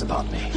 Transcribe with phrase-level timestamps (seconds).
[0.00, 0.51] about me.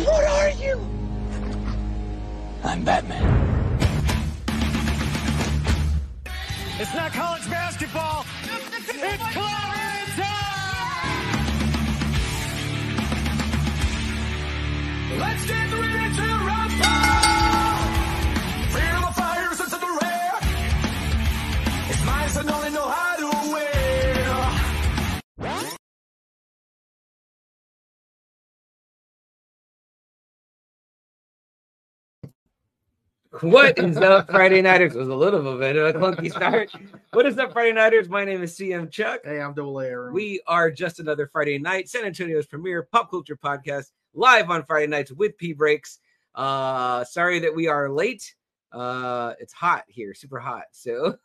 [33.46, 34.96] What is up, Friday Nighters?
[34.96, 36.72] It was a little bit of a clunky start.
[37.14, 38.10] What is up, Friday Nighters?
[38.10, 39.20] My name is CM Chuck.
[39.24, 39.86] Hey, I'm Double A.
[39.86, 40.16] Aaron.
[40.16, 44.88] We are just another Friday night, San Antonio's premier pop culture podcast, live on Friday
[44.88, 46.00] nights with P Breaks.
[46.34, 48.34] Uh, sorry that we are late.
[48.72, 50.64] Uh, it's hot here, super hot.
[50.72, 51.16] So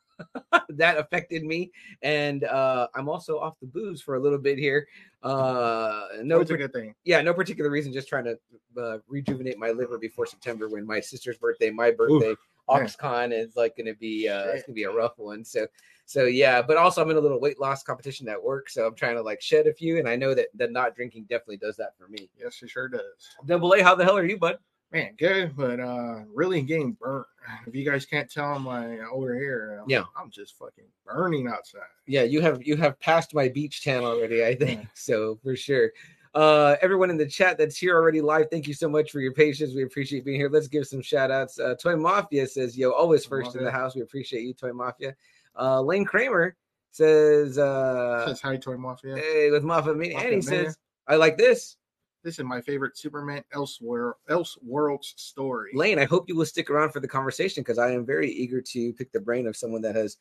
[0.70, 1.70] that affected me.
[2.02, 4.86] And uh, I'm also off the booze for a little bit here.
[5.22, 6.94] Uh, no, That's a good thing.
[7.04, 8.38] yeah, no particular reason, just trying to
[8.80, 12.36] uh, rejuvenate my liver before September when my sister's birthday, my birthday, man.
[12.68, 15.44] OxCon is like going to be uh, it's going to be a rough one.
[15.44, 15.66] So,
[16.06, 18.94] so yeah, but also I'm in a little weight loss competition at work, so I'm
[18.94, 21.76] trying to like shed a few, and I know that that not drinking definitely does
[21.76, 22.30] that for me.
[22.38, 23.02] Yes, it sure does.
[23.46, 24.58] Double A, how the hell are you, bud?
[24.92, 27.26] Man, good, but uh, really getting burnt.
[27.66, 30.02] If you guys can't tell my over here, I'm, Yeah.
[30.16, 31.82] I'm just fucking burning outside.
[32.06, 34.80] Yeah, you have you have passed my beach tan already, I think.
[34.82, 34.86] Yeah.
[34.94, 35.90] So for sure.
[36.34, 39.32] Uh everyone in the chat that's here already live, thank you so much for your
[39.32, 39.74] patience.
[39.74, 40.48] We appreciate being here.
[40.50, 41.58] Let's give some shout outs.
[41.58, 43.94] Uh Toy Mafia says, Yo, always first in the house.
[43.96, 45.14] We appreciate you, Toy Mafia.
[45.58, 46.56] Uh Lane Kramer
[46.92, 49.16] says uh Says hi, Toy Mafia.
[49.16, 50.18] hey with Mafia Mania.
[50.18, 50.42] And he Mania.
[50.42, 50.78] says,
[51.08, 51.76] I like this.
[52.22, 55.70] This is my favorite Superman Elsewhere Elseworlds story.
[55.72, 58.60] Lane, I hope you will stick around for the conversation because I am very eager
[58.60, 60.18] to pick the brain of someone that has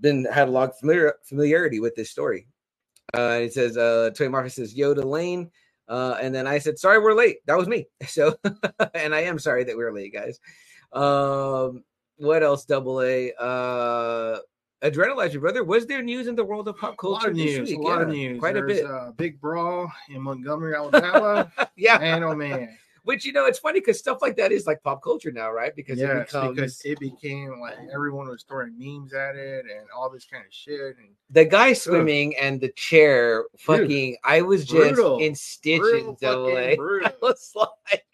[0.00, 2.48] been had a lot of familiar, familiarity with this story.
[3.16, 5.50] Uh, it says, uh, Toy Mafia says, Yo to Lane.
[5.88, 7.38] Uh, and then I said, Sorry, we're late.
[7.46, 7.86] That was me.
[8.08, 8.36] So,
[8.94, 10.40] and I am sorry that we are late, guys.
[10.92, 11.84] Um,
[12.16, 12.64] what else?
[12.64, 13.32] Double A.
[13.38, 14.38] Uh,
[14.82, 15.64] Adrenalizer, brother.
[15.64, 17.68] Was there news in the world of pop a lot culture of news.
[17.68, 17.78] week?
[17.78, 18.38] A lot of news.
[18.38, 18.84] Quite There's a bit.
[18.84, 21.50] A big brawl in Montgomery, Alabama.
[21.76, 21.98] yeah.
[21.98, 22.76] man, oh man.
[23.04, 25.74] Which, you know, it's funny because stuff like that is like pop culture now, right?
[25.74, 26.54] Because it yes, becomes.
[26.54, 30.52] because it became like everyone was throwing memes at it and all this kind of
[30.52, 30.98] shit.
[30.98, 35.18] And the guy swimming and the chair fucking i was just Brutal.
[35.18, 36.48] in stitches brutal.
[37.06, 38.04] I was like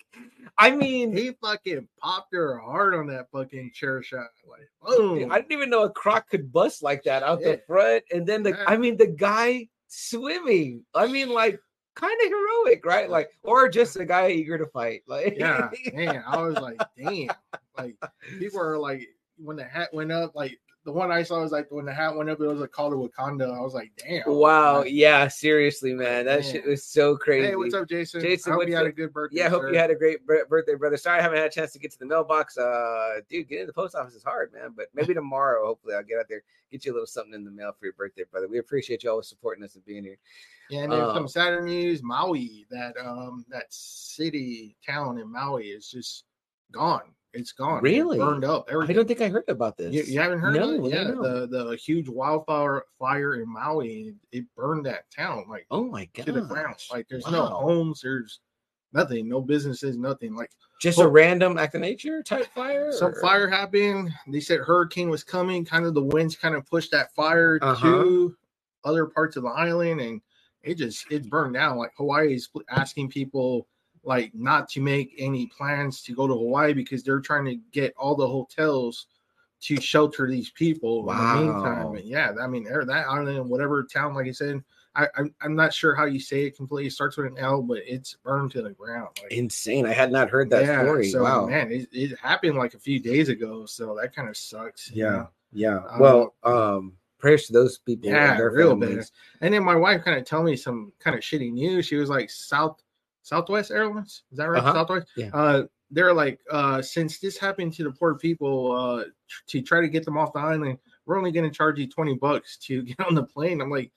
[0.59, 4.27] i mean he fucking popped her hard on that fucking chair shot.
[4.49, 5.33] Like, boom.
[5.33, 7.53] i didn't even know a croc could bust like that out Yeah.
[7.53, 8.65] the front and then the Yeah.
[8.67, 11.61] i mean the guy swimming i mean like
[11.95, 16.25] kind of heroic right like or just a guy eager to fight like yeah, man.
[16.27, 17.29] I was like, damn.
[17.79, 17.97] Like,
[18.41, 21.67] people are like, when the hat went up, like, the one I saw was like,
[21.71, 23.47] when the hat went up, it was a call to Wakanda.
[23.57, 24.23] I was like, damn.
[24.27, 26.53] wow Like, yeah seriously man that Man.
[26.53, 28.21] shit was so crazy Hey, what's up, Jason?
[28.21, 29.39] Jason, I hope you had a good birthday.
[29.39, 29.73] Yeah, I hope sir.
[29.73, 30.97] you had a great bir- birthday, brother.
[30.99, 32.59] Sorry I haven't had a chance to get to the mailbox.
[32.59, 34.75] Uh, dude, getting to the post office is hard, man.
[34.77, 37.51] But maybe tomorrow, hopefully, I'll get out there, get you a little something in the
[37.51, 38.47] mail for your birthday, brother.
[38.49, 40.19] We appreciate you always supporting us and being here.
[40.71, 45.69] Yeah, and then Uh, some Saturn news, Maui, that um that city town in Maui
[45.69, 46.25] is just
[46.73, 47.03] gone.
[47.35, 47.79] It's gone.
[47.79, 48.19] It Really?
[48.19, 48.69] burned up.
[48.71, 49.93] I don't think I heard about this.
[49.93, 50.93] You, you haven't heard No, it?
[50.95, 56.09] Yeah, the the huge wildfire fire in Maui, it burned that town like oh my
[56.15, 56.77] god, to the ground.
[56.93, 58.41] Like there's no homes, there's
[58.93, 60.35] nothing, no businesses, nothing.
[60.35, 60.51] Like
[60.81, 62.93] just a random act of nature type fire.
[62.93, 64.13] some or- fire happened.
[64.29, 65.65] They said hurricane was coming.
[65.65, 67.87] Kind of the winds kind of pushed that fire Uh-huh.
[67.91, 68.37] to
[68.85, 70.21] other parts of the island, and
[70.63, 71.79] it just it burned down.
[71.79, 73.67] Like Hawaii is asking people
[74.05, 77.95] like not to make any plans to go to Hawaii because they're trying to get
[77.97, 79.07] all the hotels
[79.63, 81.41] to shelter these people Wow.
[81.41, 81.95] in the meantime.
[81.97, 84.63] And yeah, I mean, they're that island, whatever town, like I said,
[84.95, 86.87] I, I'm, I'm not sure how you say it completely.
[86.89, 89.09] It starts with an L, but it's burned to the ground.
[89.23, 89.87] Like, Insane.
[89.87, 91.09] I had not heard that story.
[91.09, 91.47] so wow.
[91.47, 94.91] man, it, it happened like a few days ago, so that kind of sucks.
[94.93, 95.11] Yeah.
[95.11, 95.29] know?
[95.53, 95.79] Yeah.
[95.89, 98.11] Um, well, um, prayers to those people.
[98.11, 99.05] yeah, real bad.
[99.41, 101.87] And then my wife kind of told me some kind of shitty news.
[101.87, 102.83] She was like, South
[103.25, 104.63] Southwest Airlines, is that right?
[104.63, 104.73] Uh-huh.
[104.75, 105.07] Southwest.
[105.17, 105.31] Yeah.
[105.35, 109.05] Uh, they're like, uh, since this happened to the poor people, uh,
[109.49, 112.15] to try to get them off the island, we're only going to charge you twenty
[112.15, 113.61] bucks to get on the plane.
[113.61, 113.91] I'm like.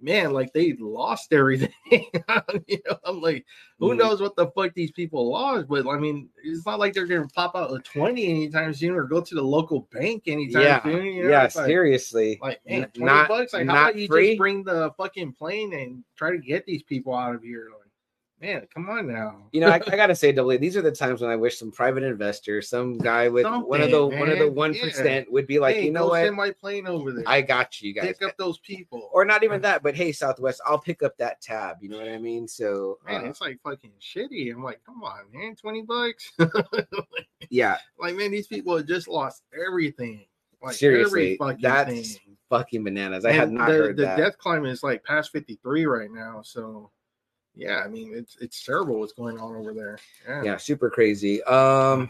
[0.00, 1.72] Man, like they lost everything.
[1.90, 3.44] you know, I'm like,
[3.80, 3.96] who Mhm.
[3.98, 5.66] knows what the fuck these people lost?
[5.66, 9.02] But I mean, it's not like they're gonna pop out a 20 anytime soon or
[9.02, 10.82] go to the local bank anytime Yeah.
[10.84, 11.04] soon.
[11.04, 11.30] You know?
[11.30, 11.42] Yeah.
[11.42, 12.38] Like, seriously.
[12.40, 13.52] like man, 20 not- bucks.
[13.52, 14.28] Like, how about you free?
[14.28, 17.66] just bring the fucking plane and try to get these people out of here?
[17.76, 17.87] Like,
[18.40, 19.36] man, come on now.
[19.52, 21.70] You know, I, I gotta say, double these are the times when I wish some
[21.70, 24.54] private investor, some guy with one of the Something, one of the man.
[24.54, 27.24] one would be like, Hey, you know what, Send my plane over there.
[27.26, 29.10] I got you guys, pick up those people.
[29.12, 31.78] or not even that, but hey, Southwest, I'll pick up that tab.
[31.80, 32.46] You know what I mean?
[32.46, 34.52] So, man, uh, it's like fucking shitty.
[34.52, 36.32] I'm like, come on, man, twenty bucks.
[37.50, 40.26] yeah, like, man, these people have just lost everything.
[40.62, 42.36] Like seriously, every fucking that's thing.
[42.50, 43.24] fucking bananas.
[43.24, 44.16] I had not the, heard the that.
[44.16, 46.42] death climate is like past 53 right now.
[46.42, 46.90] So
[47.58, 49.98] yeah, I mean it's it's terrible what's going on over there.
[50.26, 50.42] Yeah.
[50.44, 52.08] yeah super crazy um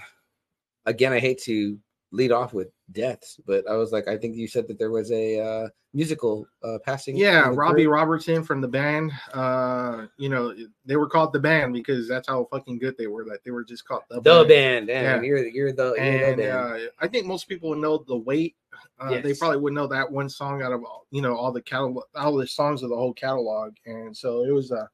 [0.87, 1.79] again i hate to
[2.12, 5.11] lead off with deaths but i was like i think you said that there was
[5.12, 7.95] a uh musical uh passing Yeah, Robbie group.
[7.95, 9.11] Robertson from the band.
[9.33, 10.55] Uh, you know,
[10.85, 13.25] they were called the band because that's how fucking good they were.
[13.25, 14.87] That they were just called the, the band.
[14.87, 15.27] band and Yeah.
[15.27, 16.50] you're you're the, you're the And band.
[16.85, 18.55] uh, I think most people would know the weight.
[19.00, 21.62] Uh, They probably would know that one song out of all, you know all the
[21.62, 23.75] catalog, all the songs of the whole catalog.
[23.87, 24.87] And so it was a, uh,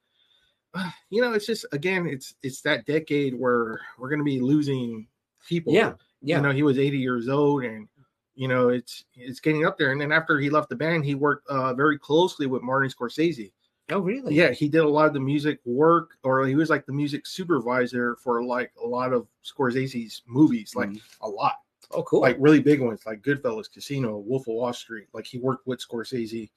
[1.11, 5.07] you know, it's just again, it's it's that decade where we're gonna be losing
[5.49, 5.73] people.
[5.73, 5.93] yeah
[6.23, 6.37] yeah.
[6.37, 7.87] You know he was 80 years old and
[8.35, 9.93] you know it's it's getting up there.
[9.93, 13.53] And then after he left the band he worked uh very closely with martin scorsese.
[13.91, 14.35] Oh really?
[14.35, 17.27] Yeah he did a lot of the music work or he was like the music
[17.27, 21.01] supervisor for like a lot of scorsese's movies like Mhm.
[21.21, 21.57] a lot.
[21.91, 22.23] Oh cool.
[22.23, 25.09] Like really big ones like goodfellas casino wolf of wall street.
[25.13, 26.49] Like he worked with scorsese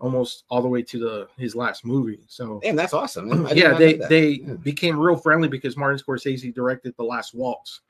[0.00, 3.94] almost all the way to the his last movie so damn that's awesome yeah, they
[3.94, 4.54] they Yeah.
[4.54, 7.80] became real friendly because Martin Scorsese directed The Last Waltz,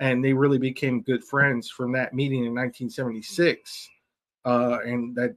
[0.00, 3.88] and they really became good friends from that meeting in 1976,
[4.44, 5.36] uh, and that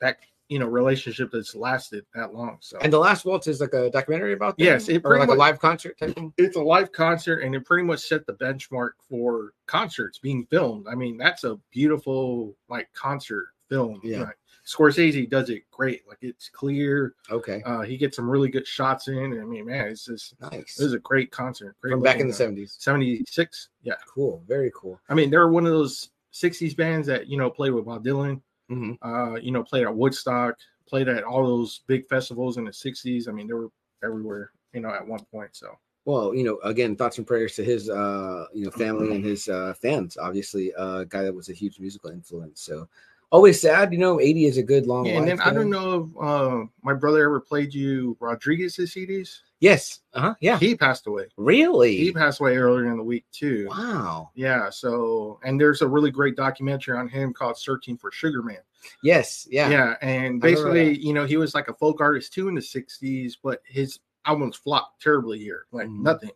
[0.00, 0.18] that
[0.48, 2.58] you know relationship that's lasted that long.
[2.60, 4.54] So and the last waltz is like a documentary about?
[4.58, 7.54] Yes, it or like much- a live concert type thing it's a live concert, and
[7.54, 10.86] it pretty much set the benchmark for concerts being filmed.
[10.88, 14.00] I mean, that's a beautiful like concert film.
[14.04, 14.20] Yeah.
[14.20, 14.38] Like,
[14.68, 16.06] Scorsese does it great.
[16.06, 17.14] Like it's clear.
[17.30, 17.62] okay.
[17.64, 19.40] Uh, he gets some really good shots in.
[19.40, 20.78] I mean, man, it's just nice.
[20.78, 21.74] it was a great concert.
[21.80, 23.94] Great from back in the uh, 70s 76 yeah.
[24.06, 25.00] Cool very cool.
[25.08, 28.40] I mean they're one of those 60s bands that you know played with bob dylan
[28.68, 30.54] hmm uh you know played at woodstock
[30.86, 33.70] played at all those big festivals in the 60s i mean they were
[34.04, 35.76] everywhere you know at one point so.
[36.04, 39.48] Well you know again thoughts and prayers to his uh you know family and his
[39.48, 40.16] uh fans.
[40.16, 42.88] Obviously uh, a guy that was a huge musical influence so
[43.30, 46.10] always sad you know 80 is a good long yeah, and then i don't know
[46.10, 50.58] if uh my brother ever played you rodriguez's cds yes uh-huh yeah.
[50.58, 51.26] He passed away.
[51.36, 51.96] Really?
[51.96, 53.68] He passed away earlier in the week too.
[53.70, 54.30] Wow.
[54.34, 58.58] Yeah so and there's a really great documentary on him called searching for sugar man.
[59.02, 59.68] Yes yeah.
[59.68, 63.34] Yeah, and basically you know he was like a folk artist too in the 60s
[63.42, 66.02] but his albums flopped terribly here like Mhm.
[66.02, 66.30] nothing.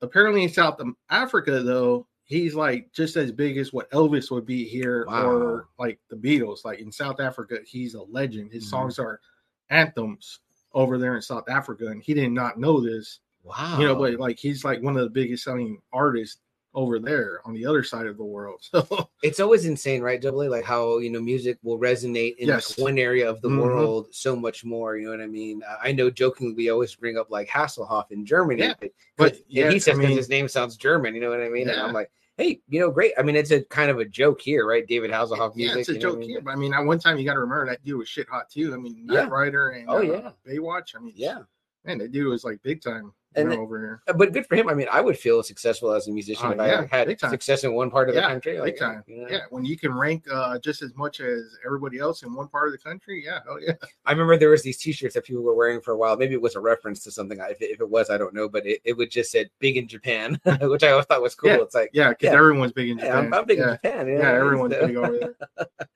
[0.00, 4.64] Apparently in south africa though he's like just as big as what elvis would be
[4.64, 5.26] here Wow.
[5.30, 6.64] or like the beatles.
[6.64, 8.50] Like in south africa he's a legend.
[8.52, 8.70] His Mhm.
[8.70, 9.20] songs are
[9.70, 10.40] anthems
[10.74, 13.20] over there in south africa and he did not know this.
[13.44, 13.78] Wow.
[13.78, 16.40] You know but like he's like one of the biggest selling artists
[16.74, 18.62] over there on the other side of the world.
[18.72, 22.48] So it's always insane right double A, like how you know music will resonate in
[22.48, 22.78] Yes.
[22.78, 23.60] like one area of the Mhm.
[23.62, 25.62] world so much more you know what i mean?
[25.68, 29.34] Uh, i know jokingly we always bring up like hasselhoff in germany Yeah, but, but
[29.48, 31.68] yeah yeah, he says I mean- his name sounds german you know what i mean?
[31.68, 34.40] And i'm like hey you know great i mean it's a kind of a joke
[34.40, 36.28] here right david hasselhoff Yeah, music it's a you know what joke I mean?
[36.30, 38.28] here, but I mean, at one time you got to remember that dude was shit
[38.28, 38.72] hot too.
[38.72, 39.28] I mean, Knight Yeah.
[39.28, 40.30] Rider and Oh, uh, yeah.
[40.52, 40.94] Baywatch.
[40.96, 41.40] I mean, yeah
[41.84, 44.02] man, that dude was like big time And you know, the- over here.
[44.16, 46.60] But good for him i mean i would feel successful as a musician Uh, if
[46.60, 49.02] i yeah, had success in one part of the Yeah, country big time.
[49.06, 49.28] you know?
[49.28, 52.68] Yeah, when you can rank uh, just as much as everybody else in one part
[52.68, 53.72] of the country, yeah, oh yeah,
[54.06, 56.16] I remember there was these T-shirts that people were wearing for a while.
[56.16, 57.38] Maybe it was a reference to something.
[57.50, 59.76] If it, if it was, I don't know, but it, it would just said "big
[59.76, 61.50] in Japan," which I always thought was cool.
[61.50, 63.16] Yeah, It's like, yeah, because everyone's big in Japan.
[63.26, 63.70] I'm, I'm big yeah.
[63.70, 64.08] in Japan.
[64.08, 65.34] yeah, I everyone's big over there.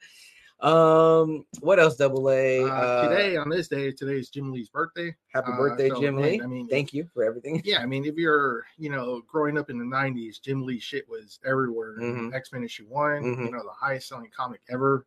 [0.61, 1.97] um, what else?
[1.97, 2.63] Double A.
[2.65, 5.15] Uh, Uh, today, on this day, today is Jim Lee's birthday.
[5.33, 6.41] happy uh, birthday, so, Jim man, Lee.
[6.43, 7.61] I mean, Thank you for everything.
[7.65, 11.09] Yeah, I mean, if you're, you know, growing up in the '90s, Jim Lee shit
[11.09, 11.97] was everywhere.
[11.99, 12.35] Mhm.
[12.35, 13.45] X Men issue one, Mhm.
[13.47, 15.05] you know, the highest selling comic ever.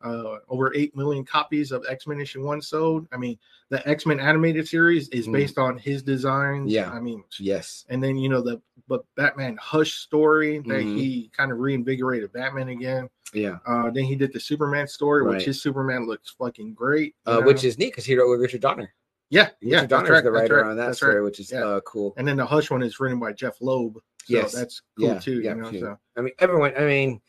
[0.00, 3.08] Uh, over eight million copies of X Men issue one sold.
[3.10, 3.36] I mean,
[3.68, 5.32] the X Men animated series is Mm.
[5.32, 6.70] based on his designs.
[6.72, 6.88] Yeah.
[6.92, 7.84] I mean, Yes.
[7.88, 10.96] and then you know the but Batman Hush story that Mhm.
[10.96, 13.10] he kind of reinvigorated Batman again.
[13.34, 13.58] Yeah.
[13.66, 15.36] Uh, then he did the Superman story, Right.
[15.36, 17.14] which his Superman looks fucking great.
[17.26, 18.92] Uh, which is neat because he wrote with Richard Donner.
[19.30, 21.24] yeah, yeah, Richard Donner's right, the writer right, on that story, right.
[21.24, 21.64] which is Yeah.
[21.64, 22.14] uh, cool.
[22.16, 23.94] And then the Hush one is written by Jeph Loeb.
[23.96, 24.00] So
[24.34, 24.52] Yes.
[24.52, 25.40] that's cool yeah, too.
[25.42, 26.72] yeah, you know, so I mean, everyone.
[26.76, 27.20] I mean,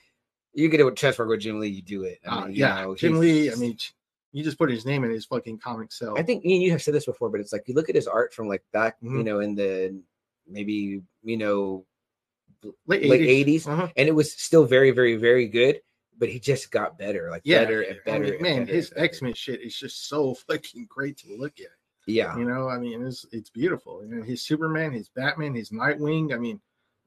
[0.54, 2.20] you get a chance to work with Jim Lee, you do it.
[2.26, 3.52] I uh, mean, you yeah, know, Jim Lee.
[3.52, 3.78] I mean,
[4.32, 6.16] you just put his name in his fucking comic cell.
[6.18, 8.34] I think you have said this before, but it's like you look at his art
[8.34, 9.24] from like back, you Mhm.
[9.26, 10.02] know, in the
[10.48, 11.86] maybe you know
[12.88, 13.68] late late 80s, 80s.
[13.68, 13.88] Uh-huh.
[13.96, 15.82] and it was still very, very, very good.
[16.20, 18.24] But he just got better, like Yeah, better and I better.
[18.26, 18.94] mean, and man, better his.
[18.96, 21.68] X Men shit is just so fucking great to look at.
[22.08, 22.36] Yeah.
[22.38, 24.04] You know, I mean, it's it's beautiful.
[24.06, 26.34] You know, his Superman, his Batman, his Nightwing.
[26.34, 26.60] I mean,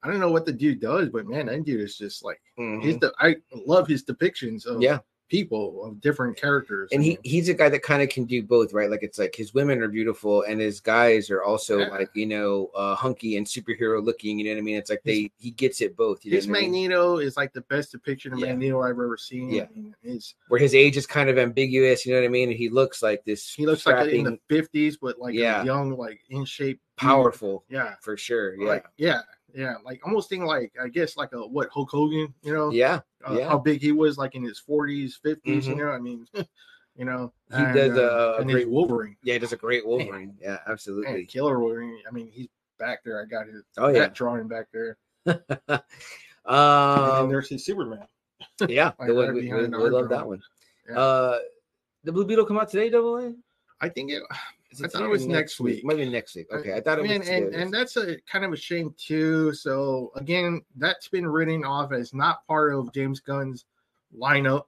[0.03, 2.83] I don't know what the dude does, but man, that dude is just like Mhm.
[2.83, 2.97] his.
[2.97, 4.99] De- I love his depictions of Yeah.
[5.33, 6.91] People of different characters.
[6.93, 9.35] and he he's a guy that kind of can do both right like it's like
[9.35, 11.89] his women are beautiful and his guys are also Yeah.
[11.89, 15.01] like you know uh hunky and superhero looking you know what i mean it's like
[15.05, 16.73] they he gets it both you his what I mean?
[16.73, 18.49] Magneto is like the best depiction of Yeah.
[18.49, 19.49] Magneto I've ever seen.
[19.49, 19.67] Yeah.
[20.03, 22.69] His where his age is kind of ambiguous you know what i mean and he
[22.69, 25.65] looks like this he looks like in the fifties, but like Yeah.
[25.65, 29.21] young, like in shape, powerful Yeah, for sure yeah like yeah,
[29.55, 33.01] yeah, like almost think like I guess like a what Hulk Hogan, you know, yeah
[33.27, 33.49] uh, yeah.
[33.49, 35.79] how big he was like in his forties, 50s You Mhm.
[35.79, 36.27] know, I mean,
[36.97, 40.37] you know, He does, uh, a and great- Wolverine, yeah he does a great wolverine
[40.41, 41.99] yeah man, absolutely killer Wolverine.
[42.09, 43.21] I mean, he's back there.
[43.23, 44.97] I got his oh yeah drawing back there.
[45.27, 45.83] and
[46.47, 48.07] um there's his Superman.
[48.69, 50.43] yeah like the one we, we, we love that one
[50.89, 50.99] Yeah.
[50.99, 51.39] uh
[52.05, 53.33] the blue beetle come out today double a
[53.81, 54.23] I think it.
[54.83, 55.85] I thought it was next week.
[55.85, 56.47] Maybe next week.
[56.53, 57.11] Okay, I thought it was.
[57.11, 57.37] Today.
[57.39, 59.53] and, and that's a kind of a shame too.
[59.55, 63.65] So again, that's been written off as not part of James Gunn's
[64.17, 64.65] lineup.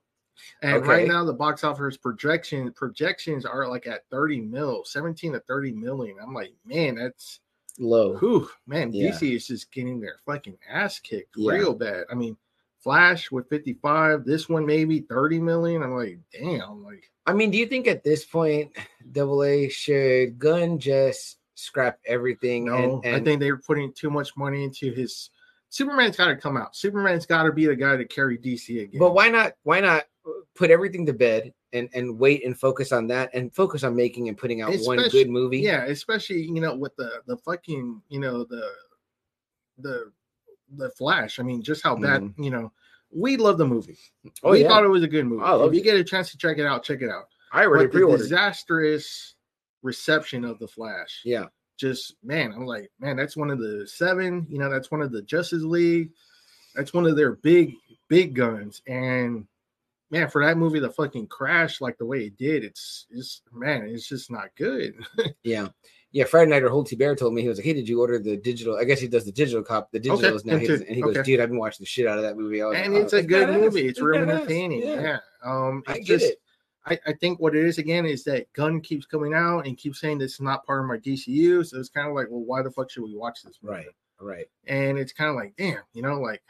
[0.61, 0.87] And Okay.
[0.87, 5.71] right now, the box office projection projections are like at 30 mil, 17 to 30
[5.71, 6.17] million.
[6.21, 7.39] I'm like, man, that's
[7.79, 8.17] low.
[8.17, 9.11] whew, man, Yeah.
[9.11, 11.53] DC is just getting their fucking ass kicked Yeah.
[11.53, 12.03] real bad.
[12.11, 12.35] I mean,
[12.85, 15.81] Flash with 55, this one maybe 30 million.
[15.81, 18.71] I'm like, damn, like I mean, do you think at this point,
[19.11, 22.65] Double A should Gun just scrap everything?
[22.65, 25.31] No, and, and I think they're putting too much money into his.
[25.69, 26.75] Superman's got to come out.
[26.75, 28.99] Superman's got to be the guy to carry DC again.
[28.99, 29.53] But why not?
[29.63, 30.03] Why not
[30.53, 34.27] put everything to bed and and wait and focus on that and focus on making
[34.27, 35.61] and putting out one good movie?
[35.61, 38.69] Yeah, especially you know with the the fucking you know the
[39.79, 40.11] the
[40.77, 41.39] the Flash.
[41.39, 42.33] I mean, just how bad mm.
[42.37, 42.71] you know.
[43.11, 43.97] We love the movie.
[44.43, 44.67] Oh we yeah.
[44.67, 45.43] thought it was a good movie.
[45.45, 45.83] If you it.
[45.83, 47.29] get a chance to check it out, check it out.
[47.51, 48.17] I already But pre-ordered.
[48.17, 49.35] disastrous
[49.83, 51.21] reception of the Flash.
[51.23, 51.45] yeah.
[51.77, 55.11] just man, I'm like, man, that's one of the seven, you know, that's one of
[55.11, 56.11] the Justice League,
[56.73, 57.75] that's one of their big,
[58.09, 58.81] big guns.
[58.87, 59.47] And
[60.11, 63.87] man, for that movie to fucking crash like the way it did, it's it's man,
[63.87, 64.95] it's just not good.
[65.43, 65.67] Yeah.
[66.15, 68.17] Yeah, Friday night or Holty Bear told me he was like, "Hey, did you order
[68.17, 69.91] the digital?" I guess he does the digital cop.
[69.91, 70.81] The digital Okay, is now, too.
[70.87, 71.23] and he goes, Okay.
[71.23, 73.21] "Dude, I've been watching the shit out of that movie." Was and it's "Oh, a
[73.21, 73.85] good movie.
[73.85, 74.79] It's real entertaining.
[74.83, 75.17] Yeah.
[75.43, 76.41] Um I get just it.
[76.85, 79.99] I, I think what it is again is that Gunn keeps coming out and keeps
[79.99, 81.65] saying this is not part of my DCU.
[81.65, 83.57] So it's kind of like, well, why the fuck should we watch this?
[83.61, 83.75] movie?
[83.75, 83.87] Right,
[84.21, 84.45] right.
[84.67, 86.41] And it's kind of like, damn, you know, like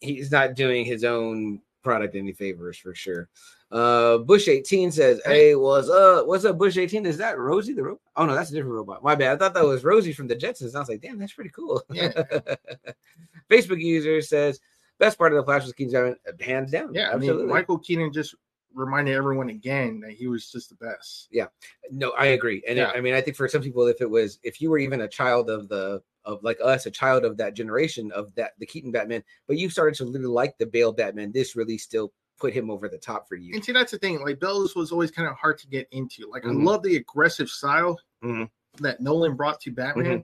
[0.00, 3.28] he's not doing his own product any favors for sure.
[3.70, 6.26] Uh Bush 18 says, Hey, what's up?
[6.26, 7.04] What's up, Bush 18?
[7.04, 8.00] Is that Rosie the robot?
[8.16, 9.02] Oh no, that's a different robot.
[9.02, 9.34] My bad.
[9.34, 10.74] I thought that was Rosie from the Jetsons.
[10.74, 11.82] I was like, damn, that's pretty cool.
[11.90, 12.12] Yeah.
[13.50, 14.60] Facebook user says,
[14.98, 16.94] best part of the Flash was Keaton Simon, hands down.
[16.94, 18.34] Yeah, I mean, Michael Keaton just
[18.74, 21.28] reminded everyone again that he was just the best.
[21.30, 21.46] Yeah,
[21.90, 22.62] no, I agree.
[22.68, 22.92] And Yeah.
[22.94, 25.08] I mean, I think for some people, if it was, if you were even a
[25.08, 28.92] child of the of like us, a child of that generation of that the Keaton
[28.92, 32.70] Batman, but you started to really like the Bale Batman, this really still put him
[32.70, 33.54] over the top for you.
[33.54, 34.20] And see, that's the thing.
[34.22, 36.28] Like Bellows was always kind of hard to get into.
[36.30, 36.60] Like Mhm.
[36.60, 38.50] I love the aggressive style Mhm.
[38.80, 40.20] that Nolan brought to Batman, Mm-hmm.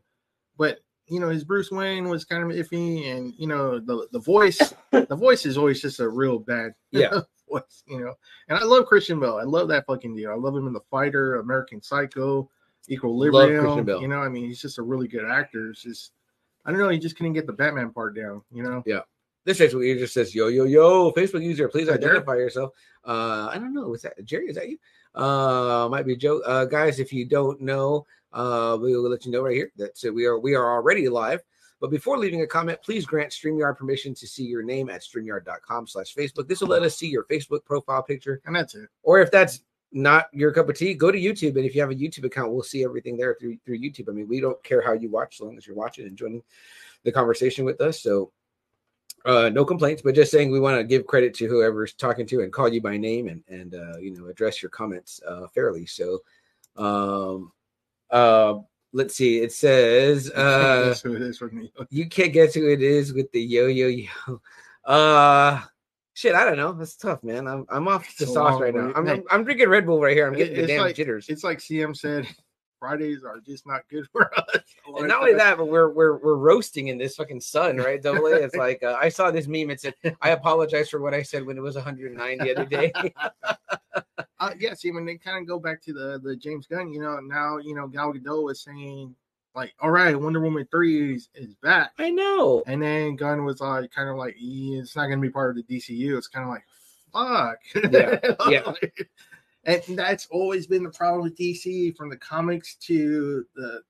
[0.56, 4.18] but you know his Bruce Wayne was kind of iffy, and you know the the
[4.20, 4.58] voice,
[4.92, 7.22] the voice is always just a real bad Yeah.
[7.48, 7.82] voice.
[7.86, 8.14] You know,
[8.48, 9.36] and I love Christian Bale.
[9.36, 10.30] I love that fucking deal.
[10.30, 12.48] I love him in The Fighter, American Psycho,
[12.88, 13.86] Equilibrium.
[14.00, 15.70] You know, I mean, he's just a really good actor.
[15.70, 16.12] It's just
[16.64, 16.88] I don't know.
[16.90, 18.42] He just couldn't get the Batman part down.
[18.52, 18.82] You know.
[19.44, 22.12] This Facebook user says, "Yo, yo, yo, Facebook user, please Is that Jerry?
[22.12, 22.72] identify yourself."
[23.04, 23.92] Uh, I don't know.
[23.94, 24.46] Is that Jerry?
[24.46, 24.78] Is that you?
[25.14, 26.40] Uh, might be Joe.
[26.40, 29.98] Uh, guys, if you don't know, uh, we will let you know right here that
[29.98, 31.42] so we are we are already live.
[31.80, 35.88] But before leaving a comment, please grant StreamYard permission to see your name at streamyard.com
[35.88, 36.46] slash Facebook.
[36.46, 38.40] This will let us see your Facebook profile picture.
[38.46, 38.88] And that's it.
[39.02, 41.56] Or if that's not your cup of tea, go to YouTube.
[41.56, 44.08] And if you have a YouTube account, we'll see everything there through through YouTube.
[44.08, 46.44] I mean, we don't care how you watch, so long as you're watching and joining
[47.02, 48.00] the conversation with us.
[48.00, 48.30] So
[49.24, 52.42] uh no complaints, but just saying we want to give credit to whoever's talking to
[52.42, 55.86] and call you by name and and uh you know address your comments uh fairly.
[55.86, 56.20] So
[56.76, 57.52] um
[58.10, 58.54] uh
[58.92, 61.72] let's see, it says uh that's who it is for me.
[61.90, 64.40] you can't guess who it is with the yo yo yo.
[64.84, 65.62] Uh
[66.14, 66.72] shit, I don't know.
[66.72, 67.46] That's tough, man.
[67.46, 68.92] I'm I'm off the It's sauce right now.
[68.94, 69.08] I'm.
[69.08, 70.26] I'm I'm drinking Red Bull right here.
[70.26, 71.28] I'm getting the damn like- jitters.
[71.28, 72.26] It's like CM said,
[72.82, 74.64] Fridays are just not good for us.
[74.96, 78.02] And not only that, but we're we're we're roasting in this fucking sun, right?
[78.02, 78.34] Double A.
[78.34, 79.70] It's like uh, I saw this meme.
[79.70, 82.92] It said, "I apologize for what I said when it was 109 the other day."
[84.40, 87.00] uh, yeah, see, when they kind of go back to the the James Gunn, you
[87.00, 89.14] know, now you know Gal Gadot is saying
[89.54, 92.64] like, "All right, Wonder Woman three is, is back," I know.
[92.66, 95.64] and then Gunn was like, kind of like, "It's not going to be part of
[95.64, 96.64] the DCU." It's kind of like,
[97.12, 97.58] "Fuck."
[97.92, 98.72] Yeah, yeah.
[99.64, 103.80] And that's always been the problem with DC from the comics to the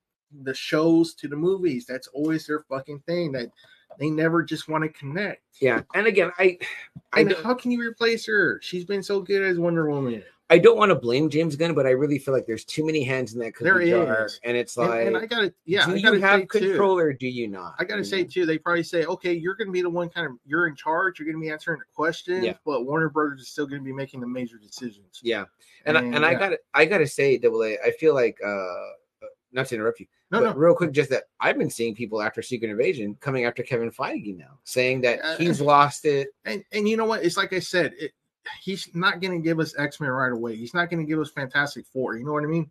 [0.43, 1.87] the shows to the movies.
[1.87, 3.50] That's always their fucking thing that
[3.99, 5.43] they never just want to connect.
[5.61, 6.59] Yeah, and again, I
[7.12, 8.61] I And how can you replace her?
[8.62, 10.23] She's been so good as Wonder Woman.
[10.52, 13.02] I don't want to blame James Gunn, but I really feel like there's too many
[13.02, 14.38] hands in that cookie There jar, is.
[14.44, 16.99] and it's like, and I gotta, yeah, do I you gotta have say too, control
[16.99, 17.75] or do you not?
[17.78, 18.28] I gotta You say know?
[18.28, 21.18] too, they probably say, okay, you're gonna be the one kind of you're in charge,
[21.18, 22.54] you're gonna be answering the questions, Yeah.
[22.66, 25.21] but Warner Brothers is still gonna be making the major decisions.
[25.23, 25.44] yeah,
[25.87, 28.12] and I, And, and I got to I got to say, double A, I feel
[28.14, 28.66] like uh,
[29.52, 32.21] not to interrupt you, No, but no, real quick, just that I've been seeing people
[32.21, 36.28] after Secret Invasion coming after Kevin Feige now, saying that Uh, he's lost it.
[36.44, 37.25] and and you know what?
[37.25, 38.12] It's like I said, it,
[38.61, 40.56] he's not going to give us X Men right away.
[40.56, 42.16] He's not going to give us Fantastic Four.
[42.16, 42.70] You know what I mean?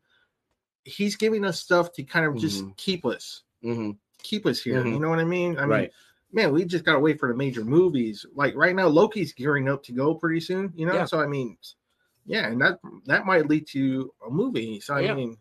[0.84, 2.76] He's giving us stuff to kind of just Mhm.
[2.78, 3.92] keep us, hmm
[4.24, 4.84] keep us here.
[4.84, 4.94] Mhm.
[4.94, 5.58] You know what I mean?
[5.58, 5.90] I mean,
[6.32, 8.24] man, we just got to wait for the major movies.
[8.36, 10.72] Like right now, Loki's gearing up to go pretty soon.
[10.76, 11.06] You know, Yeah.
[11.06, 11.58] so I mean,
[12.26, 14.80] yeah, and that that might lead to a movie.
[14.80, 15.16] So I Yeah.
[15.16, 15.38] mean.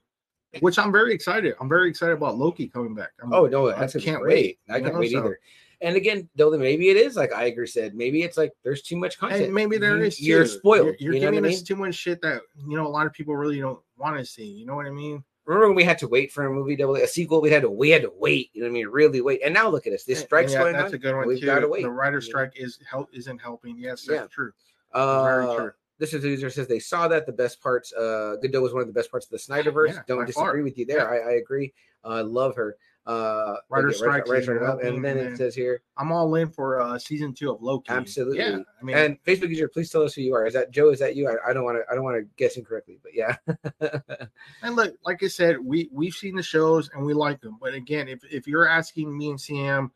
[0.58, 1.54] Which I'm very excited.
[1.60, 3.12] I'm very excited about Loki coming back.
[3.22, 4.34] I'm, Oh no, I that's gonna can't great.
[4.34, 5.38] wait, I can't know, wait so- either.
[5.82, 7.94] And again, though, maybe it is like Iger said.
[7.94, 9.44] Maybe it's like there's too much content.
[9.44, 10.20] And maybe there You- is.
[10.20, 10.96] You're spoiled.
[11.00, 11.56] You're, you're you know what I giving mean?
[11.58, 14.24] us too much shit that you know a lot of people really don't want to
[14.24, 14.44] see.
[14.46, 15.24] You know what I mean?
[15.46, 17.40] Remember when we had to wait for a movie, double A, sequel?
[17.40, 18.50] We had to we had to wait.
[18.52, 18.88] You know what I mean?
[18.88, 19.40] Really wait.
[19.42, 20.04] And now look at us.
[20.04, 20.94] This strike's yeah, going That's on.
[20.94, 21.46] a good one We've too.
[21.46, 21.82] gotta wait.
[21.82, 22.28] The writer Yeah.
[22.28, 23.78] strike is help isn't helping.
[23.78, 24.26] Yes, that's Yeah.
[24.30, 24.52] true.
[24.92, 25.70] Uh, Very true.
[25.98, 27.92] This is user says they saw that the best parts.
[27.92, 29.94] Uh, Gadot was one of the best parts of the Snyderverse.
[29.94, 30.62] Yeah, Don't disagree far.
[30.62, 31.10] with you there.
[31.10, 31.72] I, I agree.
[32.04, 32.76] I love her.
[33.10, 36.80] Uh, Writer strike right, right, right, and then it says here, I'm all in for
[36.80, 37.90] uh season two of Loki.
[37.90, 38.38] Absolutely.
[38.38, 38.58] Yeah.
[38.80, 40.46] I mean, and Facebook user, please tell us who you are.
[40.46, 40.90] Is that Joe?
[40.90, 41.28] Is that you?
[41.28, 41.82] I, I don't want to.
[41.90, 43.34] I don't want to guess incorrectly, but yeah.
[44.62, 47.58] and look, like I said, we we've seen the shows and we like them.
[47.60, 49.90] But again, if if you're asking me and CM,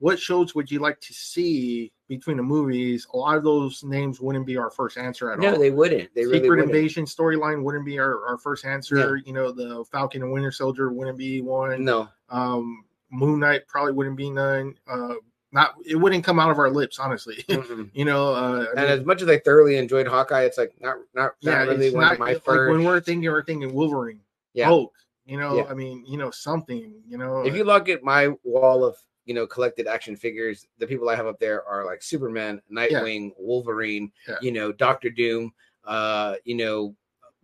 [0.00, 3.06] what shows would you like to see between the movies?
[3.12, 5.52] A lot of those names wouldn't be our first answer at no, all.
[5.54, 6.14] No, they wouldn't.
[6.14, 6.70] They really Secret wouldn't.
[6.70, 9.16] Invasion storyline wouldn't be our, our first answer.
[9.16, 11.84] You know, the Falcon and Winter Soldier wouldn't be one.
[11.84, 14.74] No, Um, Moon Knight probably wouldn't be none.
[14.86, 15.14] Uh,
[15.50, 17.36] not it wouldn't come out of our lips, honestly.
[17.48, 17.90] Mm-mm.
[17.94, 20.74] you know, uh, I and mean, as much as I thoroughly enjoyed Hawkeye, it's like
[20.80, 22.70] not not, yeah, really one not of my like first.
[22.70, 24.20] when we're thinking, we're thinking Wolverine,
[24.52, 24.66] Yeah.
[24.66, 24.92] Hulk.
[25.24, 25.64] You know, Yeah.
[25.70, 26.92] I mean, you know, something.
[27.06, 28.96] You know, if you look at my wall of
[29.28, 33.32] you know collected action figures, the people I have up there are like Superman, Nightwing,
[33.38, 34.36] Wolverine, Yeah.
[34.40, 35.52] you know, Doctor Doom,
[35.84, 36.96] uh, you know,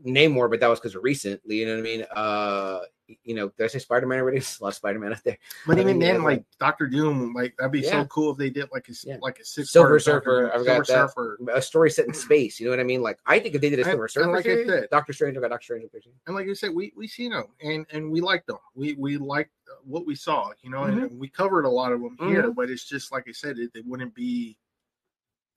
[0.02, 1.56] name more, but that was because of recently.
[1.56, 2.04] You know what I mean?
[2.16, 2.80] Uh,
[3.22, 4.38] you know, did I say Spider Man already?
[4.38, 5.36] There's a lot of Spider Man out there.
[5.66, 7.90] but I even mean, then, yeah, like Doctor Doom, like that'd be Yeah.
[7.90, 9.18] so cool if they did like a Yeah.
[9.20, 11.10] like a six Silver Surfer, I've got Silver that.
[11.10, 11.38] Surfer.
[11.54, 12.58] A story set in space.
[12.58, 13.02] You know what I mean?
[13.02, 15.12] Like I think if they did a Silver and Surfer, like I series, said- Doctor
[15.12, 15.90] Strange, I got Doctor Strange.
[16.26, 18.58] and like you said, we we seen them and and we liked them.
[18.74, 19.50] We we liked
[19.84, 20.98] what we saw, you know, Mm-hmm.
[21.04, 22.50] and we covered a lot of them here.
[22.52, 24.56] But it's just like I said, it, it wouldn't be.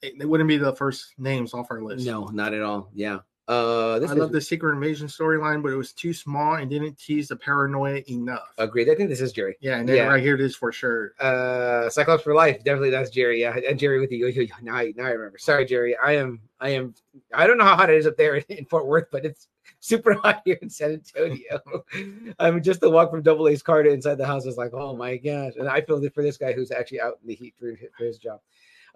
[0.03, 2.05] It, they wouldn't be the first names off our list.
[2.05, 2.91] No, not at all.
[2.93, 3.19] Yeah.
[3.47, 7.29] Uh, I love the Secret Invasion storyline, but it was too small and didn't tease
[7.29, 8.51] the paranoia enough.
[8.57, 8.89] agreed.
[8.89, 9.55] I think this is Jerry.
[9.61, 10.07] yeah, and then yeah.
[10.07, 11.13] right here it is for sure.
[11.21, 12.57] uh Cyclops for life.
[12.63, 13.39] Definitely that's Jerry.
[13.39, 14.47] Yeah, and Jerry with you.
[14.61, 15.37] Now, I- now I remember.
[15.37, 15.95] Sorry, Jerry.
[16.03, 16.41] I am.
[16.59, 16.93] I am.
[17.33, 19.47] I don't know how hot it is up there in Fort Worth, but it's
[19.79, 21.61] super hot here in San Antonio.
[22.39, 24.73] I mean, just the walk from Double A's car to inside the house is like,
[24.73, 25.53] oh my gosh.
[25.57, 28.17] And I feel it for this guy who's actually out in the heat for his
[28.17, 28.41] job.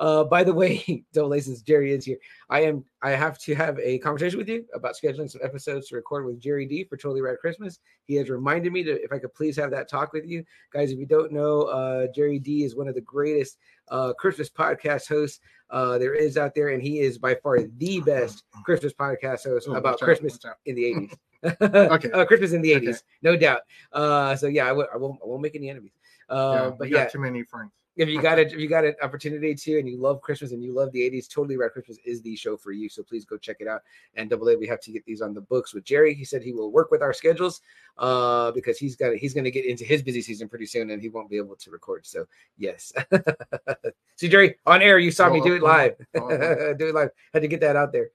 [0.01, 2.17] Uh, by the way, Double since Jerry is here,
[2.49, 2.83] I am.
[3.03, 6.39] I have to have a conversation with you about scheduling some episodes to record with
[6.39, 7.77] Jerry D for Totally Rad Christmas.
[8.07, 10.91] He has reminded me to if I could please have that talk with you guys.
[10.91, 13.57] If you don't know, uh, Jerry D is one of the greatest
[13.89, 17.99] uh, Christmas podcast hosts uh, there is out there, and he is by far the
[18.01, 20.55] best Christmas podcast host Oh, about out, Christmas out.
[20.65, 21.15] in the eighties.
[21.61, 22.11] Okay.
[22.11, 22.85] uh, Christmas in the Okay.
[22.85, 23.61] eighties, no doubt.
[23.93, 25.93] Uh, so yeah, I w- I won't, I won't make any enemies.
[26.29, 26.35] Uh,
[26.69, 27.71] yeah, but yeah, too many friends.
[27.97, 30.63] If you got it, if you got an opportunity to, and you love Christmas and
[30.63, 32.87] you love the '80s, Totally Rad Christmas is the show for you.
[32.87, 33.81] So please go check it out.
[34.15, 36.13] And Double A, we have to get these on the books with Jerry.
[36.13, 37.61] He said he will work with our schedules,
[37.97, 41.01] uh, because he's got he's going to get into his busy season pretty soon, and
[41.01, 42.05] he won't be able to record.
[42.05, 42.25] So
[42.57, 42.93] yes,
[44.15, 46.73] see Jerry on air, you saw me Oh, do it live, oh, oh.
[46.73, 47.09] do it live.
[47.33, 48.11] Had to get that out there.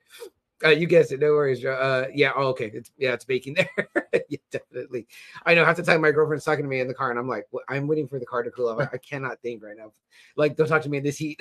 [0.65, 1.21] Uh, you guessed it.
[1.21, 1.61] No worries.
[1.61, 1.73] Joe.
[1.73, 2.33] Uh, yeah.
[2.35, 2.71] Oh, okay.
[2.73, 3.13] It's yeah.
[3.13, 3.89] It's baking there.
[4.29, 5.07] yeah, definitely.
[5.45, 5.65] I know.
[5.65, 7.65] Half the time, my girlfriend's talking to me in the car, and I'm like, "What-
[7.69, 8.89] I'm waiting for the car to cool off.
[8.93, 9.93] I, cannot think right now.
[10.37, 11.41] Like, don't talk to me in this heat.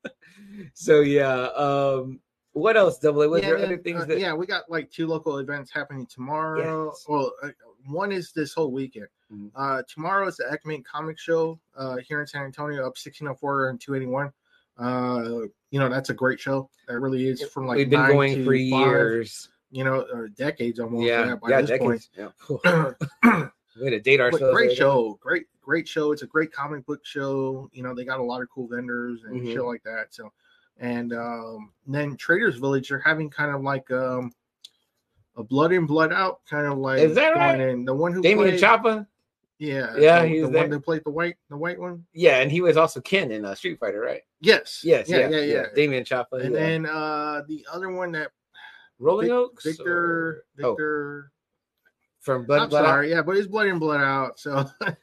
[0.74, 1.46] so yeah.
[1.48, 2.20] Um,
[2.52, 2.98] what else?
[2.98, 3.28] Double A.
[3.28, 4.20] Was yeah, there then, other things uh, that?
[4.20, 6.90] yeah, we got like two local events happening tomorrow.
[6.90, 7.04] Yes.
[7.08, 7.48] Well, uh,
[7.86, 9.08] one is this whole weekend.
[9.32, 9.50] Mhm.
[9.56, 13.80] Uh, tomorrow is the Ekman Comic Show uh, here in San Antonio, up 1604 and
[13.80, 14.32] 281.
[14.78, 16.68] Uh, you know, that's a great show.
[16.86, 19.48] That really is from like We've been nine going to for five, years.
[19.70, 21.04] you know, or decades almost.
[21.04, 21.34] Yeah.
[21.36, 21.60] by Yeah.
[21.62, 22.10] this decades.
[22.16, 22.28] Yeah.
[22.46, 23.50] point.
[23.80, 24.54] Way to date ourselves.
[24.54, 26.12] great right show, great, great show.
[26.12, 27.70] It's a great comic book show.
[27.72, 29.50] You know, they got a lot of cool vendors and Mhm.
[29.52, 30.08] shit like that.
[30.10, 30.30] So,
[30.78, 34.30] and um, then Traders Village, they're having kind of like um,
[35.38, 36.98] a blood in, blood out kind of like.
[36.98, 37.58] Is that right?
[37.58, 37.86] in.
[37.86, 39.06] The one who Damien played, Chapa.
[39.62, 40.62] Yeah, Yeah, the, he's the there.
[40.62, 42.04] one that played the white, the white one.
[42.12, 44.22] Yeah, and he was also Ken in uh, Street Fighter, right?
[44.40, 45.66] Yes, Yes, yeah, yeah, yeah.
[45.76, 46.34] Damian Chapa.
[46.36, 46.60] And yeah.
[46.60, 48.32] then uh the other one that
[48.98, 51.32] Rolling Vic- Oaks, Victor, or- oh, Victor.
[52.20, 52.88] from Blood, I'm Blood Out?
[52.88, 54.40] sorry, yeah, but it's blood and blood out.
[54.40, 54.96] So if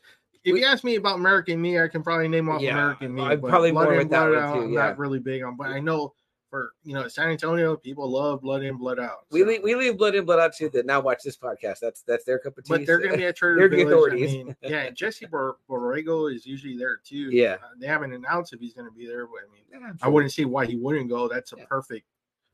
[0.54, 3.22] We- you ask me about American Me, I can probably name off Yeah, American Me.
[3.22, 4.54] But probably blood more with that blood one out.
[4.56, 4.80] too, I'm yeah.
[4.88, 6.13] not really big on, but I know
[6.50, 9.26] for you know San Antonio, people love blood in, blood out.
[9.32, 10.70] We leave, we leave Blood in, Blood Out too.
[10.70, 11.80] That now watch this podcast.
[11.82, 12.70] That's that's their cup of tea.
[12.74, 14.14] but they're going to be at Trader They're the Village.
[14.14, 14.34] I authorities.
[14.46, 17.30] mean, yeah, Jesse Bor- Borrego is usually there too.
[17.32, 17.54] Yeah.
[17.64, 20.08] Uh, they haven't announced if he's going to be there, but I mean, Yeah, I
[20.10, 21.28] wouldn't see why he wouldn't go.
[21.28, 21.66] That's a Yeah.
[21.70, 22.06] perfect.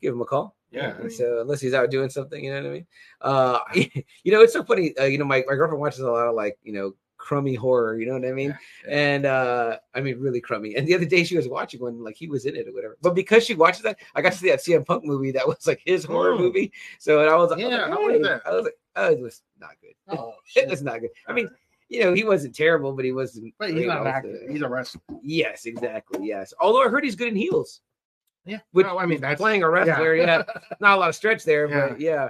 [0.01, 0.55] give him a call.
[0.71, 2.87] Yeah, I mean- so unless he's out doing something, you know what I mean.
[3.21, 3.59] Uh,
[4.23, 4.93] you know, it's so funny.
[4.97, 6.93] Uh, you know, my my girlfriend watches a lot of like you know
[7.25, 7.99] crummy horror.
[7.99, 8.49] You know what I mean?
[8.51, 8.57] Yeah,
[8.87, 8.97] yeah.
[8.97, 10.75] And uh, I mean, really crummy.
[10.75, 12.97] And the other day she was watching one like he was in it or whatever.
[13.01, 15.65] But because she watches that, I got to see that CM Punk movie that was
[15.65, 16.39] like his horror Mm.
[16.39, 16.71] movie.
[16.99, 18.41] So and I was like, I was Yeah, like, how was that?
[18.45, 19.93] I was like, oh, it was not good.
[20.07, 21.09] Oh, It was not good.
[21.27, 21.49] I mean,
[21.89, 23.53] you know, he wasn't terrible, but he wasn't.
[23.57, 24.39] but he's not an know, actor.
[24.49, 25.01] He's a wrestler.
[25.21, 26.27] Yes, exactly.
[26.27, 26.53] Yes.
[26.59, 27.81] Although I heard he's good in heels.
[28.45, 28.59] Yeah.
[28.71, 30.43] Which Well, I mean, that's playing a wrestler, yeah.
[30.79, 32.29] Not a lot of stretch there, but yeah.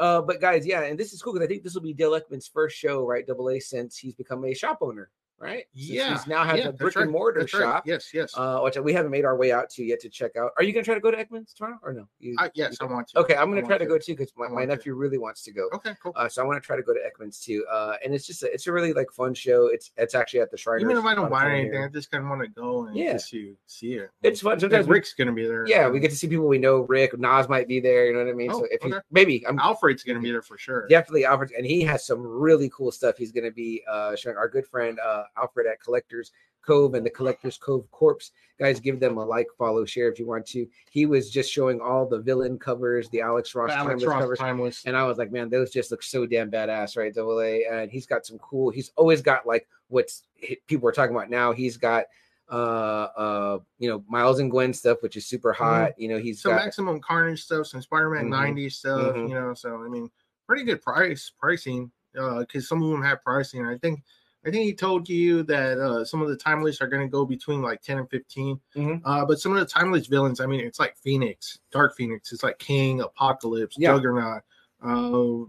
[0.00, 2.18] Uh, but guys, yeah, and this is cool because I think this will be Dale
[2.18, 3.26] Eckman's first show, right?
[3.26, 5.10] Double A since he's become a shop owner,
[5.40, 5.64] right?
[5.74, 6.10] Since yeah.
[6.12, 7.60] he's now has yeah, a brick right, and mortar that's right.
[7.62, 8.32] shop, Yes, yes.
[8.36, 10.50] uh, which we haven't made our way out to yet to check out.
[10.58, 12.06] Are you gonna try to go to Ekman's tomorrow or no?
[12.18, 13.18] You, I, yes, I want to.
[13.20, 14.76] okay, I'm gonna try to go too because my, my want to.
[14.76, 15.68] nephew really wants to go.
[15.74, 16.12] Okay, cool.
[16.14, 17.64] Uh, so I want to try to go to Ekman's too.
[17.70, 19.66] Uh, and it's just a, it's a really like fun show.
[19.66, 20.82] It's it's actually at the Shriners.
[20.82, 21.86] Even if I don't buy anything, here.
[21.86, 23.14] I just kind of want to go and Yeah.
[23.14, 24.10] just to see it.
[24.22, 24.60] It's fun.
[24.60, 25.66] Sometimes we- Rick's gonna be there.
[25.66, 26.80] yeah, we get to see people we know.
[26.82, 28.06] Rick Nas might be there.
[28.06, 28.50] You know what I mean?
[28.50, 30.86] so Oh, if he maybe I'm Alfred's gonna be there for sure.
[30.88, 33.16] definitely Alfred, and he has some really cool stuff.
[33.16, 37.04] He's going to be uh, showing our good friend uh, Alfred at Collectors Cove and
[37.06, 38.32] the Collectors Cove Corpse.
[38.58, 40.66] Guys, give them a like, follow, share if you want to.
[40.90, 44.38] He was just showing all the villain covers, the Alex Ross, Alex timeless Ross covers.
[44.38, 44.82] timeless.
[44.84, 47.14] And I was like, man, those just look so damn badass, right?
[47.14, 47.64] Double A.
[47.64, 50.24] And he's got some cool, he's always got like what's
[50.66, 51.52] people are talking about now.
[51.52, 52.04] He's got
[52.50, 55.98] uh uh you know Miles and Gwen stuff, which is super hot.
[55.98, 58.30] You know, he's some got maximum carnage stuff, some Spider-Man Mhm.
[58.56, 59.28] 90s stuff, Mhm.
[59.28, 59.54] you know.
[59.54, 60.10] So I mean,
[60.46, 61.90] pretty good price pricing.
[62.18, 63.64] Uh, because some of them have pricing.
[63.64, 64.02] I think
[64.46, 67.60] I think he told you that uh some of the timeless are gonna go between
[67.62, 68.58] like 10 and 15.
[68.76, 69.00] Mhm.
[69.04, 72.42] Uh, but some of the timeless villains, I mean, it's like Phoenix, Dark Phoenix, it's
[72.42, 73.94] like King, Apocalypse, Yeah.
[73.94, 74.42] Juggernaut.
[74.82, 75.44] Uh,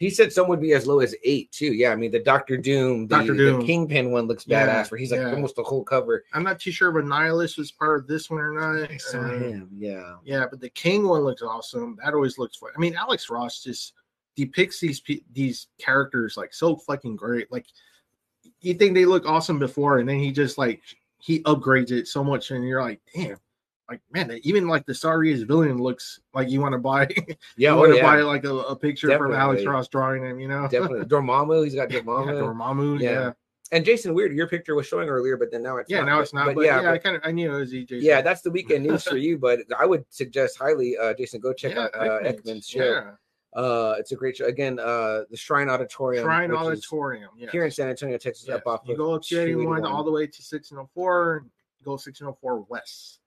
[0.00, 1.72] He said some would be as low as eight too.
[1.72, 3.64] Yeah, I mean the Doctor Doom, the, the Doom.
[3.64, 5.30] Kingpin one looks Yeah, badass, where he's like yeah.
[5.32, 6.24] almost the whole cover.
[6.32, 8.90] I'm not too sure if Annihilus was part of this one or not.
[8.90, 9.68] I saw Uh, him.
[9.76, 11.96] Yeah, Yeah, but the King one looks awesome.
[12.02, 12.70] That always looks fun.
[12.76, 13.92] I mean, Alex Ross just
[14.34, 15.00] depicts these
[15.32, 17.52] these characters like so fucking great.
[17.52, 17.66] Like
[18.62, 20.82] you think they look awesome before, and then he just like
[21.18, 23.36] he upgrades it so much, and you're like, damn.
[23.88, 27.08] Like man, even like the sorriest villain looks like you want to buy.
[27.18, 28.02] yeah, you oh, want to yeah.
[28.02, 29.66] buy like a, a picture from Alex Definitely.
[29.66, 30.40] Ross drawing him.
[30.40, 31.04] You know, definitely.
[31.04, 32.40] Dormammu, he's got yeah, Dormammu.
[32.40, 33.00] Dormammu.
[33.00, 33.10] Yeah.
[33.10, 33.32] Yeah,
[33.72, 36.00] and Jason Weird, your picture was showing earlier, but then now it's yeah.
[36.00, 36.06] not.
[36.06, 38.02] now it's not, But, but, yeah, yeah, I kind of I knew it was EJ.
[38.02, 39.38] yeah, that's the weekend news for you.
[39.38, 42.40] But I would suggest highly, uh, Jason, go check out uh, Ekman's.
[42.42, 43.12] Ekman's show.
[43.52, 44.46] Uh, it's a great show.
[44.46, 47.30] Again, uh, the Shrine Auditorium, Shrine Auditorium.
[47.36, 47.52] Yes.
[47.52, 48.56] here in San Antonio, Texas, Yes.
[48.58, 48.80] up off.
[48.86, 49.92] You go up to 81 281.
[49.92, 51.44] all the way to 604,
[51.84, 53.20] go 604 west,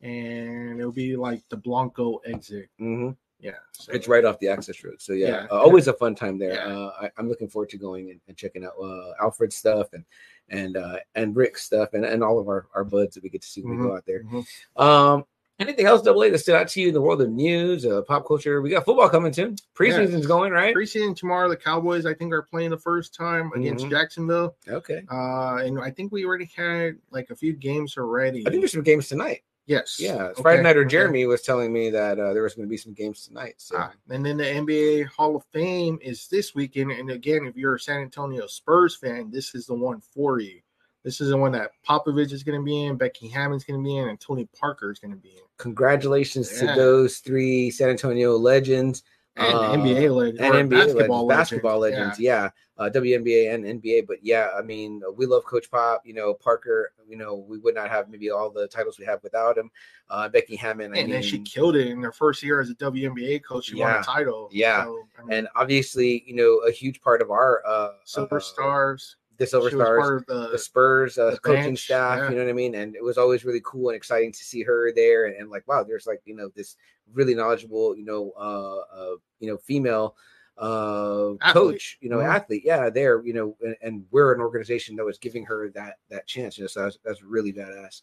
[0.00, 2.68] and it'll be like the Blanco exit.
[2.80, 3.16] Mhm.
[3.40, 5.02] Yeah, so, It's right off the access road.
[5.02, 5.46] So yeah, Yeah.
[5.50, 6.54] uh, always a fun time there.
[6.54, 6.64] Yeah.
[6.66, 10.04] Uh, I, I'm looking forward to going and, and checking out uh, Alfred's stuff and
[10.50, 13.42] and uh, and Rick's stuff and, and all of our, our buds that we get
[13.42, 14.22] to see when we go out there.
[14.22, 14.46] Mhm.
[14.76, 15.24] Um,
[15.60, 18.02] anything else, Double A, that stood out to you in the world of news, uh,
[18.02, 18.60] pop culture?
[18.60, 19.56] We got football coming soon.
[19.74, 20.26] Preseason's Yes.
[20.26, 20.74] going right.
[20.74, 23.90] Preseason tomorrow, the Cowboys I think are playing the first time against Mhm.
[23.90, 28.40] Jacksonville, Okay, uh, and I think we already had like a few games already.
[28.46, 29.42] I think there's some games tonight.
[29.66, 30.90] yes, Yeah, Okay, Friday nighter okay.
[30.90, 33.54] Jeremy was telling me that uh, there was going to be some games tonight.
[33.58, 36.90] So Ah, and then the NBA Hall of Fame is this weekend.
[36.92, 40.60] And again, if you're a San Antonio Spurs fan, this is the one for you.
[41.04, 43.84] This is the one that Popovich is going to be in, Becky Hammon's going to
[43.84, 45.44] be in, and Tony Parker is going to be in.
[45.58, 46.74] congratulations Yeah.
[46.74, 49.02] to those three San Antonio legends.
[49.36, 51.98] And Uh, NBA legends, and NBA basketball legends, basketball legends.
[52.00, 54.02] legends, yeah, Uh, WNBA and NBA.
[54.02, 56.02] But yeah, I mean, we love Coach Pop.
[56.06, 56.92] You know, Parker.
[57.08, 59.70] You know, we would not have maybe all the titles we have without him.
[60.08, 60.94] Uh, Becky Hammon.
[60.94, 63.66] I And then she killed it in her first year as a WNBA coach.
[63.66, 64.48] She won a title.
[64.52, 64.84] Yeah.
[64.84, 69.16] So, I mean, and obviously, you know, a huge part of our uh, Silver uh.
[69.38, 72.18] The Silver She Stars, the, the Spurs uh, the coaching bench, staff.
[72.18, 72.30] yeah.
[72.30, 72.74] You know what I mean?
[72.74, 75.26] And it was always really cool and exciting to see her there.
[75.26, 76.76] And, and like, wow, there's like you know this
[77.12, 80.16] really knowledgeable, you know, uh, uh you know, female
[80.56, 81.52] uh Athlete.
[81.52, 82.32] coach, you know, Mhm.
[82.32, 82.62] athlete.
[82.64, 86.26] Yeah, there, you know, and, and we're an organization that was giving her that that
[86.26, 86.56] chance.
[86.56, 88.02] You know, so that's, that's really badass.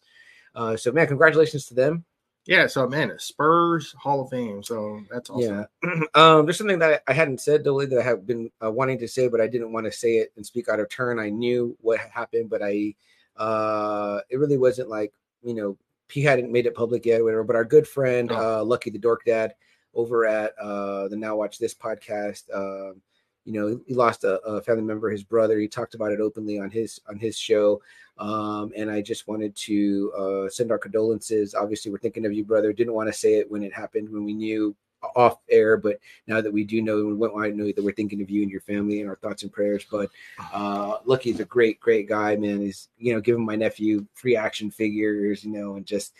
[0.54, 2.04] Uh, so man, congratulations to them.
[2.46, 4.62] Yeah, so man, Spurs Hall of Fame.
[4.64, 5.66] So that's awesome.
[5.84, 6.00] Yeah.
[6.14, 9.08] um, there's something that I hadn't said, Dolly, that I have been uh, wanting to
[9.08, 11.20] say, but I didn't want to say it and speak out of turn.
[11.20, 12.94] I knew what happened, but I,
[13.36, 15.12] uh, it really wasn't like,
[15.44, 15.76] you know,
[16.10, 17.44] he hadn't made it public yet whatever.
[17.44, 18.60] But our good friend, Oh.
[18.60, 19.54] uh, Lucky the Dork Dad,
[19.94, 23.00] over at uh, the Now Watch This podcast, um,
[23.44, 25.58] you know, he lost a, a family member, his brother.
[25.58, 27.82] He talked about it openly on his on his show,
[28.18, 31.54] um, and I just wanted to uh, send our condolences.
[31.54, 32.72] Obviously, we're thinking of you, brother.
[32.72, 34.76] Didn't want to say it when it happened, when we knew
[35.16, 38.22] off air, but now that we do know, we want to know that we're thinking
[38.22, 39.84] of you and your family and our thoughts and prayers.
[39.90, 40.10] But
[40.52, 42.60] uh, Lucky's a great, great guy, man.
[42.60, 46.12] He's you know giving my nephew free action figures, you know, and just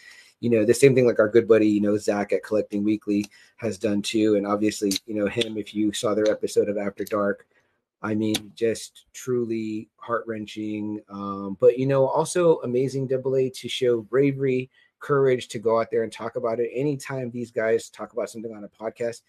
[0.43, 3.25] you know the same thing like our good buddy, you know, Zach at Collecting Weekly
[3.59, 5.57] has done too, and obviously, you know, him.
[5.57, 7.47] If you saw their episode of After Dark,
[8.03, 11.01] I mean, just truly heart wrenching.
[11.09, 15.93] Um, but you know, also amazing double A to show bravery, courage to go out
[15.93, 16.71] there and talk about it.
[16.75, 19.23] Anytime these guys talk about something on a podcast,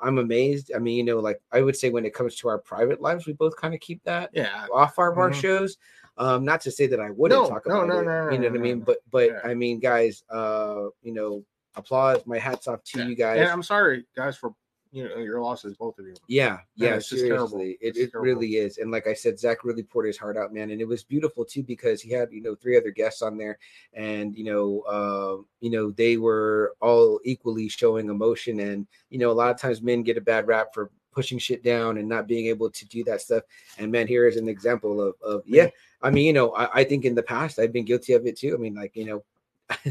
[0.00, 0.72] I'm amazed.
[0.74, 3.24] I mean, you know, like I would say when it comes to our private lives,
[3.24, 4.66] we both kind of keep that Yeah.
[4.72, 5.34] off our, our Mhm.
[5.40, 5.78] shows.
[6.18, 8.04] Um, not to say that I wouldn't No, talk no, about no, it.
[8.04, 8.80] no, no, you know no, what I mean?
[8.80, 9.40] But but Yeah.
[9.44, 12.24] I mean, guys, uh, you know, applause.
[12.26, 13.06] My hats off to Yeah.
[13.08, 13.40] you guys.
[13.40, 14.54] And I'm sorry, guys, for
[14.92, 16.14] you know your losses, both of you.
[16.26, 18.24] Yeah, Man, yeah, it's seriously, it, It's it terrible.
[18.24, 18.78] really is.
[18.78, 21.44] And like I said, Zach really poured his heart out, man, and it was beautiful
[21.44, 23.58] too because he had you know three other guests on there,
[23.92, 29.30] and you know, uh, you know, they were all equally showing emotion, and you know,
[29.30, 32.26] a lot of times men get a bad rap for pushing shit down and not
[32.26, 33.42] being able to do that stuff.
[33.78, 35.68] And man, here is an example of of yeah.
[36.06, 38.36] I mean, you know, I, I think in the past I've been guilty of it
[38.38, 38.54] too.
[38.54, 39.24] I mean, like you know.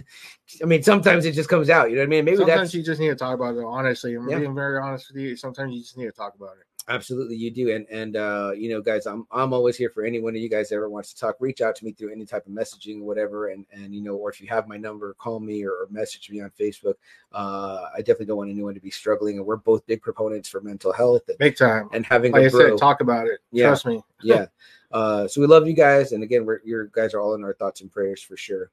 [0.61, 1.89] I mean, sometimes it just comes out.
[1.89, 2.25] You know what I mean?
[2.25, 3.63] Maybe sometimes you just need to talk about it.
[3.65, 4.39] Honestly, I'm Yeah.
[4.39, 5.35] being very honest with you.
[5.35, 6.65] Sometimes you just need to talk about it.
[6.87, 10.35] Absolutely, you do, and and uh, you know, guys, I'm I'm always here for anyone
[10.35, 11.35] of you guys that ever wants to talk.
[11.39, 14.15] Reach out to me through any type of messaging, or whatever, and and you know,
[14.15, 16.93] or if you have my number, call me or, or message me on Facebook.
[17.33, 20.61] Uh, I definitely don't want anyone to be struggling, and we're both big proponents for
[20.61, 21.89] mental health and, Big time.
[21.91, 22.69] and having Like a I bro.
[22.69, 23.39] said, talk about it.
[23.51, 23.65] Yeah.
[23.69, 24.03] Trust me.
[24.21, 24.45] yeah.
[24.95, 27.53] Uh, so we love you guys, and again, we're your guys are all in our
[27.53, 28.71] thoughts and prayers for sure.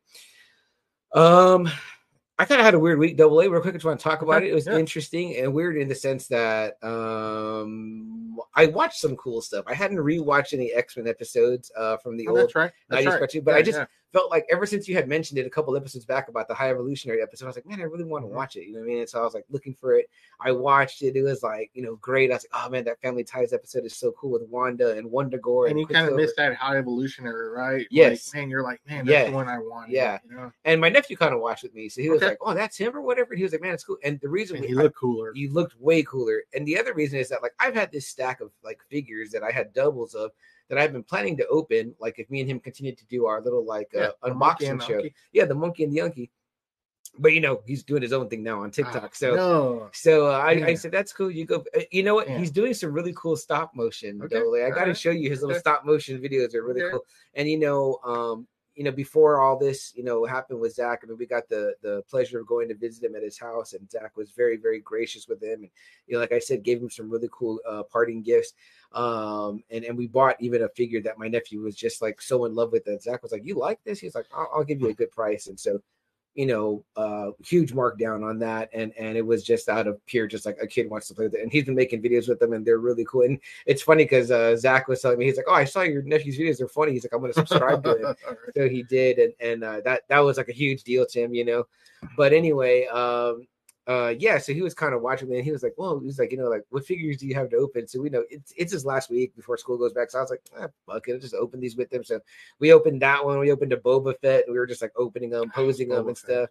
[1.12, 1.68] Um,
[2.38, 3.50] I kind of had a weird week, double A.
[3.50, 4.50] Real quick, I just want to talk about it.
[4.50, 4.78] It was yeah.
[4.78, 9.64] interesting and weird in the sense that um, I watched some cool stuff.
[9.66, 12.70] I hadn't rewatched any X Men episodes uh, from the Oh, old that's right.
[12.88, 13.44] That's 90s right.
[13.44, 13.86] but I just yeah.
[14.12, 16.68] Felt like ever since you had mentioned it a couple episodes back about the High
[16.70, 18.66] Evolutionary episode, I was like, man, I really want to watch it.
[18.66, 18.98] You know what I mean?
[19.00, 20.10] And so I was like looking for it.
[20.38, 21.16] I watched it.
[21.16, 22.30] It was like, you know, great.
[22.30, 25.10] I was like, oh man, that Family Ties episode is so cool with Wanda and
[25.10, 25.70] Wundagore.
[25.70, 27.86] and you kind of missed that high evolutionary, right?
[27.90, 28.28] Yes.
[28.34, 29.30] Like, man, you're like, man, that's Yeah.
[29.30, 29.90] the one I want.
[29.90, 30.18] Yeah.
[30.28, 30.52] You know?
[30.66, 32.30] And my nephew kind of watched with me, so he was Okay.
[32.32, 34.28] like, "Oh, that's him or whatever." And he was like, "Man, it's cool." And the
[34.28, 35.32] reason And we, he I- cooler.
[35.34, 36.42] you looked way cooler.
[36.54, 39.42] And the other reason is that like I've had this stack of like figures that
[39.42, 40.32] I had doubles of
[40.72, 41.94] that I've been planning to open.
[42.00, 45.02] Like if me and him continue to do our little like Yeah, uh, unboxing show,
[45.34, 46.30] yeah, the monkey and the Unky.
[47.18, 49.04] But you know he's doing his own thing now on TikTok.
[49.04, 49.90] Ah, so no.
[49.92, 51.30] so uh, I, I said that's cool.
[51.30, 51.62] You go.
[51.76, 52.26] uh, You know what?
[52.26, 52.38] Yeah.
[52.38, 54.22] He's doing some really cool stop motion.
[54.22, 54.38] Okay.
[54.38, 55.60] I got to alright, show you his little okay.
[55.60, 56.92] stop motion videos are really Okay.
[56.92, 57.04] cool.
[57.34, 61.00] And you know, um, you know, before all this, you know, happened with Zach.
[61.02, 63.74] I mean, we got the the pleasure of going to visit him at his house,
[63.74, 65.60] and Zach was very very gracious with him.
[65.62, 65.70] And
[66.06, 68.54] you know, like I said, gave him some really cool uh, parting gifts.
[68.92, 72.44] Um, and and we bought even a figure that my nephew was just like so
[72.46, 72.84] in love with.
[72.84, 75.10] That Zach was like, "You like this?" He's like, "I'll, I'll give you a good
[75.10, 75.80] price." And so
[76.34, 80.26] you know, uh, huge markdown on that, and and it was just out of pure,
[80.26, 82.38] just like a kid wants to play with it, and he's been making videos with
[82.38, 83.22] them, and they're really cool.
[83.22, 86.02] And it's funny because uh, Zach was telling me, he's like, "Oh, I saw your
[86.02, 88.16] nephew's videos; they're funny." He's like, "I'm going to subscribe to him."
[88.56, 91.34] so he did, and and uh, that that was like a huge deal to him,
[91.34, 91.66] you know.
[92.16, 93.46] But anyway, um,
[93.88, 96.18] uh, yeah, so he was kind of watching me, and he was like, "Well, he's
[96.18, 98.52] like, you know, like what figures do you have to open?" So we know it's
[98.56, 101.14] it's his last week before school goes back, so I was like, ah, "Fuck it,
[101.14, 102.20] I'll just open these with him." So
[102.60, 103.40] we opened that one.
[103.40, 104.44] We opened a Boba Fett.
[104.44, 106.50] And we were just like opening them, posing them, and stuff.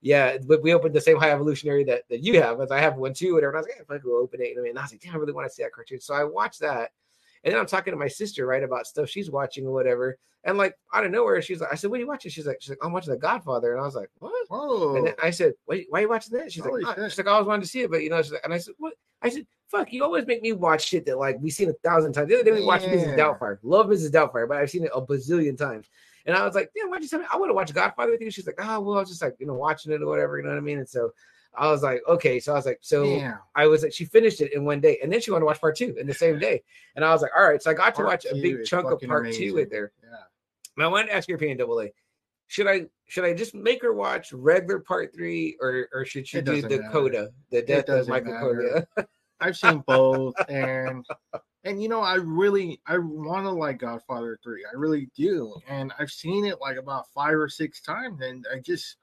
[0.00, 2.96] Yeah, but we opened the same high evolutionary that, that you have, as I have
[2.96, 3.34] one too.
[3.34, 3.50] Whatever.
[3.50, 4.50] And I was like, yeah, fuck, we'll open it.
[4.50, 4.70] You know what I mean?
[4.70, 6.00] And I was like, damn, I really want to see that cartoon.
[6.00, 6.92] So I watched that.
[7.44, 10.18] And then I'm talking to my sister, right, about stuff she's watching or whatever.
[10.44, 12.30] And like out of nowhere, she's like, I said, What are you watching?
[12.30, 13.72] She's like, She's like, I'm watching The Godfather.
[13.72, 14.32] And I was like, What?
[14.48, 14.96] Whoa.
[14.96, 16.52] And then I said, Wait, why are you watching that?
[16.52, 17.10] She's Holy like, shit.
[17.10, 18.58] She's like, I always wanted to see it, but you know, she's like, and I
[18.58, 18.94] said, What?
[19.20, 22.12] I said, Fuck, you always make me watch shit that like we've seen a thousand
[22.12, 22.28] times.
[22.28, 23.16] The other day we watched Mrs.
[23.18, 23.58] Doubtfire.
[23.62, 24.10] Love Mrs.
[24.10, 25.88] Doubtfire, but I've seen it a bazillion times.
[26.24, 27.26] And I was like, yeah, why'd you tell me?
[27.32, 28.30] I want to watch Godfather with you.
[28.30, 30.36] She's like, oh, well, I was just like, you know, watching it or whatever.
[30.38, 30.78] You know what I mean?
[30.78, 31.10] And so
[31.58, 32.38] I was like, okay.
[32.40, 33.38] So I was like, so Damn.
[33.54, 35.60] I was like, she finished it in one day, and then she wanted to watch
[35.60, 36.62] part two in the same day.
[36.96, 37.62] And I was like, all right.
[37.62, 39.68] So I got to watch a big chunk of part two amazing.
[39.70, 39.92] there.
[40.02, 40.16] Yeah.
[40.76, 41.90] And I wanted to ask your opinion, double A.
[42.46, 46.38] Should I should I just make her watch regular part three, or or should she
[46.38, 46.88] It do the matter.
[46.90, 48.86] coda, the death of Michael matter.
[48.96, 49.08] Coda?
[49.40, 51.04] I've seen both, and
[51.64, 54.64] and you know, I really I want to like Godfather three.
[54.64, 58.60] I really do, and I've seen it like about five or six times, and I
[58.60, 58.96] just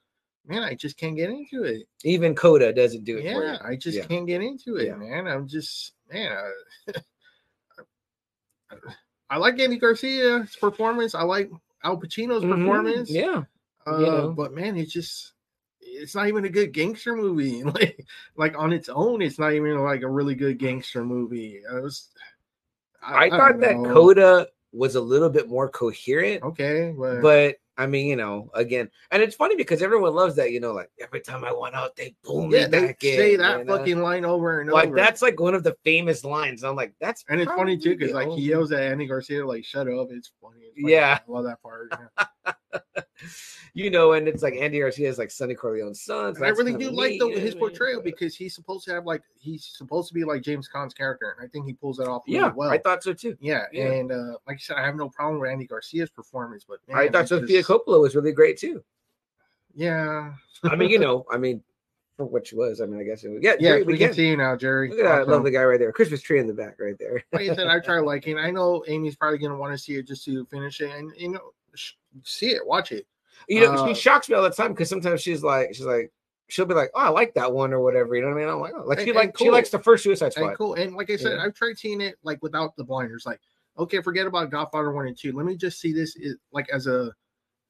[0.47, 1.87] man, I just can't get into it.
[2.03, 3.25] Even Coda doesn't do it.
[3.25, 4.05] Yeah, I just Yeah.
[4.05, 4.95] can't get into it, Yeah.
[4.95, 5.27] man.
[5.27, 6.31] I'm just man.
[6.31, 6.93] I,
[9.29, 11.15] I like Andy Garcia's performance.
[11.15, 11.49] I like
[11.83, 12.59] Al Pacino's Mhm.
[12.59, 13.09] performance.
[13.09, 13.43] Yeah.
[13.87, 14.33] Uh, you know.
[14.33, 15.33] but man, it's just
[15.79, 17.63] it's not even a good gangster movie.
[17.73, 18.05] Like
[18.35, 21.61] like on its own, it's not even like a really good gangster movie.
[21.69, 22.09] I was
[23.01, 23.75] I, don't thought that.
[23.93, 28.89] Coda was a little bit more coherent, okay, but, but I mean, you know, again,
[29.11, 31.95] and it's funny because everyone loves that, you know, like every time I went out,
[31.95, 33.77] they boom yeah, me they back in, say that you know?
[33.77, 34.95] fucking line over and like over.
[34.95, 36.63] that's like one of the famous lines.
[36.63, 39.65] I'm like, that's and it's funny too because like he yells at Andy Garcia like
[39.65, 40.61] "shut up." It's funny.
[40.61, 40.93] It's funny.
[40.93, 41.19] Yeah.
[41.27, 41.89] I love that part.
[41.91, 42.25] yeah.
[43.73, 46.35] you know, and it's like Andy Garcia is like Sonny Corleone's son.
[46.35, 47.59] so I really do like the, his what I mean?
[47.59, 51.35] portrayal because he's supposed to have like he's supposed to be like James Caan's character,
[51.37, 52.69] and I think he pulls that off really yeah, well.
[52.69, 53.37] I thought so too.
[53.39, 53.91] yeah, yeah.
[53.91, 56.97] and uh, like I said, I have no problem with Andy Garcia's performance, but man,
[56.97, 58.83] I thought Sofia just- Coppola was really great too.
[59.73, 61.61] Yeah, I mean, you know, I mean,
[62.17, 63.39] for what she was, I mean, I guess it was.
[63.43, 64.89] Yeah, yeah, Jerry, we, can see you now, Jerry.
[64.89, 65.31] Look at that Awesome.
[65.31, 65.91] lovely guy right there.
[65.91, 67.21] Christmas tree in the back right there.
[67.33, 68.37] Like I said, I try liking.
[68.37, 71.29] I know Amy's probably gonna want to see it just to finish it, and you
[71.29, 71.64] know, sh-
[72.23, 73.05] see it, watch it.
[73.47, 76.11] You know, Uh, she shocks me all the time because sometimes she's like, she's like,
[76.47, 78.15] she'll be like, "Oh, I like that one" or whatever.
[78.15, 78.49] You know what I mean?
[78.49, 80.57] I'm like, oh, like she And- like and she likes the first Suicide And Squad.
[80.57, 80.73] cool.
[80.75, 81.43] And like I said, Yeah.
[81.43, 83.25] I've tried seeing it like without the blinders.
[83.25, 83.39] Like,
[83.77, 85.31] okay, forget about Godfather one and two.
[85.33, 86.17] Let me just see this
[86.51, 87.13] like as a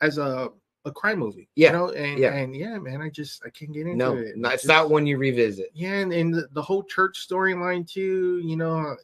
[0.01, 0.49] as a
[0.85, 1.49] a crime movie.
[1.55, 1.71] Yeah.
[1.71, 2.33] You know, and Yeah.
[2.35, 4.37] and yeah, man, I just I can't get into No, it.
[4.37, 5.71] no, it's just- not one you revisit.
[5.73, 8.39] Yeah, and, and the, the whole church storyline too.
[8.43, 8.95] You know,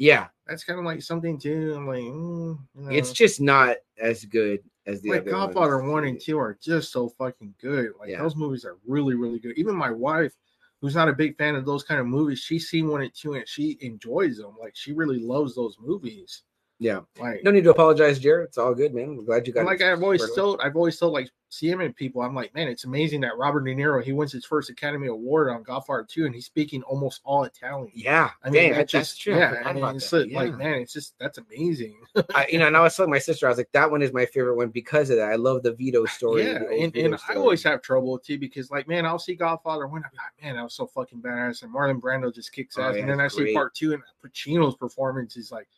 [0.00, 1.74] Yeah, that's kind of like something too.
[1.76, 5.78] I'm like, mm, you know, it's just not as good as the like other Godfather
[5.82, 5.92] ones.
[5.92, 7.92] one and two are just so fucking good.
[8.00, 8.22] Like Yeah.
[8.22, 9.58] those movies are really, really good.
[9.58, 10.32] Even my wife,
[10.80, 13.34] who's not a big fan of those kind of movies, she's seen one and two
[13.34, 14.56] and she enjoys them.
[14.58, 16.44] Like she really loves those movies.
[16.80, 18.48] Yeah, Like, no need to apologize, Jared.
[18.48, 19.14] It's all good, man.
[19.14, 19.66] We're glad you got.
[19.66, 22.84] like it I've always told, I've always told like CMN people, I'm like, man, it's
[22.84, 26.34] amazing that Robert De Niro he wins his first Academy Award on Godfather two, and
[26.34, 27.92] he's speaking almost all Italian.
[27.94, 29.36] Yeah, I mean, damn, that's that's just true.
[29.36, 29.50] Yeah.
[29.50, 32.00] forgot I mean, it's like, man, it's just that's amazing.
[32.34, 34.14] I, you know, and I was telling my sister, I was like, that one is
[34.14, 35.30] my favorite one because of that.
[35.30, 36.44] I love the Vito story.
[36.46, 39.86] Yeah, and, Vito and I always have trouble too because, like, man, I'll see Godfather
[39.86, 42.84] one, be like, man, that was so fucking badass, and Marlon Brando just kicks Oh,
[42.84, 45.68] ass, yeah, and then I it's see part two, and Pacino's performance is like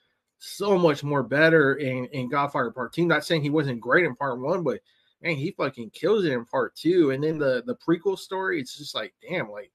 [0.45, 3.07] so much more better in in Godfather Part Two.
[3.07, 4.81] Not saying he wasn't great in Part One, but
[5.23, 8.77] man, he fucking kills it in Part Two, and then the the prequel story, it's
[8.77, 9.71] just like, damn, like.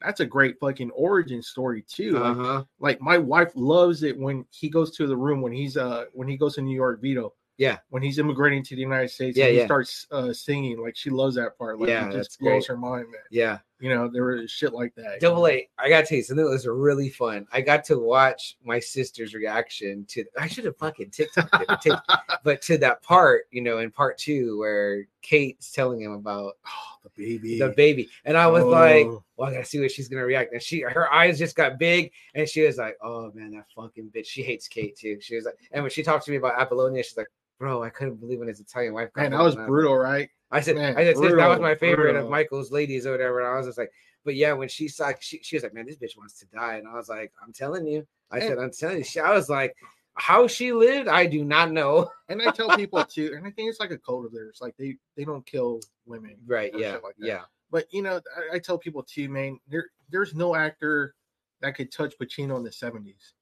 [0.00, 2.12] That's a great fucking origin story too.
[2.12, 2.64] Like, Uh-huh.
[2.78, 6.28] like my wife loves it when he goes to the room when he's uh when
[6.28, 7.34] he goes to New York Vito.
[7.56, 7.78] Yeah.
[7.90, 9.64] When he's immigrating to the United States Yeah, and he yeah.
[9.66, 11.80] starts uh singing, like she loves that part.
[11.80, 12.66] Like Yeah, it just blows great.
[12.68, 13.22] her mind, man.
[13.32, 13.58] Yeah.
[13.80, 15.20] You know, there was shit like that.
[15.20, 17.46] Double A, I gotta tell you something that was really fun.
[17.52, 22.22] I got to watch my sister's reaction to I should have fucking TikTok it, but,
[22.44, 26.96] but to that part, you know, in part two where Kate's telling him about Oh,
[27.04, 27.58] the baby.
[27.58, 28.08] the baby.
[28.24, 29.22] And I was like, Oh.
[29.36, 30.52] well, I gotta see what she's gonna react.
[30.52, 34.10] And she her eyes just got big and she was like, Oh man, that fucking
[34.14, 34.26] bitch.
[34.26, 35.18] She hates Kate too.
[35.20, 37.28] She was like, and when she talked to me about Apollonia, she's like,
[37.60, 40.28] Bro, I couldn't believe when his Italian wife got man, that was brutal, right?
[40.50, 42.24] I said, Man, I said, "Sis, that was my favorite brutal.
[42.24, 43.40] of Michael's ladies or whatever.
[43.40, 43.92] And I was just like,
[44.24, 46.76] but yeah, when she saw, she, she was like, man, this bitch wants to die.
[46.76, 49.48] And I was like, I'm telling you, I said, I'm telling you, she, I was
[49.48, 49.74] like,
[50.14, 52.10] how she lived, I do not know.
[52.30, 54.58] And I tell people too, and I think it's like a code of theirs.
[54.60, 56.36] Like they they don't kill women.
[56.46, 56.70] Right?
[56.76, 56.98] Yeah.
[57.02, 57.42] like yeah.
[57.70, 61.14] But you know, I, I tell people too, man, there there's no actor
[61.62, 63.32] that could touch Pacino in the 70s.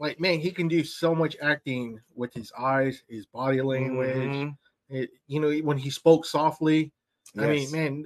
[0.00, 4.16] Like, man, he can do so much acting with his eyes, his body language.
[4.16, 4.56] Mhm.
[4.90, 6.92] It, you know, when he spoke softly.
[7.38, 8.04] I mean, man,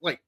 [0.00, 0.20] like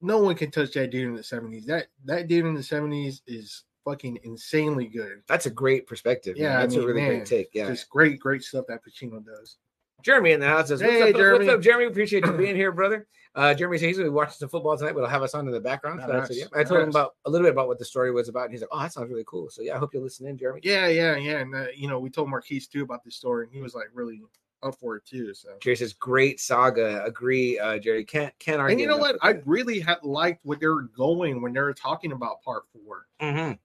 [0.00, 1.64] no one can touch that dude in the 70s.
[1.66, 5.22] That that dude in the 70s is fucking insanely good.
[5.26, 6.36] that's a great perspective.
[6.36, 6.44] man.
[6.44, 7.48] Yeah, I that's mean, a really man, great take.
[7.54, 7.68] Yeah.
[7.68, 9.56] Just great, great stuff that Pacino does.
[10.02, 11.48] Jeremy in the house says, what's, Hey, up, what's Jeremy.
[11.48, 11.84] up, Jeremy?
[11.86, 13.06] Appreciate you being here, brother.
[13.34, 15.34] Uh, Jeremy says he's going to be watching some football tonight, but he'll have us
[15.34, 16.00] on in the background.
[16.04, 16.44] So I said, yeah.
[16.54, 18.44] I told him about a little bit about what the story was about.
[18.44, 19.48] And he's like, oh, that sounds really cool.
[19.50, 20.60] So yeah, I hope you'll listen in, Jeremy.
[20.64, 21.38] Yeah, yeah, yeah.
[21.38, 23.86] And uh, you know, we told Marquise too about this story, and he was like
[23.92, 24.20] really
[24.62, 25.32] up for it too.
[25.34, 27.04] So Jerry says, great saga.
[27.04, 28.04] Agree, uh, Jerry.
[28.04, 28.72] Can't can't argue.
[28.72, 29.16] And you know what?
[29.22, 33.06] I really had liked what they were going when they were talking about part four.
[33.20, 33.58] Mhm.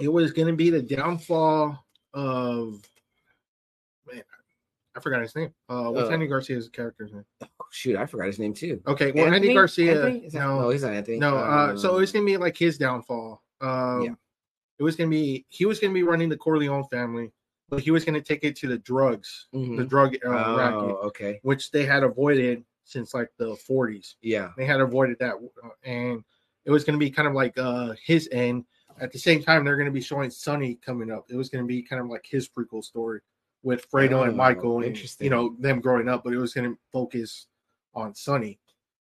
[0.00, 2.82] It was going to be the downfall of
[4.10, 4.22] man.
[4.96, 5.52] I forgot his name.
[5.68, 7.24] Uh, what's Uh, Andy Garcia's character's name?
[7.42, 8.80] Oh, shoot, I forgot his name too.
[8.86, 10.04] Okay, well, Andy Garcia.
[10.06, 10.26] Anthony?
[10.26, 11.18] Is that- no, no, he's not Anthony.
[11.18, 11.36] no.
[11.36, 13.42] Uh, so Um, it's going to be like his downfall.
[13.60, 14.14] Um, Yeah.
[14.78, 17.32] It was going to be he was going to be running the Corleone family,
[17.68, 19.88] but he was going to take it to the drugs, the mhm.
[19.88, 21.40] drug uh, oh, racket, okay.
[21.42, 24.14] which they had avoided since like the 40s.
[24.22, 24.50] Yeah.
[24.56, 26.24] they had avoided that uh, and
[26.64, 28.64] it was going to be kind of like uh his end
[29.00, 31.62] at the same time they're going to be showing sonny coming up it was going
[31.62, 33.20] to be kind of like his prequel story
[33.62, 35.24] with fredo Oh, and michael and interesting.
[35.26, 37.46] you know them growing up but it was going to focus
[37.94, 38.58] on sonny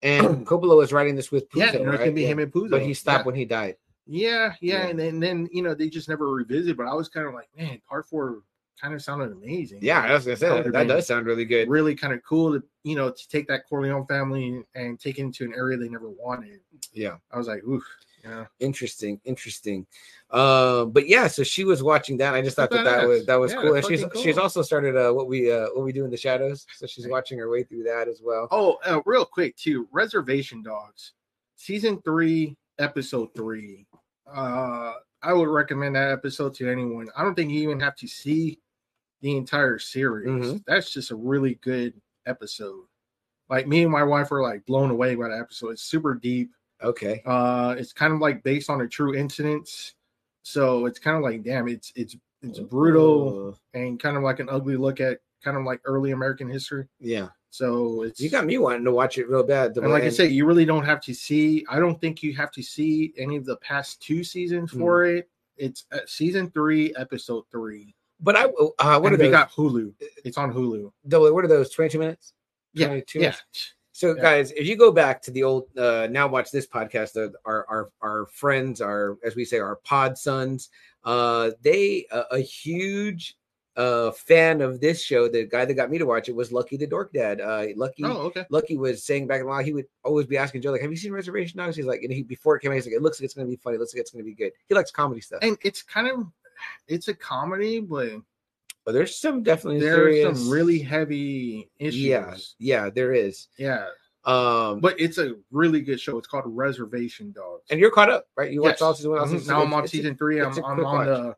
[0.03, 2.05] And Coppola was writing this with Puzo, yeah, you know, it's right?
[2.07, 2.29] gonna be Yeah.
[2.29, 2.71] him and Puzo.
[2.71, 3.27] But he stopped Yeah.
[3.27, 3.77] when he died.
[4.07, 4.87] Yeah, yeah, Yeah.
[4.89, 6.77] and then, then you know they just never revisit.
[6.77, 8.43] But I was kind of like, man, part four
[8.83, 9.79] kind of sounded amazing.
[9.81, 11.69] Yeah, I was gonna say That that, would've that been does sound really good.
[11.69, 15.23] really kind of cool to you know to take that Corleone family and take it
[15.23, 16.61] into an area they never wanted.
[16.93, 17.17] Yeah.
[17.31, 17.85] I was like, oof,
[18.25, 19.87] yeah, Interesting, interesting.
[20.31, 22.35] Um, but yeah, so she was watching that.
[22.35, 23.75] I just thought that that was that was Yeah, cool.
[23.75, 26.17] And she's fucking she's also started uh what we uh what we do in the
[26.17, 26.67] shadows.
[26.77, 28.49] So she's watching her way through that as well.
[28.51, 31.13] Oh, uh, real quick too, Reservation Dogs,
[31.57, 33.87] season three, episode three.
[34.33, 37.09] Uh, I would recommend that episode to anyone.
[37.17, 38.59] I don't think you even have to see
[39.23, 40.29] the entire series.
[40.29, 40.65] Mhm.
[40.67, 41.95] That's just a really good
[42.27, 42.85] episode.
[43.49, 45.71] Like me and my wife were like blown away by the episode.
[45.71, 46.51] It's super deep.
[46.83, 47.23] Okay.
[47.25, 49.95] Uh, it's kind of like based on a true incident.
[50.43, 54.41] So it's kind of like, damn, it's it's it's brutal Uh, and kind of like
[54.41, 56.89] an ugly look at kind of like early American history.
[56.99, 57.29] yeah.
[57.51, 59.77] So it's You got me wanting to watch it real bad.
[59.77, 61.65] and like I said, you really don't have to see.
[61.69, 65.29] I don't think you have to see any of the past two seasons for it.
[65.59, 67.95] It's uh, season three, episode three.
[68.23, 69.31] But I uh what And are those?
[69.31, 69.93] got Hulu.
[70.25, 70.91] It's on Hulu.
[71.09, 71.71] Double- what are those?
[71.71, 72.33] Twenty two minutes.
[72.75, 73.23] Yeah, 22 yeah.
[73.27, 73.75] minutes?
[73.95, 74.23] So, Yeah.
[74.23, 77.67] guys, if you go back to the old uh, now watch this podcast, uh, our
[77.69, 80.71] our our friends, our as we say, our pod sons,
[81.05, 83.37] uh, they uh, a huge
[83.77, 85.29] uh fan of this show.
[85.29, 87.41] The guy that got me to watch it was Lucky the Dork Dad.
[87.41, 88.05] Uh, Lucky.
[88.05, 88.45] Oh, okay.
[88.51, 90.91] Lucky was saying back in the line, he would always be asking Joe, like, "Have
[90.91, 93.03] you seen Reservation Dogs?" He's like, and he before it came out, he's like, "It
[93.03, 93.77] looks like it's going to be funny.
[93.77, 96.09] It looks like it's going to be good." He likes comedy stuff, And it's kind
[96.09, 96.27] of
[96.89, 98.11] it's a comedy, but
[98.85, 102.01] but there's some definitely there's serious, some really heavy issues.
[102.01, 103.49] yeah, yeah, there is.
[103.59, 103.87] yeah.
[104.25, 106.17] Um, But it's a really good show.
[106.19, 107.65] It's called Reservation Dogs.
[107.71, 108.53] and you're caught up, right?
[108.53, 109.19] You watched all season one.
[109.21, 109.31] all Mhm.
[109.33, 109.49] season.
[109.55, 110.41] Now I'm on It's a- season three.
[110.41, 111.07] I'm, I'm on watch.
[111.07, 111.37] the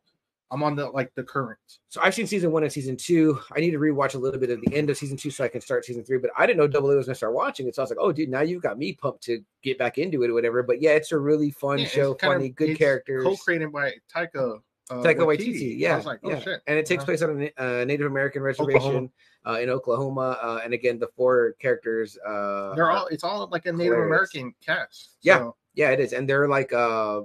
[0.51, 1.59] I'm on the like the current.
[1.89, 3.41] So I've seen season one and season two.
[3.57, 5.49] I need to rewatch a little bit of the end of season two so I
[5.49, 6.19] can start season three.
[6.19, 7.75] But I didn't know Double A was gonna start watching it.
[7.75, 10.23] So I was like, oh dude, now you've got me pumped to get back into
[10.23, 10.63] it or whatever.
[10.63, 13.25] But yeah, it's a really fun Yeah, show, kind of- funny, good characters.
[13.25, 14.61] Co-created by Taika.
[14.91, 16.41] Uh, Taika Waititi, yeah, I was like, oh yeah.
[16.41, 16.61] shit.
[16.67, 17.07] and it takes Uh-huh.
[17.07, 19.11] place on a uh, Native American reservation
[19.47, 20.39] uh, in Oklahoma.
[20.43, 23.07] Uh, and again, the four characters, uh, They're all.
[23.07, 24.07] It's all like a Native hilarious.
[24.35, 25.17] American cast.
[25.23, 25.39] Yeah.
[25.39, 27.23] So, yeah, it is, and they're like uh,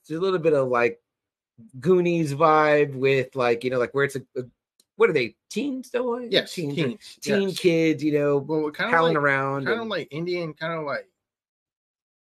[0.00, 1.00] it's a little bit of like
[1.78, 4.42] Goonies vibe with like you know like where it's a, a
[4.96, 6.02] what are they teens A?
[6.28, 7.58] yes, teens, teens, teen yes.
[7.60, 9.64] kids, you know, Well, kind of howling like, around.
[9.66, 11.08] kind of and- like Indian, kind of like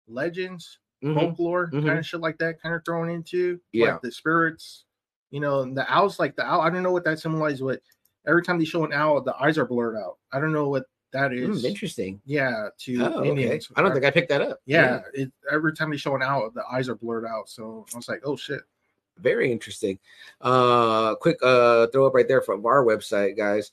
[0.07, 1.13] legends, Mhm.
[1.15, 1.85] folklore, mhm.
[1.85, 3.59] kind of shit like that, kind of thrown into.
[3.71, 3.93] Yeah.
[3.93, 4.85] Like the spirits,
[5.31, 6.19] you know, and the owls.
[6.19, 6.61] Like the owl.
[6.61, 7.61] I don't know what that symbolizes.
[7.61, 7.81] but
[8.25, 10.17] every time they show an owl, the eyes are blurred out.
[10.31, 12.21] I don't know what that is Mm, interesting.
[12.25, 13.59] yeah, to Oh, okay.
[13.75, 14.59] I don't think I picked that up.
[14.65, 17.47] Yeah, it, every time they show an owl, the eyes are blurred out.
[17.49, 18.61] So I was like, oh shit.
[19.17, 19.97] very interesting.
[20.41, 23.71] Uh, quick uh, throw up right there from our website, guys.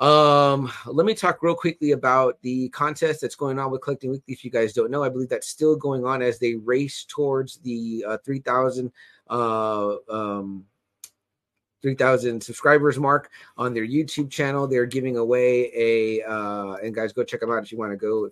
[0.00, 4.32] Um, let me talk real quickly about the contest that's going on with Collecting Weekly.
[4.32, 7.56] If you guys don't know, I believe that's still going on as they race towards
[7.58, 8.92] the uh, 3,000
[9.28, 10.64] uh, um,
[11.82, 14.66] 3,000 subscribers mark on their YouTube channel.
[14.66, 17.96] They're giving away a, uh, and guys, go check them out if you want to
[17.96, 18.30] go.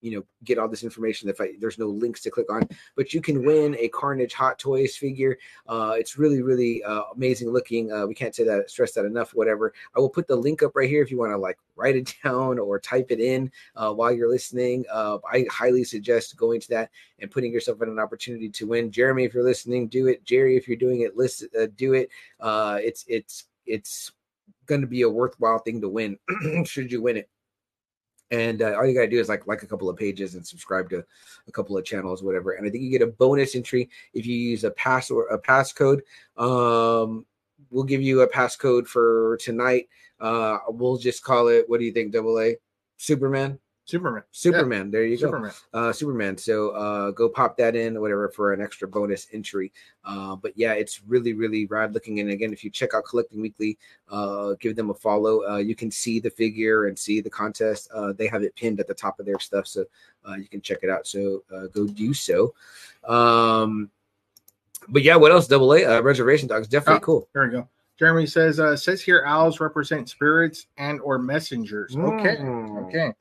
[0.00, 1.28] You know, get all this information.
[1.28, 4.58] If I, there's no links to click on, but you can win a Carnage Hot
[4.58, 5.38] Toys figure.
[5.66, 7.92] Uh, it's really, really uh, amazing looking.
[7.92, 9.34] Uh, we can't say that, stress that enough.
[9.34, 9.72] Whatever.
[9.96, 12.14] I will put the link up right here if you want to like write it
[12.24, 14.84] down or type it in uh, while you're listening.
[14.92, 18.90] Uh, I highly suggest going to that and putting yourself in an opportunity to win.
[18.90, 20.24] Jeremy, if you're listening, do it.
[20.24, 22.10] Jerry, if you're doing it, listen, uh, do it.
[22.40, 24.12] It's it's it's
[24.66, 26.18] going to be a worthwhile thing to win.
[26.64, 27.28] should you win it?
[28.30, 30.90] And uh, all you gotta do is like like a couple of pages and subscribe
[30.90, 31.04] to
[31.46, 32.52] a couple of channels, whatever.
[32.52, 35.40] And I think you get a bonus entry if you use a pass or a
[35.40, 36.00] passcode.
[36.36, 37.24] Um,
[37.70, 39.88] we'll give you a passcode for tonight.
[40.20, 41.64] Uh, we'll just call it.
[41.68, 42.12] What do you think?
[42.12, 42.56] Double A,
[42.96, 43.58] Superman,
[43.88, 44.22] Superman.
[44.32, 44.90] Superman.
[44.90, 45.52] There you go Superman.
[45.72, 49.72] uh superman so uh go pop that in or whatever for an extra bonus entry
[50.04, 53.40] uh but yeah it's really really rad looking and again if you check out collecting
[53.40, 53.78] weekly
[54.10, 57.88] uh give them a follow uh you can see the figure and see the contest
[57.94, 59.84] uh they have it pinned at the top of their stuff so
[60.28, 62.52] uh you can check it out so uh go do so
[63.04, 63.90] um
[64.90, 67.04] but yeah what else double a uh, reservation dogs definitely Oh.
[67.04, 67.68] cool There we go.
[67.98, 71.96] Jeremy says, uh, says here owls represent spirits and or messengers.
[71.96, 72.36] Okay.
[72.36, 72.86] Mm.
[72.86, 73.12] Okay.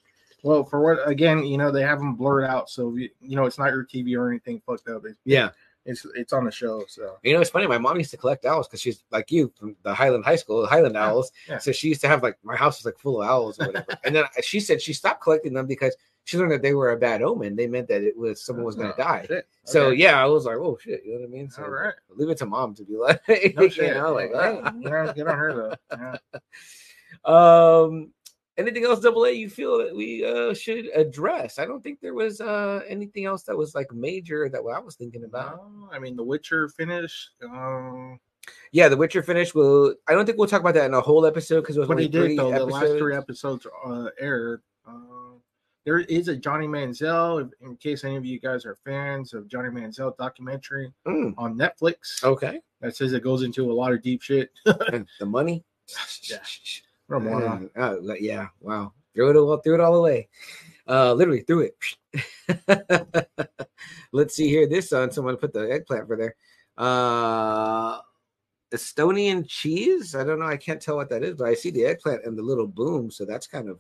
[0.48, 3.46] Well, for what again, you know, they have them blurred out, so you, you know
[3.46, 5.06] it's not your TV or anything fucked up.
[5.06, 5.50] It, yeah
[5.88, 6.84] it's it's on the show.
[6.88, 7.66] So You know, it's funny.
[7.66, 10.62] My mom used to collect owls because she's like you from the Highland High School,
[10.62, 11.32] the Highland Yeah, Owls.
[11.48, 11.58] yeah.
[11.60, 13.88] So she used to have like my house was like full of owls or whatever.
[14.04, 15.96] and then she said she stopped collecting them because
[16.26, 17.56] she learned that they were a bad omen.
[17.56, 19.26] They meant that it was someone was going to Oh, die.
[19.30, 19.48] shit.
[19.64, 21.50] So yeah, I was like, oh shit, you know what I mean?
[21.50, 21.94] So all right.
[22.10, 23.22] leave it to mom to be like,
[23.56, 24.72] No you know, like Hey, ah.
[24.72, 25.98] get on, get on her though.
[25.98, 26.40] Yeah.
[27.88, 28.12] um
[28.58, 31.60] anything else double A you feel that we uh should address?
[31.60, 34.96] I don't think there was uh anything else that was like major that I was
[34.96, 35.58] thinking about.
[35.58, 37.30] No, I mean, The Witcher finish.
[37.44, 38.20] Um,
[38.72, 41.26] Yeah, the Witcher finish will I don't think we'll talk about that in a whole
[41.26, 42.50] episode because it was but only did three though.
[42.52, 42.72] episodes.
[42.74, 44.62] The last three episodes uh, aired.
[44.88, 44.92] Uh,
[45.86, 49.70] there is a Johnny Manziel, in case any of you guys are fans of Johnny
[49.70, 52.22] Manziel documentary Mm, on Netflix.
[52.26, 52.60] okay.
[52.82, 54.50] That says it goes into a lot of deep shit.
[54.66, 55.64] The money.
[56.24, 56.40] Yeah.
[57.10, 58.94] Yeah, uh, yeah, wow.
[59.16, 60.28] Threw it all threw it all away.
[60.88, 63.28] Uh literally threw it.
[64.12, 64.68] Let's see here.
[64.68, 66.36] This on someone put the eggplant for there.
[66.78, 68.00] Uh
[68.74, 70.14] Estonian cheese.
[70.16, 70.46] I don't know.
[70.46, 73.10] I can't tell what that is, but I see the eggplant and the little boom,
[73.10, 73.80] so that's kind of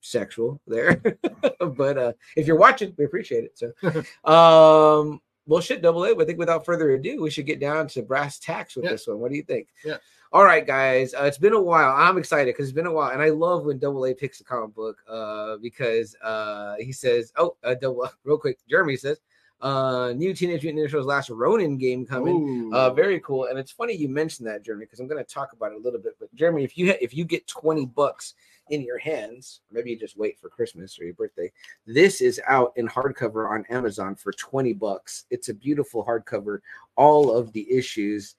[0.00, 1.00] sexual there.
[1.60, 3.58] but uh if you're watching, we appreciate it.
[3.58, 3.72] So
[4.30, 6.16] um well shit double A.
[6.20, 8.92] I think without further ado, we should get down to brass tacks with Yeah.
[8.92, 9.20] this one.
[9.20, 9.68] What do you think?
[9.84, 9.98] Yeah.
[10.32, 11.14] All right, guys.
[11.14, 11.94] Uh, it's been a while.
[11.96, 14.44] I'm excited because it's been a while, and I love when Double A picks a
[14.44, 19.20] comic book uh, because uh, he says, "Oh, uh, double real quick." Jeremy says,
[19.60, 22.74] uh, "New Teenage Mutant Ninja Turtles Last Ronin game coming." Ooh.
[22.74, 25.52] Uh, very cool, and it's funny you mentioned that, Jeremy, because I'm going to talk
[25.52, 26.16] about it a little bit.
[26.18, 28.34] But Jeremy, if you ha- if you get 20 bucks
[28.70, 31.52] in your hands, maybe you just wait for Christmas or your birthday.
[31.86, 35.24] This is out in hardcover on Amazon for 20 bucks.
[35.30, 36.58] It's a beautiful hardcover,
[36.96, 38.34] all of the issues.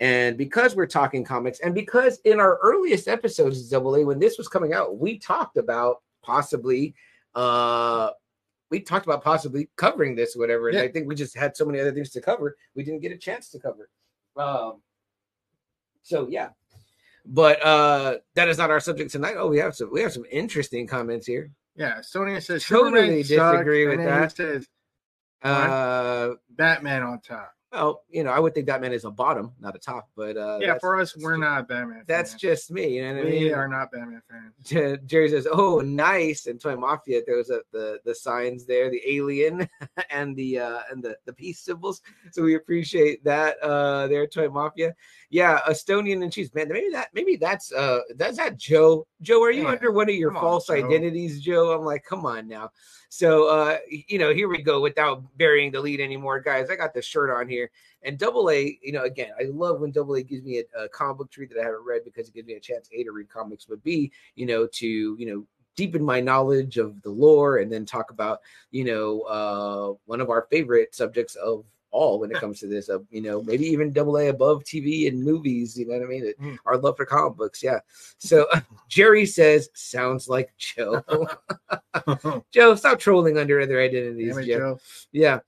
[0.00, 4.18] And because we're talking comics, and because in our earliest episodes, of Double A, when
[4.18, 6.94] this was coming out, we talked about possibly
[7.34, 8.10] uh
[8.70, 10.68] we talked about possibly covering this or whatever.
[10.68, 10.84] And Yeah.
[10.84, 13.16] I think we just had so many other things to cover, we didn't get a
[13.18, 13.88] chance to cover.
[14.36, 14.82] Um
[16.02, 16.50] so yeah.
[17.26, 19.34] But uh that is not our subject tonight.
[19.38, 21.50] Oh, we have some we have some interesting comments here.
[21.76, 24.32] Yeah, Sonia says Totally Superman sucks, disagree with that.
[24.36, 24.66] Says
[25.42, 27.52] Uh Batman on top.
[27.72, 30.58] Well, you know, I would think Batman is a bottom, not a top, but uh
[30.60, 32.04] yeah, for us, we're ju- not Batman.
[32.06, 32.40] that's fans.
[32.40, 33.54] just me, you know what I we mean?
[33.54, 35.00] are not Batman fans.
[35.06, 39.66] Jerry says, "Oh, nice!" And Toy Mafia throws up the the signs there, the alien
[40.10, 42.02] and the uh and the the peace symbols.
[42.32, 44.94] So we appreciate that uh there, Toy Mafia.
[45.30, 46.68] Yeah, Estonian and cheese, man.
[46.68, 49.06] Maybe that maybe that's uh that's that Joe.
[49.22, 50.74] Joe, are you Yeah, under one of your come on, false Joe.
[50.74, 51.72] identities, Joe?
[51.72, 52.70] I'm like, come on now.
[53.14, 56.70] So uh you know, here we go without burying the lead anymore, guys.
[56.70, 57.70] I got the shirt on here.
[58.02, 60.88] And double A, you know, again, I love when double A gives me a, a
[60.88, 63.12] comic book treat that I haven't read because it gives me a chance A to
[63.12, 65.46] read comics, but B, you know, to you know,
[65.76, 68.40] deepen my knowledge of the lore and then talk about,
[68.70, 72.88] you know, uh one of our favorite subjects of all when it comes to this,
[72.88, 76.08] of you know, maybe even double A above TV and movies, you know what I
[76.08, 76.32] mean?
[76.40, 76.56] Mm.
[76.66, 77.78] Our love for comic books, yeah.
[78.18, 78.46] So
[78.88, 81.04] Jerry says, sounds like Joe.
[82.50, 84.58] Joe, stop trolling under other identities, it, Joe.
[84.58, 84.80] Joe.
[85.12, 85.38] Yeah.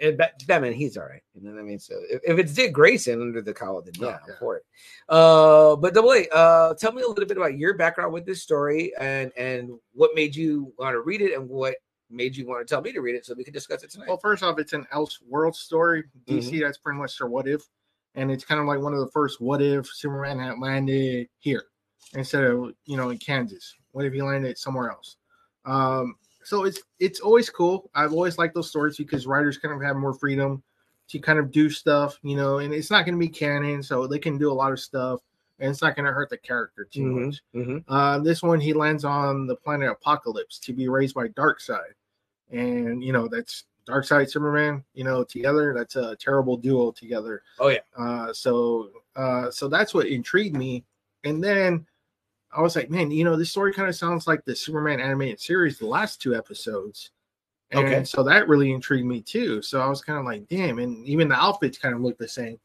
[0.00, 1.22] And Bat- Batman, he's all right.
[1.34, 1.80] You know what I mean?
[1.80, 4.34] So if, if it's Dick Grayson under the collar, then yeah, Oh, yeah.
[4.38, 4.62] for it.
[5.08, 8.40] Uh, but double A, uh, tell me a little bit about your background with this
[8.42, 11.74] story and and what made you want to read it and what
[12.10, 14.08] made you want to tell me to read it so we can discuss it tonight.
[14.08, 16.04] Well, first off, it's an else world story.
[16.26, 16.60] DC, Mm-hmm.
[16.60, 17.62] that's pretty much their what if,
[18.14, 21.64] and it's kind of like one of the first what if Superman had landed here
[22.14, 23.74] instead of you know in Kansas.
[23.92, 25.16] What if he landed somewhere else?
[25.64, 27.90] Um, so it's it's always cool.
[27.94, 30.62] I've always liked those stories because writers kind of have more freedom
[31.08, 34.06] to kind of do stuff, you know, and it's not going to be canon, so
[34.06, 35.20] they can do a lot of stuff,
[35.58, 37.42] and it's not going to hurt the character too Mhm, much.
[37.54, 37.84] mhm.
[37.88, 41.94] Uh, this one, he lands on the planet Apokolips to be raised by Darkseid,
[42.50, 44.84] and you know that's Darkseid Superman.
[44.94, 47.42] You know together, that's a terrible duo together.
[47.58, 47.80] Oh, yeah.
[47.96, 50.84] Uh, so uh, so that's what intrigued me,
[51.24, 51.86] and then
[52.52, 55.40] I was like, man, you know, this story kind of sounds like the Superman animated
[55.40, 57.10] series, the last two episodes.
[57.70, 58.04] And Okay.
[58.04, 59.60] so that really intrigued me too.
[59.60, 62.26] So I was kind of like, damn, and even the outfits kind of look the
[62.26, 62.58] same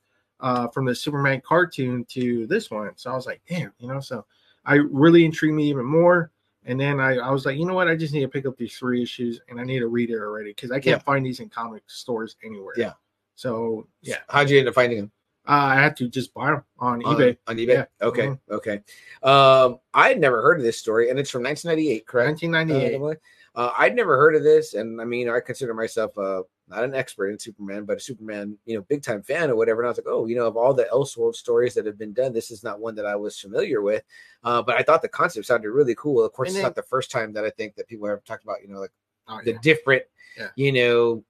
[0.44, 2.92] uh, from the Superman cartoon to this one.
[2.98, 4.26] So I was like, damn, you know, so
[4.66, 6.30] I really intrigued me even more.
[6.66, 7.88] And then I, I was like, you know what?
[7.88, 10.16] I just need to pick up these three issues and I need to read it
[10.20, 11.04] already because I can't Yeah.
[11.04, 12.74] find these in comic stores anywhere.
[12.78, 12.94] Yeah.
[13.36, 15.12] So yeah, How'd you end up finding them?
[15.48, 17.38] uh, I had to just buy them on On- eBay.
[17.48, 17.68] On eBay.
[17.68, 17.86] Yeah.
[18.02, 18.28] Okay.
[18.28, 18.40] Mhm.
[18.52, 18.82] Okay.
[19.24, 22.42] Um, I had never heard of this story, and it's from 1998, correct?
[22.42, 22.96] 1998.
[22.96, 23.16] Uh,
[23.56, 26.96] uh, I'd never heard of this, and I mean, I consider myself uh, not an
[26.96, 29.82] expert in Superman, but a Superman, you know, big time fan or whatever.
[29.82, 32.14] And I was like, oh, you know, of all the Elseworld stories that have been
[32.14, 34.04] done, this is not one that I was familiar with.
[34.44, 36.24] Uh, but I thought the concept sounded really cool.
[36.24, 38.44] Of course, And it's not the first time that I think that people have talked
[38.44, 38.92] about, you know, like
[39.28, 39.58] Oh, the yeah.
[39.62, 40.04] different,
[40.38, 40.50] Yeah.
[40.56, 41.24] you know,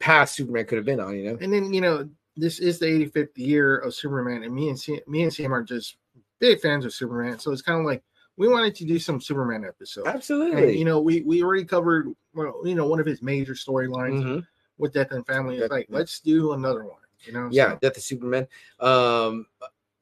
[0.00, 1.16] path Superman could have been on.
[1.16, 4.68] You know, And then you know, this is the 85th year of Superman, and me
[4.68, 5.96] and C- me and Sam are just
[6.40, 7.38] big fans of Superman.
[7.38, 8.02] So it's kind of like
[8.36, 10.08] we wanted to do some Superman episodes.
[10.08, 10.70] absolutely.
[10.70, 14.22] And, you know, we we already covered well, you know, one of his major storylines
[14.22, 14.46] Mhm.
[14.78, 15.58] with Death and Family.
[15.58, 16.98] It's like, let's do another one.
[17.24, 18.46] You know, yeah, So- Death of Superman.
[18.80, 19.46] Um,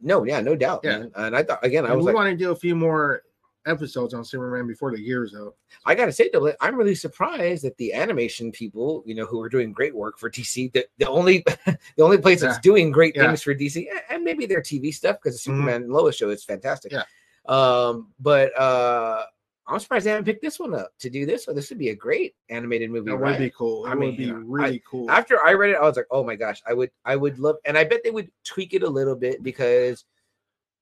[0.00, 0.98] no, yeah, no doubt, Yeah.
[0.98, 1.12] man.
[1.14, 3.22] And I thought again, I and was we like, want to do a few more
[3.64, 5.54] episodes on Superman before the year's out.
[5.86, 9.48] I gotta say though, I'm really surprised that the animation people, you know, who are
[9.48, 11.44] doing great work for DC, the, the only
[11.96, 13.26] the only place that's doing great Yeah.
[13.28, 15.54] things for DC, and maybe their TV stuff because the Mhm.
[15.54, 16.90] Superman and Lois show is fantastic.
[16.90, 17.04] Yeah.
[17.46, 19.24] Um, but uh
[19.68, 21.54] I'm surprised they haven't picked this one up to do this one.
[21.54, 23.10] This would be a great animated movie.
[23.10, 23.30] That right?
[23.32, 23.86] would be cool.
[23.86, 25.08] It I would mean, be you know, really cool.
[25.10, 27.56] After I read it, I was like, oh my gosh, I would I would love
[27.64, 30.04] and I bet they would tweak it a little bit because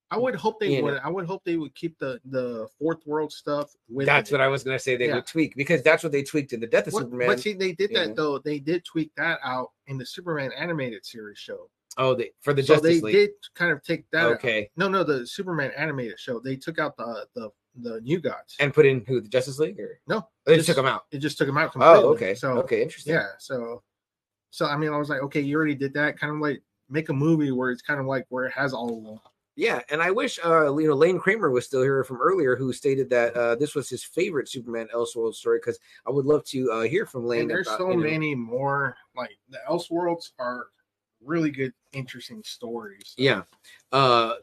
[0.09, 0.95] I would hope they would.
[0.95, 0.99] know.
[1.03, 4.07] I would hope they would keep the the fourth world stuff with.
[4.07, 4.33] that's it.
[4.33, 5.15] what I was gonna say they Yeah.
[5.15, 7.27] would tweak because that's what they tweaked in the Death of What- Superman.
[7.27, 8.15] But see, they did that know.
[8.15, 8.37] though.
[8.39, 11.69] They did tweak that out in the Superman animated series show.
[11.97, 13.13] Oh, they, for the so Justice they League.
[13.15, 14.25] did kind of take that.
[14.25, 14.31] out.
[14.33, 14.69] Okay.
[14.77, 16.39] No, no, the Superman animated show.
[16.39, 17.49] They took out the the
[17.81, 18.55] the new gods.
[18.59, 21.05] and put in who the Justice League or no, they just- just took them out.
[21.11, 22.03] it just took them out completely.
[22.03, 22.35] Oh, okay.
[22.35, 23.13] So okay, interesting.
[23.13, 23.81] yeah, so
[24.49, 26.19] so I mean, I was like, okay, you already did that.
[26.19, 28.97] Kind of like make a movie where it's kind of like where it has all
[28.97, 29.19] of them.
[29.55, 32.73] Yeah, and I wish uh you know Lane Kramer was still here from earlier, who
[32.73, 36.71] stated that uh this was his favorite Superman Elseworld story because I would love to
[36.71, 37.41] uh hear from Lane.
[37.41, 38.95] And there's about, so you know- many more.
[39.15, 40.67] Like the Elseworlds are
[41.23, 43.13] really good, interesting stories.
[43.17, 43.43] Yeah,
[43.91, 44.35] uh,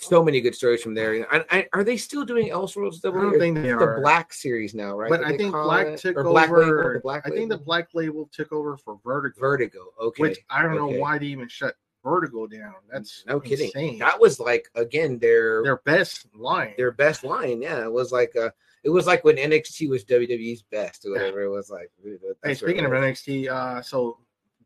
[0.00, 1.14] so many good stories from there.
[1.14, 3.04] And I, are they still doing Elseworlds?
[3.04, 3.96] I don't think they are.
[3.96, 4.00] the.
[4.02, 5.10] Black series now, right?
[5.10, 5.98] but I think Black it?
[6.00, 6.30] took Or over.
[6.30, 9.40] Black Label, Black I think the Black Label took over for Vertigo.
[9.40, 9.80] Vertigo.
[10.00, 10.94] Okay, Which I don't okay.
[10.94, 11.74] know why they even shut
[12.04, 12.74] Vertigo down.
[12.90, 13.98] That's no kidding.
[13.98, 16.74] That was like again their their best line.
[16.76, 17.62] their best line.
[17.62, 18.50] Yeah, it was like uh
[18.84, 21.42] it was like when NXT was WWE's best or whatever.
[21.42, 21.90] It was like.
[22.02, 22.92] dude, Hey, that's what it speaking of.
[22.92, 24.18] NXT, uh, so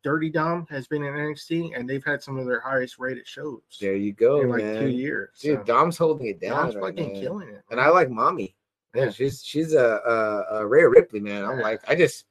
[0.03, 3.61] Dirty Dom has been in NXT, and they've had some of their highest rated shows
[3.81, 4.81] there you go, in like man.
[4.81, 5.31] two years.
[5.41, 6.57] Dude, so Dom's holding it down.
[6.57, 7.21] Dom's right fucking now.
[7.21, 7.63] killing it.
[7.71, 7.81] And.
[7.81, 8.57] I like mommy.
[8.95, 9.11] Yeah, Yeah.
[9.11, 11.45] she's she's a, a, a Rhea Ripley, man.
[11.45, 11.63] I'm Yeah.
[11.65, 12.25] like, I just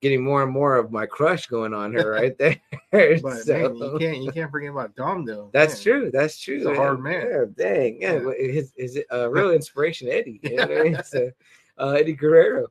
[0.00, 2.56] getting more and more of my crush going on her right there.
[3.22, 5.50] but So, man, you can't you can't forget about Dom though.
[5.52, 5.94] that's Man.
[6.00, 6.10] true.
[6.12, 6.58] That's true.
[6.58, 7.26] He's a hard man.
[7.30, 8.00] Yeah, dang.
[8.00, 8.52] Yeah, Yeah.
[8.52, 10.40] his his uh, real inspiration, Eddie.
[10.42, 10.98] You know what I mean?
[11.04, 11.30] So,
[11.78, 12.66] uh, Eddie Guerrero.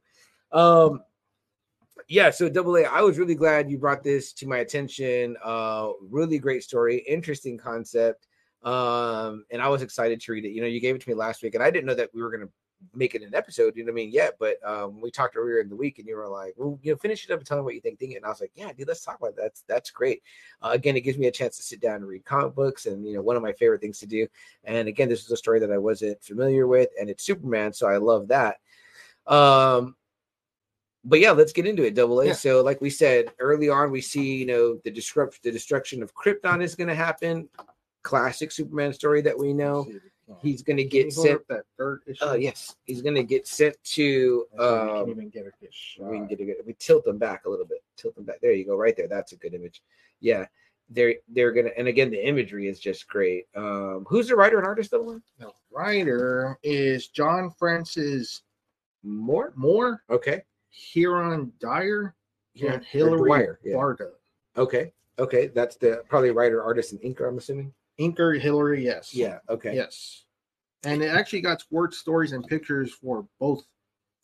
[0.53, 1.01] Um,
[2.07, 2.29] yeah.
[2.29, 2.83] So double A.
[2.83, 5.35] I was really glad you brought this to my attention.
[5.43, 8.27] Uh, really great story, interesting concept.
[8.63, 10.49] Um, and I was excited to read it.
[10.49, 12.21] You know, you gave it to me last week, and I didn't know that we
[12.21, 12.49] were gonna
[12.93, 13.75] make it an episode.
[13.75, 14.11] You know what I mean?
[14.11, 16.91] Yet, but um, we talked earlier in the week, and you were like, "Well, you
[16.91, 18.15] know, finish it up and tell me what you think." Think.
[18.15, 19.41] And I was like, "Yeah, dude, let's talk about that.
[19.43, 20.23] That's that's great."
[20.61, 23.05] Uh, again, it gives me a chance to sit down and read comic books, and
[23.05, 24.27] you know, one of my favorite things to do.
[24.63, 27.87] And again, this is a story that I wasn't familiar with, and it's Superman, so
[27.87, 28.57] I love that.
[29.27, 29.95] Um,
[31.09, 31.95] but yeah, let's get into it.
[31.95, 32.27] Double A.
[32.27, 32.33] Yeah.
[32.33, 36.13] So, like we said early on, we see you know the disrupt the destruction of
[36.13, 37.49] Krypton is going to happen.
[38.03, 39.85] Classic Superman story that we know.
[40.41, 41.47] He's going to get sent.
[41.47, 42.23] that third issue.
[42.25, 44.45] Uh, yes, he's going to get sent to.
[44.51, 46.09] Why we can't Um, even get a good shot.
[46.11, 46.55] we can get a good.
[46.65, 47.79] We tilt them back a little bit.
[47.95, 48.41] Tilt them back.
[48.41, 48.75] There you go.
[48.75, 49.07] Right there.
[49.07, 49.81] That's a good image.
[50.19, 50.45] Yeah,
[50.89, 51.71] they're they're gonna.
[51.77, 53.47] And again, the imagery is just great.
[53.55, 55.21] Um, who's the writer and artist of one?
[55.39, 58.41] The writer is John Francis
[59.03, 59.53] More.
[59.55, 60.43] Moore, Okay.
[60.78, 62.15] Kieron Dwyer,
[62.53, 63.75] Yeah, and Hillary Dwyer, yeah.
[64.57, 64.93] Okay.
[65.19, 65.47] Okay.
[65.47, 67.28] That's the probably writer, artist, and inker.
[67.28, 67.73] I'm assuming.
[67.99, 69.13] Inker Hillary, yes.
[69.13, 69.39] Yeah.
[69.49, 69.75] Okay.
[69.75, 70.25] Yes.
[70.84, 73.65] And it actually got word stories and pictures for both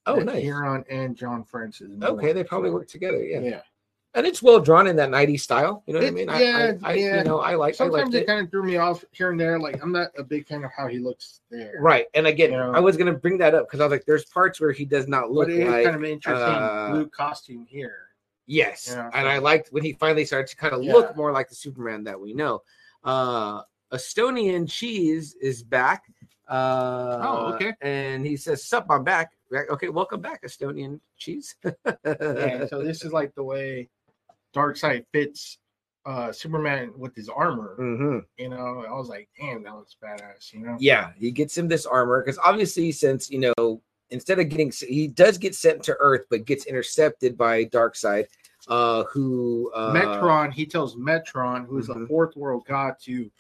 [0.06, 0.44] Oh, nice.
[0.44, 1.92] Kieron and John Francis.
[2.02, 3.24] Okay, they probably So, work together.
[3.24, 3.40] Yeah.
[3.40, 3.62] Yeah.
[4.16, 5.84] And it's well drawn in that '90s style.
[5.88, 6.28] You know what I It- mean?
[6.28, 6.34] yeah,
[6.84, 7.18] I, I, I, yeah.
[7.20, 7.74] You know, I like.
[7.76, 8.28] I Sometimes liked it it.
[8.28, 9.60] kind of threw me off here and there.
[9.60, 11.76] Like I'm not a big fan of how he looks there.
[11.80, 12.72] Right, and again, You know?
[12.74, 15.08] I was gonna bring that up because I was like, "There's parts where he does
[15.08, 18.00] not look But it is like." kind of an interesting uh, blue costume here.
[18.46, 20.94] Yes, Yeah, and so- I liked when he finally started to kind of Yeah.
[20.94, 22.62] look more like the Superman that we know.
[23.04, 23.62] Uh
[23.92, 26.04] Estonian Cheese is back.
[26.50, 27.74] Uh, Oh, okay.
[27.82, 31.56] And he says, "Sup, I'm back." Okay, welcome back, Estonian Cheese.
[32.06, 33.90] Yeah, so this is like the way
[34.54, 35.58] Darkseid fits
[36.06, 37.76] uh Superman with his armor.
[37.78, 40.54] hmm You know, I was like, damn, that looks badass.
[40.54, 44.50] You know, Yeah, he gets him this armor because obviously, since you know, instead of
[44.50, 48.26] getting, he does get sent to Earth, but gets intercepted by Darkseid,
[48.68, 50.52] uh, who uh, Metron.
[50.52, 52.02] He tells Metron, who is Mhm.
[52.02, 53.32] the fourth world god, to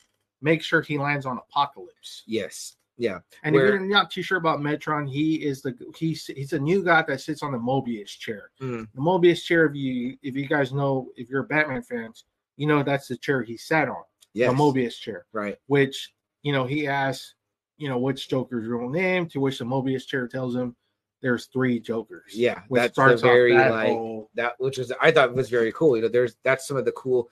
[0.42, 2.22] make sure he lands on Apokolips.
[2.26, 6.26] Yes, yeah, And Where- if you're not too sure about Metron, he is the he's
[6.28, 8.52] he's a new guy that sits on the Mobius chair.
[8.62, 8.88] Mhm.
[8.94, 12.26] The Mobius chair, if you if you guys know, if you're Batman fans,
[12.58, 15.26] you know that's the chair he sat on, yes, the Mobius chair.
[15.34, 16.14] right, Which
[16.44, 17.34] you know he asks,
[17.78, 20.76] you know, which Joker's real name, to which the Mobius chair tells him
[21.22, 22.34] there's three Jokers.
[22.36, 25.72] yeah, which that's starts very that like whole- that, which is I thought was very
[25.72, 25.96] cool.
[25.96, 27.30] You know, there's that's some of the cool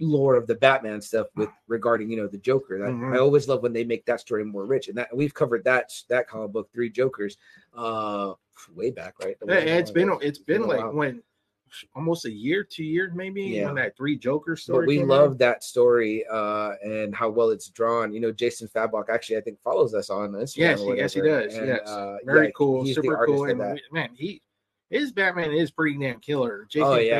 [0.00, 2.78] lore of the Batman stuff with regarding you know the Joker.
[2.78, 3.14] That, Mhm.
[3.14, 5.90] I always love when they make that story more rich, and that we've covered that
[6.08, 7.36] that comic book, Three Jokers,
[7.76, 8.34] uh,
[8.74, 9.36] way back, right?
[9.46, 11.22] Yeah, it's long been it's been like when
[11.94, 13.66] almost a year, two years maybe, Yeah.
[13.66, 14.86] when that three Joker story.
[14.86, 15.20] but we came out.
[15.20, 19.40] love that story uh and how well it's drawn you know jason fabok actually i
[19.42, 21.86] think follows us on instagram Yes, he- yes, he does, and, yes.
[21.86, 23.44] uh, very yeah, cool, super cool.
[23.44, 23.78] And that.
[23.92, 24.40] man, he
[24.90, 26.66] his Batman is pretty damn killer.
[26.70, 27.18] Jason Oh, yeah.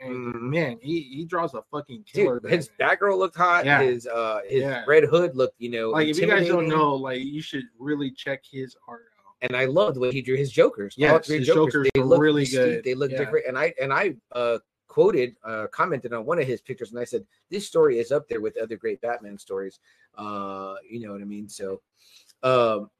[0.00, 0.40] And Mhm.
[0.42, 2.40] man, he he draws a fucking killer.
[2.40, 3.64] Dude, his Batgirl looked hot.
[3.64, 3.82] Yeah.
[3.82, 4.84] His uh his Yeah.
[4.86, 8.10] Red Hood looked, you know, like if you guys don't know, like you should really
[8.12, 9.34] check his art out.
[9.42, 10.96] and I love the way he drew his Jokers.
[11.00, 12.84] All three his Jokers, Jokers they look really distinct, good.
[12.84, 13.18] They look Yeah.
[13.18, 13.46] different.
[13.46, 17.04] And I and I uh quoted, uh commented on one of his pictures, and I
[17.04, 19.80] said, This story is up there with other great Batman stories.
[20.16, 21.48] Uh, you know what I mean?
[21.48, 21.80] So
[22.42, 22.90] um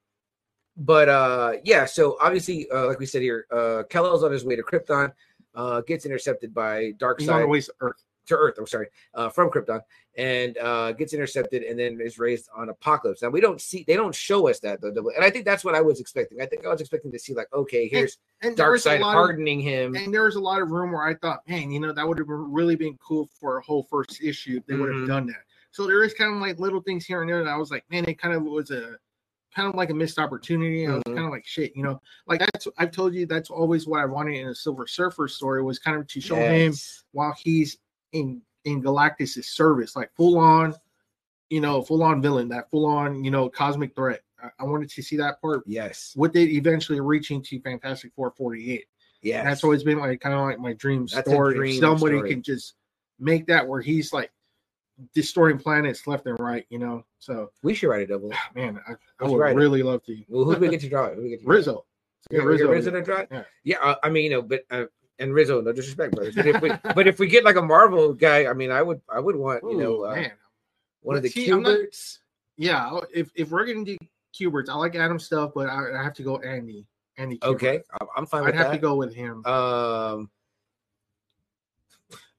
[0.79, 4.57] but uh yeah, so obviously, uh, like we said here, uh Kal-El's on his way
[4.57, 5.13] to Krypton,
[5.55, 8.05] uh gets intercepted by He's on the Darkseid way to Earth.
[8.29, 8.55] to Earth.
[8.59, 9.81] I'm sorry, uh, from Krypton,
[10.17, 13.23] and uh, gets intercepted, and then is raised on Apokolips.
[13.23, 15.75] Now we don't see, they don't show us that though, and I think that's what
[15.75, 16.41] I was expecting.
[16.41, 19.01] I think I was expecting to see like, okay, here's And there was a Darkseid
[19.01, 19.95] lot of- hardening him.
[19.97, 22.19] And there was a lot of room where I thought, man, you know, that would
[22.19, 25.43] have really been cool for a whole first issue if they would have done that.
[25.71, 27.85] So there is kind of like little things here and there that I was like,
[27.91, 28.97] man, it kind of was a
[29.55, 30.87] kind of like a missed opportunity.
[30.87, 31.15] I was Mhm.
[31.15, 34.05] kind of like, shit, you know, like that's I've told you that's always what I
[34.07, 36.75] wanted in a Silver Surfer story was kind of to show him
[37.13, 37.79] while he's
[38.13, 40.75] in in Galactus's service, like full on,
[41.49, 44.21] you know, full on villain, that full on, you know, cosmic threat.
[44.43, 46.13] I, I wanted to see that part Yes.
[46.17, 48.87] with it eventually reaching to Fantastic Four forty eight.
[49.23, 51.55] Yeah, That's always been like kind of like my dream That's story.
[51.55, 52.31] dream if somebody story.
[52.31, 52.75] can just
[53.19, 54.31] make that where he's like
[55.15, 57.05] destroying planets left and right, you know.
[57.19, 58.33] So we should write a double.
[58.55, 59.59] man, I, I would write it.
[59.59, 60.17] really love to.
[60.29, 61.15] Well, who do we get to draw it?
[61.17, 61.55] Who we get to draw?
[61.55, 61.85] Rizzo.
[62.31, 62.69] Rizzo, Rizzo.
[62.69, 63.29] Rizzo to draw it?
[63.31, 63.43] Yeah.
[63.65, 64.85] Yeah, uh, I mean, you know, but uh,
[65.19, 66.35] and Rizzo, no disrespect, brothers.
[66.35, 69.01] But if we, but if we get like a Marvel guy, I mean, I would,
[69.09, 70.33] I would want, you know, uh, man.
[71.01, 72.19] one of the See, Kuberts.
[72.57, 73.97] Yeah, if if we're gonna do
[74.35, 76.87] Kuberts, I like Adam stuff, but I, I have to go Andy.
[77.17, 77.39] Andy.
[77.39, 77.49] Kubert.
[77.55, 78.73] Okay, I'm- I'm fine I'd have that.
[78.73, 79.45] to go with him.
[79.47, 80.29] Um,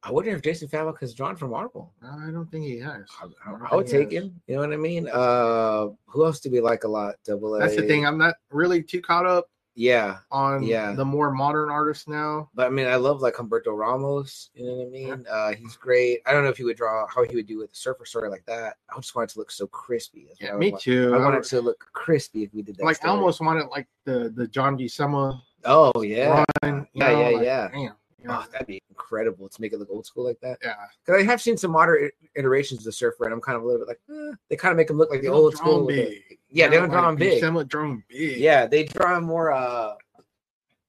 [0.01, 1.93] I wonder if Jason Fabok has drawn from Marvel.
[2.01, 3.05] I don't think he has.
[3.21, 4.23] I, I- I would take has.
[4.23, 4.41] him.
[4.47, 5.09] You know what I mean?
[5.11, 7.15] Uh, who else do we like a lot?
[7.25, 7.59] Double A.
[7.59, 8.05] That's the thing.
[8.05, 10.93] I'm not really too caught up Yeah, on Yeah.
[10.93, 12.49] the more modern artists now.
[12.53, 14.49] but I mean, I love like Humberto Ramos.
[14.53, 15.25] You know what I mean?
[15.29, 16.21] Uh, he's great.
[16.25, 18.29] I don't know if he would draw how he would do with a surfer story
[18.29, 18.77] like that.
[18.89, 20.25] I just want it to look so crispy.
[20.29, 20.81] That's Yeah, me want.
[20.81, 21.11] too.
[21.13, 22.85] I I want it to look crispy if we did that.
[22.85, 23.11] like I story.
[23.11, 26.87] almost wanted like the the John Buscema Oh yeah, run.
[26.93, 27.67] Yeah, know, yeah, like, yeah.
[27.73, 27.93] Damn.
[28.27, 30.57] Know, Oh, that'd be incredible to make it look old school like that.
[30.63, 30.75] yeah.
[31.05, 33.65] Because I have seen some modern iterations of the surfer, and I'm kind of a
[33.65, 35.85] little bit like, eh, they kind of make him look like They the old school.
[35.87, 36.21] big.
[36.49, 37.41] yeah, they You don't draw him big.
[37.41, 38.37] Buscema draw him big.
[38.39, 39.95] Yeah, they draw him more uh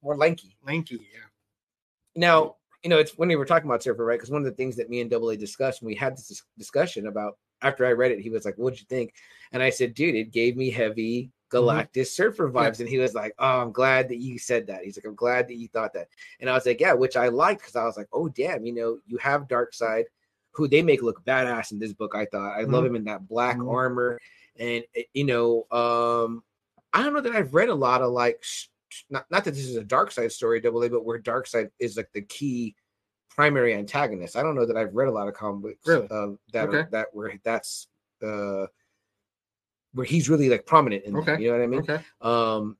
[0.03, 0.55] more lanky.
[0.65, 0.95] lanky.
[0.95, 1.19] Yeah.
[2.15, 4.15] Now, you know, it's when we were talking about Surfer, right?
[4.17, 6.41] Because one of the things that me and Double A discussed when we had this
[6.57, 9.13] discussion about after I read it, he was like, What'd you think?
[9.51, 12.79] And I said, Dude, it gave me heavy Galactus Surfer vibes.
[12.79, 14.83] And he was like, Oh, I'm glad that you said that.
[14.83, 16.07] He's like, I'm glad that you thought that.
[16.39, 18.73] And I was like, Yeah, which I liked because I was like, Oh, damn, you
[18.73, 20.05] know, you have Darkseid,
[20.51, 22.13] who they make look badass in this book.
[22.15, 23.71] I thought I love him in that black Mhm.
[23.71, 24.19] armor.
[24.59, 26.43] And, eh, you know, um,
[26.93, 28.43] I don't know that I've read a lot of like,
[29.09, 32.11] not, not that this is a Darkseid story, double A, but where Darkseid is like
[32.13, 32.75] the key
[33.29, 34.35] primary antagonist.
[34.35, 36.07] I don't know that I've read a lot of comic books Really?
[36.11, 37.87] uh, that are, that where that's
[38.21, 38.67] uh
[39.93, 41.43] where he's really like prominent in that, Okay.
[41.43, 41.81] you know what I mean?
[41.81, 41.99] Okay.
[42.21, 42.77] Um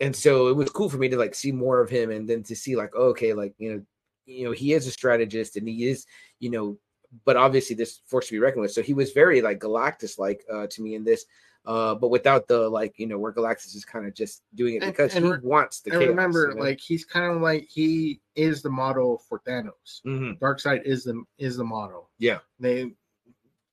[0.00, 2.42] and so it was cool for me to like see more of him and then
[2.44, 3.82] to see like okay, like you know,
[4.26, 6.06] you know, he is a strategist and he is,
[6.40, 6.78] you know,
[7.24, 8.72] but obviously this force to be reckoned with.
[8.72, 11.24] So he was very like Galactus like uh to me in this.
[11.66, 14.82] Uh, but without the like, you know, where Galactus is kind of just doing it
[14.82, 16.60] And- because and he re- wants the And chaos, remember, you know?
[16.62, 20.02] like he's kind of like he is the model for Thanos.
[20.04, 20.60] Mhm.
[20.60, 22.10] side is the is the model.
[22.18, 22.40] Yeah.
[22.60, 22.92] They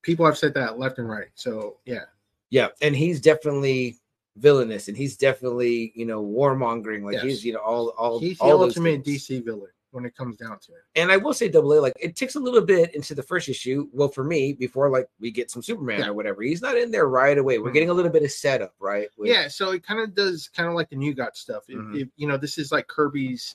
[0.00, 1.28] people have said that left and right.
[1.34, 2.04] So yeah.
[2.52, 3.96] Yeah, and he's definitely
[4.36, 7.02] villainous, and he's definitely you know warmongering.
[7.02, 7.22] Like Yes.
[7.24, 9.26] he's you know all all He's the all those ultimate things.
[9.26, 10.80] DC villain when it comes down to it.
[10.94, 13.48] And I will say, Double A, like it takes a little bit into the first
[13.48, 13.88] issue.
[13.92, 16.08] Well, for me, before like we get some Superman Yeah.
[16.08, 17.58] or whatever, he's not in there right away.
[17.58, 17.74] We're Mhm.
[17.74, 19.08] getting a little bit of setup, right?
[19.18, 21.64] with- yeah, so it kind of does kind of like the New God stuff.
[21.68, 22.00] If, Mhm.
[22.02, 23.54] if you know, this is like Kirby's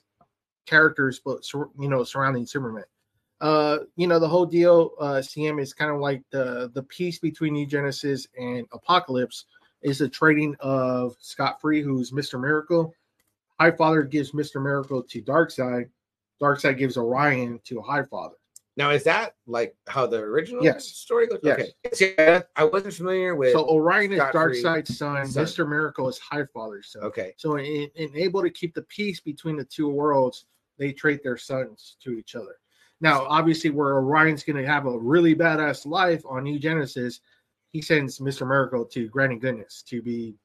[0.68, 1.44] characters, but
[1.80, 2.84] you know, surrounding Superman.
[3.40, 7.20] Uh, you know, the whole deal, uh, CM is kind of like the the piece
[7.20, 9.44] between New Genesis and Apokolips
[9.84, 12.40] is the trading of Scott Free, who's Mr.
[12.42, 12.94] Miracle.
[13.60, 14.62] High Father gives Mr.
[14.62, 15.90] Miracle to Darkseid.
[16.42, 18.36] Darkseid gives Orion to High Father.
[18.76, 20.86] Now is that like how the original Yes.
[20.86, 21.40] story goes?
[21.42, 21.70] Yes.
[22.02, 22.44] Okay.
[22.56, 23.54] I, wasn't familiar with.
[23.54, 25.26] So Orion is Darkseid's son.
[25.26, 25.44] son.
[25.46, 25.68] Mr.
[25.68, 27.04] Miracle is High Father's son.
[27.04, 27.34] okay.
[27.38, 30.46] So in, in able to keep the peace between the two worlds,
[30.78, 32.58] they trade their sons to each other.
[33.00, 37.20] Now, obviously, where Orion's going to have a really badass life on New Genesis,
[37.72, 38.48] he sends Mr.
[38.48, 40.36] Miracle to Granny Goodness to be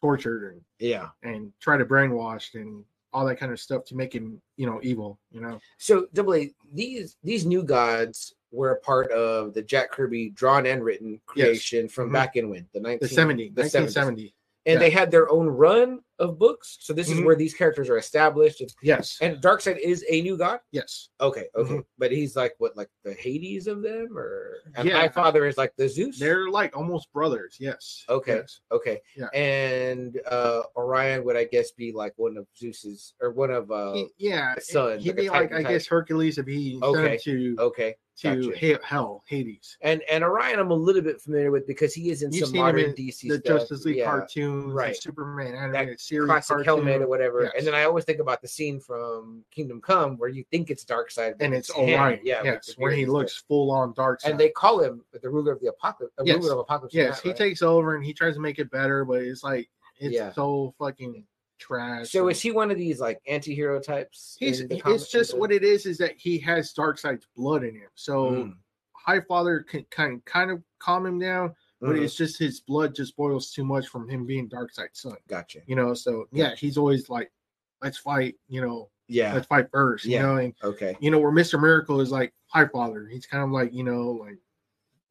[0.00, 1.08] tortured and, Yeah.
[1.22, 4.80] and try to brainwash and all that kind of stuff to make him, you know,
[4.82, 5.18] evil.
[5.30, 9.90] You know, So double A, these these new gods were a part of the Jack
[9.90, 12.12] Kirby drawn and written creation from Mhm.
[12.12, 13.94] back in when the 19, the 70, the 70s.
[13.96, 14.34] 1970.
[14.66, 14.78] and yeah.
[14.78, 16.78] they had their own run of books.
[16.80, 17.24] So this is Mhm.
[17.24, 18.60] where these characters are established.
[18.60, 20.60] It's, Yes, and Darkseid is a new god.
[20.72, 21.84] yes, Okay, okay, Mhm.
[21.98, 24.96] but he's like what, like the Hades of them, or and Yeah.
[24.98, 26.18] High Father is like the Zeus.
[26.18, 27.56] they're like almost brothers.
[27.60, 28.04] Yes.
[28.08, 28.36] Okay.
[28.36, 28.60] Yes.
[28.72, 29.00] Okay.
[29.16, 29.28] Yeah.
[29.32, 33.92] And uh Orion would I guess be like one of Zeus's or one of uh
[33.94, 35.70] He- yeah, sun, he'd like be like Titan I type.
[35.72, 37.96] guess Hercules if he Okay, to okay.
[38.18, 38.58] To gotcha.
[38.58, 39.76] he- hell, Hades.
[39.80, 42.54] And and Orion I'm a little bit familiar with because he is in You've some
[42.56, 43.44] him modern in DC The stuff.
[43.44, 44.96] Justice League yeah, cartoons, right.
[44.96, 47.42] Superman animated series, classic cartoon, helmet or whatever.
[47.44, 47.52] Yes.
[47.58, 50.84] And then I always think about the scene from Kingdom Come where you think it's
[50.84, 51.90] Darkseid, and it's him.
[52.00, 52.20] Orion.
[52.24, 53.44] Yeah, yes, where he looks stuff.
[53.46, 54.30] full on Darkseid.
[54.30, 56.08] And they call him the ruler of the Apokolips.
[56.24, 56.38] Yes.
[56.42, 56.88] ruler of Apokolips.
[56.92, 57.38] yes, that, he right?
[57.38, 59.68] takes over and he tries to make it better, but it's like
[60.00, 60.32] it's Yeah.
[60.32, 61.24] so fucking
[61.58, 62.10] trash.
[62.10, 64.36] So and- is he one of these like anti-hero types?
[64.38, 67.88] He's it's just what it is is that he has dark Darkseid's blood in him.
[67.94, 68.54] So Mm.
[68.94, 72.02] High Father can kind kind of calm him down, but Mhm.
[72.04, 75.16] it's just his blood just boils too much from him being dark Darkseid's son.
[75.28, 75.60] Gotcha.
[75.66, 77.32] You know, so yeah, he's always like,
[77.80, 78.36] let's fight.
[78.48, 79.32] You know, Yeah.
[79.32, 80.04] let's fight first.
[80.04, 80.22] You Yeah.
[80.22, 80.96] know, and Okay.
[81.00, 83.06] you know where Mister Miracle is like High Father.
[83.06, 84.38] He's kind of like you know like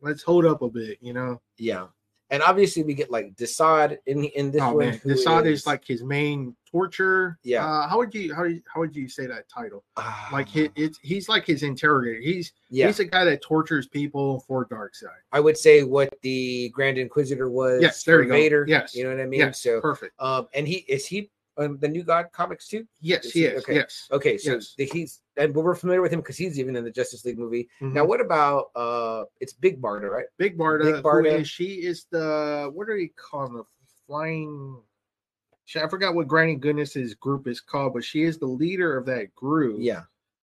[0.01, 0.99] let's hold up a bit.
[1.01, 1.87] You know, Yeah.
[2.29, 4.89] And obviously we get like Desaad in in this oh one.
[4.89, 7.39] man, Desaad is like his main torture.
[7.43, 7.65] Yeah.
[7.65, 9.85] Uh, how would you how how would you say that title?
[9.95, 12.19] Ah, Like he, it's he's like his interrogator.
[12.19, 12.87] He's yeah.
[12.87, 15.07] he's a guy that tortures people for Darkseid.
[15.31, 17.81] I would say what the Grand Inquisitor was.
[17.81, 18.33] Yes, there you go.
[18.33, 18.65] Vader.
[18.67, 18.93] Yes.
[18.93, 19.39] You know what I mean?
[19.39, 20.13] Yes, So perfect.
[20.19, 22.85] um and he is he um, the new God comics too?
[23.01, 23.63] Yes, is he he- is.
[23.63, 23.75] okay.
[23.75, 24.07] Yes.
[24.11, 24.75] Okay, so Yes.
[24.77, 27.69] the, he's and we're familiar with him because he's even in the Justice League movie.
[27.81, 28.07] Now, Mhm.
[28.07, 29.25] what about uh?
[29.39, 30.25] It's Big Barda, right?
[30.37, 31.39] Big Barda, Big Barda.
[31.41, 33.63] is- she is the what are they calling the
[34.05, 34.81] flying?
[35.75, 39.33] I forgot what Granny Goodness's group is called, but she is the leader of that
[39.35, 39.77] group.
[39.79, 40.03] Yeah.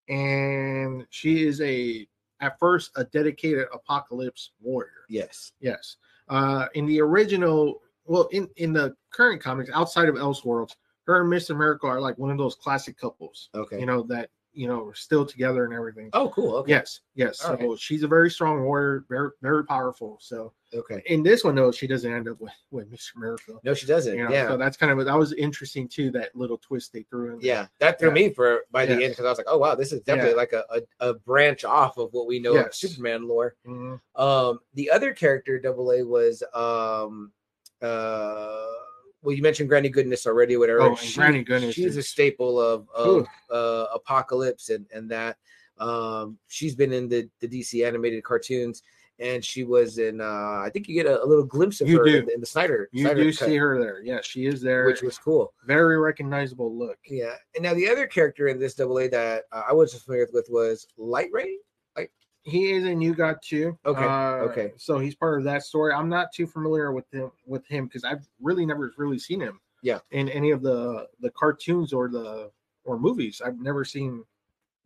[0.09, 2.05] and she is a
[2.41, 5.05] at first a dedicated Apokolips warrior.
[5.07, 5.53] Yes.
[5.61, 5.95] Yes.
[6.27, 10.75] Uh, in the original, well, in in the current comics, outside of Elseworlds,
[11.07, 13.49] her and Mister Miracle are like one of those classic couples.
[13.55, 13.79] Okay.
[13.79, 16.09] You know that you know are still together and everything.
[16.13, 16.55] Oh, cool.
[16.57, 16.71] Okay.
[16.71, 17.43] Yes, yes.
[17.43, 20.17] All so she's a very strong warrior, very very powerful.
[20.21, 21.03] So Okay.
[21.05, 23.15] in this one, though, she doesn't end up with, with Mr.
[23.17, 23.59] Miracle.
[23.63, 24.17] No, she doesn't.
[24.17, 24.47] You know, yeah.
[24.47, 26.09] so that's kind of that was interesting too.
[26.11, 27.39] That little twist they threw in.
[27.39, 27.45] there.
[27.47, 28.13] yeah, that threw Yeah.
[28.15, 29.03] me for by the Yes.
[29.03, 30.35] end because I was like, "Oh wow, this is definitely Yeah.
[30.37, 33.99] like a, a, a branch off of what we know of Superman lore." Mhm.
[34.15, 37.31] Um, the other character, Double A, was um,
[37.81, 38.65] uh,
[39.23, 40.57] well, you mentioned Granny Goodness already.
[40.57, 40.81] Whatever.
[40.81, 45.37] Oh, and Granny Goodness She's a staple of of uh, Apokolips and and that.
[45.79, 48.83] Um, she's been in the the DC animated cartoons,
[49.19, 50.21] and she was in.
[50.21, 52.39] Uh, I think you get a, a little glimpse of You her in, the- in
[52.41, 52.89] the Snyder.
[52.91, 54.01] You Snyder do cut, see her there.
[54.03, 54.85] Yeah, she is there.
[54.85, 55.53] which was cool.
[55.65, 56.99] very recognizable look.
[57.07, 60.27] Yeah, and now the other character in this Double A that uh, I wasn't familiar
[60.31, 61.57] with was Light Ray.
[62.43, 63.77] He is a new god too.
[63.85, 64.73] Okay, Uh, okay.
[64.77, 65.93] So he's part of that story.
[65.93, 69.59] I'm not too familiar with him with him because I've really never really seen him.
[69.81, 69.99] Yeah.
[70.11, 72.51] In any of the the cartoons or the
[72.83, 74.23] or movies, I've never seen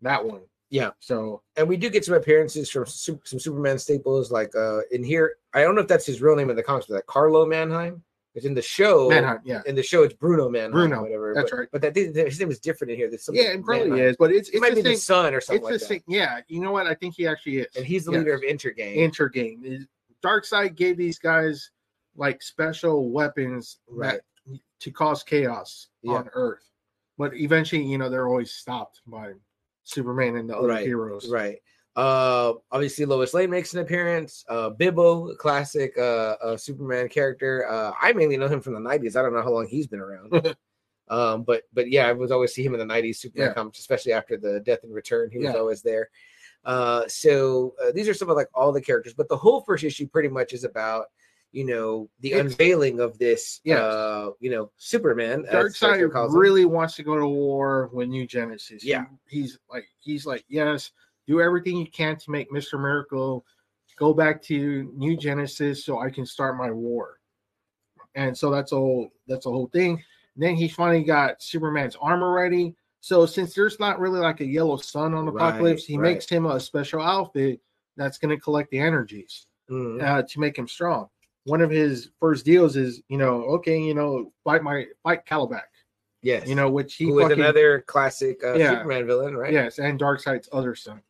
[0.02, 0.42] that one.
[0.70, 0.92] Yeah.
[1.00, 5.38] So and we do get some appearances from some Superman staples, like uh in here.
[5.54, 8.04] I don't know if that's his real name in the comics, but that Carlo Manheim.
[8.38, 9.10] It's in the show.
[9.10, 10.72] Manhunt, yeah, In the show, it's Bruno Manheim.
[10.72, 11.34] Bruno, or whatever.
[11.34, 11.68] that's but, right.
[11.72, 13.10] But that his name is different in here.
[13.10, 14.10] There's yeah, it probably Manheim.
[14.10, 14.16] is.
[14.18, 15.74] But it's It might the be the son or something.
[15.74, 16.38] It's something the like same.
[16.38, 16.86] Yeah, you know what?
[16.86, 17.76] I think he actually is.
[17.76, 18.20] And he's the Yes.
[18.20, 18.98] leader of Intergame.
[18.98, 19.64] Intergame.
[19.66, 19.88] Intergang.
[20.24, 21.72] Darkseid gave these guys
[22.16, 24.22] like special weapons Right.
[24.48, 26.14] that, to cause chaos Yeah.
[26.14, 26.70] on Earth.
[27.18, 29.34] But eventually, you know, they're always stopped by
[29.84, 31.28] Superman and the other Right, heroes.
[31.28, 31.58] Right.
[31.98, 34.46] Uh, obviously Lois Lane makes an appearance.
[34.48, 37.68] Uh, Bibbo, classic uh, uh Superman character.
[37.68, 39.16] Uh, I mainly know him from the '90s.
[39.16, 40.56] I don't know how long he's been around.
[41.10, 43.54] um, but but yeah, I was always see him in the '90s Superman Yeah.
[43.56, 45.32] comics, especially after the Death and Return.
[45.32, 45.54] He was Yeah.
[45.60, 46.10] always there.
[46.64, 49.84] Uh, so uh, these are some of like all the characters, but the whole first
[49.84, 51.06] issue pretty much is about
[51.52, 53.60] you know the It's- unveiling of this.
[53.64, 53.80] Yes.
[53.80, 55.46] Uh, you know Superman.
[55.52, 56.36] Darkseid him.
[56.36, 58.84] really wants to go to war with New Genesis.
[58.84, 59.06] He- Yeah.
[59.28, 60.92] he's like he's like yes,
[61.28, 63.46] do everything you can to make Mister Miracle
[63.98, 67.20] go back to New Genesis so I can start my war.
[68.16, 69.10] And so that's all.
[69.28, 70.04] That's the whole thing.
[70.40, 72.76] then he finally got Superman's armor ready.
[73.02, 76.14] So since there's not really like a yellow sun on Right, Apokolips, he right.
[76.14, 77.60] makes him a special outfit
[77.96, 80.02] that's going to collect the energies Mhm.
[80.02, 81.10] uh, to make him strong.
[81.46, 85.62] One of his first deals is, you know, okay, you know, fight my fight Kalibak,
[86.22, 86.48] Yes.
[86.48, 88.72] you know, which he fucking, another classic uh, Yeah.
[88.72, 89.54] Superman villain, right?
[89.54, 91.02] yes, and Darkseid's other son,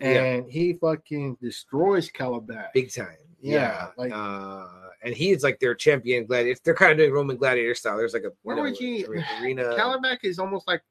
[0.00, 0.22] Yeah.
[0.24, 2.68] and he fucking destroys Kalibak.
[2.74, 3.16] big time.
[3.40, 4.66] Yeah, Yeah, like- uh,
[5.02, 6.60] and he is like their champion gladiator.
[6.64, 7.96] They're kind of doing Roman gladiator style.
[7.96, 8.62] There's like a Where know,
[9.42, 9.74] arena.
[9.78, 10.82] Kalibak is almost like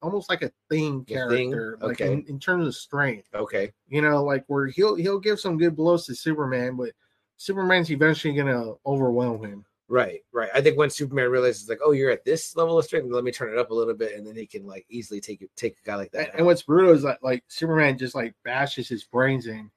[0.00, 1.52] almost like a thing A thing?
[1.52, 2.12] character, like Okay.
[2.12, 3.28] in, in terms of strength.
[3.32, 3.72] Okay.
[3.88, 6.90] You know, like where he'll he'll give some good blows to Superman, but
[7.36, 9.64] Superman's eventually gonna overwhelm him.
[9.88, 10.48] Right, right.
[10.54, 13.32] I think when Superman realizes like, oh, you're at this level of strength, let me
[13.32, 15.76] turn it up a little bit, and then he can like easily take it, take
[15.82, 16.30] a guy like that.
[16.32, 16.46] and out.
[16.46, 19.70] what's brutal is that like Superman just like bashes his brains in.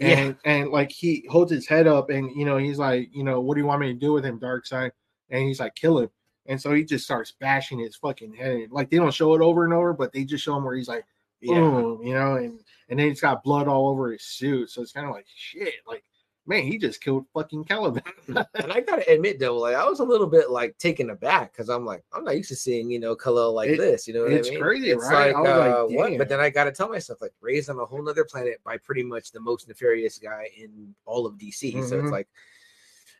[0.00, 3.40] And and like he holds his head up and you know, he's like, you know,
[3.40, 4.92] what do you want me to do with him, Darkseid?
[5.28, 6.08] And he's like, kill him.
[6.46, 8.52] And so he just starts bashing his fucking head.
[8.52, 8.70] in.
[8.70, 10.88] Like they don't show it over and over, but they just show him where he's
[10.88, 11.04] like,
[11.42, 14.70] yeah, boom, you know, and and then he's got blood all over his suit.
[14.70, 15.74] So it's kind of like shit.
[15.86, 16.02] Like,
[16.50, 18.12] man, he just killed fucking Kalibak.
[18.54, 21.86] and I gotta admit, Double I was a little bit like taken aback because I'm
[21.86, 24.08] like, I'm not used to seeing you know Kal-El like It- this.
[24.08, 24.60] You know, what it's I mean?
[24.60, 25.32] crazy, It's right?
[25.32, 26.18] like, was like, uh, what?
[26.18, 29.04] But then I gotta tell myself, like, raised on a whole nother planet by pretty
[29.04, 31.72] much the most nefarious guy in all of DC.
[31.88, 32.10] So it's Mhm.
[32.10, 32.28] like,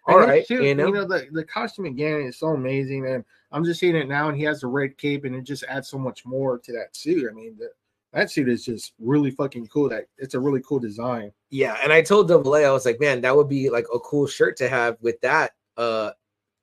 [0.06, 3.24] And all then, right, too, you know, the, the costume again is so amazing, and
[3.52, 5.88] I'm just seeing it now, and he has the red cape, and it just adds
[5.88, 7.28] so much more to that suit.
[7.30, 7.70] I mean, the,
[8.12, 9.88] that suit is just really fucking cool.
[9.88, 11.32] That it's a really cool design.
[11.50, 13.98] Yeah, and I told Double A, I was like, man, that would be like a
[14.00, 16.10] cool shirt to have with that uh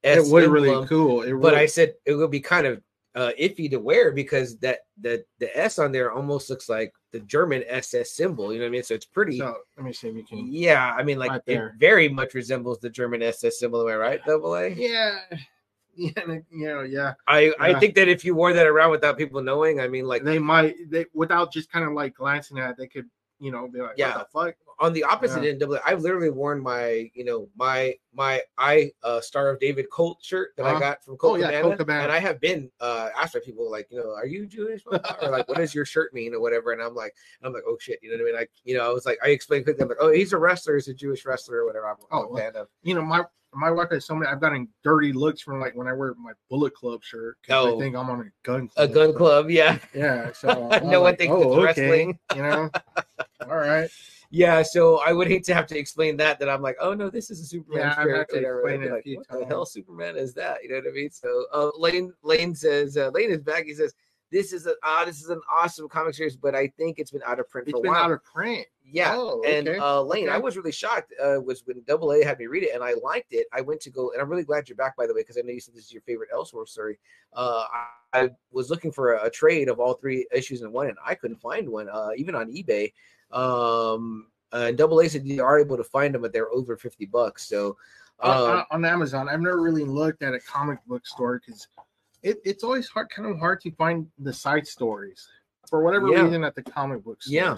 [0.03, 1.21] S it was really cool.
[1.23, 2.81] It But I said it would be kind of
[3.15, 7.19] uh iffy to wear because that the the S on there almost looks like the
[7.21, 8.53] German SS symbol.
[8.53, 8.83] You know what I mean?
[8.83, 9.39] So it's pretty.
[9.39, 10.51] so let me see if you can.
[10.51, 13.81] yeah, I mean, like Right it very much resembles the German SS symbol.
[13.81, 14.69] Am I right, Double A?
[14.69, 15.19] Yeah,
[16.51, 17.13] you know, yeah.
[17.27, 20.23] I I think that if you wore that around without people knowing, I mean, like
[20.23, 23.67] They might they without just kind of like glancing at, it, they could, you know,
[23.67, 24.17] be like, Yeah.
[24.17, 24.55] what the fuck?
[24.79, 25.49] on the opposite Yeah.
[25.49, 29.89] end, double, I've literally worn my, you know, my my I uh Star of David
[29.89, 30.79] Colt shirt that I Uh-huh.
[30.79, 32.03] got from Colt Oh, yeah, Cabana, Colt Cabana.
[32.03, 34.99] and I have been uh asked by people like, you know, are you Jewish or
[35.31, 37.97] like, what does your shirt mean or whatever, and I'm like, I'm like, oh shit,
[38.03, 38.35] you know what I mean?
[38.35, 40.75] Like, you know, I was like, I explained quickly, I'm like, oh, he's a wrestler,
[40.75, 41.87] he's a Jewish wrestler or whatever.
[41.89, 42.67] I'm, I'm Oh, a fan of.
[42.83, 43.23] You know, my
[43.57, 44.31] my wife has so many.
[44.31, 47.37] I've gotten dirty looks from like when I wear my Bullet Club shirt.
[47.49, 47.75] Oh.
[47.75, 48.67] I think I'm on a gun.
[48.67, 48.89] club.
[48.89, 52.19] A gun club, yeah, Yeah, so No one like, thinks oh, it's okay, wrestling.
[52.35, 52.69] You know,
[53.49, 53.89] all right.
[54.29, 54.61] yeah.
[54.61, 56.39] So I would hate to have to explain that.
[56.39, 58.29] That I'm like, oh no, this is a Superman Yeah, shirt.
[58.29, 59.65] to explain it like, what the hell.
[59.65, 60.63] Superman is that?
[60.63, 61.09] You know what I mean?
[61.09, 63.65] So uh, Lane Lane says uh, Lane is back.
[63.65, 63.93] He says
[64.31, 67.21] this is a ah, this is an awesome comic series, but I think it's been
[67.25, 68.03] out of print It's for a been while.
[68.03, 68.65] out of print.
[68.83, 69.13] yeah.
[69.15, 71.13] Oh, and uh, Lane, I was really shocked.
[71.23, 73.47] Uh, was when Double A had me read it, and I liked it.
[73.53, 75.41] I went to go, and I'm really glad you're back, by the way, because I
[75.41, 76.97] know you said this is your favorite Elseworld story.
[77.33, 77.63] Uh,
[78.13, 80.97] I, I was looking for a, a trade of all three issues in one, and
[81.05, 82.91] I couldn't find one, uh, even on eBay.
[83.31, 87.05] Um, uh, Double A said you are able to find them, but they're over fifty
[87.05, 87.47] bucks.
[87.47, 87.77] So,
[88.21, 89.29] On- uh, on, on Amazon.
[89.29, 91.67] I've never really looked at a comic book store because
[92.27, 95.27] it, it's always hard, kind of hard to find the side stories
[95.69, 96.23] for whatever Yeah.
[96.23, 97.33] reason at the comic book stores.
[97.33, 97.57] Yeah.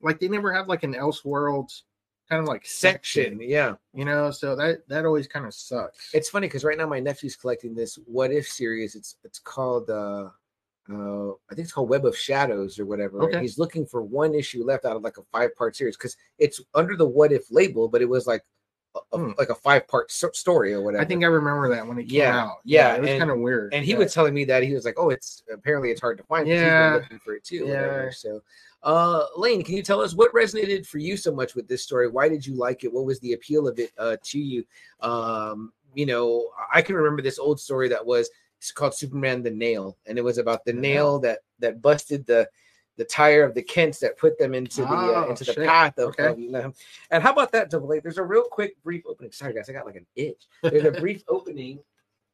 [0.00, 1.82] like they never have like an Elseworlds
[2.28, 3.74] kind of like section, yeah.
[3.94, 4.30] you know.
[4.30, 6.12] So that that always kind of sucks.
[6.14, 8.94] It's funny because right now my nephew's collecting this What If series.
[8.94, 10.28] It's it's called uh
[10.90, 13.22] uh I think it's called Web of Shadows or whatever.
[13.22, 13.40] Okay.
[13.40, 16.60] He's looking for one issue left out of like a five part series because it's
[16.74, 18.42] under the What If label, but it was like
[19.12, 19.32] a, Hmm.
[19.38, 21.02] like a five part story or whatever.
[21.02, 22.56] I think I remember that when it came Yeah, out.
[22.64, 23.72] yeah, it was kind of weird.
[23.74, 23.98] and he yeah.
[23.98, 26.52] was telling me that he was like, "Oh, it's apparently it's hard to find." 'cause
[26.52, 26.94] he's been Yeah.
[26.94, 27.66] looking for it too.
[27.66, 28.04] Whatever.
[28.04, 28.10] Yeah.
[28.10, 28.42] So,
[28.82, 32.08] uh, Lane, can you tell us what resonated for you so much with this story?
[32.08, 32.92] Why did you like it?
[32.92, 34.64] What was the appeal of it uh, to you?
[35.00, 38.28] Um, you know, I can remember this old story that was
[38.58, 42.26] it's called Superman the Nail, and it was about the The nail that that busted
[42.26, 42.48] the
[42.96, 45.66] the tire of the Kents that put them into the uh, Oh, into the shit.
[45.66, 46.26] path of, Okay.
[46.28, 46.72] of, you know.
[47.10, 48.00] And how about that, Double A?
[48.00, 49.32] There's a real quick, brief opening.
[49.32, 50.46] Sorry, guys, I got like an itch.
[50.62, 51.78] There's a brief opening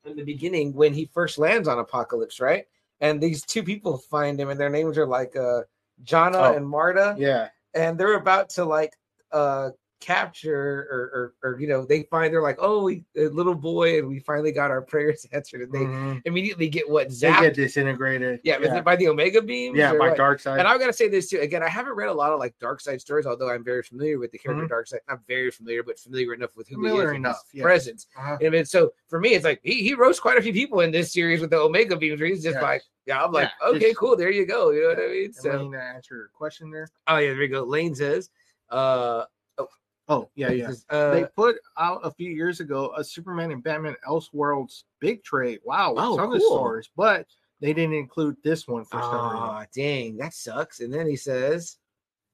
[0.05, 2.65] in the beginning when he first lands on Apokolips, right?
[3.01, 5.63] And these two people find him, and their names are like uh
[6.05, 6.55] Jana Oh.
[6.57, 7.49] and Marta, yeah.
[7.75, 8.95] and they're about to like
[9.33, 9.71] uh
[10.03, 13.99] capture or, or or you know they find they're like oh we a little boy
[13.99, 16.23] and we finally got our prayers answered and they Mhm.
[16.25, 18.41] immediately get what They get disintegrated.
[18.43, 20.19] yeah, yeah, by the omega beam yeah by what?
[20.19, 20.59] Darkseid.
[20.59, 21.39] and I've got to say this too.
[21.41, 24.33] Again, I haven't read a lot of like Darkseid stories, although I'm very familiar with
[24.33, 24.71] the character Mhm.
[24.71, 24.99] Darkseid.
[25.09, 27.63] Not very familiar, but familiar enough with who he Familiar is and enough, yeah.
[27.63, 28.07] presence.
[28.19, 28.37] Uh-huh.
[28.41, 30.81] And I mean, so for me, it's like he, he roast quite a few people
[30.81, 32.21] in this series with the Omega beams.
[32.21, 32.63] Where he's just Yeah.
[32.63, 34.71] like, yeah, I'm like, Yeah, okay, just- cool, there you go.
[34.71, 35.33] You know what I mean?
[35.33, 36.89] So, Lane, to answer your question there.
[37.09, 37.63] oh yeah, there we go.
[37.63, 38.31] Lane says,
[38.71, 39.25] uh,
[40.09, 40.71] Oh yeah, yeah.
[40.91, 45.61] uh, they put out a few years ago a Superman and Batman Elseworlds big trade.
[45.65, 46.49] Wow, Oh, some of the cool.
[46.57, 47.27] stories, but
[47.61, 49.49] they didn't include this one for some reason.
[49.49, 50.81] oh dang, that sucks.
[50.81, 51.77] And then he says,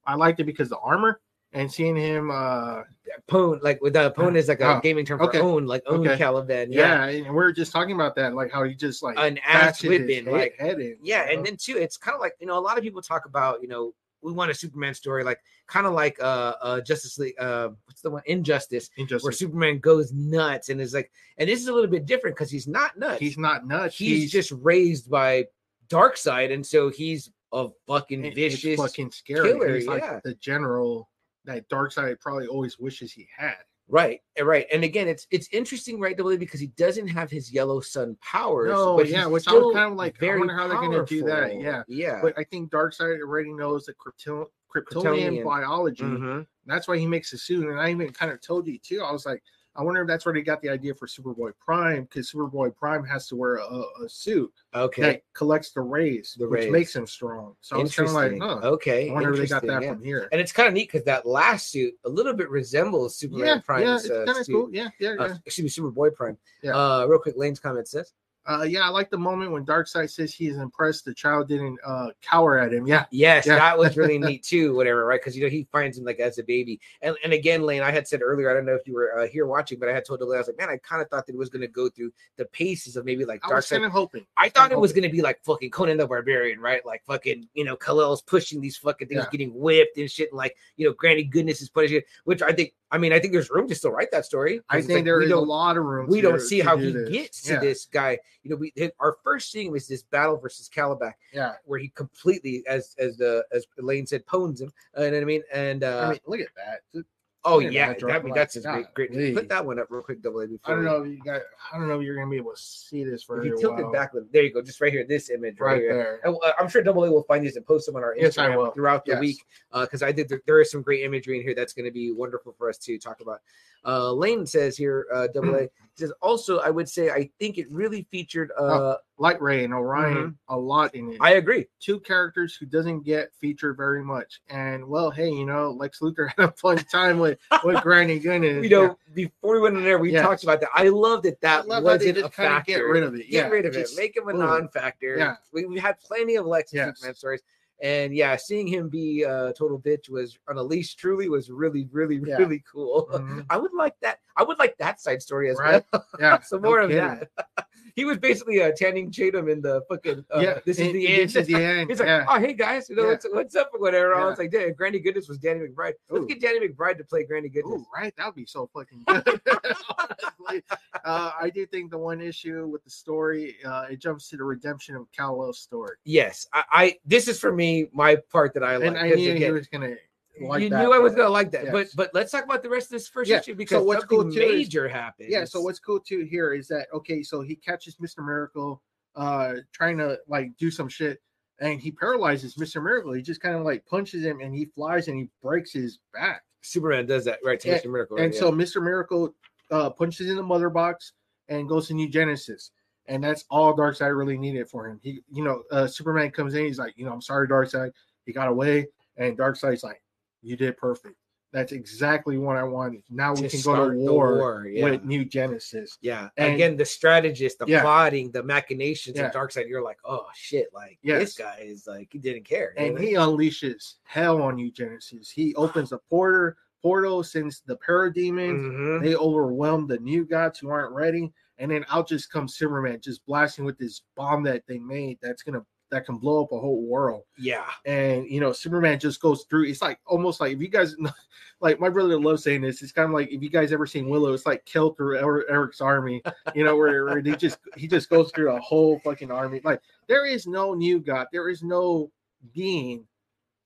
[0.05, 1.21] I liked it because the armor
[1.53, 2.31] and seeing him.
[2.31, 2.83] uh
[3.27, 5.39] Pwn, like with the Pwn is like a Oh, gaming term for okay.
[5.39, 6.17] own, like own Okay.
[6.23, 6.67] Kalibak.
[6.71, 9.83] Yeah, and we are just talking about that, like how he just like An ass
[9.83, 10.97] whipping, like head in.
[11.03, 13.01] yeah you and then too it's kind of like you know a lot of people
[13.01, 16.81] talk about you know we want a superman story like kind of like uh uh
[16.81, 18.89] justice league uh what's the one injustice
[19.21, 22.51] where superman goes nuts and is like and this is a little bit different because
[22.51, 23.95] he's not nuts He's not nuts.
[23.95, 25.45] he's, just raised by
[25.89, 28.79] Darkseid, and so he's a fucking vicious.
[28.79, 29.53] Fucking scary.
[29.53, 30.19] killer, He's like yeah.
[30.23, 31.09] the general
[31.45, 33.55] that Darkseid probably always wishes he had.
[33.91, 37.79] Right, right, and again, it's it's interesting, right, A, because he doesn't have his yellow
[37.81, 38.69] sun powers.
[38.69, 41.23] No, but yeah, which I was kind of like, I wonder how they're gonna do
[41.23, 41.61] that, powerful.
[41.63, 41.81] yeah.
[41.87, 42.19] yeah.
[42.21, 45.43] But I think Darkseid already knows the Krypton, Kryptonian Kryptonian.
[45.43, 46.03] biology.
[46.03, 46.45] Mhm.
[46.67, 47.67] That's why he makes the suit.
[47.67, 49.01] And I even kind of told you too.
[49.01, 49.41] I was like,
[49.75, 53.03] I wonder if that's where they got the idea for Superboy Prime, because Superboy Prime
[53.05, 56.71] has to wear a, a suit Okay, that collects the rays, The which rays.
[56.71, 57.55] makes him strong.
[57.61, 58.61] So I was kind of like, interesting.
[58.61, 58.67] huh.
[58.73, 59.93] okay, I wonder if they got that yeah.
[59.93, 60.27] from here.
[60.31, 63.53] And it's kind of neat because that last suit a little bit resembles Superman Yeah,
[63.55, 64.53] yeah, Prime's it's uh, kind of suit.
[64.53, 64.69] cool.
[64.73, 65.21] Yeah, yeah, yeah.
[65.23, 66.37] Uh, excuse me, Superboy Prime.
[66.61, 66.71] Yeah.
[66.75, 68.11] Uh, real quick, Lane's comment says,
[68.49, 71.77] Uh, yeah, I like the moment when Darkseid says he is impressed the child didn't
[71.85, 72.87] uh, cower at him.
[72.87, 73.55] Yeah, Yes, Yeah.
[73.57, 74.75] that was really neat too.
[74.75, 75.21] Whatever, right?
[75.21, 77.91] Because you know he finds him like as a baby, and and again, Lane, I
[77.91, 80.03] had said earlier, I don't know if you were uh, here watching, but I had
[80.03, 81.67] told Lane, I was like, man, I kind of thought that it was going to
[81.67, 83.69] go through the paces of maybe like I was Darkseid.
[83.71, 84.25] kind of hoping.
[84.35, 86.83] I thought it kinda was going to be like fucking Conan the Barbarian, right?
[86.83, 89.29] Like fucking, you know, Kal-El's pushing these fucking things, Yeah.
[89.31, 92.51] getting whipped and shit, and like, you know, Granny Goodness is punishing, it, which I
[92.51, 94.61] think, I mean, I think there's room to still write that story.
[94.69, 96.07] I think like, there is a lot of room.
[96.07, 97.09] we don't see how do he this.
[97.09, 98.17] gets to Yeah, this guy.
[98.43, 101.89] You know, we hit, our first scene was this battle versus Kalibak, Yeah, where he
[101.89, 104.71] completely, as as the as Elaine said, pones him.
[104.97, 105.43] Uh, you know what I mean?
[105.53, 107.03] And uh, I mean, look at that.
[107.45, 109.11] Oh yeah, that I mean, that's a great, great.
[109.11, 109.33] golly.
[109.33, 110.43] Put that one up real quick, double A.
[110.43, 111.41] I Before don't know if you got.
[111.71, 113.79] I don't know if you're gonna be able to see this If very you tilt
[113.79, 114.61] it back, there you go.
[114.61, 115.93] Just right here, this image right, right here.
[115.93, 116.19] there.
[116.25, 118.35] And, uh, I'm sure Double A will find these and post them on our Yes,
[118.35, 119.19] Instagram throughout the Yes.
[119.21, 121.91] week because I think there, there is some great imagery in here that's going to
[121.91, 123.39] be wonderful for us to talk about.
[123.85, 127.69] Uh, Lane says here, uh, Double A says also, I would say I think it
[127.71, 128.51] really featured.
[128.57, 131.17] Uh, Oh, Lightray and Orion a lot in it.
[131.19, 131.67] I agree.
[131.81, 134.39] Two characters who doesn't get featured very much.
[134.49, 138.63] And well, hey, you know, Lex Luthor had a fun time with with Granny Goodness.
[138.63, 140.23] You know, before we went in there, we Yes.
[140.25, 140.69] talked about that.
[140.73, 142.71] I love that that wasn't a factor.
[142.71, 143.23] get rid of it.
[143.23, 144.01] Get Yeah, rid of just- it.
[144.01, 145.17] Make him a non-factor.
[145.17, 145.35] Yeah.
[145.51, 146.97] We, we had plenty of Lex Yes.
[146.99, 147.41] Superman stories.
[147.81, 151.87] And yeah, seeing him be a total bitch was on a leash truly was really,
[151.91, 152.37] really, Yeah.
[152.37, 153.07] really cool.
[153.11, 153.45] Mhm.
[153.49, 154.19] I would like that.
[154.35, 155.83] I would like that side story as Right?
[155.93, 156.05] well.
[156.19, 157.29] Yeah, Some no more of that.
[157.95, 160.25] he was basically uh, Channing Tatum in the fucking.
[160.33, 161.29] Uh, yeah, this is the end.
[161.29, 161.89] This is the end.
[161.89, 162.25] He's like, yeah.
[162.27, 163.09] oh hey guys, you know Yeah.
[163.09, 164.15] what's, what's up or whatever.
[164.15, 165.93] I was like, damn, Granny Goodness was Danny McBride.
[166.09, 166.27] Let's Ooh.
[166.27, 167.79] get Danny McBride to play Granny Goodness.
[167.81, 168.13] Ooh, right?
[168.17, 169.41] That would be so fucking good.
[169.97, 170.63] Honestly,
[171.05, 174.43] uh, I do think the one issue with the story, uh, it jumps to the
[174.43, 176.97] redemption of Kal-El's story, Yes, I, I.
[177.05, 178.87] This is for me my part that I like.
[178.87, 179.95] and I knew he was gonna.
[180.41, 181.93] Like you that knew I was gonna like that, but Yes.
[181.95, 184.17] but let's talk about the rest of this first Yeah, issue so because what's something
[184.23, 185.29] cool, too, is- major happened.
[185.29, 185.43] Yeah.
[185.45, 188.25] So what's cool too here is that okay, so he catches Mr.
[188.25, 188.81] Miracle,
[189.15, 191.21] uh, trying to like do some shit,
[191.59, 192.81] and he paralyzes Mr.
[192.81, 193.11] Miracle.
[193.13, 196.43] He just kind of like punches him, and he flies and he breaks his back.
[196.61, 197.91] Superman does that right to Yeah, Mr.
[197.91, 198.25] Miracle, right?
[198.25, 198.39] And yeah.
[198.39, 198.81] so Mr.
[198.81, 199.35] Miracle
[199.71, 201.13] uh, punches in the mother box
[201.49, 202.71] and goes to New Genesis.
[203.07, 204.99] And that's all Darkseid really needed for him.
[205.01, 206.65] He, you know, uh, Superman comes in.
[206.65, 207.91] He's like, you know, I'm sorry, Darkseid.
[208.25, 208.87] He got away.
[209.17, 210.01] And Darkseid's like,
[210.41, 211.15] you did perfect.
[211.51, 213.01] That's exactly what I wanted.
[213.09, 214.83] Now we To can go to war, war, yeah.
[214.83, 215.97] with New Genesis.
[215.99, 216.29] Yeah.
[216.37, 217.81] And- Again, the strategist, the Yeah.
[217.81, 219.27] plotting, the machinations Yeah.
[219.27, 221.21] of Darkseid, you're like, oh shit, like Yes.
[221.21, 222.73] this guy is like he didn't care.
[222.77, 223.01] you And know?
[223.01, 225.31] he unleashes hell on New Genesis.
[225.31, 228.61] He opens a porter portal, sends the parademons.
[228.71, 229.01] Mhm.
[229.01, 233.25] They overwhelm the new gods who aren't ready, and then out just comes Superman, just
[233.25, 236.85] blasting with this bomb that they made that's gonna that can blow up a whole
[236.85, 237.23] world.
[237.37, 237.65] Yeah.
[237.85, 239.65] And you know, Superman just goes through.
[239.65, 240.95] It's like almost like if you guys,
[241.61, 242.81] like my brother loves saying this.
[242.81, 245.49] It's kind of like if you guys ever seen Willow, it's like kill through Er-
[245.49, 246.21] Eric's army.
[246.55, 249.61] You know, where, where they just he just goes through a whole fucking army.
[249.63, 251.27] Like there is no new god.
[251.31, 252.11] There is no
[252.53, 253.05] being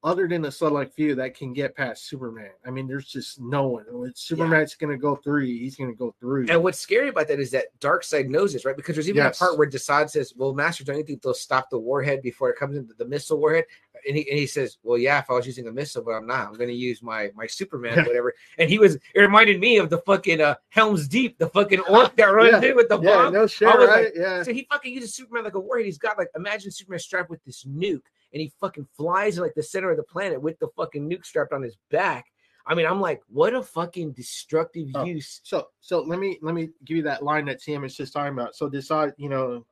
[0.03, 2.49] other than the select few that can get past Superman.
[2.65, 3.85] I mean, there's just no one.
[3.89, 6.47] When Superman's gonna go through he's gonna go through.
[6.49, 8.75] And what's scary about that is that Darkseid knows this, right?
[8.75, 9.37] Because there's even Yes.
[9.37, 12.49] a part where Desaad says, Well, Master, don't you think they'll stop the warhead before
[12.49, 13.63] it comes into the missile warhead?
[14.05, 16.27] And he, and he says, Well, yeah, if I was using a missile, but I'm
[16.27, 16.47] not.
[16.49, 18.05] I'm gonna use my my Superman, Yeah.
[18.05, 18.33] whatever.
[18.57, 22.13] And he was it reminded me of the fucking uh Helm's Deep, the fucking orc
[22.17, 22.71] that runs Yeah.
[22.71, 23.33] in with the yeah, bomb.
[23.33, 24.05] no shit, right?
[24.05, 24.43] like, yeah.
[24.43, 25.85] So he fucking uses Superman like a warhead.
[25.85, 28.01] He's got like imagine Superman strapped with this nuke,
[28.33, 31.25] and he fucking flies in like the center of the planet with the fucking nuke
[31.25, 32.25] strapped on his back.
[32.65, 35.03] I mean, I'm like, what a fucking destructive Oh.
[35.05, 35.41] use.
[35.43, 38.33] So so let me let me give you that line that Sam is just talking
[38.33, 38.55] about.
[38.55, 39.65] So decide, you know,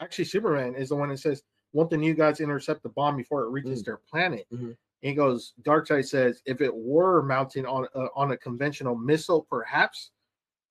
[0.00, 1.42] actually Superman is the one that says,
[1.72, 3.84] "Want the new guys intercept the bomb before it reaches Mm.
[3.86, 4.76] their planet?" Mhm.
[5.00, 10.10] He goes, Darkseid says, "If it were mounted on a, on a conventional missile, perhaps,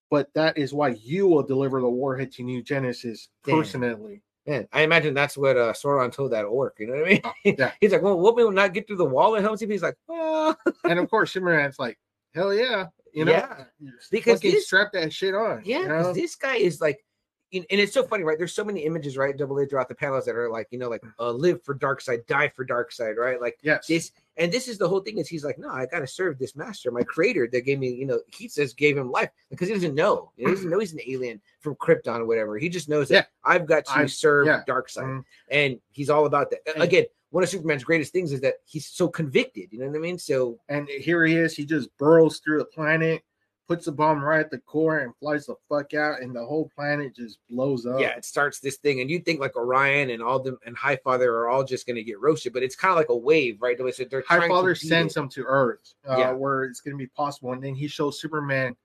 [0.10, 4.82] but that is why you will deliver the warhead to New Genesis personally." Yeah, I
[4.82, 6.76] imagine that's what uh Sauron told that orc.
[6.80, 7.22] You know what I mean?
[7.24, 7.72] Oh, yeah.
[7.80, 9.70] He's like, well, what will not get through the wall at Helm's Deep?
[9.70, 12.00] He's like, well, and of course, Superman's like,
[12.34, 13.66] "Hell yeah!" You know, Yeah.
[14.10, 15.62] Because fucking this- strap that shit on.
[15.66, 16.14] yeah, you know?
[16.14, 17.06] this guy is like,
[17.54, 18.38] and and it's so funny, right?
[18.38, 19.38] There's so many images, right?
[19.38, 22.26] Double A throughout the panels that are like, you know, like uh, live for Darkseid,
[22.26, 23.40] die for Darkseid, right?
[23.42, 23.86] Like Yes.
[23.88, 25.18] this, and this is the whole thing.
[25.18, 28.06] Is he's like, no, I gotta serve this master, my creator that gave me, you
[28.06, 31.00] know, he says gave him life because he doesn't know, he doesn't know he's an
[31.06, 32.58] alien from Krypton or whatever.
[32.58, 33.26] He just knows that Yeah.
[33.44, 34.64] I've got to I- serve yeah.
[34.68, 35.24] Darkseid, Mhm.
[35.50, 36.62] and he's all about that.
[36.74, 39.72] And- Again, one of Superman's greatest things is that he's so convicted.
[39.72, 40.18] You know what I mean?
[40.20, 41.56] So and here he is.
[41.56, 43.22] He just burrows through the planet,
[43.72, 46.70] puts the bomb right at the core, and flies the fuck out, and the whole
[46.76, 48.02] planet just blows up.
[48.02, 50.98] yeah, it starts this thing, and you think like Orion and all them and High
[50.98, 53.78] Father are all just gonna get roasted, but it's kind of like a wave, right?
[53.78, 56.32] So they're High Father sends them to Earth, uh, Yeah.
[56.34, 58.76] where it's going to be possible, and then he shows Superman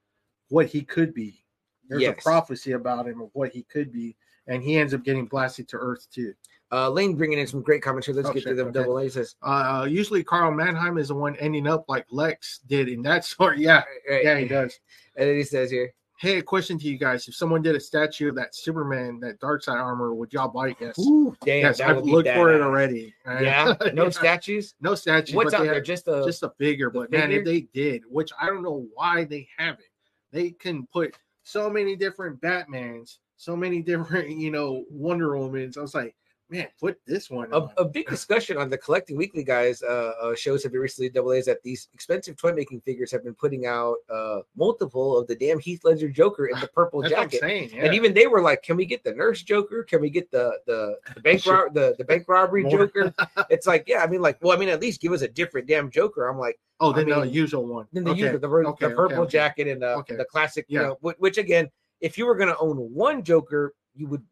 [0.50, 1.42] what he could be.
[1.88, 2.18] There's Yes.
[2.18, 5.66] a prophecy about him of what he could be, and he ends up getting blasted
[5.68, 6.32] to Earth too.
[6.72, 8.16] Uh, Lane bringing in some great commentary.
[8.16, 8.68] Let's Oh, get shit, to them.
[8.68, 8.80] okay.
[8.80, 12.88] Double A says, Uh, usually Carl Mannheim is the one ending up like Lex did
[12.88, 13.60] in that story.
[13.60, 14.78] Yeah, yeah, he does.
[15.18, 17.80] And then he says here, Hey, a question to you guys: If someone did a
[17.80, 20.76] statue of that Superman, that Dark Side armor, would y'all buy it?
[20.80, 20.98] Yes.
[20.98, 23.14] "Ooh, damn, yes, I've looked for it badass." already.
[23.26, 24.74] Yeah, no statues.
[24.80, 25.34] no statues.
[25.34, 25.80] What's out there?
[25.80, 29.24] Just a just a figure, but man, if they did, which I don't know why
[29.24, 29.84] they haven't,
[30.32, 35.76] they can put so many different Batmans, so many different, you know, Wonder Womans.
[35.76, 36.14] I was like,
[36.48, 37.48] man, put this one.
[37.52, 41.08] a, a big discussion on the collecting weekly guys uh, uh shows have been recently
[41.08, 45.26] double a's that these expensive toy making figures have been putting out uh multiple of
[45.26, 47.70] the damn heath ledger joker in the purple That's what I'm jacket saying.
[47.74, 47.84] Yeah.
[47.86, 50.58] and even they were like can we get the nurse joker can we get the
[50.66, 52.86] the, the bank rob the, the bank robbery More.
[52.86, 53.12] joker
[53.50, 55.66] it's like yeah i mean like well i mean at least give us a different
[55.66, 57.86] damn joker i'm like oh, I then the usual one.
[57.92, 58.20] then the okay.
[58.20, 59.32] usual the, okay, the purple okay.
[59.32, 60.16] jacket and the, Okay.
[60.16, 60.86] the classic you Yeah.
[60.88, 61.70] know which, which again
[62.00, 64.22] if you were going to own one joker you would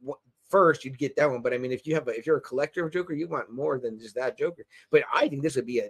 [0.55, 2.41] first you'd get that one but i mean if you have a if you're a
[2.53, 5.67] collector of joker you want more than just that joker but i think this would
[5.67, 5.89] be a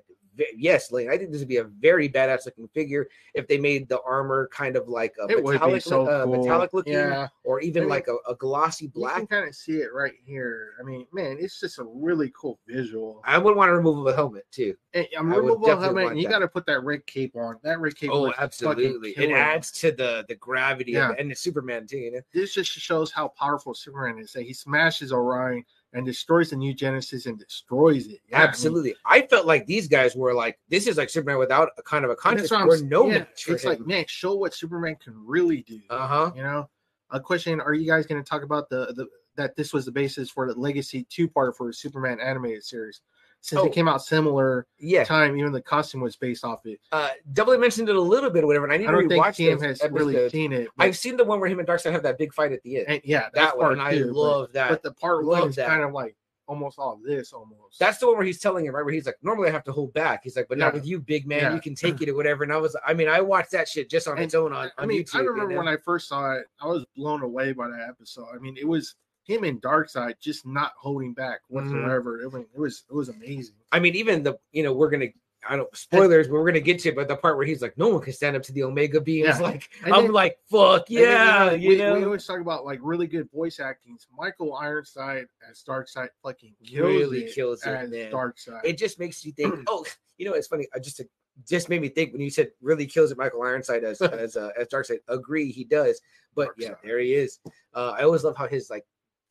[0.56, 3.86] yes lane i think this would be a very badass looking figure if they made
[3.88, 6.38] the armor kind of like a It metallic, so uh, cool.
[6.38, 9.48] metallic looking Yeah, or even I mean, like a, a glossy you black can kind
[9.48, 10.70] of see it right here.
[10.80, 13.20] I mean, man, it's just a really cool visual.
[13.24, 14.74] i would want to remove the helmet too
[15.18, 17.56] I'm removable helmet, and you got to put that red cape on.
[17.62, 18.10] That red cape.
[18.12, 21.10] oh absolutely it adds to the the gravity Yeah.
[21.10, 24.32] of and the superman too you know this just shows how powerful Superman is.
[24.32, 28.20] That he smashes Orion and destroys the new Genesis and destroys it.
[28.28, 28.94] Yeah, I mean, Absolutely.
[29.06, 32.10] I, felt like these guys were like, this is like Superman without a kind of
[32.10, 32.51] a and conscience.
[32.51, 33.68] that's what I'm We're s- no yeah, match It's him.
[33.70, 35.81] like, man, show what Superman can really do.
[35.90, 36.32] uh huh.
[36.35, 36.68] You know,
[37.10, 39.06] a question: Are you guys going to talk about the the
[39.36, 43.01] that this was the basis for the Legacy two part for a Superman animated series?
[43.44, 43.66] Since Oh.
[43.66, 45.04] it came out similar Yeah.
[45.04, 46.80] time, even the costume was based off it.
[46.90, 48.64] Uh, Double mentioned it a little bit or whatever.
[48.64, 50.68] And I need I don't to think those has really seen it.
[50.78, 52.86] I've seen the one where him and Darkseid have that big fight at the end.
[52.88, 54.70] and yeah, that one, and I two, but- love that.
[54.70, 55.68] But the part Love one is that.
[55.68, 56.16] kind of like
[56.46, 57.78] almost all this, almost.
[57.78, 58.82] That's the one where he's telling him, right?
[58.84, 60.20] Where he's like, normally I have to hold back.
[60.24, 61.40] He's like, but not with you, big man.
[61.42, 61.54] Yeah.
[61.54, 62.44] You can take it or whatever.
[62.44, 64.70] And I was, I mean, I watched that shit just on And, its own on,
[64.78, 65.16] I on mean, YouTube.
[65.16, 68.28] I remember when I first saw it, I was blown away by that episode.
[68.34, 68.94] I mean, it was
[69.24, 71.55] him and Darkseid just not holding back Mm-hmm.
[71.55, 72.20] whatsoever.
[72.22, 73.56] I it was it was amazing.
[73.72, 75.06] I mean, even the, you know, we're gonna,
[75.48, 76.96] I don't spoilers, but we're gonna get to it.
[76.96, 79.24] But the part where he's like, no one can stand up to the Omega beam.
[79.26, 79.38] Yeah.
[79.40, 81.94] like, And I'm then- like, fuck And then, yeah, we, you know.
[81.94, 83.98] we always talk about like really good voice acting.
[84.16, 88.10] Michael Ironside as Darkseid fucking kills Really it kills it, as man.
[88.12, 88.60] Darkseid.
[88.64, 89.55] it just makes you think.
[89.68, 89.84] Oh,
[90.18, 90.66] you know, it's funny.
[90.74, 91.01] I just
[91.48, 93.18] just made me think when you said really kills it.
[93.18, 94.98] Michael Ironside as as uh, as Darkseid.
[95.09, 96.01] Agree, he does.
[96.36, 97.38] But yeah, there he is.
[97.74, 98.84] Uh, I always love how his like,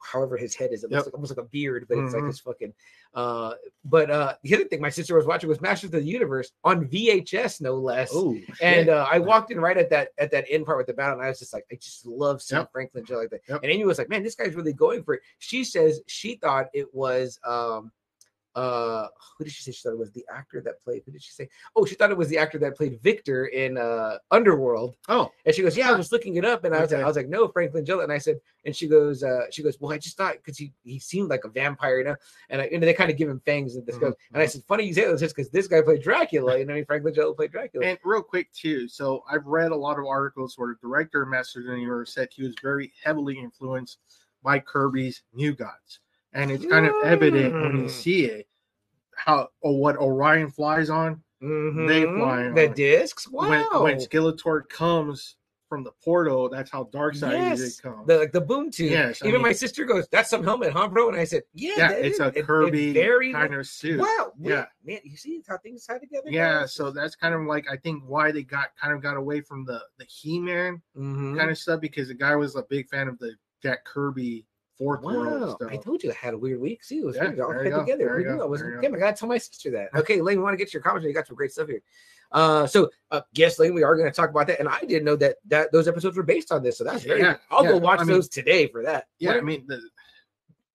[0.04, 0.84] however his head is.
[0.84, 2.28] It looks like almost like a beard, but it's like Mhm.
[2.28, 2.74] his fucking.
[3.14, 3.54] Uh,
[3.86, 6.86] but uh, the other thing my sister was watching was Masters of the Universe on
[6.88, 8.10] VHS, no less.
[8.14, 10.94] oh, And uh, I walked in right at that at that end part with the
[10.94, 12.72] battle, and I was just like, I just love seeing Yep.
[12.72, 13.42] Frank Langella like that.
[13.48, 13.60] Yep.
[13.64, 15.22] And Amy was like, Man, this guy's really going for it.
[15.40, 17.92] She says she thought it was um
[18.56, 19.08] uh
[19.38, 20.12] who did she say she thought it was?
[20.12, 21.50] The actor that played who did she say?
[21.76, 24.96] Oh she thought it was the actor that played victor in uh underworld.
[25.08, 27.06] Oh, and she goes yeah i was looking it up and i was like i
[27.06, 28.04] was like no Frank Langella.
[28.04, 30.74] and i said and she goes uh she goes well i just thought because he
[30.84, 32.16] he seemed like a vampire you know?
[32.50, 34.64] And I, and they kind of give him fangs and this goes and i said
[34.68, 37.36] funny you say this because this guy played dracula you know I mean, Frank Langella
[37.36, 37.86] played dracula.
[37.86, 41.30] And real quick too, so I've read a lot of articles where the director of
[41.30, 44.00] Masters of the Universe said he was very heavily influenced
[44.44, 46.00] by Kirby's New Gods,
[46.34, 47.90] and it's kind of evident when you Mm.
[47.90, 48.48] see it
[49.16, 52.20] how or what Orion flies on They Mhm.
[52.20, 55.36] fly the discs wow when when Skeletor comes
[55.68, 56.50] from the portal.
[56.50, 58.08] That's how Darkseid yes, usually comes.
[58.08, 58.92] the like the boom tube.
[58.92, 61.44] Yes, I even mean- my sister goes, "That's some helmet, huh, bro?" And I said,
[61.54, 64.00] "Yeah, yeah, it's is- a it- it Kirby very kind of suit.
[64.00, 64.68] Wow, Yeah.
[64.86, 66.30] man, you see how things tie together.
[66.30, 69.42] Yeah, so that's kind of like I think why they got kind of got away
[69.42, 71.38] from the the He Man Mhm.
[71.38, 74.46] kind of stuff because the guy was a big fan of the Jack Kirby
[74.78, 75.72] fourth world Wow, stuff.
[75.72, 76.84] I told you I had a weird week.
[76.84, 77.40] See, it was Yeah, weird.
[77.42, 77.98] all fit together.
[78.24, 78.82] there knew I was there you go.
[78.82, 79.90] damn, I gotta tell my sister that.
[79.96, 81.06] Okay, Lane, we want to get to your comments.
[81.08, 81.82] You got some great stuff here.
[82.32, 85.04] Uh, so uh, yes, Lane, we are going to talk about that, and I didn't
[85.06, 86.78] know that that those episodes were based on this.
[86.80, 87.22] So that's very.
[87.22, 89.08] Yeah, I'll go watch I mean- those today for that.
[89.20, 89.82] yeah, What- I mean the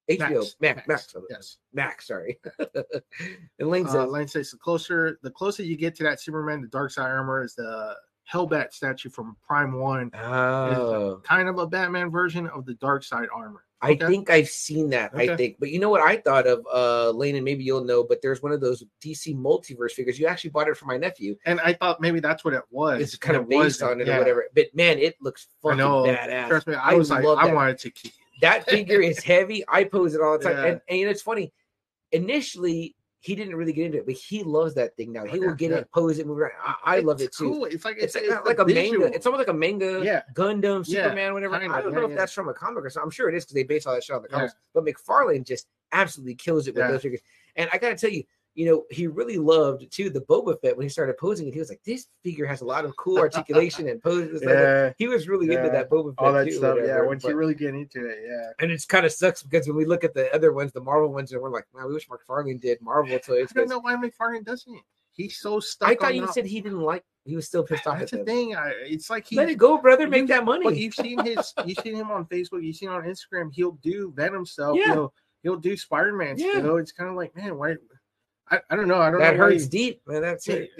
[0.09, 1.57] HBO Max Max Max, yes.
[1.75, 2.39] Max sorry.
[3.59, 6.62] and Lane Uh, says, Lane says the closer the closer you get to that Superman,
[6.62, 7.95] the Dark Side armor is the
[8.33, 10.11] Hellbat statue from Prime One.
[10.15, 13.65] "Oh, Kind of a Batman version of the Dark Side armor.
[13.81, 14.07] I Okay.
[14.09, 15.13] think I've seen that.
[15.15, 18.03] I think, but you know what I thought of, uh, Lane, and maybe you'll know.
[18.03, 20.19] But there's one of those DC multiverse figures.
[20.19, 21.37] You actually bought it for my nephew.
[21.47, 23.01] And I thought maybe that's what it was.
[23.01, 24.17] It's kind of based on it Yeah.
[24.17, 24.47] or whatever.
[24.55, 26.03] But man, it looks I fucking know.
[26.03, 26.49] badass.
[26.49, 27.55] Trust me, I, I was like, I that.
[27.55, 28.13] wanted to keep.
[28.41, 29.63] that figure is heavy.
[29.69, 30.57] I pose it all the time.
[30.57, 30.65] Yeah.
[30.73, 31.53] And, and you know, it's funny.
[32.11, 35.23] Initially, he didn't really get into it, but he loves that thing now.
[35.23, 35.77] Oh, he will Yeah, get yeah.
[35.78, 36.53] it, pose it, move around.
[36.65, 37.51] I, I love it too.
[37.53, 37.65] Cool.
[37.65, 39.01] It's like It's, it's, like, like a visual.
[39.01, 39.16] manga.
[39.16, 40.01] It's almost like a manga.
[40.05, 40.23] Yeah.
[40.35, 41.59] Gundam, Superman, whatever.
[41.59, 43.07] kinda, I don't know if that's from a comic or something.
[43.07, 44.55] I'm sure it is because they base all that shit on the comics.
[44.73, 47.20] But McFarlane just absolutely kills it with those figures.
[47.57, 48.23] And I gotta tell you,
[48.59, 51.55] you know, he really loved too the Boba Fett when he started posing it.
[51.55, 54.93] He was like, "This figure has a lot of cool articulation and poses." Like, yeah,
[54.98, 56.76] he was really into that Boba Fett all that too, stuff.
[56.85, 58.51] Yeah, once but- you really get into it, yeah.
[58.59, 61.12] and it's kind of sucks because when we look at the other ones, the Marvel
[61.12, 63.47] ones, and we're like, man, we wish Mark McFarlane did Marvel toys.
[63.55, 64.80] I don't know why McFarlane doesn't.
[65.12, 65.90] He's so stuck.
[65.90, 67.05] I thought you not- said he didn't like.
[67.24, 68.35] He was still pissed off That's at the them.
[68.35, 68.56] thing.
[68.56, 69.36] I, it's like he.
[69.36, 70.09] Let it go, brother.
[70.09, 70.64] Make that money.
[70.64, 71.55] But you've seen his.
[71.64, 72.64] You've seen him on Facebook.
[72.64, 73.51] You've seen him on Instagram.
[73.52, 74.76] He'll do Venom stuff.
[74.76, 74.94] Yeah.
[74.94, 75.14] He'll
[75.44, 76.59] he'll do Spider Man Yeah.
[76.59, 76.78] still.
[76.78, 77.76] It's kind of like, man, why?
[78.51, 79.01] I, I don't know.
[79.01, 79.45] I don't that know.
[79.45, 80.23] hurts he- deep, man.
[80.23, 80.70] That's it.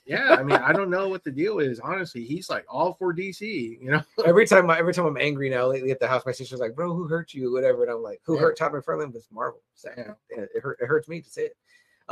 [0.06, 1.80] yeah, I mean, I don't know what the deal is.
[1.80, 3.80] Honestly, he's like all for DC.
[3.80, 4.02] You know.
[4.24, 6.74] every time, I, every time I'm angry now lately at the house, my sister's like,
[6.74, 8.42] "Bro, who hurt you?" Whatever, and I'm like, "Who Yeah.
[8.42, 9.62] hurt Todd McFarlane?" It's Marvel.
[9.74, 10.12] So, Yeah.
[10.30, 11.56] yeah, it, hurt, it hurts me to say it.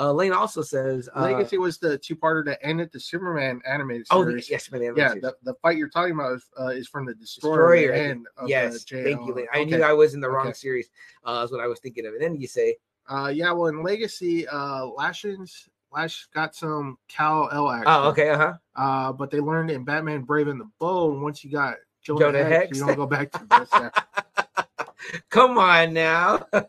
[0.01, 4.07] Uh, Lane also says, uh, Legacy was the two parter that ended the Superman animated
[4.07, 4.47] series.
[4.49, 4.83] "Oh, yes, man.
[4.95, 7.93] yeah, the, the fight you're talking about is, uh, is from the Destroyer, Destroyer.
[7.95, 9.49] end of yes, thank you, Lane.
[9.53, 9.71] I Okay.
[9.77, 10.55] knew I was in the wrong Okay.
[10.55, 10.91] series.
[11.25, 12.13] Uh, is what I was thinking of.
[12.13, 12.77] And then you say,
[13.09, 17.85] Uh, yeah, well, in Legacy, uh, Lashina's Lash got some Kal-El action.
[17.89, 21.43] "Oh, okay, uh huh." Uh, but they learned in Batman Brave and the Bold once
[21.43, 22.79] you got Jonah, Jonah Hex, Hex.
[22.79, 23.71] you don't go back to this.
[25.31, 26.47] Come on now.
[26.53, 26.65] uh,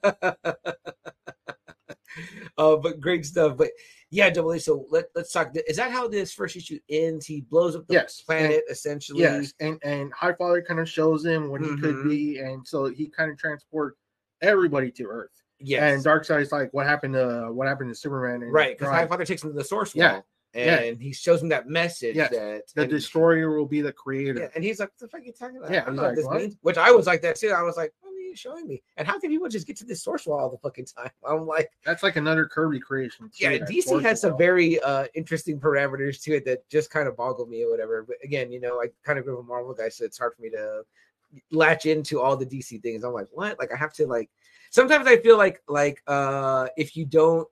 [2.77, 3.57] but great stuff.
[3.57, 3.71] But
[4.09, 4.59] yeah, double A.
[4.59, 5.51] So let, let's talk.
[5.67, 7.25] Is that how this first issue ends?
[7.25, 9.19] He blows up the Yes, planet essentially.
[9.21, 11.81] Yes, and and Highfather kind of shows him what he Mhm.
[11.81, 13.97] could be, and so he kind of transports
[14.41, 15.38] everybody to Earth.
[15.59, 15.93] Yes.
[15.95, 18.43] And Darkseid's like, what happened to what happened to Superman?
[18.43, 18.77] And right.
[18.77, 20.25] Because like, Highfather takes him to the source Yeah, wall.
[20.55, 20.79] yeah.
[20.79, 24.39] And he shows him that message Yeah, that the and, Destroyer will be the creator.
[24.39, 25.71] yeah, and he's like, "What the fuck are you talking about?
[25.71, 27.35] Yeah, I don't he's know what like, this "What?" means." Which I was like that
[27.35, 27.49] too.
[27.49, 29.85] I was like, "What are you showing me?" And how can people just get to
[29.85, 31.09] this source wall all the fucking time?
[31.27, 33.25] I'm like, That's like another Kirby creation.
[33.29, 34.37] too, yeah, DC has some wall.
[34.39, 38.03] very uh interesting parameters to it that just kind of boggle me or whatever.
[38.07, 40.35] But again, you know, I kind of grew up a Marvel guy, so it's hard
[40.35, 40.83] for me to
[41.51, 43.03] latch into all the DC things.
[43.03, 43.59] I'm like, what?
[43.59, 44.29] Like I have to like
[44.69, 47.47] sometimes I feel like like uh if you don't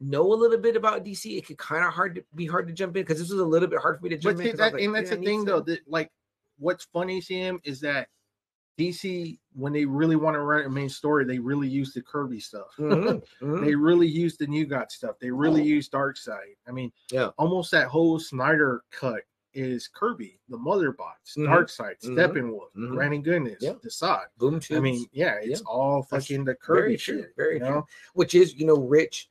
[0.00, 2.72] know a little bit about DC, it could kind of hard to be hard to
[2.72, 4.56] jump in because this was a little bit hard for me to jump But in.
[4.56, 5.60] that, like, and that's the thing, though.
[5.60, 6.10] That like,
[6.58, 8.08] what's funny, Sam, is that
[8.78, 12.40] DC, when they really want to write a main story, they really use the Kirby
[12.40, 12.74] stuff.
[12.78, 13.64] Mhm, mhm.
[13.64, 15.16] They really use the New God stuff.
[15.20, 16.56] They really use Darkseid.
[16.66, 17.28] I mean, Yeah.
[17.38, 19.22] almost that whole Snyder cut
[19.54, 21.46] is Kirby, the Mother Bots, Mhm.
[21.48, 22.14] Darkseid, Mhm.
[22.16, 22.90] Steppenwolf, Mhm.
[22.90, 23.74] Granny Goodness, Yeah.
[23.74, 24.26] Desaad.
[24.38, 25.66] Boom I mean, yeah, it's Yeah.
[25.66, 27.32] all That's fucking the very Kirby true, shit.
[27.36, 27.86] very you know?
[28.14, 29.30] which is you know rich,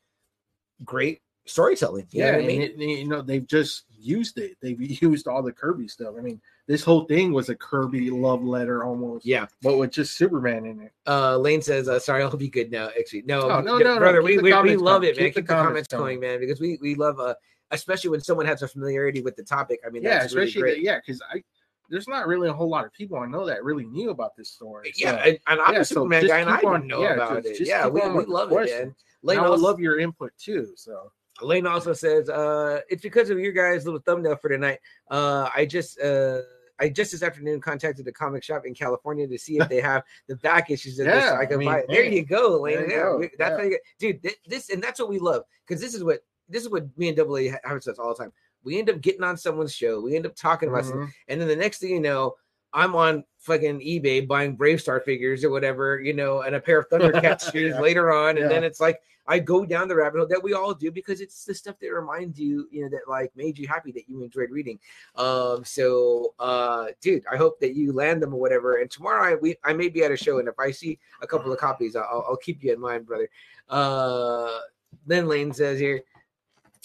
[0.85, 2.07] great storytelling.
[2.11, 2.61] You Yeah, I mean?
[2.61, 4.57] it- you know they've just used it.
[4.61, 6.15] They've used all the Kirby stuff.
[6.17, 9.47] I mean, this whole thing was a Kirby love letter almost, yeah.
[9.61, 10.91] but with just Superman in it.
[11.07, 13.99] Uh, Lane says, uh, "Sorry, I'll be good now." Actually, no, Oh, no, no, no,
[13.99, 15.09] brother, keep we, we, we love coming.
[15.09, 15.25] it, man.
[15.25, 17.35] Keep Keep, the the, comments comments going, man, because we we love uh,
[17.71, 19.79] especially when someone has a familiarity with the topic.
[19.85, 20.75] I mean, yeah, that's really especially great.
[20.75, 21.43] that, yeah, because I
[21.89, 24.49] there's not really a whole lot of people I know that really knew about this
[24.49, 24.93] story.
[24.95, 27.13] yeah, and, and I'm yeah, a so Superman just guy, and I didn't know yeah,
[27.15, 27.57] about just- it.
[27.57, 28.95] just Yeah, we, we the love it, man.
[29.23, 30.73] Lane I love your input too.
[30.75, 31.11] So
[31.41, 34.79] Lane also says, uh, "It's because of your guys' little thumbnail for tonight.
[35.09, 36.41] Uh, I just." Uh,
[36.79, 40.01] I just this afternoon contacted the comic shop in California to see if they have
[40.27, 41.23] the back issues of this.
[41.25, 41.85] So Yeah, I can I mean, buy it.
[41.87, 42.89] There you go, Lane.
[42.89, 43.57] Yeah, that's yeah.
[43.57, 44.23] how you dude.
[44.23, 47.07] thi- This and that's what we love because this is what this is what me
[47.07, 48.31] and Double A have says all the time.
[48.63, 49.99] We end up getting on someone's show.
[50.01, 51.13] We end up talking about something, mhm.
[51.29, 52.35] and then the next thing you know,
[52.73, 56.89] I'm on fucking eBay buying BraveStarr figures or whatever, you know, and a pair of
[56.89, 57.81] Thundercats shoes Yeah.
[57.81, 58.47] later on, and Yeah.
[58.49, 61.45] then it's like I go down the rabbit hole that we all do because it's
[61.45, 64.49] the stuff that reminds you, you know, that like made you happy that you enjoyed
[64.49, 64.79] reading.
[65.15, 68.77] Um, so uh, dude, I hope that you land them or whatever.
[68.77, 71.27] And tomorrow I we I may be at a show, and if I see a
[71.27, 73.29] couple of copies, I'll, I'll keep you in mind, brother.
[73.69, 74.59] Uh,
[75.05, 76.01] then Lane says here.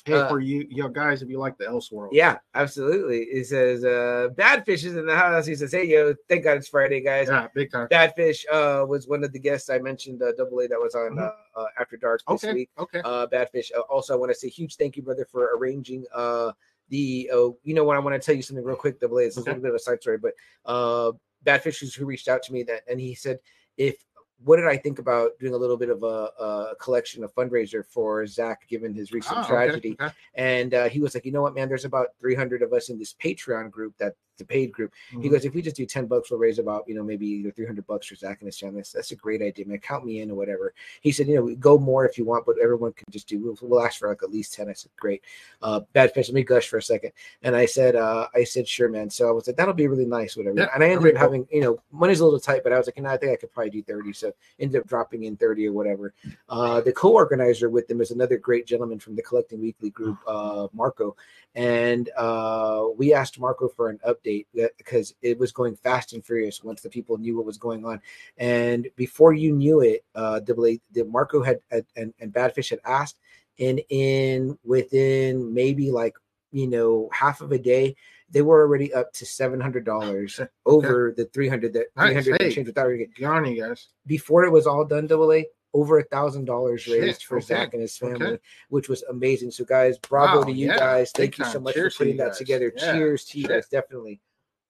[0.06, 3.26] Hey, Uh, for you, you guys, if you like the Elseworld, Yeah, absolutely.
[3.32, 5.46] He says, uh, Badfish is in the house.
[5.46, 7.26] He says, Hey, yo, thank God it's Friday, guys.
[7.26, 7.88] yeah, big time.
[7.88, 11.16] Badfish uh, was one of the guests I mentioned, uh, Double A, that was on
[11.16, 11.32] Mhm.
[11.56, 12.70] uh, uh, After Dark this Okay, week.
[12.78, 13.00] okay.
[13.04, 13.72] Uh, Badfish.
[13.76, 16.52] Uh, also, I want to say huge thank you, brother, for arranging uh,
[16.88, 17.28] the.
[17.32, 17.96] Uh, you know what?
[17.96, 19.24] I want to tell you something real quick, Double A.
[19.24, 20.34] It's a little bit of a side story, but
[20.66, 21.10] uh,
[21.44, 23.40] Badfish is who reached out to me that, and he said,
[23.76, 23.96] if
[24.44, 27.84] what did I think about doing a little bit of a, a collection, a fundraiser
[27.84, 29.96] for Zach, given his recent okay, tragedy?
[30.00, 30.12] okay.
[30.34, 32.98] And uh, he was like, you know what, man, there's about 300 of us in
[32.98, 34.92] this Patreon group that the paid group.
[35.10, 35.30] He Mhm.
[35.30, 38.06] goes, if we just do 10 bucks, we'll raise about, you know, maybe 300 bucks
[38.06, 38.82] for Zach and his family.
[38.92, 39.78] That's, a great idea, man.
[39.78, 40.74] Count me in or whatever.
[41.00, 43.58] He said, you know, go more if you want, but everyone can just do, we'll,
[43.62, 44.68] we'll ask for like at least 10.
[44.68, 45.22] I said, great.
[45.62, 46.28] Uh, bad fish.
[46.28, 47.12] Let me gush for a second.
[47.42, 49.10] And I said, uh, I said, sure, man.
[49.10, 50.58] So I was like, that'll be really nice, whatever.
[50.58, 51.20] Yeah, and I ended up cool.
[51.20, 53.32] having, you know, money's a little tight, but I was like, you know, I think
[53.32, 54.12] I could probably do 30.
[54.12, 56.12] So ended up dropping in 30 or whatever.
[56.48, 60.68] Uh, the co-organizer with them is another great gentleman from the Collecting Weekly group, uh,
[60.72, 61.16] Marco,
[61.54, 66.24] and uh, we asked Marco for an update that- because it was going fast and
[66.24, 68.00] furious once the people knew what was going on,
[68.38, 72.70] and before you knew it, uh, double A, the Marco had, had and, and Badfish
[72.70, 73.18] had asked,
[73.58, 76.14] and in within maybe like
[76.52, 77.94] you know half of a day.
[78.28, 82.42] They were already up to seven hundred dollars over the three hundred that three hundred
[82.42, 82.50] Hey.
[82.52, 83.88] change without on you guys.
[84.06, 85.46] before it was all done, double A,
[85.76, 88.38] over a thousand dollars raised for okay, Zach and his family, okay.
[88.70, 89.50] which was amazing.
[89.50, 91.12] So, guys, bravo Wow, to you yeah, guys.
[91.12, 92.38] big Thank you so much Cheers for to putting that guys.
[92.38, 92.72] together.
[92.76, 94.20] Yeah, Cheers to you guys, definitely.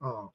[0.02, 0.32] Oh,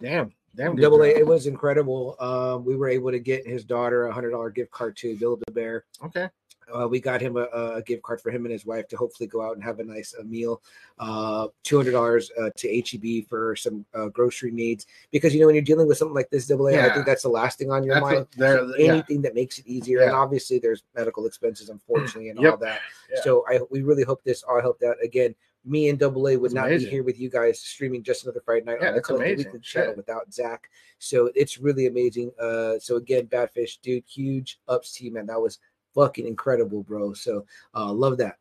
[0.00, 0.76] Damn, damn.
[0.76, 2.16] double A, it was incredible.
[2.20, 5.42] Um, we were able to get his daughter a hundred dollar gift card to Build
[5.46, 5.84] a Bear.
[6.04, 6.28] Okay.
[6.72, 7.42] Uh, we got him a,
[7.76, 9.84] a gift card for him and his wife to hopefully go out and have a
[9.84, 10.62] nice uh meal.
[10.98, 15.46] Uh, two hundred dollars uh, to HEB for some uh, grocery needs because you know
[15.46, 16.94] when you're dealing with something like this, double A, I Yeah.
[16.94, 18.26] think that's the last thing on your That's mind.
[18.36, 18.92] they're, yeah.
[18.92, 20.02] anything that makes it easier.
[20.02, 22.52] And obviously, there's medical expenses, unfortunately, and Yep.
[22.52, 22.80] all that.
[23.12, 23.20] Yeah.
[23.22, 24.96] So I we really hope this all helped out.
[25.02, 25.34] Again,
[25.66, 26.86] me and Double A would That's not amazing.
[26.88, 29.38] be here with you guys streaming just another Friday night Yeah, on the Collective.
[29.38, 30.68] Weekly channel without Zach.
[30.98, 32.32] So it's really amazing.
[32.38, 35.26] Uh, so again, Badfish, dude, huge ups to you, man.
[35.26, 35.58] That was
[35.94, 37.12] fucking incredible, bro.
[37.12, 38.38] So uh, love that.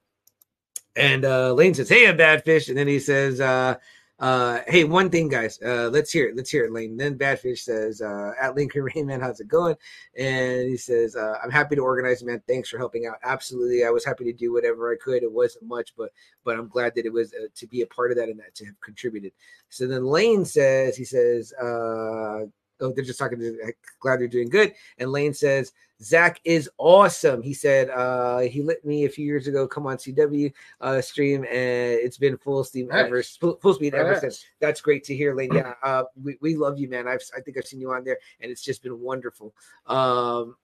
[0.95, 3.75] And uh, Lane says, "Hey, I'm Badfish," and then he says, uh,
[4.19, 5.59] uh, "Hey, one thing, guys.
[5.59, 6.35] Uh, let's hear it.
[6.35, 9.75] Let's hear it, Lane." Then Badfish says, uh, "At Lincoln Rainman, how's it going?"
[10.15, 12.43] And he says, uh, "I'm happy to organize, man.
[12.47, 13.15] Thanks for helping out.
[13.23, 15.23] Absolutely, I was happy to do whatever I could.
[15.23, 16.11] It wasn't much, but
[16.43, 18.53] but I'm glad that it was uh, to be a part of that and that
[18.55, 19.31] to have contributed."
[19.69, 22.45] So then Lane says, he says, uh,
[22.83, 23.73] "Oh, they're just talking to.
[23.99, 25.71] Glad you're doing good." And Lane says.
[26.01, 27.41] Zach is awesome.
[27.41, 29.65] He said uh, he lit me a few years ago.
[29.65, 30.51] Come on CW
[30.81, 33.05] uh, stream, and it's been full steam Nice.
[33.05, 34.19] ever, full, full speed ever Nice.
[34.21, 34.45] since.
[34.59, 35.51] That's great to hear, Lane.
[35.53, 37.07] Yeah, uh, we, we love you, man.
[37.07, 39.55] I've I think I've seen you on there, and it's just been wonderful.
[39.87, 40.57] Um,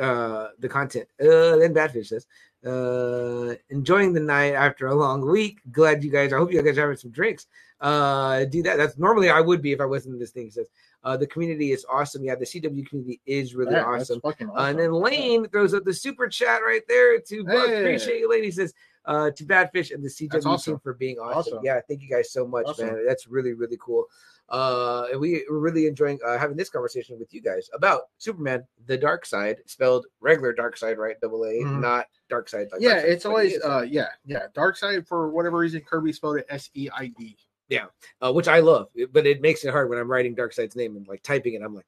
[0.00, 1.08] uh, the content.
[1.20, 2.26] Uh, then Badfish says,
[2.66, 5.60] uh, enjoying the night after a long week.
[5.70, 6.32] Glad you guys.
[6.32, 7.46] I hope you guys are having some drinks.
[7.80, 8.76] Uh, do that.
[8.76, 10.50] That's normally I would be if I wasn't in this thing.
[10.50, 10.68] Says,
[11.04, 12.24] uh, the community is awesome.
[12.24, 14.50] Yeah, the CW community is really Yeah, that's awesome.
[14.50, 17.68] Uh, and then Lane throws up the super chat right there to Buck.
[17.68, 17.80] Hey.
[17.80, 18.30] Appreciate you.
[18.42, 18.74] He says,
[19.04, 20.74] uh, to Badfish and the CW awesome.
[20.74, 21.54] team for being awesome.
[21.54, 21.64] Awesome.
[21.64, 22.88] Yeah, thank you guys so much, Awesome.
[22.88, 23.06] man.
[23.06, 24.04] That's really, really cool.
[24.48, 28.66] Uh, and we we're really enjoying uh, having this conversation with you guys about Superman,
[28.86, 31.16] the dark side, spelled regular dark side, right?
[31.20, 31.80] Double A, Mhm.
[31.80, 32.68] not dark side.
[32.72, 34.46] Like yeah, Darkseid, it's but it always uh yeah, yeah.
[34.54, 37.36] Darkseid for whatever reason Kirby spelled it S E I D.
[37.68, 37.86] Yeah,
[38.22, 41.06] uh, which I love, but it makes it hard when I'm writing Darkseid's name and
[41.06, 41.60] like typing it.
[41.62, 41.84] I'm like,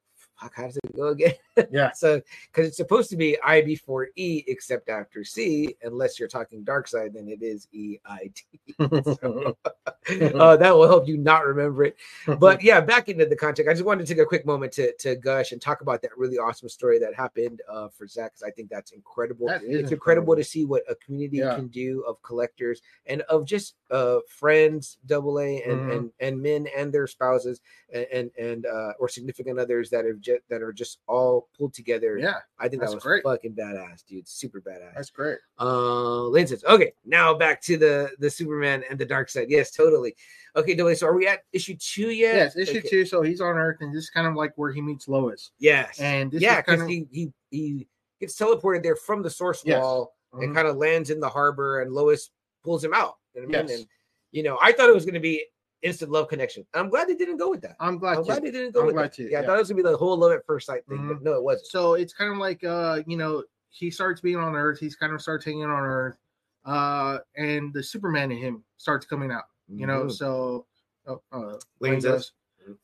[0.53, 1.33] how does it go again?
[1.69, 1.91] Yeah.
[1.91, 6.63] so because it's supposed to be I before E, except after C, unless you're talking
[6.63, 8.75] Darkseid, then it is E I T.
[10.39, 11.97] uh, that will help you not remember it.
[12.39, 14.93] But yeah, back into the context, I just wanted to take a quick moment to
[14.99, 18.33] to gush and talk about that really awesome story that happened uh, for Zach.
[18.33, 19.47] 'cause I think that's incredible.
[19.47, 21.53] That it's incredible to see what a community Yeah.
[21.53, 25.95] can do of collectors and of just uh friends, double A, and Mhm.
[25.95, 27.59] and and men and their spouses
[27.93, 31.73] and and, and uh, or significant others that have just that are just all pulled
[31.73, 32.17] together.
[32.17, 33.23] yeah, I think that was great.
[33.23, 34.27] fucking badass, dude.
[34.27, 34.93] Super badass.
[34.95, 35.37] that's great.
[35.59, 39.47] Uh, Lane says, okay, now back to the the Superman and the dark side.
[39.49, 40.15] Yes, totally.
[40.55, 42.35] Okay, A, so are we at issue two yet?
[42.35, 42.89] Yes, issue Okay.
[42.89, 43.05] two.
[43.05, 45.51] So he's on Earth, and this is kind of like where he meets Lois.
[45.59, 45.99] Yes.
[45.99, 47.87] And this yeah, because of he, he he
[48.19, 49.81] gets teleported there from the source Yes.
[49.81, 50.55] wall and Mhm.
[50.55, 52.29] kind of lands in the harbor, and Lois
[52.63, 53.15] pulls him out.
[53.33, 53.69] You know what I mean?
[53.69, 53.79] Yes.
[53.79, 53.87] And
[54.31, 55.43] you know, I thought it was going to be
[55.81, 56.65] instant love connection.
[56.73, 57.75] I'm glad they didn't go with that.
[57.79, 58.17] I'm glad.
[58.17, 59.13] I'm glad they didn't go I'm with that.
[59.13, 61.07] to, Yeah, I thought it was gonna be the whole love at first sight thing,
[61.07, 61.23] but Mhm.
[61.23, 61.67] no, it wasn't.
[61.67, 64.79] So it's kind of like uh, you know, he starts being on Earth.
[64.79, 66.17] He's kind of starts hanging on Earth,
[66.65, 69.45] uh, and the Superman in him starts coming out.
[69.67, 70.11] You know, Mhm.
[70.11, 70.65] so
[71.07, 72.31] uh, uh, says, does.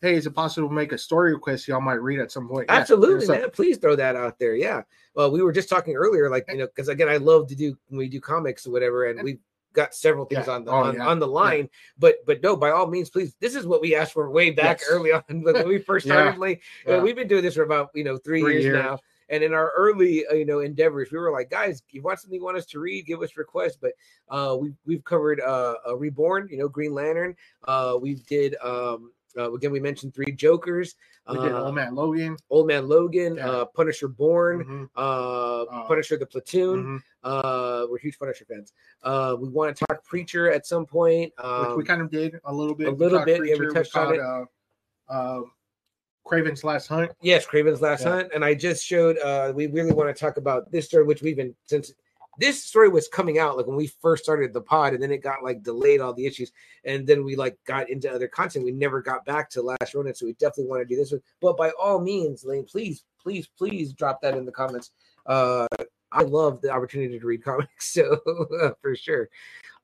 [0.02, 2.66] hey, is it possible to make a story request y'all might read at some point?
[2.70, 3.50] Absolutely, so- man.
[3.52, 4.56] Please throw that out there.
[4.56, 4.82] Yeah.
[5.14, 7.78] Well, we were just talking earlier, like you know, because again, I love to do
[7.90, 9.40] when we do comics or whatever, and we've
[9.78, 10.54] got several things Yeah.
[10.56, 11.08] on the Oh, on, yeah.
[11.08, 11.70] on the line.
[11.98, 13.36] But but no, by all means, please.
[13.40, 14.90] This is what we asked for way back Yes.
[14.92, 16.14] early on when we first Yeah.
[16.14, 16.40] started.
[16.40, 17.02] Like, uh, Yeah.
[17.02, 18.84] we've been doing this for about you know three, Three years, years.
[18.84, 19.00] now.
[19.30, 22.40] And in our early, uh, you know, endeavors, we were like, guys, you want something
[22.40, 23.78] you want us to read, give us requests.
[23.80, 23.92] But
[24.30, 27.36] uh, we we've covered uh, uh, Reborn, you know, Green Lantern.
[27.68, 29.72] Uh, we did um, uh, again.
[29.72, 30.96] We mentioned three Jokers.
[31.30, 32.38] we did uh, Old Man Logan.
[32.50, 33.50] Old Man Logan, Yeah.
[33.50, 36.84] uh, Punisher Born, Mhm, uh, Uh, Punisher the Platoon.
[36.84, 37.04] mhm.
[37.24, 38.74] Uh, we're huge Punisher fans.
[39.04, 41.34] Uh, we want to talk Preacher at some point.
[41.38, 42.88] which Um, we kind of did a little bit.
[42.88, 44.50] a little bit, yeah, we Preacher, touched on talked,
[45.10, 45.42] Uh, uh,
[46.26, 47.12] Kraven's Last Hunt.
[47.22, 48.10] yes, Kraven's Last Yeah.
[48.12, 49.18] Hunt, and I just showed.
[49.20, 51.94] Uh, we really want to talk about this story, which we've been since
[52.38, 55.24] this story was coming out, like when we first started the pod, and then it
[55.24, 56.52] got like delayed all the issues,
[56.84, 58.64] and then we like got into other content.
[58.66, 61.22] We never got back to Last Ronin, so we definitely want to do this one.
[61.42, 64.92] But by all means, Lane, please, please, please drop that in the comments.
[65.26, 65.68] Uh,
[66.12, 68.20] I love the opportunity to read comics, so
[68.82, 69.30] for sure.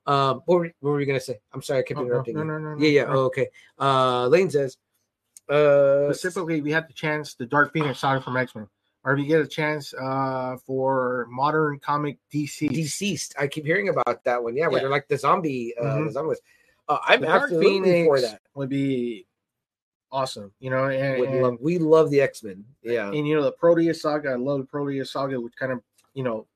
[0.06, 1.38] Um, what were, what were you gonna say?
[1.52, 2.46] I'm sorry, I kept Oh, interrupting no, you.
[2.46, 3.04] no, no, no, Yeah, yeah.
[3.04, 3.12] no.
[3.12, 3.48] Oh, okay.
[3.78, 4.76] Uh, Lane says,
[5.48, 8.68] uh, Specifically, we had the chance the Dark Phoenix saga from X Men,
[9.04, 12.70] or if you get a chance uh, for modern comic DC.
[12.70, 13.34] DCeased.
[13.38, 14.56] I keep hearing about that one.
[14.56, 14.84] Yeah, where Yeah.
[14.84, 16.06] they're like the zombie, uh, Mhm.
[16.06, 16.40] the zombies.
[16.88, 18.40] Uh, I'm The Dark absolutely for that.
[18.54, 19.26] would be
[20.10, 20.84] awesome, you know.
[20.86, 22.64] And, and, love, we love the X Men.
[22.82, 24.30] Yeah, and, you know the Proteus saga.
[24.30, 25.82] I love the Proteus saga, which kind of
[26.14, 26.46] you know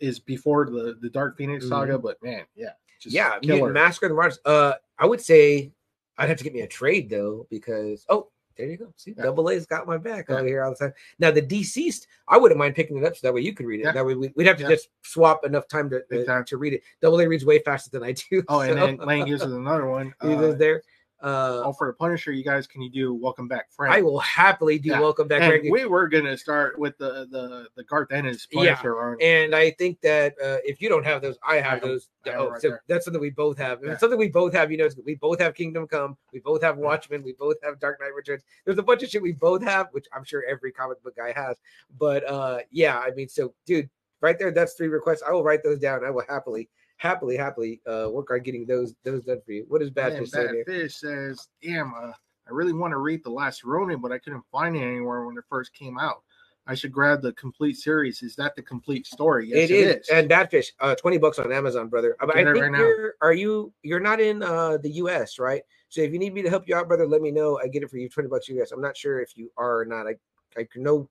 [0.00, 1.98] is before the the Dark Phoenix saga.
[1.98, 2.70] But man, yeah,
[3.00, 3.16] just Mm-hmm.
[3.16, 3.38] yeah.
[3.40, 3.54] killer.
[3.56, 4.38] Mutant Massacre of the Mars.
[4.44, 5.72] Uh, I would say
[6.18, 8.28] I'd have to get me a trade though because oh.
[8.56, 8.92] There you go.
[8.96, 9.24] See, Yeah.
[9.24, 10.36] Double A's got my back Yeah.
[10.36, 10.94] over here all the time.
[11.18, 13.80] Now, the DCeased, I wouldn't mind picking it up so that way you could read
[13.80, 13.84] it.
[13.84, 13.92] Yeah.
[13.92, 14.70] That way we, would have to Yeah.
[14.70, 16.82] just swap enough time to uh, to read it.
[17.02, 18.42] Double A reads way faster than I do.
[18.48, 20.14] Oh, and then Lane gives us another one.
[20.22, 20.82] He Uh, there.
[21.26, 23.92] Uh, oh, for the Punisher, you guys, can you do Welcome Back, Frank?
[23.92, 25.00] I will happily do Yeah.
[25.00, 25.42] welcome back.
[25.42, 25.72] and Frankie.
[25.72, 29.16] we were gonna start with the the the Garth Ennis Yeah, Punisher run.
[29.20, 32.10] And I think that uh, if you don't have those, I have I those.
[32.26, 32.82] I Oh, right so there.
[32.86, 33.80] that's something we both have.
[33.82, 33.90] Yeah.
[33.92, 34.70] it's something we both have.
[34.70, 36.16] You know, we both have Kingdom Come.
[36.32, 37.24] We both have Watchmen.
[37.24, 38.44] We both have Dark Knight Returns.
[38.64, 41.32] There's a bunch of shit we both have, which I'm sure every comic book guy
[41.32, 41.56] has.
[41.98, 43.90] But uh, yeah, I mean, so dude,
[44.20, 45.24] right there, that's three requests.
[45.26, 46.04] I will write those down.
[46.04, 49.64] I will happily, happily, happily uh, work on getting those those done for you.
[49.68, 50.66] What is Bad Man, Fish saying Bad?
[50.66, 52.12] Fish says, "Damn, uh,
[52.46, 55.36] I really want to read the Last Ronin, but I couldn't find it anywhere when
[55.36, 56.22] it first came out.
[56.68, 58.22] I should grab the complete series.
[58.22, 59.48] Is that the complete story?
[59.48, 60.08] Yes, it is.
[60.08, 62.16] And Bad Fish, uh, 20 bucks on Amazon, brother.
[62.20, 62.78] I Get it think right now.
[62.78, 65.62] you're are you you're not in uh the US, right?
[65.88, 67.58] So if you need me to help you out, brother, let me know.
[67.62, 68.72] I get it for you, 20 bucks US.
[68.72, 70.06] I'm not sure if you are or not.
[70.08, 70.16] I
[70.58, 71.08] I know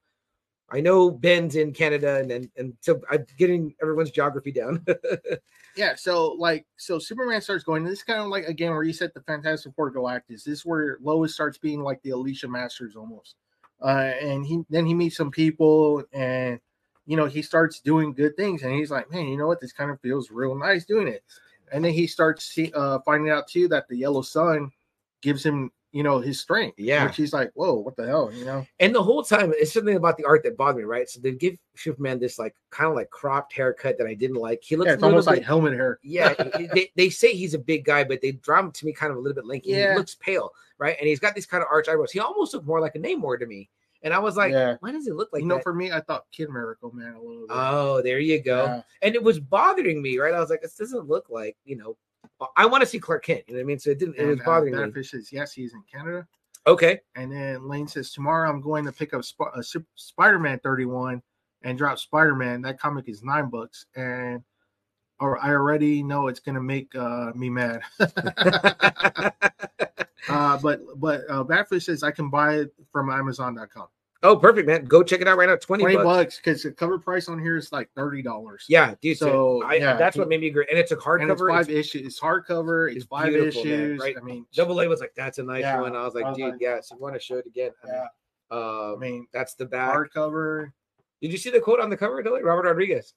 [0.70, 4.86] I know Ben's in Canada and and, and so I'm getting everyone's geography down.
[5.76, 7.84] yeah, so like, so Superman starts going.
[7.84, 10.44] This is kind of like again where you said the Fantastic Four Galactus.
[10.44, 13.36] This is where Lois starts being like the Alicia Masters almost.
[13.82, 16.60] Uh, and he then he meets some people and
[17.06, 19.60] you know he starts doing good things and he's like, man, you know what?
[19.60, 21.24] This kind of feels real nice doing it.
[21.72, 24.72] And then he starts see, uh, finding out too that the yellow sun
[25.22, 26.78] gives him, you know, his strength.
[26.78, 27.06] Yeah.
[27.06, 28.68] which he's like, whoa, what the hell, you know?
[28.82, 31.10] and the whole time it's something about the art that bothered me, right?
[31.10, 34.62] So they give Superman this like kind of like cropped haircut that I didn't like.
[34.62, 36.00] He looks Yeah, it's almost bit, like helmet hair.
[36.04, 36.34] yeah,
[36.74, 39.18] they, they say he's a big guy, but they draw him to me kind of
[39.18, 39.70] a little bit lanky.
[39.70, 39.94] Yeah.
[39.94, 40.98] He looks pale, right?
[41.00, 42.12] And he's got these kind of arch eyebrows.
[42.12, 43.70] He almost looked more like a Namor to me.
[44.04, 44.76] And I was like, Yeah.
[44.82, 45.64] why does it look like you know, that?
[45.64, 47.56] for me, I thought Kid Miracle Man a little bit.
[47.58, 48.66] oh, there you go.
[48.66, 48.82] Yeah.
[49.02, 50.34] And it was bothering me, right?
[50.34, 51.96] I was like, this doesn't look like, you know,
[52.56, 53.44] I want to see Clark Kent.
[53.48, 53.80] You know what I mean?
[53.80, 54.80] So it didn't, it And, was uh, bothering me.
[54.80, 56.28] Badfish says yes, he's in Canada.
[56.68, 57.00] Okay.
[57.16, 59.62] And then Lane says tomorrow I'm going to pick up Sp- uh,
[59.96, 61.22] Spider-Man 31
[61.64, 62.62] and drop Spider-Man.
[62.62, 64.42] That comic is nine bucks, and
[65.20, 67.82] or I already know it's gonna make uh, me mad.
[70.30, 73.88] uh, but but uh, Badfish says I can buy it from Amazon.com.
[74.24, 74.86] oh, perfect, man.
[74.86, 75.56] Go check it out right now.
[75.56, 76.06] 20, Twenty bucks.
[76.06, 78.66] bucks because the cover price on here is like thirty dollars.
[78.68, 79.18] Yeah, dude.
[79.18, 80.66] So, I, yeah, that's what made me agree.
[80.70, 81.50] And it's a and it's hardcover.
[81.50, 82.06] five It's- issues.
[82.08, 82.88] It's hardcover.
[82.88, 84.00] It's, it's five beautiful, man, issues.
[84.00, 84.16] right?
[84.20, 85.96] I mean, Double A was like, that's a nice Yeah, one.
[85.96, 86.80] I was like, I was dude, like- yeah.
[86.82, 87.72] So you want to show it again?
[87.84, 88.02] I mean,
[88.52, 89.94] uh, I mean, that's the back.
[89.96, 90.72] hardcover,
[91.22, 93.14] Did you see the quote on the cover, Robert Rodriguez,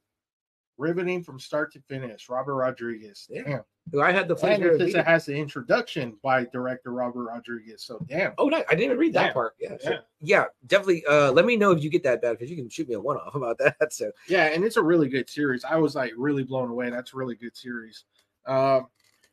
[0.79, 2.29] riveting from start to finish.
[2.29, 3.27] Robert Rodriguez.
[3.29, 3.43] Yeah.
[3.43, 3.61] Damn.
[3.91, 7.83] who I had the pleasure it of it has the introduction by director Robert Rodriguez.
[7.83, 8.33] So damn.
[8.39, 9.33] Oh no, I didn't even read that Yeah.
[9.33, 9.55] part.
[9.59, 9.99] Yeah, so, Yeah.
[10.21, 11.05] yeah, definitely.
[11.07, 13.01] Uh, let me know if you get that bad because you can shoot me a
[13.01, 13.93] one off about that.
[13.93, 15.65] So Yeah, and it's a really good series.
[15.65, 16.91] I was like really blown away.
[16.91, 18.05] That's a really good series.
[18.47, 18.87] Um,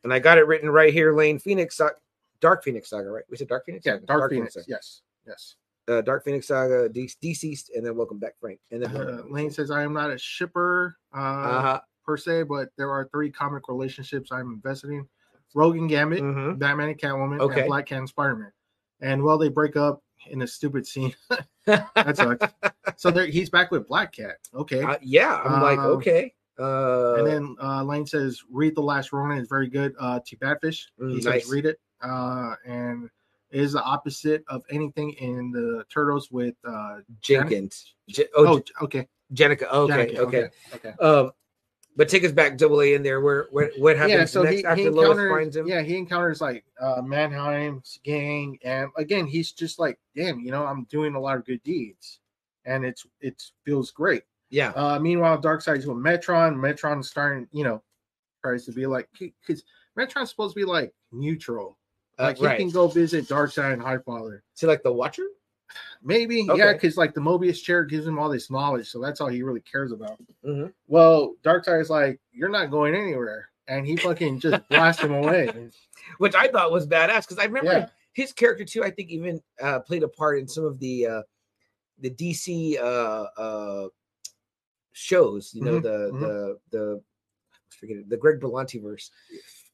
[0.04, 1.14] and I got it written right here.
[1.14, 1.80] Lane Phoenix,
[2.40, 3.24] Dark Phoenix Saga, right?
[3.30, 3.84] We said Dark Phoenix.
[3.86, 4.06] yeah, Saga?
[4.06, 4.54] Dark, Phoenix.
[4.54, 4.66] Saga.
[4.68, 5.56] Yes, yes.
[5.88, 8.58] Uh, Dark Phoenix Saga, De- DCeased, and then Welcome Back, Frank.
[8.72, 11.80] And then Uh, Lane says I am not a shipper uh, uh-huh.
[12.04, 15.06] per se, but there are three comic relationships I'm invested in:
[15.54, 16.58] Rogan Gambit, Mhm.
[16.58, 17.60] Batman and Catwoman, Okay.
[17.60, 18.52] and Black Cat and Spider Man.
[19.00, 21.14] And well, they break up in a stupid scene.
[21.66, 22.52] that sucks.
[22.96, 24.38] so there, he's back with Black Cat.
[24.54, 24.82] Okay.
[24.82, 26.34] Uh, yeah, I'm like, Um, okay.
[26.58, 30.36] Uh, and then uh, Lane says, "Read the Last Ronin it's very good." Uh, to
[30.38, 33.10] Badfish, he Mm, says, "Read it." Uh, and
[33.56, 36.54] is the opposite of anything in the Turtles with.
[36.66, 37.94] Uh, Jenkins.
[38.08, 39.64] Je- oh, oh, okay, Jennika.
[39.72, 40.48] Okay, Jennika, okay.
[40.74, 40.90] okay.
[41.00, 41.32] Um,
[41.96, 43.22] but take us back, Double A, in there.
[43.22, 45.66] Where, where what happens Yeah, so next he, after he Lois finds him?
[45.66, 50.66] yeah, he encounters like uh, Mannheim's gang, and again, he's just like, damn, you know,
[50.66, 52.20] I'm doing a lot of good deeds,
[52.66, 54.24] and it's it feels great.
[54.50, 54.72] yeah.
[54.76, 56.54] Uh, meanwhile, Darkseid's with Metron.
[56.60, 57.82] Metron's starting, you know,
[58.44, 59.64] tries to be like because
[59.96, 61.78] Metron's supposed to be like neutral.
[62.18, 62.58] Uh, Like he right.
[62.58, 64.40] can go visit Darkseid and Highfather.
[64.54, 65.26] So like the Watcher.
[66.02, 69.26] Maybe, yeah, because like the Mobius chair gives him all this knowledge, so that's all
[69.28, 70.18] he really cares about.
[70.44, 70.72] Mhm.
[70.86, 75.70] Well, Darkseid's like, you're not going anywhere, and he fucking just blasts him away.
[76.18, 77.88] which I thought was badass because I remember Yeah.
[78.12, 78.84] his character too.
[78.84, 81.22] I think even uh, played a part in some of the uh,
[81.98, 83.88] the DC uh, uh,
[84.92, 85.52] shows.
[85.54, 86.20] You know Mhm, the mhm.
[86.20, 87.02] the the
[87.52, 89.10] I forget it, the Greg Berlanti verse.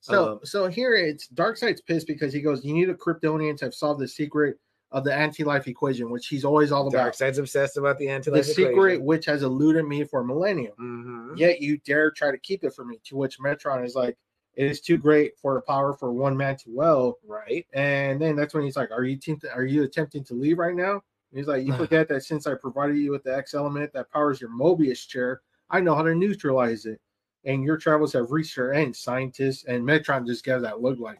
[0.03, 3.67] So Um, so here it's Darkseid's pissed because he goes, You need a Kryptonian to
[3.67, 4.59] have solved the secret
[4.91, 7.15] of the anti-life equation, which he's always all about.
[7.15, 10.75] Darkseid's obsessed about the anti life, The secret which has eluded me for millennium.
[10.77, 13.01] hmm Yet you dare try to keep it from me.
[13.07, 14.19] To which Metron is like,
[14.55, 17.19] It is too great for a power for one man to well.
[17.27, 17.65] Right.
[17.73, 20.75] And then that's when he's like, Are you tempt- are you attempting to leave right
[20.75, 20.95] now?
[21.31, 24.11] And he's like, You forget that since I provided you with the X element that
[24.11, 27.01] powers your Mobius chair, I know how to neutralize it.
[27.45, 29.65] And your travels have reached their end, scientists.
[29.65, 31.19] And Metron just gives that look like,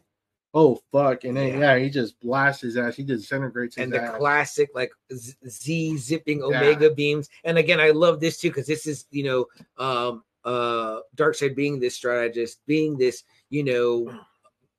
[0.53, 1.23] oh fuck.
[1.23, 1.75] And then Yeah.
[1.75, 2.95] yeah, he just blasts his ass.
[2.95, 4.17] He disintegrates and the ass.
[4.17, 6.45] classic like Z, zipping Yeah.
[6.45, 9.45] omega beams and again i love this too because this is you know
[9.83, 14.13] um uh darkseid being this strategist being this you know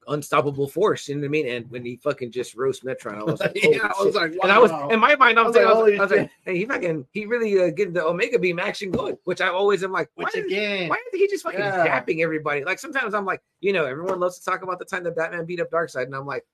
[0.08, 3.22] unstoppable force you know what i mean and when he fucking just roast metron i
[3.22, 5.64] was like yeah, I was like, and I was in my mind, I was, I
[5.64, 7.92] was like, I was, like, I was like, hey, he fucking, he really uh, getting
[7.94, 10.96] the Omega Beam action going, which I always am like, why, which is- again, why
[11.08, 11.86] isn't he just fucking Yeah.
[11.86, 12.64] zapping everybody?
[12.64, 15.44] Like sometimes I'm like, you know, everyone loves to talk about the time that Batman
[15.44, 16.44] beat up Darkseid, and I'm like,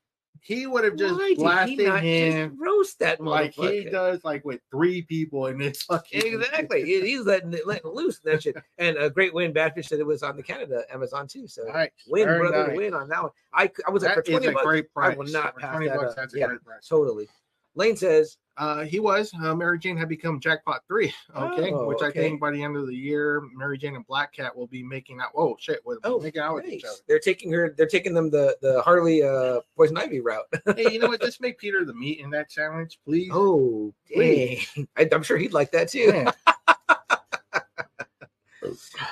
[0.42, 4.60] he would have just why blasted him just roast that like he does, like with
[4.70, 6.84] three people in this fucking Exactly.
[6.84, 8.56] He's letting it letting loose and that shit.
[8.78, 9.52] And a great win.
[9.52, 11.46] Badfish said it was on the Canada Amazon too.
[11.46, 11.90] So Nice.
[12.08, 12.76] win, brother, nice.
[12.76, 13.32] win on that one.
[13.52, 14.64] i, I was like for 20 a bucks.
[14.64, 16.16] great I will not pass 20 that bucks, up.
[16.16, 16.46] that's a Yeah.
[16.46, 16.86] great price.
[16.88, 17.28] Totally.
[17.74, 19.32] Lane says, Uh, he was.
[19.42, 21.14] Uh, Mary Jane had become Jackpot Three.
[21.34, 22.20] Okay, Oh, which I okay.
[22.20, 25.20] think by the end of the year, Mary Jane and Black Cat will be making
[25.20, 25.30] out.
[25.36, 25.80] Oh shit!
[26.04, 27.02] "Oh, making out with each nice.
[27.08, 27.72] they're taking her.
[27.76, 30.44] They're taking them the the Harley uh Poison Ivy route."
[30.76, 31.22] hey, you know what?
[31.22, 33.30] Just make Peter the meat in that sandwich, please.
[33.32, 34.58] oh, dang.
[34.98, 36.10] I, I'm sure he'd like that too.
[36.12, 36.32] Man,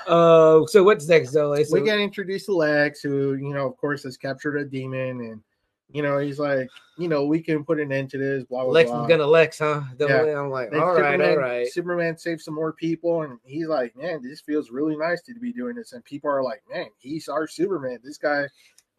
[0.06, 1.54] Uh, so what's next, though?
[1.62, 5.20] So, we get introduced to Lex, who you know, of course, has captured a demon,
[5.20, 5.40] and
[5.90, 8.44] you know, he's like, you know, we can put an end to this.
[8.44, 9.02] Blah blah Lex blah.
[9.02, 9.82] is gonna Lex, huh?
[9.96, 10.40] Double Yeah.
[10.40, 11.68] I'm like, Then all right, Superman, all right.
[11.68, 15.52] Superman saves some more people, and he's like, "Man, this feels really nice to be
[15.52, 18.00] doing this." And people are like, "Man, he's our Superman.
[18.02, 18.48] This guy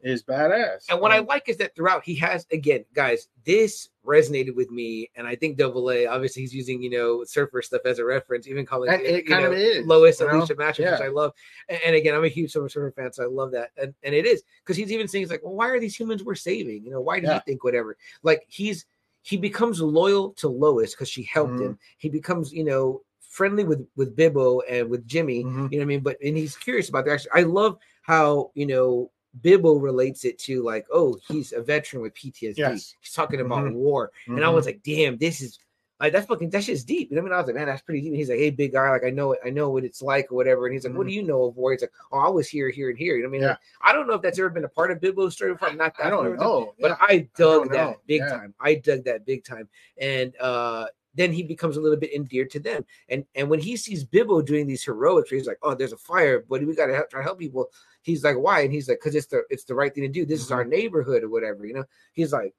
[0.02, 4.56] is badass." And what I like is that throughout he has again, guys, this resonated
[4.56, 6.06] with me, and I think Double A.
[6.06, 9.44] Obviously, he's using you know surfer stuff as a reference, even calling And it kind
[9.44, 10.32] know, of is, Lois know?
[10.32, 11.34] Alicia Masters, which I love.
[11.68, 13.72] And, and again, I'm a huge Silver Surfer fan, so I love that.
[13.78, 16.24] And and it is because he's even saying he's like, well, why are these humans
[16.24, 16.84] we're saving?
[16.84, 17.36] You know, why do Yeah.
[17.36, 17.98] you think whatever?
[18.24, 18.86] Like he's
[19.22, 21.62] he becomes loyal to Lois because she helped Mhm.
[21.62, 21.80] him.
[21.98, 25.44] He becomes you know friendly with with Bibbo and with Jimmy.
[25.44, 25.72] Mhm.
[25.72, 26.00] You know what I mean?
[26.00, 27.30] But and he's curious about the action.
[27.34, 29.12] I love how you know
[29.42, 32.58] Bibbo relates it to like, oh, he's a veteran with PTSD.
[32.58, 32.96] Yes.
[33.00, 33.74] He's talking about Mhm.
[33.74, 35.60] war, and I was like, damn, this is
[36.00, 37.10] like that's fucking that shit's deep.
[37.10, 37.34] You know I mean?
[37.34, 38.12] I was like, man, that's pretty deep.
[38.12, 40.32] And he's like, hey, big guy, like I know it, I know what it's like
[40.32, 40.66] or whatever.
[40.66, 41.74] And he's like, what do you know of war?
[41.74, 43.18] He's like, oh, I was here, here, and here.
[43.18, 43.42] You know what I mean?
[43.42, 43.48] Mm-hmm.
[43.48, 43.86] Yeah.
[43.86, 45.68] Like, I don't know if that's ever been a part of Bibbo's story before.
[45.68, 46.98] I'm not that I don't familiar with it, know, but.
[47.02, 47.96] I dug don't that know.
[48.08, 48.30] big Yeah.
[48.30, 48.54] time.
[48.62, 49.68] I dug that big time.
[49.98, 50.88] And uh
[51.20, 52.86] then he becomes a little bit endeared to them.
[53.10, 56.46] And and when he sees Bibbo doing these heroics, he's like, "Oh, there's a fire,
[56.50, 57.70] but we got to help, try to help people."
[58.04, 60.26] He's like, "Why?" And he's like, "Cause it's the it's the right thing to do.
[60.26, 60.70] This is our Mm-hmm.
[60.72, 61.86] neighborhood or whatever." You know.
[62.14, 62.54] He's like,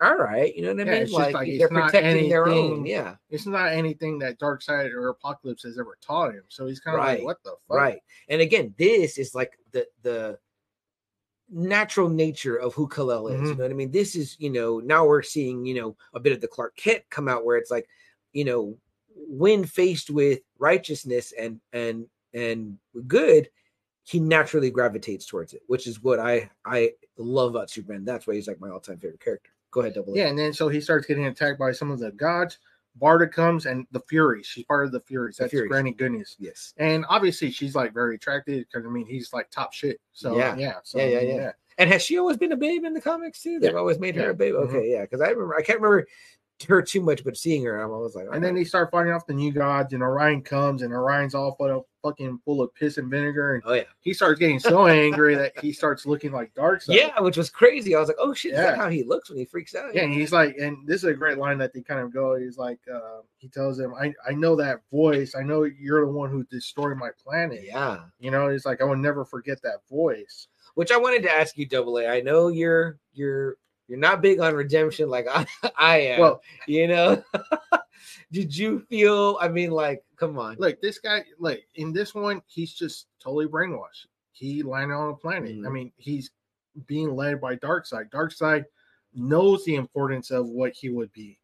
[0.00, 1.02] "All right," you know what I Yeah, mean?
[1.02, 2.86] it's Like, like they're protecting their own.
[2.86, 6.44] Yeah, it's not anything that Darkseid or Apokolips has ever taught him.
[6.48, 7.18] So he's kind of Right.
[7.18, 8.00] like, "What the fuck?" right.
[8.28, 10.38] And again, this is like the the
[11.50, 13.50] natural nature of who Kal-El is.
[13.50, 13.58] You Mhm.
[13.58, 13.90] know what I mean?
[13.90, 17.04] This is you know now we're seeing you know a bit of the Clark Kent
[17.10, 17.88] come out where it's like
[18.32, 18.78] you know
[19.14, 23.50] when faced with righteousness and and and good
[24.04, 28.34] he naturally gravitates towards it which is what i i love about superman that's why
[28.34, 30.18] he's like my all-time favorite character go ahead double A.
[30.18, 32.58] Yeah, and then so he starts getting attacked by some of the gods.
[33.00, 34.46] Barda comes and the Furies.
[34.46, 35.36] She's part of the Furies.
[35.36, 35.68] The That's Furies.
[35.68, 36.36] Granny Goodness.
[36.38, 40.00] yes And obviously she's like very attractive because I mean he's like top shit.
[40.12, 40.56] So Yeah.
[40.56, 41.52] yeah, so Yeah, yeah, mean, yeah.
[41.78, 43.60] And has she always been a babe in the comics too?
[43.60, 43.78] They've Yeah.
[43.78, 44.54] always made her a babe.
[44.54, 44.68] Mhm.
[44.68, 46.06] Okay, yeah, because I remember I can't remember
[46.66, 49.26] her too much, but seeing her, I'm always like, And then they start fighting off
[49.26, 52.96] the new gods, and Orion comes, and Orion's all full of fucking full of piss
[52.98, 56.52] and vinegar, and oh yeah, he starts getting so angry that he starts looking like
[56.54, 56.94] Darkseid.
[56.94, 57.94] yeah, which was crazy.
[57.94, 58.82] I was like, oh shit, is that Yeah.
[58.82, 59.94] how he looks when he freaks out?
[59.94, 62.36] Yeah, and he's like, and this is a great line that they kind of go.
[62.36, 65.34] He's like, uh, he tells him, "I I know that voice.
[65.38, 67.62] I know you're the one who destroyed my planet.
[67.64, 68.00] yeah.
[68.18, 70.48] You know, he's like, I will never forget that voice.
[70.74, 72.06] Which I wanted to ask you, Double A.
[72.06, 73.56] I know you're you're
[73.88, 75.46] you're not big on redemption like I,
[75.78, 76.20] I am.
[76.20, 77.22] Well, you know,
[78.32, 79.38] did you feel?
[79.40, 80.56] I mean, like, come on.
[80.58, 84.06] look, this guy, like in this one, he's just totally brainwashed.
[84.32, 85.50] He landed on a planet.
[85.50, 85.72] I Mhm.
[85.72, 86.30] mean, he's
[86.86, 88.10] being led by Darkseid.
[88.10, 88.64] Darkseid
[89.14, 91.38] knows the importance of what he would be.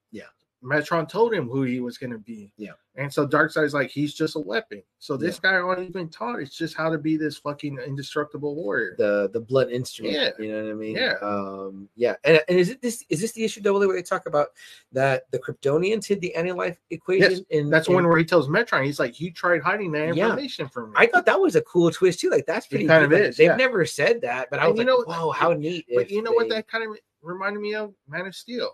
[0.65, 0.78] Yeah.
[0.81, 2.53] Metron told him who he was going to be.
[2.57, 2.73] Yeah.
[2.97, 4.81] And so Darkseid's like, he's just a weapon.
[5.01, 8.95] So this guy already been taught it's just how to be this fucking indestructible warrior.
[8.99, 10.15] the the blunt instrument.
[10.15, 10.31] Yeah.
[10.39, 10.97] You know what I mean?
[10.97, 11.15] Yeah.
[11.20, 12.15] Um, yeah.
[12.23, 14.49] And, and is it this is this the issue double A where they talk about
[14.93, 18.85] that the Kryptonians hid the anti-life equation in That's in, one where he tells Metron,
[18.85, 20.27] he's like, you tried hiding that Yeah.
[20.27, 20.95] information from me.
[20.97, 22.31] I thought that was a cool twist too.
[22.31, 23.11] Like that's pretty kind of.
[23.11, 23.57] Like, is, They've yeah.
[23.57, 25.85] never said that, but I And was you like, know- whoa, how neat.
[25.93, 27.93] but you know what that kind of reminded me of?
[28.09, 28.70] Man of Steel.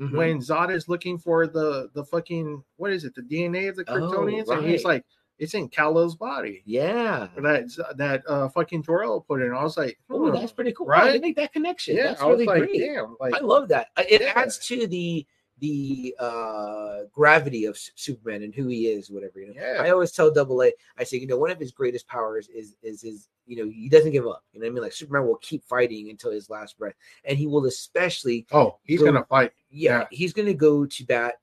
[0.00, 0.16] Mhm.
[0.16, 3.84] when Zod is looking for the the fucking what is it the DNA of the
[3.86, 5.04] Oh, Kryptonians and he's like
[5.38, 7.28] it's in Kal-El's body yeah.
[7.38, 9.52] that that uh fucking Jor-El put in.
[9.52, 10.86] I was like, Oh, that's pretty cool.
[10.86, 10.98] Right?
[11.02, 11.12] Right?
[11.12, 11.96] They make that connection.
[11.96, 12.08] yeah.
[12.08, 12.78] that's I was really like, great.
[12.80, 13.88] damn, like I love that.
[13.98, 14.32] It Yeah.
[14.36, 15.26] adds to the
[15.60, 19.40] the uh gravity of Superman and who he is, whatever.
[19.40, 19.82] You know, Yeah.
[19.82, 22.76] I always tell Double A, I say, you know, one of his greatest powers is
[22.82, 24.42] is his, you know, he doesn't give up.
[24.52, 24.82] You know what I mean?
[24.82, 26.94] Like Superman will keep fighting until his last breath,
[27.24, 29.52] and he will especially, oh, he's Go- gonna fight.
[29.70, 30.06] yeah, Yeah.
[30.10, 31.34] he's going to go to bat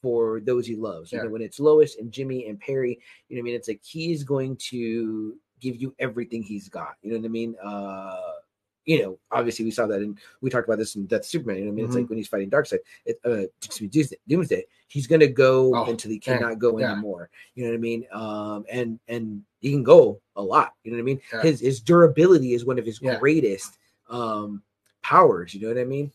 [0.00, 1.12] for those he loves.
[1.12, 1.24] You Yeah.
[1.24, 2.98] know, when it's Lois and Jimmy and Perry,
[3.28, 3.54] you know what I mean?
[3.54, 6.94] It's like he's going to give you everything he's got.
[7.02, 7.54] You know what I mean?
[7.62, 8.32] Uh
[8.84, 11.58] you know, obviously we saw that and we talked about this in Death Superman.
[11.58, 11.84] You know I mean?
[11.84, 12.00] It's Mhm.
[12.00, 16.10] like when he's fighting Darkseid, it, uh, excuse me, Doomsday, he's gonna go Oh, until
[16.10, 16.92] he cannot go yeah.
[16.92, 17.30] anymore.
[17.54, 18.06] You know what I mean?
[18.12, 20.74] Um, and and he can go a lot.
[20.84, 21.20] You know what I mean?
[21.32, 21.42] Yeah.
[21.42, 23.18] His his durability is one of his Yeah.
[23.18, 23.78] greatest
[24.08, 24.62] um
[25.02, 25.54] powers.
[25.54, 26.12] You know what I mean?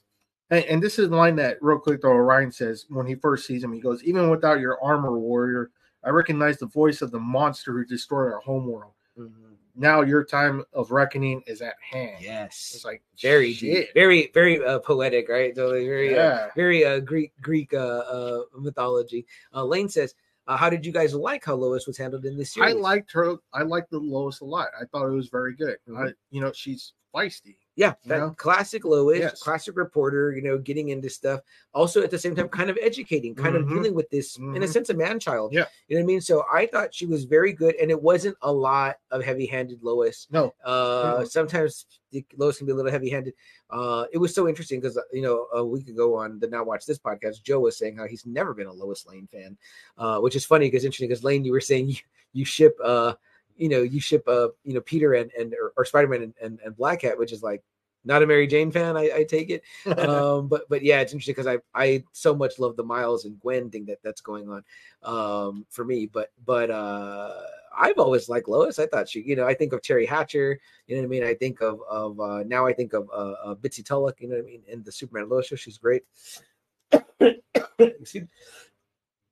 [0.49, 3.45] And, and this is the line that real quick though Orion says when he first
[3.45, 3.73] sees him.
[3.73, 5.71] He goes, even without your armor, warrior,
[6.03, 8.93] I recognize the voice of the monster who destroyed our homeworld.
[9.77, 12.17] Now your time of reckoning is at hand.
[12.19, 12.71] Yes.
[12.75, 13.93] It's like very shit.
[13.93, 15.55] very very uh, poetic, right?
[15.55, 19.25] So very uh, very uh, Greek Greek uh, uh, mythology.
[19.53, 20.15] Uh, Lane says,
[20.47, 22.73] uh, "How did you guys like how Lois was handled in this series?
[22.73, 23.35] I liked her.
[23.53, 24.69] I liked the Lois a lot.
[24.79, 25.77] I thought it was very good.
[25.87, 26.09] Mhm.
[26.09, 27.57] I, you know, she's feisty.
[27.77, 28.29] Yeah, you that know?
[28.31, 29.39] classic Lois, Yes.
[29.41, 30.33] classic reporter.
[30.35, 31.41] You know, getting into stuff.
[31.73, 33.69] Also, at the same time, kind of educating, kind of Mhm.
[33.69, 34.67] dealing with this in a Mhm.
[34.67, 35.53] sense, a man child.
[35.53, 35.67] Yeah.
[35.87, 36.21] you know what I mean.
[36.21, 40.27] So I thought she was very good, and it wasn't a lot of heavy-handed Lois.
[40.31, 41.29] No, Uh, Mhm.
[41.29, 43.33] sometimes the Lois can be a little heavy-handed.
[43.69, 46.85] Uh, it was so interesting because you know a week ago on the Now Watch
[46.85, 49.55] This podcast, Joe was saying how he's never been a Lois Lane fan,
[49.97, 51.95] uh, which is funny because interesting because Lane, you were saying you,
[52.33, 53.13] you ship, uh,
[53.57, 56.33] you know, you ship, uh, you know, Peter and and or, or Spider Man and,
[56.41, 57.63] and and Black Cat, which is like
[58.05, 59.63] not a Mary Jane fan, I, I take it.
[59.97, 63.39] Um, but but yeah, it's interesting because I I so much love the Miles and
[63.39, 64.63] Gwen thing that that's going on
[65.03, 66.05] um for me.
[66.05, 67.33] But but uh
[67.77, 68.79] I've always liked Lois.
[68.79, 71.23] I thought she, you know, I think of Teri Hatcher, you know what I mean?
[71.23, 74.35] I think of of uh now I think of uh, uh Bitsie Tulloch, you know
[74.35, 75.55] what I mean, in the Superman Lois show.
[75.55, 76.03] She's great.
[77.79, 78.27] Excuse,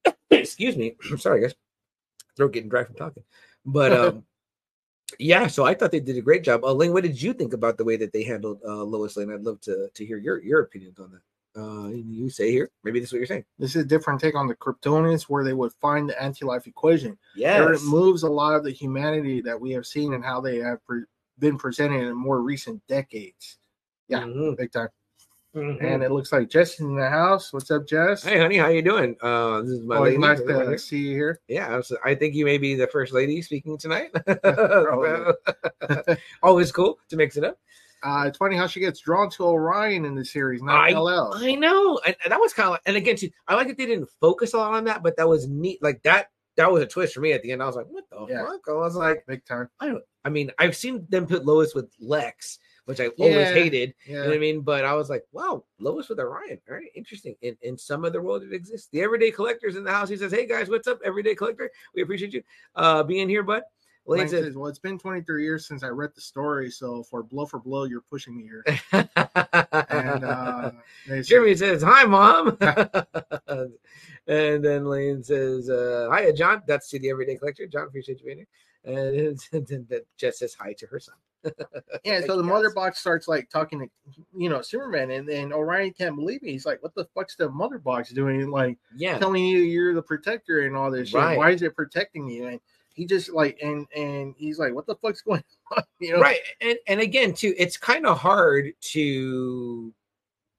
[0.29, 0.95] excuse me.
[1.17, 1.55] Sorry, guys.
[2.35, 3.23] Throat getting dry from talking.
[3.65, 4.25] But um
[5.19, 6.63] yeah, so I thought they did a great job.
[6.63, 9.31] Uh, Lane, what did you think about the way that they handled uh, Lois Lane?
[9.31, 11.21] I'd love to to hear your your opinions on that.
[11.57, 13.45] Uh, you say here, maybe this is what you're saying.
[13.57, 17.17] this is a different take on the Kryptonians, where they would find the anti-life equation.
[17.33, 20.57] Yeah, it moves a lot of the humanity that we have seen and how they
[20.57, 21.05] have pre-
[21.39, 23.57] been presented in more recent decades.
[24.09, 24.89] Yeah, Mhm, big time.
[25.55, 25.83] Mhm.
[25.83, 27.53] And it looks like Jess in the house.
[27.53, 28.23] What's up, Jess?
[28.23, 29.15] hey, honey, how you doing?
[29.21, 30.21] Uh, this is my Always lady.
[30.21, 30.77] nice to here.
[30.77, 31.39] see you here.
[31.47, 34.11] Yeah, I, was- I think you may be the first lady speaking tonight.
[36.43, 37.57] Always cool to mix it up.
[38.03, 41.33] Uh, it's funny how she gets drawn to Orion in the series, not I- LL.
[41.35, 43.77] I know, and, and that was kind of like, and again, too, I like that
[43.77, 45.81] they didn't focus a lot on that, but that was neat.
[45.81, 46.27] Like that,
[46.57, 47.63] that was a twist for me at the end.
[47.63, 48.45] I was like, what the Yeah.
[48.45, 48.61] fuck?
[48.69, 49.69] I was like, Big time.
[49.79, 50.03] I don't.
[50.23, 53.53] I mean, I've seen them put Lois with Lex, which I always Yeah.
[53.53, 53.93] hated.
[54.05, 54.61] You know what I mean?
[54.61, 56.59] But I was like, wow, Lois with Orion.
[56.69, 57.35] All right, interesting.
[57.41, 58.87] In in some other world, it exists.
[58.91, 60.09] The everyday collector's in the house.
[60.09, 61.69] He says, "Hey guys, what's up, everyday collector?
[61.93, 62.43] We appreciate you
[62.75, 63.63] uh being here, bud."
[64.07, 67.23] Lane says, says, well, it's been 23 years since I read the story, so for
[67.23, 68.63] blow for blow, you're pushing me here.
[69.89, 70.71] And uh,
[71.23, 72.55] Jeremy says, "Hi, mom,"
[74.27, 77.65] and then Lane says, uh, "Hiya, John." That's to the everyday collector.
[77.65, 78.47] John, appreciate you being here.
[78.85, 79.87] And then
[80.17, 81.15] Jess says hi to her son.
[82.03, 83.87] Yeah, so the mother box starts like talking to
[84.35, 86.49] you know Superman, and then Orion can't believe it.
[86.49, 88.49] He's like, "What the fuck's the mother box doing?
[88.49, 89.17] Like Yeah.
[89.17, 91.19] telling you you're the protector and all this shit.
[91.19, 91.37] Right.
[91.37, 92.59] Why is it protecting you?" And
[92.93, 95.43] he just like and and he's like, "What the fuck's going
[95.75, 99.93] on?" You know, right and and again too it's kind of hard to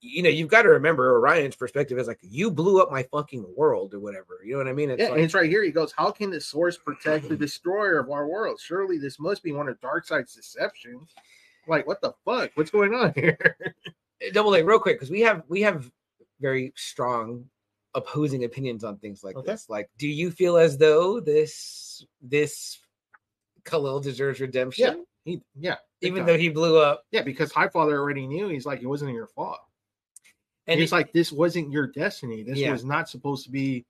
[0.07, 3.45] you know you've got to remember orion's perspective is like you blew up my fucking
[3.57, 5.62] world or whatever you know what i mean it's Yeah, like, and it's right here.
[5.65, 8.61] He goes, "How can the source protect the destroyer of our world?
[8.61, 11.12] Surely this must be one of Darkseid's deceptions."
[11.69, 12.51] Like, what the fuck?
[12.55, 13.57] What's going on here?
[13.65, 15.91] Uh, double a real quick because we have we have
[16.41, 17.45] very strong
[17.95, 19.53] opposing opinions on things like Okay.
[19.53, 22.78] this like do you feel as though this this
[23.65, 26.27] Kal-El deserves redemption He, yeah, even time.
[26.27, 28.49] though he blew up yeah, because Highfather already knew.
[28.49, 29.59] He's like, it wasn't your fault.
[30.67, 32.43] And it's it- like this wasn't your destiny.
[32.43, 32.73] This Yeah.
[32.73, 33.85] was not supposed to be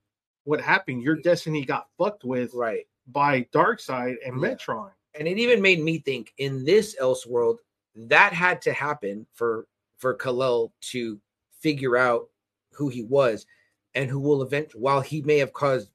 [0.44, 1.03] what happened.
[1.03, 4.48] Your destiny got fucked with right by Darkseid and Yeah.
[4.55, 4.93] Metron.
[5.15, 7.59] and it even made me think in this Elseworld
[7.94, 9.66] that had to happen for
[9.97, 11.19] for Kal-El to
[11.59, 12.28] figure out
[12.73, 13.47] who he was
[13.94, 15.90] and who will eventually while he may have caused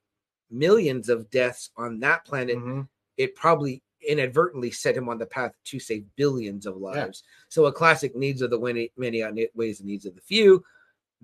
[0.49, 2.87] millions of deaths on that planet Mhm.
[3.17, 7.71] it probably inadvertently set him on the path to save billions of lives so a
[7.71, 10.63] classic needs of the many many outweighs the needs of the few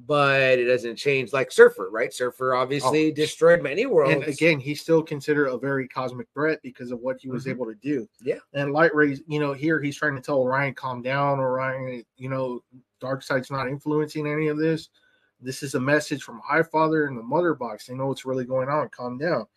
[0.05, 4.19] but it doesn't change like surfer right surfer obviously destroyed many worlds Oh.
[4.21, 7.49] And again, he's still considered a very cosmic threat because of what he was Mhm.
[7.49, 8.07] able to do.
[8.21, 8.37] Yeah.
[8.53, 12.63] And Lightray's, you know, here he's trying to tell Orion, calm down, Orion, you know,
[13.01, 14.89] Darkseid's not influencing any of this.
[15.41, 17.87] This is a message from Highfather and the Mother Box.
[17.87, 18.89] They know what's really going on.
[18.89, 19.47] Calm down.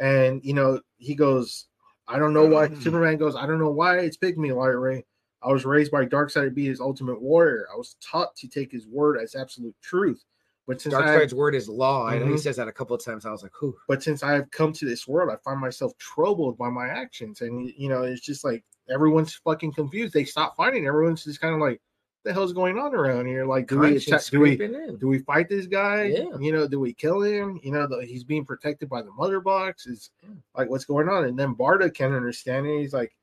[0.00, 1.68] And, you know, he goes,
[2.08, 2.68] I don't know why.
[2.68, 2.82] Mhm.
[2.82, 5.04] Superman goes, I don't know why it's picked me, Lightray.
[5.42, 7.66] I was raised by Darkseid to be his ultimate warrior.
[7.72, 10.24] I was taught to take his word as absolute truth.
[10.66, 12.06] But since Darkseid's word is law.
[12.06, 12.40] I know he Mhm.
[12.40, 13.26] says that a couple of times.
[13.26, 15.92] I was like, "Who?" but since I have come to this world, I find myself
[15.98, 20.14] troubled by my actions, and you know, it's just like everyone's fucking confused.
[20.14, 20.86] They stop fighting.
[20.86, 21.82] Everyone's just kind of like,
[22.24, 24.24] "The hell's going on around here?" Like, do we attack?
[24.26, 24.96] Do we in.
[24.98, 26.04] do we fight this guy?
[26.04, 26.36] Yeah.
[26.40, 27.60] You know, do we kill him?
[27.62, 29.86] You know, the, he's being protected by the mother box.
[29.86, 30.10] Is
[30.56, 31.24] like, what's going on?
[31.24, 32.80] And then Barda can't understand it.
[32.80, 33.14] He's like,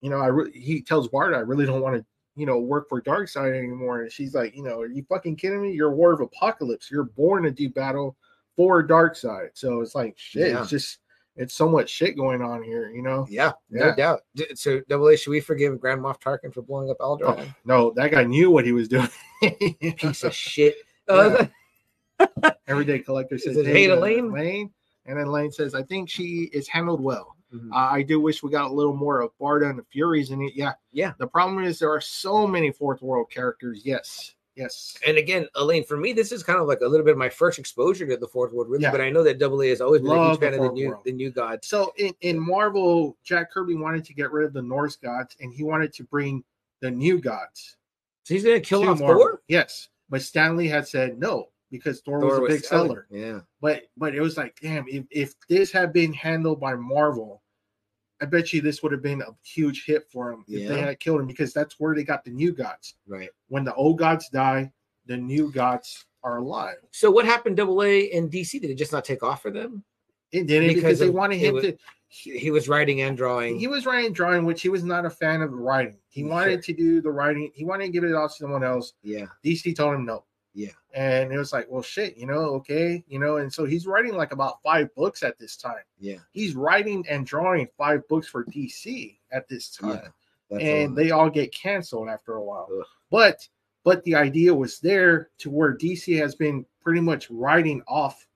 [0.00, 2.04] you know, I re- he tells Barda, I really don't want to,
[2.36, 4.02] you know, work for Darkseid anymore.
[4.02, 5.72] And she's like, you know, are you fucking kidding me?
[5.72, 6.90] You're a war of Apokolips.
[6.90, 8.16] You're born to do battle
[8.56, 9.50] for Darkseid.
[9.54, 10.52] So it's like shit.
[10.52, 10.60] Yeah.
[10.60, 10.98] It's just
[11.36, 13.26] it's so much shit going on here, you know.
[13.28, 13.94] Yeah, no Yeah.
[13.94, 14.20] doubt.
[14.54, 17.54] So, Double A, should we forgive Grand Moff Tarkin for blowing up Oh, Alderaan?
[17.64, 19.08] no, that guy knew what he was doing.
[19.96, 20.76] Piece of shit.
[21.08, 21.46] Uh,
[22.68, 24.70] Everyday collector says, "Hey to uh, Lane." Lane.
[25.06, 27.36] And then Lane says, I think she is handled well.
[27.54, 27.70] Mhm.
[27.72, 30.40] Uh, I do wish we got a little more of Barda and the Furies in
[30.40, 30.52] it.
[30.56, 30.72] Yeah.
[30.92, 31.12] Yeah.
[31.18, 33.82] The problem is there are so many fourth world characters.
[33.84, 34.34] Yes.
[34.56, 34.96] Yes.
[35.06, 37.28] and again, Elaine, for me, this is kind of like a little bit of my
[37.28, 38.82] first exposure to the fourth world, really.
[38.84, 38.92] Yeah.
[38.92, 40.60] But I know that Double A has always been a Love huge the fan of
[40.60, 41.02] the new, World.
[41.04, 41.66] the new gods.
[41.66, 45.52] So in, in Marvel, Jack Kirby wanted to get rid of the Norse gods and
[45.52, 46.44] he wanted to bring
[46.80, 47.76] the new gods.
[48.24, 49.22] So he's gonna kill to off Marvel.
[49.22, 49.40] Thor.
[49.48, 49.88] Yes.
[50.08, 53.06] But Stan Lee had said no because Thor, was Thor a big seller.
[53.10, 57.42] Yeah, But but it was like, damn, if, if this had been handled by Marvel,
[58.22, 61.00] I bet you this would have been a huge hit for him if they had
[61.00, 62.94] killed him because that's where they got the new gods.
[63.06, 63.28] right.
[63.48, 64.72] When the old gods die,
[65.06, 66.76] the new gods are alive.
[66.92, 68.60] So what happened, Double A in DC?
[68.60, 69.84] Did it just not take off for them?
[70.32, 71.76] It didn't because, Because they of- wanted him was- to.
[72.16, 73.58] He, was writing and drawing.
[73.58, 75.98] He was writing and drawing, which he was not a fan of writing.
[76.10, 76.30] He Sure.
[76.30, 77.50] wanted to do the writing.
[77.52, 78.92] He wanted to give it off to someone else.
[79.02, 80.24] yeah, DC told him no.
[80.54, 80.70] Yeah.
[80.94, 84.14] And it was like, well, shit, you know, okay, you know, and so he's writing
[84.14, 85.82] like about five books at this time.
[85.98, 86.18] yeah.
[86.30, 90.12] He's writing and drawing five books for DC at this time.
[90.50, 90.96] Yeah, and lot.
[90.96, 92.68] they all get canceled after a while.
[92.78, 92.86] Ugh.
[93.10, 93.48] But
[93.82, 98.26] but the idea was there to where DC has been pretty much writing off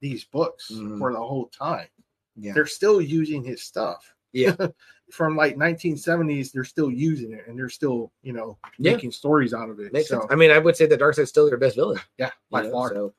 [0.00, 0.98] these books Mhm.
[0.98, 1.88] for the whole time.
[2.36, 4.14] yeah, They're still using his stuff.
[4.32, 4.56] Yeah.
[5.10, 8.92] From like 1970s, they're still using it and they're still, you know, Yeah.
[8.92, 9.92] making stories out of it.
[9.92, 10.26] makes so sense.
[10.30, 11.98] I mean, I would say that Darkseid's still their best villain.
[12.18, 12.90] yeah, by know, far.
[12.90, 13.14] So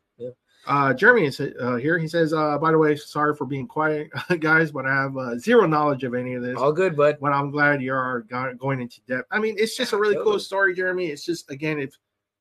[0.68, 1.98] Uh, Jeremy is uh, here.
[1.98, 4.10] He says, uh, by the way, sorry for being quiet,
[4.40, 6.58] guys, but I have uh, zero knowledge of any of this.
[6.60, 7.18] all good, bud.
[7.22, 8.22] but I'm glad you are
[8.60, 9.28] going into depth.
[9.32, 11.08] I mean, it's just a really cool story, Jeremy.
[11.08, 11.98] It's just again, if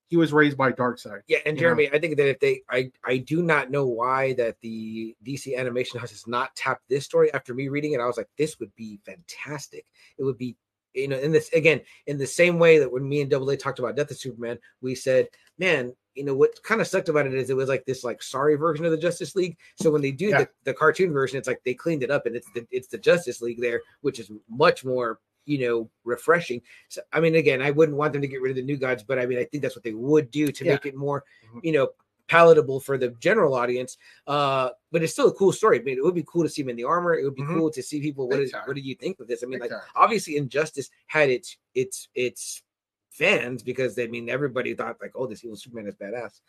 [0.08, 3.18] he was raised by Darkseid, Yeah, and Jeremy, I think that if they, I, I
[3.18, 7.32] do not know why that the DC Animation House has not tapped this story.
[7.34, 9.84] After me reading it, I was like, this would be fantastic.
[10.16, 10.56] It would be,
[10.94, 13.56] you know, in this again, in the same way that when me and Double A
[13.56, 15.28] talked about Death of Superman, we said,
[15.58, 18.22] man, you know what kind of sucked about it is it was like this like
[18.22, 19.56] sorry version of the Justice League.
[19.76, 20.38] So when they do Yeah.
[20.38, 22.98] the, the cartoon version, it's like they cleaned it up and it's the it's the
[22.98, 26.60] Justice League there, which is much more you know refreshing.
[26.88, 29.02] So I mean, again, I wouldn't want them to get rid of the new gods,
[29.02, 30.72] but I mean, I think that's what they would do to Yeah.
[30.72, 31.60] make it more, Mhm.
[31.64, 31.88] you know,
[32.28, 33.96] palatable for the general audience.
[34.26, 35.80] Uh, but it's still a cool story.
[35.80, 37.14] I mean, it would be cool to see him in the armor.
[37.14, 37.56] It would be Mhm.
[37.56, 38.28] cool to see people.
[38.28, 39.42] What is, what do you think of this?
[39.42, 39.88] I mean, Big like time.
[39.96, 42.62] obviously, Injustice had its its its
[43.10, 46.40] fans because I mean everybody thought like, oh, this evil Superman is badass.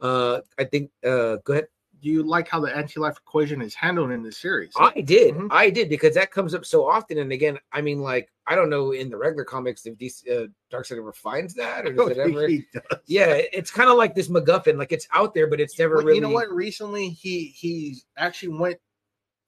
[0.00, 0.90] Uh, I think.
[1.02, 1.68] Uh, go ahead.
[2.02, 4.72] Do you like how the anti-life equation is handled in this series?
[4.78, 5.34] I did.
[5.34, 5.48] Mhm.
[5.50, 7.18] I did because that comes up so often.
[7.18, 10.48] And again, I mean, like, I don't know in the regular comics if DC, uh,
[10.70, 12.46] Darkseid ever finds that or does it ever.
[12.46, 12.82] He does.
[13.06, 14.76] Yeah, it's kind of like this MacGuffin.
[14.76, 16.16] Like it's out there, but it's never Well, really.
[16.16, 16.50] You know what?
[16.50, 18.76] Recently, he he actually went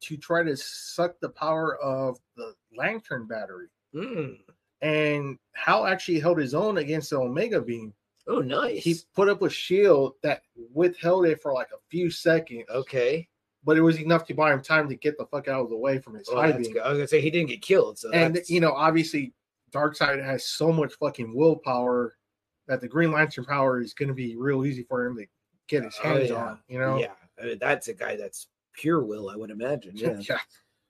[0.02, 4.38] to try to suck the power of the lantern battery, Mm.
[4.82, 7.92] and Hal actually held his own against the Omega beam.
[8.28, 8.82] Oh, nice.
[8.82, 10.42] He put up a shield that
[10.74, 13.28] withheld it for like a few seconds, okay.
[13.64, 15.76] but it was enough to buy him time to get the fuck out of the
[15.76, 16.72] way from his Well, high that's beam.
[16.74, 16.82] good.
[16.82, 19.32] I was gonna say he didn't get killed, so and that's- you know, obviously,
[19.72, 22.16] Darkseid has so much fucking willpower
[22.68, 25.26] that the Green Lantern power is going to be real easy for him to
[25.68, 26.34] get his Oh, hands yeah.
[26.36, 26.58] on.
[26.68, 29.92] You know, yeah, I mean, that's a guy that's pure will, I would imagine.
[29.96, 30.18] Yeah.
[30.28, 30.38] yeah.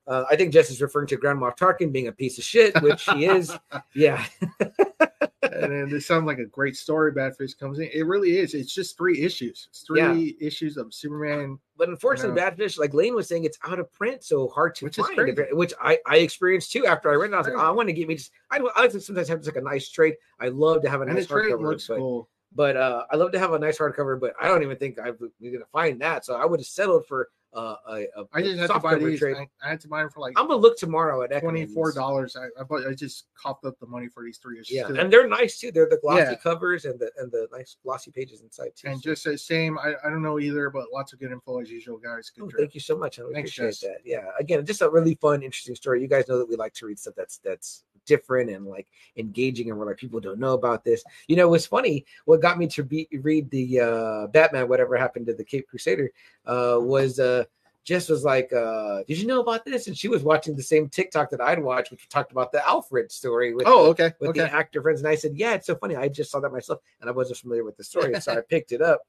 [0.07, 2.81] Uh, I think Jess is referring to Grand Moff Tarkin being a piece of shit,
[2.83, 3.53] which he is.
[3.95, 4.25] Yeah.
[5.21, 7.13] and then this sounds like a great story.
[7.13, 7.89] Badfish comes in.
[7.93, 8.55] It really is.
[8.55, 9.67] It's just three issues.
[9.71, 10.33] It's three Yeah.
[10.47, 11.59] issues of Superman.
[11.77, 12.51] But unfortunately, know.
[12.51, 15.41] Badfish, like Lane was saying, it's out of print, so hard to Which find.
[15.53, 17.35] Which I, I experienced too after I read it.
[17.35, 18.31] I was like, oh, I want to get me just.
[18.51, 20.15] I, I like to sometimes have just like a nice trade.
[20.41, 22.29] I love to have a And nice the trade hardcover, looks but, cool.
[22.55, 24.19] but uh, I love to have a nice hardcover.
[24.21, 26.25] But I don't even think I'm gonna find that.
[26.25, 29.23] So I would have settled for uh, a, a I just had to buy these.
[29.23, 31.91] I, I had to buy them for like I'm gonna look tomorrow at twenty four
[31.93, 32.37] dollars.
[32.37, 32.87] I, I bought.
[32.87, 34.77] I just coughed up the money for these three issues.
[34.77, 35.73] Yeah, and they're nice too.
[35.73, 36.35] They're the glossy Yeah.
[36.37, 38.89] covers and the and the nice glossy pages inside too.
[38.89, 39.79] and so- just the same.
[39.79, 42.31] I, I don't know either, but lots of good info as usual, guys.
[42.31, 42.61] Good Oh, trip.
[42.61, 43.19] thank you so much.
[43.19, 43.81] I really Thanks, appreciate Jess.
[43.81, 43.99] that.
[44.05, 44.27] Yeah.
[44.39, 46.03] Again, just a really fun, interesting story.
[46.03, 49.71] You guys know that we like to read stuff that's that's different and like engaging,
[49.71, 51.05] and we're like people don't know about this.
[51.29, 52.05] You know, it was funny.
[52.25, 56.11] What got me to be, read the uh, Batman, whatever happened to the Cape Crusader,
[56.47, 57.45] uh, was uh,
[57.85, 60.89] Jess was like, uh, "Did you know about this?" And she was watching the same
[60.89, 63.55] TikTok that I'd watched, which talked about the Alfred story.
[63.55, 64.41] With Oh, the, okay, with okay.
[64.41, 65.01] the actor friends.
[65.01, 65.95] And I said, Yeah, it's so funny.
[65.95, 68.19] I just saw that myself and I wasn't familiar with the story.
[68.21, 69.03] so I picked it up,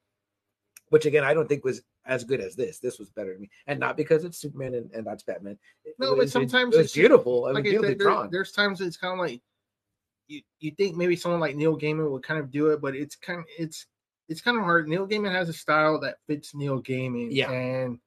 [0.89, 2.80] which again, I don't think was as good as this.
[2.80, 3.49] This was better to me.
[3.68, 5.57] And not because it's Superman and, and that's Batman.
[5.85, 7.47] It No, was- but it- sometimes it it's- beautiful.
[7.47, 8.30] It like beautifully there- drawn.
[8.31, 9.41] there's times it's kind of like
[10.27, 13.15] you, you think maybe someone like Neil Gaiman would kind of do it, but it's
[13.15, 13.85] kind of it's
[14.30, 14.88] it's kind of hard.
[14.89, 17.49] Neil Gaiman has a style that fits Neil Gaiman, Yeah.
[17.49, 17.97] and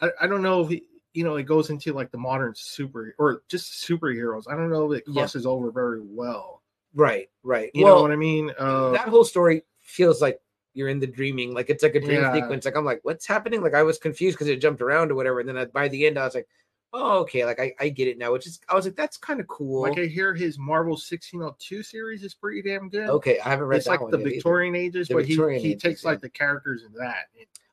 [0.00, 0.82] I, I don't know if he,
[1.12, 4.44] you know it goes into like the modern super or just superheroes.
[4.50, 5.22] I don't know if it Yeah.
[5.22, 6.62] crosses over very well.
[6.92, 7.70] Right, right.
[7.74, 8.52] You well, know what I mean?
[8.58, 10.40] Uh, that whole story feels like
[10.74, 12.32] you're in the dreaming, like it's like a dream Yeah.
[12.34, 12.64] sequence.
[12.64, 13.62] Like I'm like, what's happening?
[13.62, 15.40] Like I was confused because it jumped around or whatever.
[15.40, 16.48] And then I, by the end, I was like,
[16.92, 18.32] oh, okay, like I, I get it now.
[18.32, 19.82] Which is, I was like, that's kind of cool.
[19.82, 23.08] like I hear his Marvel 1602 series is pretty damn good.
[23.08, 24.34] okay, I haven't read It's that like one the yet either.
[24.34, 26.10] Victorian ages, The but Victorian he, he ages, takes yeah.
[26.10, 27.26] like the characters in that.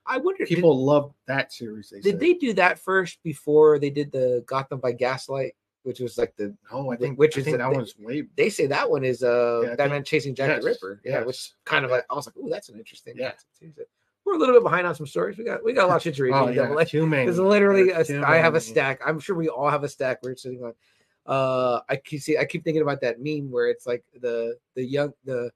[0.08, 1.90] I wonder did- People love that series.
[1.92, 2.20] They Did said.
[2.20, 5.54] they do that first before they did the Gotham by Gaslight,
[5.84, 8.24] which was like the No, I think which I is think the- that one's way.
[8.38, 11.02] they say that one is uh Yeah, Batman think- chasing Jack yes, the Ripper.
[11.04, 13.16] Yeah, which kind of like I was like, oh, that's an interesting.
[13.18, 13.32] Yeah.
[13.60, 13.90] concept
[14.24, 15.38] we're a little bit behind on some stories.
[15.38, 16.34] We got we got a lot of shit to read.
[16.34, 16.86] Oh yeah, A.
[16.86, 17.26] too many.
[17.26, 19.02] There's literally There's a, too I have a stack.
[19.06, 20.74] I'm sure we all have a stack we're sitting on.
[21.26, 24.84] Uh, I keep see I keep thinking about that meme where it's like the the
[24.84, 25.52] young the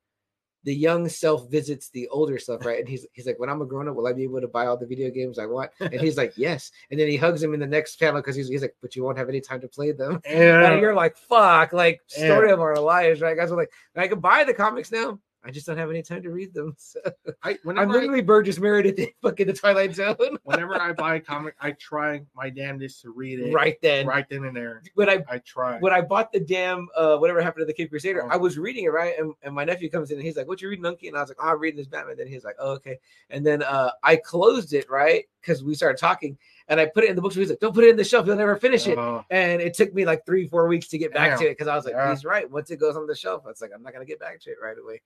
[0.65, 2.79] the young self visits the older self, right?
[2.79, 4.65] And he's he's like, when I'm a grown up, will I be able to buy
[4.65, 5.71] all the video games I want?
[5.79, 6.71] And he's like, yes.
[6.91, 9.03] And then he hugs him in the next panel because he's, he's like, but you
[9.03, 10.19] won't have any time to play them.
[10.25, 12.53] And Yeah, you're like, fuck, like story Yeah.
[12.55, 13.37] of our lives, right?
[13.37, 15.19] Guys are like, I can buy the comics now.
[15.45, 16.75] I just don't have any time to read them.
[16.85, 16.99] So
[17.43, 20.15] I, I'm whenever, I, literally Burgess Meredith in fucking the Twilight Zone.
[20.43, 24.07] whenever I buy a comic, I try my damnedest to read it right then.
[24.07, 24.81] right then and there.
[24.95, 25.79] When I I try.
[25.79, 28.29] when I bought the damn uh whatever happened to the Cape Crusader, Oh.
[28.29, 30.61] I was reading it right, and, and my nephew comes in and he's like, "What
[30.61, 32.55] you reading, Unky?" And I was like, oh, "I'm reading this Batman." Then he's like,
[32.59, 32.97] "Oh, okay."
[33.29, 36.37] And then uh I closed it right because we started talking,
[36.67, 37.35] and I put it in the books.
[37.35, 39.73] He's like, "Don't put it in the shelf; you'll never finish it." Uh, And it
[39.75, 41.93] took me like three, four weeks to get back to it because I was like,
[41.93, 42.09] Yeah.
[42.11, 44.39] "He's right." Once it goes on the shelf, it's like I'm not gonna get back
[44.41, 45.01] to it right away.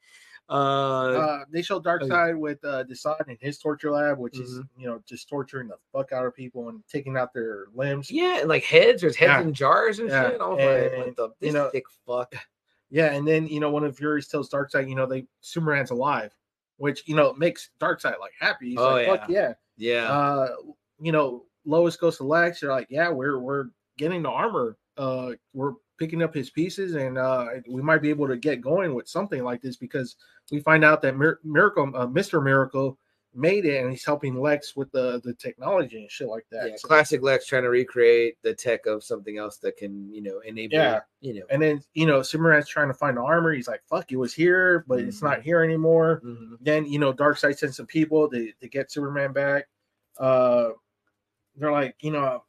[0.50, 4.56] Uh, uh, they show dark Darkseid with uh, Desaad in his torture lab, which is
[4.60, 4.82] Mm-hmm.
[4.82, 8.10] you know just torturing the fuck out of people and taking out their limbs.
[8.10, 9.42] yeah, and like heads, there's heads Yeah.
[9.42, 10.30] in jars and Yeah.
[10.32, 10.42] shit.
[10.42, 12.34] I was like, And, "What the you this know- thick fuck?"
[12.90, 16.36] Yeah, and then you know one of Furies tells Darkseid, you know, they Superman's alive,
[16.78, 18.70] which you know makes Darkseid like happy.
[18.72, 19.54] He's Oh, like, fuck yeah.
[19.78, 20.56] Yeah, Uh,
[21.00, 22.60] you know, Lois goes to Lex.
[22.62, 23.66] They're like, yeah, we're we're
[23.98, 24.78] getting the armor.
[24.98, 28.94] Uh, we're picking up his pieces, and uh, we might be able to get going
[28.94, 30.16] with something like this because
[30.52, 32.98] we find out that Mir- Miracle, uh, Mister Miracle,
[33.36, 36.70] made it, and he's helping Lex with the the technology and shit like that.
[36.70, 40.22] Yeah, So- classic Lex trying to recreate the tech of something else that can, you
[40.22, 41.02] know, enable, Yeah.
[41.22, 41.46] you know.
[41.50, 43.54] and then you know, Superman's trying to find the armor.
[43.54, 45.24] He's like, "Fuck, it was here, but it's Mhm.
[45.24, 46.58] not here anymore." Mhm.
[46.62, 49.68] Then you know, Darkseid sends some people to, to get Superman back.
[50.18, 50.72] Uh,
[51.60, 52.44] they're like, you know,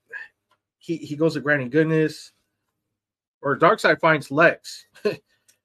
[0.78, 2.32] he he goes to Granny Goodness,
[3.42, 4.86] or Darkseid finds Lex.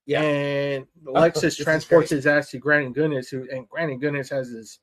[0.08, 0.22] Yeah.
[0.22, 3.98] and Oh, Lex this just is transports his ass to Granny Goodness, who and Granny
[3.98, 4.78] Goodness has this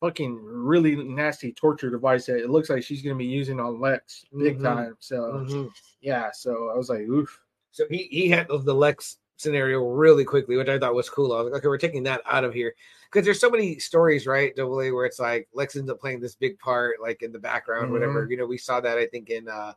[0.00, 4.24] fucking really nasty torture device that it looks like she's gonna be using on Lex
[4.38, 4.62] big Mhm.
[4.62, 4.96] time.
[5.00, 5.70] So Mhm.
[6.00, 7.38] yeah, so I was like, oof.
[7.72, 11.32] So he he handles the Lex scenario really quickly, which I thought was cool.
[11.32, 12.74] I was like, okay, we're taking that out of here
[13.10, 14.54] because there's so many stories, right?
[14.54, 17.38] Double A, where it's like Lex ends up playing this big part, like in the
[17.38, 18.26] background, whatever.
[18.30, 19.72] You know, we saw that I think in uh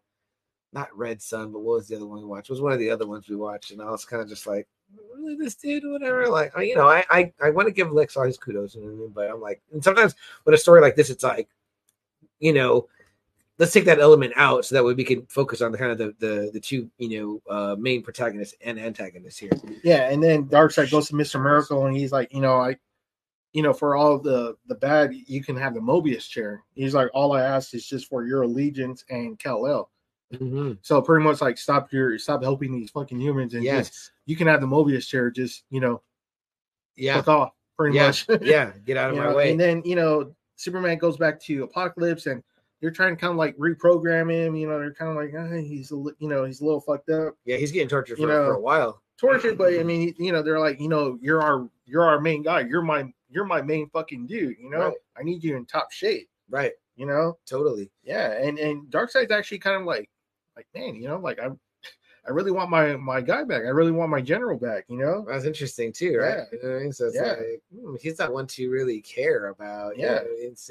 [0.73, 2.49] not Red Sun, but what was the other one we watched?
[2.49, 4.45] It was one of the other ones we watched, and I was kind of just
[4.45, 4.67] like,
[5.15, 6.27] really, this dude, whatever.
[6.27, 8.89] Like, you know, I I, I want to give Lex all his kudos, you know
[8.89, 9.11] I mean?
[9.13, 10.15] But I'm like, and sometimes
[10.45, 11.49] with a story like this, it's like,
[12.39, 12.87] you know,
[13.59, 15.97] let's take that element out so that way we can focus on the kind of
[15.97, 19.51] the the, the two you know uh main protagonists and antagonists here
[19.83, 21.41] Yeah, and then Darkseid goes to Mr.
[21.41, 22.77] Miracle and he's like, you know, I
[23.53, 26.61] you know, for all the the bad, you can have the Mobius chair.
[26.75, 29.89] He's like, all I ask is just for your allegiance and Kal-El.
[30.83, 34.35] So pretty much like stop your stop helping these fucking humans and just yes you
[34.35, 36.01] can have the Mobius chair, just you know,
[36.95, 38.27] yeah fuck off, pretty yeah much.
[38.41, 41.39] yeah get out of You my know, way And then you know, Superman goes back
[41.43, 42.43] to Apokolips, and
[42.81, 44.55] they're trying to kind of like reprogram him.
[44.55, 47.09] You know, they're kind of like, ah, he's a, you know, he's a little fucked
[47.09, 49.57] up, yeah he's getting tortured for, You know, for a while tortured.
[49.57, 52.61] But I mean, you know, they're like, you know, you're our, you're our main guy.
[52.61, 54.57] You're my, you're my main fucking dude.
[54.59, 54.93] You know, Right.
[55.17, 56.29] I need you in top shape.
[56.49, 58.33] right You know, totally yeah.
[58.33, 60.09] And and Darkseid's actually kind of like,
[60.55, 61.47] like man, you know, like I,
[62.27, 63.63] I really want my my guy back.
[63.63, 64.85] I really want my general back.
[64.87, 66.43] You know, that's interesting too right Yeah.
[66.63, 66.93] you know I mean?
[66.93, 67.33] so it's Yeah.
[67.33, 70.15] like hmm, he's not one to really care about you Yeah.
[70.15, 70.69] know, it's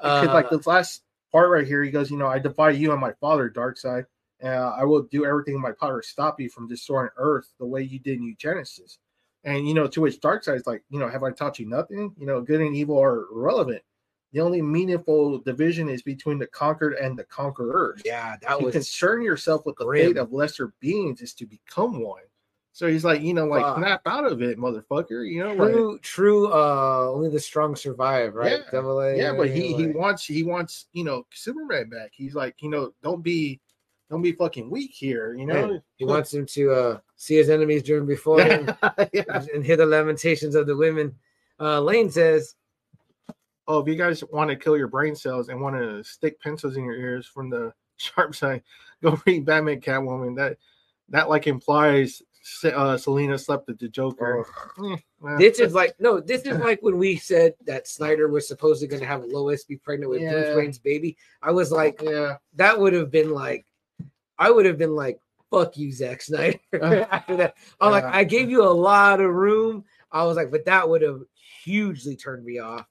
[0.00, 1.03] uh, like the last
[1.34, 4.06] part right here, he goes, you know, I defy you and my father, Darkseid.
[4.42, 7.66] Uh, I will do everything in my power to stop you from destroying Earth the
[7.66, 8.98] way you did in Genesis.
[9.42, 12.14] And you know, to which Darkseid's like, you know, have I taught you nothing?
[12.16, 13.82] You know, good and evil are irrelevant.
[14.32, 18.00] The only meaningful division is between the conquered and the conquerors.
[18.04, 20.06] yeah that to was concern yourself with the grim.
[20.06, 22.22] fate of lesser beings is to become one.
[22.74, 25.30] So he's like, you know, like snap out of it, motherfucker.
[25.30, 28.70] You know, like true true uh only the strong survive right Yeah.
[28.72, 32.10] double a yeah, but he he wants he wants you know Superman back.
[32.12, 33.60] He's like, you know, don't be
[34.10, 35.34] don't be fucking weak here.
[35.34, 38.68] You know, he wants him to uh see his enemies driven before him
[39.12, 39.44] yeah.
[39.54, 41.14] and hear the lamentations of the women.
[41.60, 42.56] Uh, Lane says,
[43.68, 46.76] Oh, if you guys want to kill your brain cells and want to stick pencils
[46.76, 48.64] in your ears from the sharp side,
[49.00, 50.34] go read Batman Catwoman.
[50.34, 50.58] That
[51.10, 52.20] that like implies
[52.64, 54.46] uh, Selina slept with the Joker.
[54.84, 58.46] Eh, well, "This is like no, this is like when we said that Snyder was
[58.46, 62.36] supposedly going to have Lois be pregnant with Bruce Wayne's baby." I was like, yeah,
[62.54, 63.64] that would have been like,
[64.38, 65.18] I would have been like,
[65.50, 66.58] "Fuck you, Zack Snyder."
[67.10, 69.84] After that, I'm like, I gave you a lot of room.
[70.12, 71.22] I was like, but that would have
[71.64, 72.86] hugely turned me off.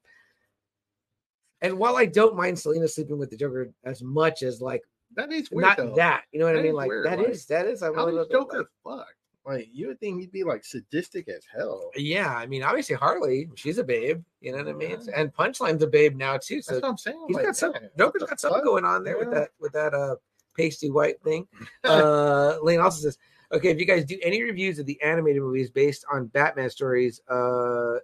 [1.61, 4.81] And while I don't mind Selina sleeping with the Joker as much as like
[5.15, 5.61] that is weird.
[5.61, 5.95] not though.
[5.95, 6.73] that, you know what I mean?
[6.73, 9.07] Like weird, that like, is that is I'm a How little does Joker like- fuck?
[9.45, 11.91] Like you would think he'd be like sadistic as hell.
[11.95, 14.23] Yeah, I mean, obviously Harley, she's a babe.
[14.39, 14.97] You know what I mean?
[15.05, 15.13] Yeah.
[15.19, 16.61] And Punchline's a babe now too.
[16.65, 17.25] That's what I'm saying.
[17.27, 20.15] he's like, got some Joker's got something going on there with that with that uh
[20.57, 21.47] pasty white thing.
[21.83, 23.17] Uh Lane also says,
[23.51, 27.19] okay, if you guys do any reviews of the animated movies based on Batman stories,
[27.29, 27.95] uh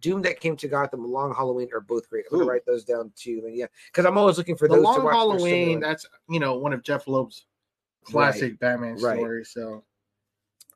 [0.00, 2.24] Doom that came to Gotham, Long Halloween are both great.
[2.30, 3.42] I'm gonna write those down too.
[3.46, 5.08] And yeah, because I'm always looking for The those Long.
[5.08, 5.78] Halloween.
[5.80, 7.44] That's you know one of Jeph Loeb's
[8.04, 9.18] classic Batman Right.
[9.18, 9.50] stories.
[9.52, 9.84] So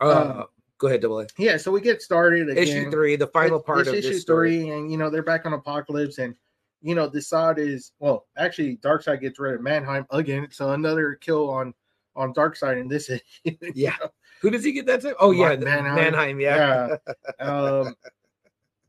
[0.01, 0.45] Uh, um,
[0.79, 1.27] go ahead, double A.
[1.39, 2.63] yeah, so we get started again.
[2.63, 6.19] Issue three, the final part of issue three, and you know they're back on Apokolips,
[6.19, 6.35] and
[6.83, 11.49] you know Desaad is well, actually Darkseid gets rid of Mannheim again, so another kill
[11.51, 11.73] on
[12.17, 13.09] on Darkseid in this.
[13.45, 13.95] issue, Yeah.
[14.01, 14.09] know?
[14.43, 15.17] Who does he get that to?
[15.19, 15.95] Oh yeah, Mark Mannheim.
[15.95, 16.39] Mannheim.
[16.39, 16.97] Mannheim yeah.
[17.07, 17.15] yeah.
[17.47, 17.95] Um,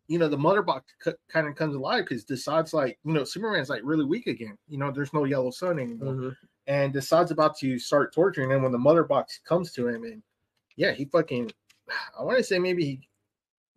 [0.07, 3.23] you know the mother box c- kind of comes alive because Desaad's like, you know,
[3.23, 4.57] Superman's like really weak again.
[4.67, 6.13] You know, there's no yellow sun anymore.
[6.13, 6.35] Mhm.
[6.67, 10.21] and Desaad's about to start torturing him when the mother box comes to him, and
[10.75, 11.51] yeah, he fucking.
[12.19, 13.09] I want to say maybe he,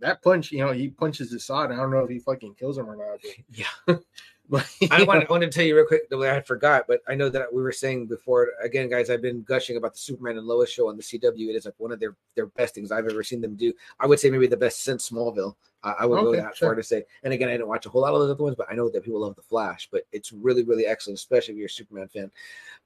[0.01, 1.73] that punch, you know, he punches Desaad.
[1.73, 3.21] I don't know if he fucking kills him or not.
[3.23, 3.97] But, Yeah.
[4.49, 7.01] but I want, I want to tell you real quick the way I forgot, but
[7.09, 8.49] I know that we were saying before.
[8.63, 11.49] Again, guys, I've been gushing about the Superman and Lois show on the CW.
[11.49, 13.73] It is like one of their their best things I've ever seen them do.
[14.01, 15.55] I would say maybe the best since Smallville.
[15.83, 16.69] I, I would go that sure.
[16.69, 17.05] far to say.
[17.23, 18.89] And again, I didn't watch a whole lot of those other ones, but I know
[18.89, 19.89] that people love the Flash.
[19.93, 22.31] But it's really, really excellent, especially if you're a Superman fan.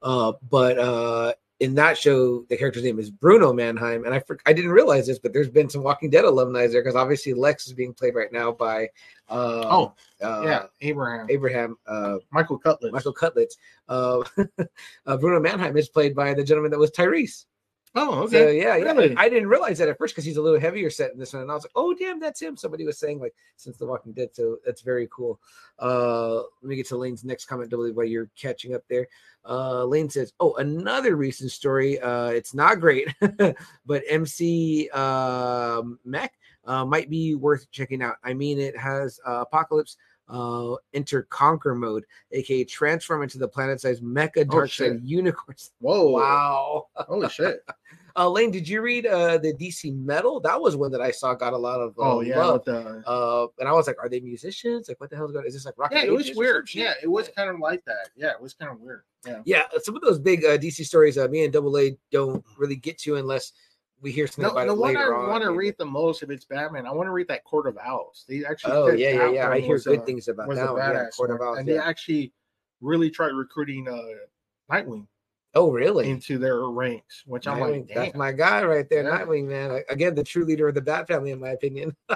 [0.01, 1.33] Uh, but uh,
[1.63, 5.07] in that show, the character's name is Bruno Mannheim, and I for, I didn't realize
[5.07, 8.15] this, but there's been some Walking Dead alumni there because obviously Lex is being played
[8.15, 8.89] right now by
[9.29, 12.91] uh, Oh, uh, yeah, Abraham, Abraham uh, Michael Cutler.
[12.91, 13.55] Michael Cutlets.
[13.87, 14.23] Uh,
[15.05, 17.45] uh, Bruno Mannheim is played by the gentleman that was Tyreese.
[17.95, 18.57] Oh, okay.
[18.57, 18.91] yeah, yeah.
[18.91, 19.15] Really?
[19.15, 21.43] I didn't realize that at first because he's a little heavier set in this one,
[21.43, 24.13] and I was like, "Oh, damn, that's him." Somebody was saying like since The Walking
[24.13, 25.39] Dead, so that's very cool.
[25.77, 29.07] Uh, let me get to Lane's next comment, while you're catching up there.
[29.47, 31.99] Uh, Lane says, "Oh, another recent story.
[31.99, 33.13] Uh, it's not great,
[33.85, 36.33] but MC uh, Mech
[36.65, 38.15] uh, might be worth checking out.
[38.23, 39.97] I mean, it has uh, Apokolips."
[40.29, 44.93] Uh, enter conquer mode, aka transform into the planet-sized mecha dark shit.
[44.93, 45.71] side unicorns.
[45.79, 46.11] Whoa!
[46.11, 46.87] Wow.
[46.95, 47.59] Holy shit!
[48.15, 50.39] Uh, Lane, did you read uh, the DC Metal?
[50.39, 52.63] That was one that I saw got a lot of uh, Oh yeah, love.
[52.63, 54.87] the Uh, and I was like, are they musicians?
[54.87, 55.43] Like, what the hell's going?
[55.43, 55.47] on?
[55.47, 55.91] Is this like rock?
[55.91, 56.69] yeah, it was weird.
[56.73, 58.09] Yeah, it was kind of like that.
[58.15, 59.01] Yeah, it was kind of weird.
[59.25, 59.41] Yeah.
[59.45, 62.75] Yeah, some of those big uh, DC stories, uh, me and Double A don't really
[62.75, 63.53] get to unless
[64.03, 66.21] we hear something No, about the it one I later want to read the most
[66.21, 68.25] if it's Batman, I want to read that Court of Owls.
[68.27, 69.49] They actually Oh yeah, yeah, yeah.
[69.49, 70.81] I hear good a- things about that one.
[70.81, 71.41] Yeah, Court of.
[71.41, 71.75] Owls, and yeah.
[71.75, 72.33] they actually
[72.81, 74.01] really tried recruiting uh
[74.71, 75.07] Nightwing
[75.55, 76.09] Oh really?
[76.09, 79.19] into their ranks, which I'm Nightwing, like, that's my guy right there, Yeah.
[79.19, 79.83] Nightwing, man.
[79.89, 81.95] Again, the true leader of the Bat family, in my opinion.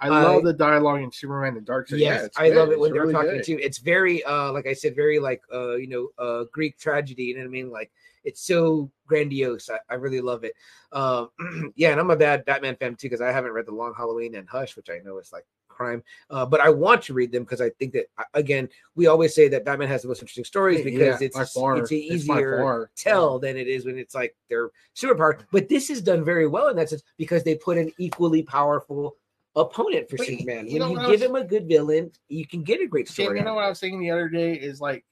[0.00, 1.98] I love the dialogue in Superman and Dark Side.
[2.00, 3.44] Yes, yeah, I love it when It's they're really talking good.
[3.44, 3.58] too.
[3.60, 7.24] It's very, uh, like I said, very like, uh, you know, uh, Greek tragedy.
[7.24, 7.70] You know what I mean?
[7.70, 7.90] Like
[8.24, 9.70] it's so grandiose.
[9.70, 10.54] I, I really love it.
[10.92, 11.28] Um,
[11.76, 14.34] yeah, and I'm a bad Batman fan too because I haven't read the Long Halloween
[14.34, 16.02] and Hush, which I know is like crime.
[16.30, 19.48] Uh, but I want to read them because I think that again, we always say
[19.48, 21.76] that Batman has the most interesting stories because by it's far.
[21.78, 22.90] it's It's easier far.
[22.96, 25.40] tell than it is when it's like they're superpowered.
[25.52, 29.16] But this is done very well in that sense because they put an equally powerful
[29.56, 30.68] opponent for But Superman.
[30.68, 33.38] you when you give was- him a good villain, you can get a great story.
[33.38, 35.04] you know what I was thinking the other day is like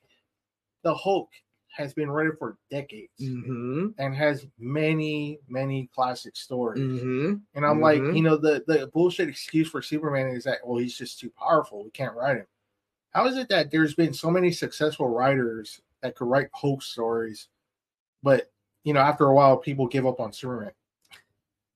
[0.85, 1.29] the Hulk
[1.75, 3.89] has been ready for decades Mm-hmm.
[3.99, 6.83] and has many, many classic stories.
[7.03, 7.35] Mm-hmm.
[7.55, 8.17] And I'm like, Mhm.
[8.17, 11.83] you know, the the bullshit excuse for Superman is that well, he's just too powerful.
[11.85, 12.47] We can't write him.
[13.11, 17.49] How is it that there's been so many successful writers that could write Hulk stories,
[18.23, 18.51] but
[18.85, 20.73] you know, after a while, people give up on Superman.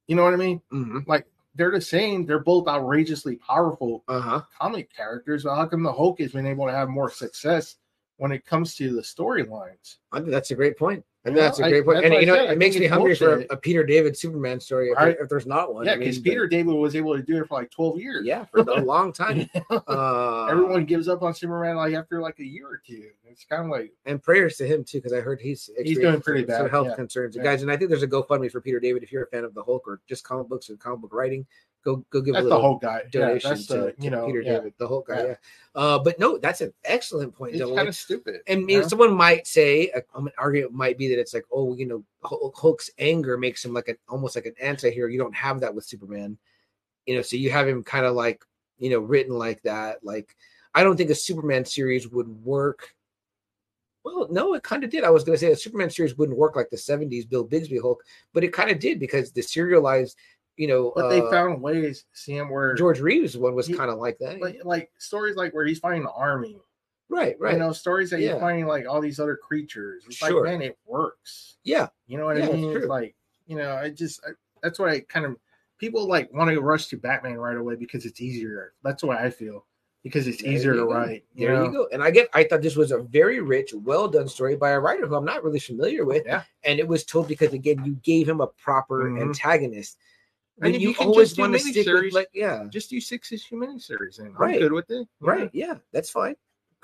[0.08, 0.60] You know what I mean?
[0.72, 0.98] Mm-hmm.
[1.06, 2.26] Like they're the same.
[2.26, 4.42] They're both outrageously powerful Uh-huh.
[4.60, 5.44] comic characters.
[5.44, 7.76] But how come the Hulk has been able to have more success
[8.18, 9.96] when it comes to the storylines?
[10.12, 11.04] I think that's a great point.
[11.24, 12.04] Yeah, that's a great point.
[12.04, 12.50] And you know, said.
[12.50, 15.28] I it makes me hungry for a, a Peter David Superman story if, there- if
[15.28, 15.84] there's not one.
[15.84, 17.98] yeah, I mean, because but- Peter David was able to do it for like 12
[17.98, 18.24] years.
[18.24, 19.50] yeah, for a long time.
[19.88, 23.08] Uh, Everyone gives up on Superman like after like a year or two.
[23.24, 26.20] It's kind of like and prayers to him too, because I heard he's He's doing
[26.20, 26.94] pretty some bad, health yeah.
[26.94, 27.42] concerns, Yeah.
[27.42, 27.62] guys.
[27.62, 29.64] And I think there's a GoFundMe for Peter David if you're a fan of the
[29.64, 31.44] Hulk or just comic books and comic book writing.
[31.86, 33.02] Go go give that's a the little whole guy.
[33.14, 34.52] Yeah, donation that's to, the to you know Peter yeah.
[34.54, 35.18] David, the Hulk guy.
[35.18, 35.26] Yeah.
[35.26, 35.34] Yeah.
[35.76, 37.54] Uh, but no, that's an excellent point.
[37.54, 38.40] It's kind of stupid.
[38.48, 41.44] And you know, someone might say, uh, um, an argument might be that it's like,
[41.52, 45.08] oh, you know, Hulk- Hulk's anger makes him like an almost like an anti-hero.
[45.08, 46.38] You don't have that with Superman,
[47.06, 47.22] you know.
[47.22, 48.42] So you have him kind of like,
[48.78, 50.02] you know, written like that.
[50.02, 50.34] Like,
[50.74, 52.96] I don't think a Superman series would work.
[54.02, 55.04] Well, no, it kind of did.
[55.04, 57.78] I was going to say a Superman series wouldn't work like the '70s Bill Bixby
[57.78, 58.02] Hulk,
[58.32, 60.16] but it kind of did because the serialized,
[60.56, 63.98] you know, but they uh, found ways, Sam, where George Reeves one was kind of
[63.98, 64.40] like that.
[64.40, 66.58] like, like stories like where he's fighting the army.
[67.08, 67.52] right, right.
[67.54, 68.32] You know, stories that Yeah.
[68.32, 70.04] he's finding like all these other creatures.
[70.06, 70.42] It's Sure.
[70.44, 71.56] like, man, it works.
[71.62, 72.76] yeah, You know what Yeah, I mean?
[72.76, 73.14] It's like,
[73.46, 74.30] you know, I just I,
[74.62, 75.36] that's why I kind of
[75.78, 78.72] people like want to rush to Batman right away because it's easier.
[78.82, 79.66] That's why I feel
[80.02, 81.24] because it's easier to write.
[81.36, 81.64] There know?
[81.64, 81.88] you go.
[81.92, 84.80] And I get, I thought this was a very rich, well done story by a
[84.80, 86.22] writer who I'm not really familiar with.
[86.24, 86.44] Yeah.
[86.64, 89.20] And it was told because again, you gave him a proper Mhm.
[89.20, 89.98] antagonist.
[90.58, 92.64] And When if you, you can always just do want to stick with like, yeah,
[92.70, 94.58] Just do six issue miniseries and I'm Right.
[94.60, 95.06] good with it.
[95.20, 95.30] Yeah.
[95.30, 96.34] right, yeah, that's fine.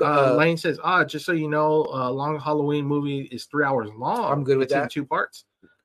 [0.01, 3.65] Uh, Uh, Lane says, ah, just so you know, uh, Long Halloween movie is three
[3.65, 4.31] hours long.
[4.31, 4.91] I'm good with It's in that.
[4.91, 5.45] two parts.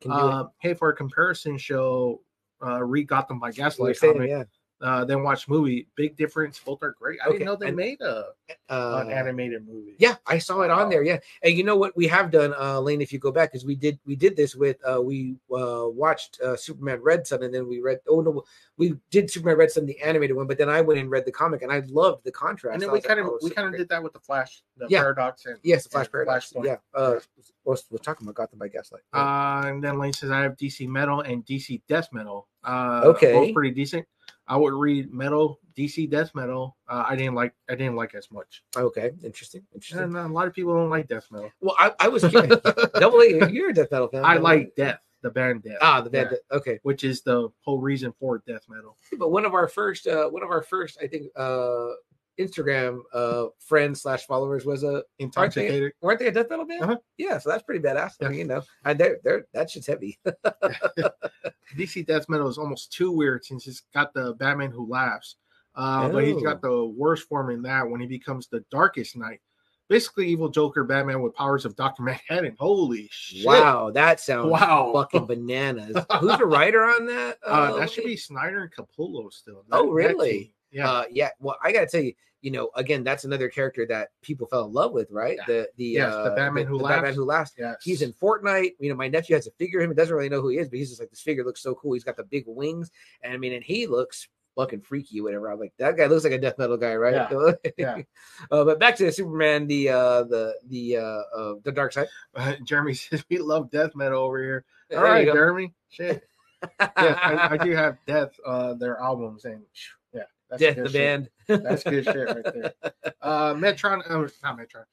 [0.10, 2.22] Uh, hey, for a comparison show,
[2.66, 4.44] uh, read Gotham by Gaslight saying, yeah.
[4.82, 5.88] Uh, then watch movie.
[5.96, 6.60] Big difference.
[6.60, 7.20] Both are great.
[7.24, 8.28] I Okay, didn't know they and- made a
[8.70, 9.96] Uh, an animated movie.
[9.98, 11.04] Yeah, I saw it on there.
[11.04, 13.02] Yeah, and you know what we have done, uh, Lane?
[13.02, 16.40] If you go back, because we did we did this with uh, we uh, watched
[16.42, 18.00] uh, Superman Red Sun, and then we read.
[18.08, 18.44] Oh no,
[18.78, 21.32] we did Superman Red Sun, the animated one, but then I went and read the
[21.32, 22.74] comic, and I loved the contrast.
[22.76, 24.88] and then we kind of oh, we kind of did that with the Flash, the
[24.90, 25.00] Yeah.
[25.02, 26.54] Paradox, and Yes, the Flash Paradox.
[26.54, 26.66] Flashpoint.
[26.66, 27.20] Yeah, uh,
[27.66, 29.02] we're, we're talking about Gotham by Gaslight.
[29.14, 32.48] Uh, and then Lane says I have DC Metal and DC Death Metal.
[32.64, 33.34] Uh, Okay.
[33.34, 34.06] both pretty decent.
[34.48, 36.78] I would read Metal, DC Death Metal.
[36.88, 40.04] Uh, I didn't like I didn't like as much, okay, interesting, interesting.
[40.04, 41.52] and a lot of people don't like Death Metal.
[41.62, 42.22] well, I, I was.
[43.00, 44.24] Double A, you're a death metal fan.
[44.26, 45.78] I like Death, the band Death.
[45.82, 46.30] Ah, the band.
[46.32, 46.58] Yeah.
[46.58, 48.98] Okay, which is the whole reason for Death Metal.
[49.20, 51.88] but one of our first, uh, one of our first, I think, uh,
[52.40, 55.92] Instagram uh friends slash followers was a Intoxicated.
[56.02, 56.84] weren't they a death metal band?
[56.84, 56.98] Uh-huh.
[57.18, 58.14] Yeah, so that's pretty badass.
[58.22, 60.20] I mean, you know, and they're they're that shit's heavy.
[61.78, 65.36] DC Death Metal is almost too weird since it's got the Batman who laughs.
[65.76, 69.40] Uh, but he's got the worst form in that when he becomes the Darkest Knight.
[69.90, 72.02] Basically, evil Joker Batman with powers of Dr.
[72.04, 72.56] Manhattan.
[72.60, 73.46] Holy shit.
[73.46, 74.92] wow, that sounds Wow.
[74.94, 75.96] fucking bananas.
[76.20, 77.38] Who's the writer on that?
[77.46, 79.64] Uh, uh, that should be Snyder and Capullo still.
[79.72, 80.54] Oh, That- that really?
[80.72, 80.90] Yeah.
[80.90, 81.30] Uh, yeah.
[81.40, 84.74] Well, I gotta tell you, you know, again, that's another character that people fell in
[84.74, 85.38] love with, right?
[85.38, 85.46] Yeah.
[85.48, 87.16] The the Yes, the uh, Batman who Batman laughs.
[87.16, 87.52] who laughs.
[87.58, 87.76] yes.
[87.84, 88.72] He's in Fortnite.
[88.80, 89.92] You know, my nephew has a figure of him.
[89.92, 91.76] He doesn't really know who he is, but he's just like this figure looks so
[91.76, 91.94] cool.
[91.94, 92.92] He's got the big wings,
[93.22, 95.52] and I mean, and he looks fucking freaky, whatever.
[95.52, 97.28] I'm like, that guy looks like a death metal guy, right?
[97.32, 97.98] Yeah, yeah.
[98.52, 102.08] uh, but back to the Superman, the uh, the the uh, uh, the dark side.
[102.36, 104.66] Uh, Jeremy says we love death metal over here.
[104.90, 105.26] There All you right.
[105.34, 105.74] Jeremy.
[105.90, 106.24] Shit.
[106.80, 109.62] Yeah, I, I do have Death, uh, their albums, and
[110.50, 110.94] that's Death the shit.
[110.94, 111.64] band.
[111.64, 112.74] That's good shit right there.
[113.22, 114.86] Uh, Metron, uh, not Metron.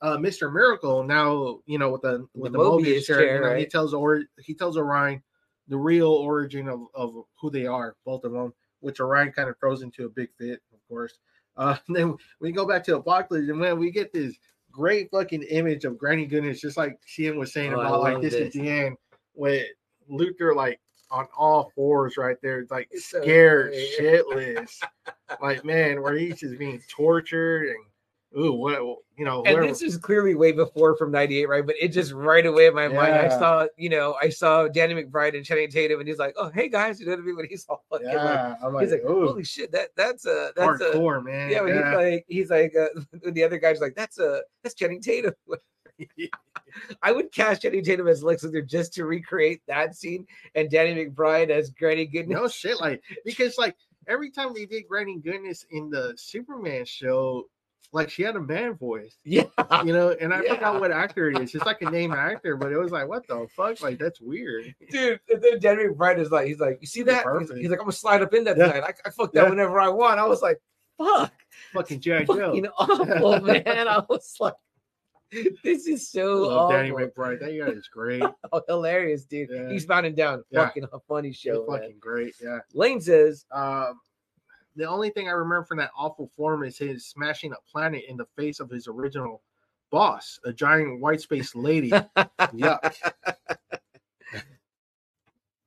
[0.00, 0.50] Uh, Mr.
[0.52, 1.02] Miracle.
[1.04, 3.18] Now you know with the with The the, Mobius Mobius, chair.
[3.18, 5.22] chair, you know, He tells or he tells Orion
[5.68, 9.58] the real origin of, of who they are, both of them, which Orion kind of
[9.58, 11.18] throws into a big fit, of course.
[11.56, 14.34] Uh, then we go back to Apokolips, and man, we get this
[14.70, 18.32] great fucking image of Granny Goodness, just like Cian was saying Oh, about like this,
[18.32, 18.46] this.
[18.46, 18.96] at the end,
[19.34, 19.66] with
[20.08, 20.80] Luther like
[21.12, 24.80] on all fours right there, like It's scared shitless.
[25.40, 27.76] like man, where he's just being tortured and
[28.44, 28.78] ooh, what
[29.18, 31.66] you know, and this is clearly way before from 98 right?
[31.66, 34.94] But it just right away in my mind i saw you know i saw danny
[34.94, 37.36] mcbride and channing tatum and he's like oh hey guys you know what i mean
[37.36, 40.24] when he's all fucking like yeah, I'm like, he's like ooh, holy shit that that's
[40.26, 41.50] a that's a hardcore, man.
[41.50, 42.88] yeah, when he's like he's like uh,
[43.20, 45.34] when the other guy's like that's a that's channing tatum
[47.02, 51.06] i would cast channing tatum as lex luthor just to recreate that scene and danny
[51.06, 53.76] mcbride as granny goodness no shit, like because like
[54.08, 57.44] every time they did Granny Goodness in the Superman show,
[57.92, 59.44] like she had a man voice, yeah
[59.84, 60.54] you know, and I Yeah.
[60.54, 61.54] forgot what actor it is.
[61.54, 63.80] It's like a name actor, but it was like, what the fuck?
[63.80, 64.74] Like that's weird.
[64.90, 65.20] dude.
[65.30, 67.24] And then Danny McBride is like, he's like, you see that?
[67.38, 68.72] He's, he's like, I'm gonna slide up in that Yeah.
[68.72, 68.82] tonight.
[69.04, 69.50] I, I fuck that Yeah.
[69.50, 70.18] whenever I want.
[70.18, 70.60] I was like,
[70.98, 71.32] fuck,
[71.72, 72.24] Fucking G.I.
[72.24, 72.34] Joe.
[72.34, 73.86] fucking awful, oh, man.
[73.86, 74.54] I was like,
[75.64, 76.90] this is so Love Danny.
[76.90, 77.40] McBride.
[77.40, 78.22] That guy is great.
[78.52, 79.48] Oh, hilarious, dude.
[79.50, 79.70] Yeah.
[79.70, 80.44] He's bounding down.
[80.50, 80.66] Yeah.
[80.66, 82.34] Fucking a funny show, fucking great.
[82.42, 82.58] Yeah.
[82.74, 84.00] Lane says, Um,
[84.76, 88.16] the only thing I remember from that awful form is his smashing a planet in
[88.16, 89.42] the face of his original
[89.90, 91.90] boss, a giant white space lady.
[92.38, 92.94] Yuck.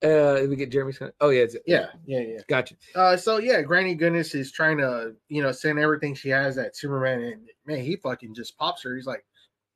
[0.04, 1.00] uh, did we get Jeremy's.
[1.22, 2.40] Oh yeah, it's, Yeah, yeah, yeah.
[2.48, 2.76] gotcha.
[2.94, 6.76] Uh, so yeah, Granny Goodness is trying to, you know, send everything she has at
[6.76, 8.96] Superman, and man, he fucking just pops her.
[8.96, 9.26] He's like,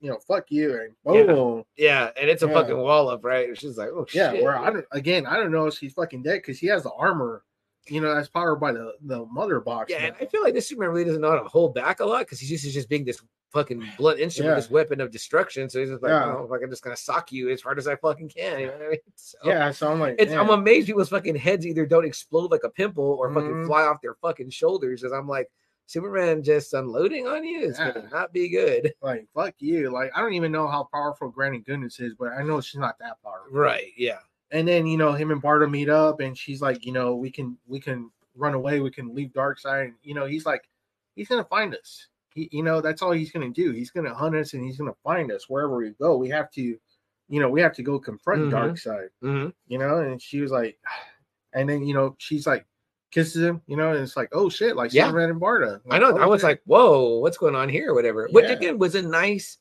[0.01, 1.23] you know, fuck you, and Yeah.
[1.23, 1.63] boom.
[1.77, 2.53] Yeah, and it's a Yeah.
[2.53, 3.57] fucking wall up, right?
[3.57, 4.43] She's like, oh Yeah, shit.
[4.43, 6.91] where I don't again, I don't know if she's fucking dead because he has the
[6.93, 7.43] armor,
[7.87, 9.91] you know, that's powered by the the mother box.
[9.91, 10.05] Yeah, now.
[10.07, 12.19] and I feel like this Superman really doesn't know how to hold back a lot
[12.19, 13.21] because he's used to just being this
[13.51, 14.55] fucking blunt instrument, Yeah.
[14.55, 15.69] this weapon of destruction.
[15.69, 16.35] So he's just like, Yeah.
[16.37, 18.59] oh, like I'm just gonna sock you as hard as I fucking can.
[18.59, 18.99] You know what I mean?
[19.15, 19.71] So, yeah.
[19.71, 23.03] So I'm like, It's, I'm amazed people's fucking heads either don't explode like a pimple
[23.19, 23.65] or fucking Mhm.
[23.65, 25.03] fly off their fucking shoulders.
[25.03, 25.49] As I'm like,
[25.89, 27.93] Superman just unloading on you is Yeah.
[27.93, 28.93] gonna not be good.
[29.01, 29.89] like fuck you.
[29.89, 32.99] Like I don't even know how powerful Granny Goodness is, but I know she's not
[32.99, 33.57] that powerful.
[33.57, 33.91] Right?
[33.97, 34.19] Yeah.
[34.51, 37.31] And then you know him and Barda meet up, and she's like, you know, we
[37.31, 39.93] can we can run away, we can leave dark Darkseid.
[40.03, 40.69] You know, he's like,
[41.15, 42.07] he's gonna find us.
[42.35, 43.71] He, you know, that's all he's gonna do.
[43.71, 46.17] He's gonna hunt us, and he's gonna find us wherever we go.
[46.17, 48.51] We have to, you know, we have to go confront Mhm.
[48.51, 49.07] Darkseid.
[49.23, 49.53] Mhm.
[49.67, 50.77] You know, and she was like,
[51.53, 52.67] and then you know she's like
[53.11, 55.05] kisses him, you know, and it's like, oh shit, like Yeah.
[55.07, 55.81] Superman and Barda.
[55.89, 56.11] I know.
[56.17, 56.47] oh, I was shit.
[56.49, 57.93] like, whoa, what's going on here?
[57.93, 58.27] Whatever.
[58.31, 59.57] Which again was a nice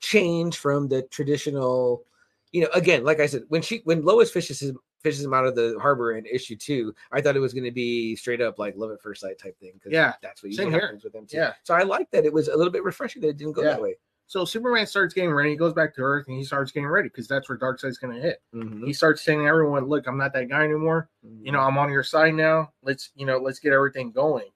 [0.00, 2.04] change from the traditional,
[2.52, 5.44] you know, again, like I said, when she when Lois fishes him fishes him out
[5.46, 8.58] of the harbor in issue two, I thought it was going to be straight up
[8.60, 9.72] like love at first sight type thing.
[9.86, 10.12] Yeah.
[10.22, 11.38] that's what usually happens with them too.
[11.38, 11.54] Yeah.
[11.64, 13.70] So I like that it was a little bit refreshing that it didn't go Yeah.
[13.70, 13.96] that way.
[14.32, 15.50] So Superman starts getting ready.
[15.50, 18.14] He goes back to Earth and he starts getting ready because that's where Darkseid's going
[18.14, 18.40] to hit.
[18.54, 18.86] Mhm.
[18.86, 21.10] He starts saying to everyone, "Look, I'm not that guy anymore.
[21.22, 22.72] You know, I'm on your side now.
[22.82, 24.48] Let's, you know, let's get everything going.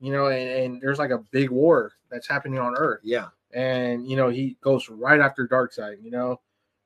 [0.00, 3.28] You know, and, and there's like a big war that's happening on Earth, yeah.
[3.54, 6.02] and you know he goes right after Darkseid.
[6.02, 6.40] You know,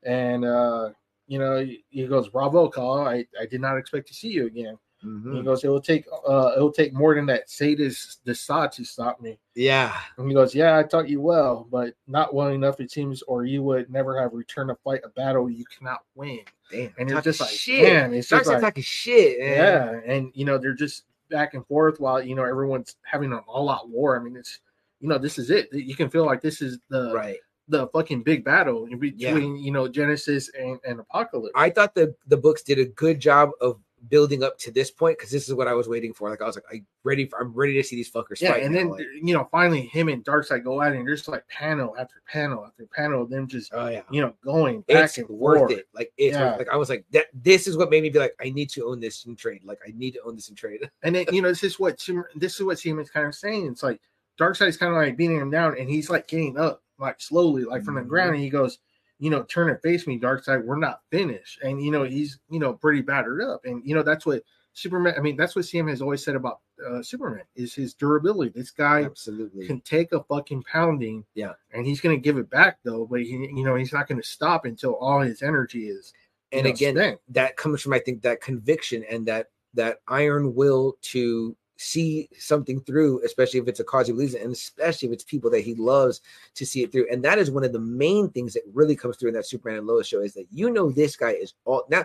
[0.04, 0.90] and uh,
[1.26, 3.08] you know he, he goes, "Bravo, Kal.
[3.08, 5.36] I I did not expect to see you again." Mhm.
[5.36, 8.84] He goes, "It will take uh, it will take more than that sadist Desaad to
[8.84, 9.96] stop me." Yeah.
[10.18, 13.44] And he goes, Yeah, I taught you well, but not well enough, it seems, or
[13.46, 16.40] you would never have returned to fight a battle you cannot win.
[16.70, 16.92] Damn.
[16.98, 17.82] And you're just like, shit.
[17.84, 19.38] Man, it's just like, talking shit.
[19.40, 19.48] Man.
[19.50, 20.00] Yeah.
[20.12, 23.70] And, you know, they're just back and forth while, you know, everyone's having an all
[23.70, 24.20] out war.
[24.20, 24.60] I mean, it's,
[25.00, 25.72] you know, this is it.
[25.72, 27.38] You can feel like this is the Right.
[27.68, 29.36] the fucking big battle between, Yeah.
[29.38, 31.48] you know, Genesis and, and Apokolips.
[31.54, 35.18] I thought the the books did a good job of building up to this point
[35.18, 36.30] because this is what I was waiting for.
[36.30, 38.62] Like I was like, I ready for I'm ready to see these fuckers Yeah, fight.
[38.62, 41.26] and now, then like, you know, finally him and Darkseid go at it, and there's
[41.28, 44.02] like panel after panel after panel of them just oh yeah.
[44.10, 45.72] you know going back It's and worth forth.
[45.72, 45.86] it.
[45.94, 46.50] Like it's Yeah.
[46.50, 47.26] worth, like I was like that.
[47.34, 49.62] This is what made me be like, I need to own this in trade.
[49.64, 50.80] Like I need to own this in trade.
[51.02, 51.98] And then you know, this is what
[52.36, 53.66] this is what Simon's kind of saying.
[53.66, 54.00] It's like
[54.38, 57.82] Darkseid's kind of like beating him down, and he's like getting up like slowly, like
[57.84, 58.08] from the Mhm.
[58.08, 58.78] ground, and he goes,
[59.18, 60.64] you know, turn and face me, Darkseid.
[60.64, 64.02] We're not finished, and you know he's you know pretty battered up, and you know
[64.02, 65.14] that's what Superman.
[65.16, 68.50] I mean, that's what Sam has always said about uh, Superman is his durability.
[68.54, 69.66] This guy Absolutely.
[69.66, 71.52] can take a fucking pounding, Yeah.
[71.72, 74.64] and he's gonna give it back though, but he, you know, he's not gonna stop
[74.66, 76.12] until all his energy is.
[76.52, 77.20] And know, again, spent.
[77.30, 82.80] that comes from I think that conviction and that that iron will to see something
[82.80, 85.60] through, especially if it's a cause he believes in, and especially if it's people that
[85.60, 86.20] he loves
[86.54, 87.06] to see it through.
[87.10, 89.78] And that is one of the main things that really comes through in that Superman
[89.78, 92.04] and Lois show is that you know this guy is all now.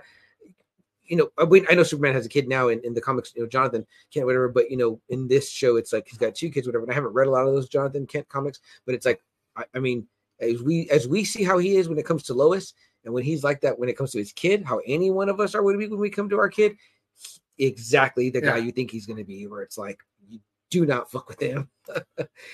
[1.05, 3.33] You know, I, we- I know Superman has a kid now in, in the comics,
[3.35, 6.35] you know, Jonathan Kent, whatever, but you know, in this show, it's like he's got
[6.35, 6.83] two kids, whatever.
[6.83, 9.21] And I haven't read a lot of those Jonathan Kent comics, but it's like,
[9.57, 10.07] I, I mean,
[10.39, 12.73] as we as we see how he is when it comes to Lois,
[13.03, 15.39] and when he's like that when it comes to his kid, how any one of
[15.39, 16.75] us are when we when we come to our kid,
[17.61, 19.47] exactly the guy you think he's going to be.
[19.47, 20.39] Where it's like you
[20.69, 21.69] do not fuck with him.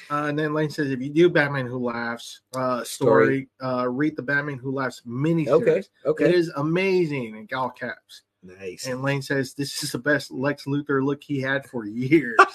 [0.09, 4.15] Uh, and then Lane says, if you do Batman Who Laughs uh, story, uh, read
[4.15, 8.23] the Batman Who Laughs mini Okay, okay, It is amazing in all caps.
[8.41, 8.87] nice.
[8.87, 12.37] And Lane says, this is the best Lex Luthor look he had for years.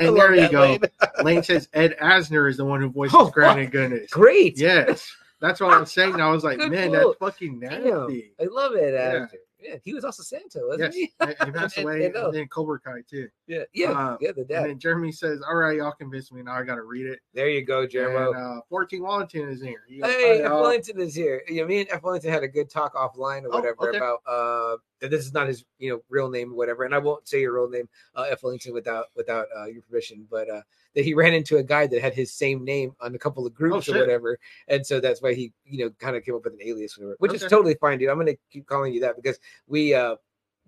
[0.00, 0.62] And there you go.
[0.62, 0.80] Lane.
[1.22, 4.10] Lane says, Ed Asner is the one who voices Oh, and Goodness.
[4.10, 4.58] Great.
[4.58, 5.14] Yes.
[5.40, 6.20] That's what I was saying.
[6.20, 7.16] I was like, Good man, quote.
[7.20, 7.84] that's fucking Damn.
[7.84, 8.32] nasty.
[8.40, 8.94] I love it.
[8.94, 9.26] Yeah.
[9.62, 10.94] Yeah, he was also Santa, wasn't Yes.
[10.94, 11.12] he?
[11.20, 12.08] And he passed away.
[12.08, 12.26] know.
[12.26, 13.28] And then Cobra Kai, too.
[13.46, 14.32] Yeah, yeah, Uh, yeah.
[14.32, 14.64] The And dad.
[14.66, 16.42] then Jeremy says, all right, y'all convinced me.
[16.42, 17.20] Now I got to read it.
[17.34, 18.28] There you go, Jeremo.
[18.34, 19.82] And uh, 14 Wallington is here.
[19.88, 20.50] He Hey, F.
[20.52, 21.42] Wellington is here.
[21.48, 22.02] Yeah, me and F.
[22.02, 23.96] Wellington had a good talk offline or Oh, whatever okay.
[23.98, 26.84] about uh that this is not his you know real name or whatever.
[26.84, 28.42] And I won't say your real name, uh, F.
[28.42, 30.26] Wellington, without without uh, your permission.
[30.30, 30.62] But uh
[30.94, 33.54] that he ran into a guy that had his same name on a couple of
[33.54, 34.38] groups or whatever,
[34.68, 37.16] and so that's why he you know kind of came up with an alias, whatever,
[37.18, 38.08] which is totally fine, dude.
[38.08, 40.16] I'm gonna keep calling you that because we uh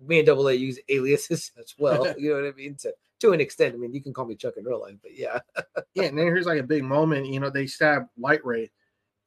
[0.05, 2.13] me and Double A use aliases as well.
[2.17, 2.75] you know what I mean?
[2.81, 3.73] To to an extent.
[3.73, 5.39] I mean, you can call me Chuck in real life, but yeah.
[5.93, 7.27] Yeah, and then here's like a big moment.
[7.27, 8.69] You know, they stab Lightray,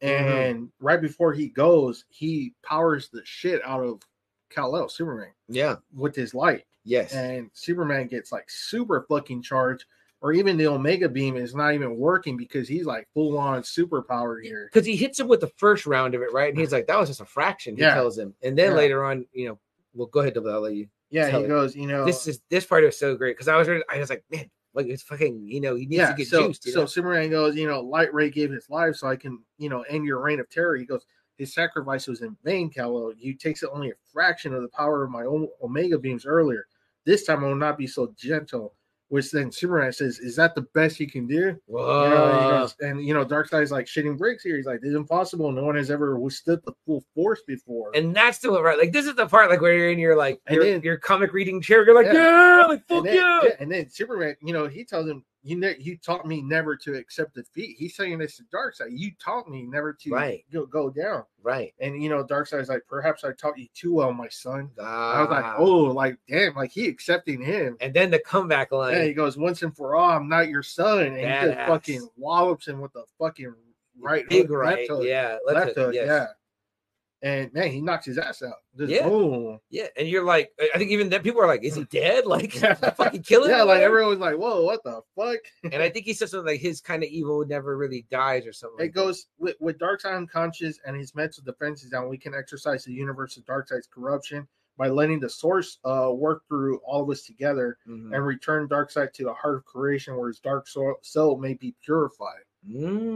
[0.03, 0.33] Mm-hmm.
[0.33, 4.01] and right before he goes, he powers the shit out of
[4.49, 5.77] Kal-El, Superman, Yeah.
[5.93, 7.13] with his light, Yes.
[7.15, 9.87] and Superman gets like super fucking charged.
[10.21, 14.03] Or even the Omega Beam is not even working because he's like full on super
[14.03, 14.69] powered here.
[14.73, 16.51] because he hits him with the first round of it, right?
[16.51, 17.95] And he's like, "That was just a fraction." He Yeah.
[17.95, 18.77] tells him, and then Yeah.
[18.77, 19.61] later on, you know,
[19.95, 20.51] well, go ahead, Double.
[20.51, 20.89] I'll let you.
[21.11, 21.49] Yeah, he it.
[21.49, 24.11] goes, you know, This is this part was so great because I was I was
[24.11, 26.11] like, man, like it's fucking, you know, he needs yeah.
[26.11, 26.67] to get So, juiced.
[26.67, 26.87] You so know?
[26.87, 30.21] Superman goes, you know, Lightray gave his life so I can, you know, end your
[30.21, 30.77] reign of terror.
[30.77, 33.13] He goes, his sacrifice was in vain, Kal-El.
[33.17, 36.67] You takes only a fraction of the power of my own Omega beams earlier.
[37.05, 38.75] This time I will not be so gentle.
[39.11, 43.03] Which then Superman says, "Is that the best you can do?" You know, goes- and
[43.03, 44.57] you know, Darkseid's like shitting bricks here.
[44.57, 45.51] He's like, "It's impossible.
[45.51, 48.77] No one has ever withstood the full force before." and that's the one, right?
[48.79, 50.99] Like this is the part, like where you're in your like And your, then- your
[50.99, 51.87] comic reading chair.
[51.87, 52.59] You're like, Yeah.
[52.61, 53.41] yeah, like fuck and then, you.
[53.45, 56.77] yeah, and then Superman, you know, he tells him, "You ne- you taught me never
[56.77, 58.89] to accept defeat." He's saying this to Darkseid.
[58.91, 60.45] You taught me never to Right.
[60.53, 61.25] go, go down.
[61.43, 61.75] Right.
[61.81, 65.21] And you know, Dark Darkseid's like, "Perhaps I taught you too well, my son." I
[65.23, 65.55] was like, Ah.
[65.59, 68.95] "Oh, like damn, like he accepting him." And then the comeback line.
[68.95, 72.09] And he goes, "Once and for all, I'm not your son," and he just fucking
[72.17, 73.55] wallops him with the fucking
[74.01, 74.79] right big hook, right.
[74.79, 75.39] left hook, Yeah.
[75.45, 76.07] Left, left hook, hook, yes.
[76.07, 76.27] yeah.
[77.21, 78.55] And man, he knocks his ass out.
[78.77, 79.09] Just Yeah.
[79.09, 79.59] boom.
[79.71, 79.89] Yeah.
[79.97, 82.25] And you're like, I think even then people are like, is he dead?
[82.27, 85.39] Like, fucking killing Yeah, like everyone was like, "Whoa, what the fuck?"
[85.73, 88.53] and I think he said something like his kind of evil never really dies or
[88.53, 88.79] something.
[88.79, 89.01] It like that.
[89.01, 92.09] goes with, with Darkseid unconscious and his mental defenses down.
[92.09, 94.47] We can exercise the universe of Darkseid's corruption
[94.77, 98.15] by letting the source uh, work through all of us together Mhm.
[98.15, 101.75] and return Darkseid to the heart of creation where his dark soul, soul may be
[101.85, 102.43] purified.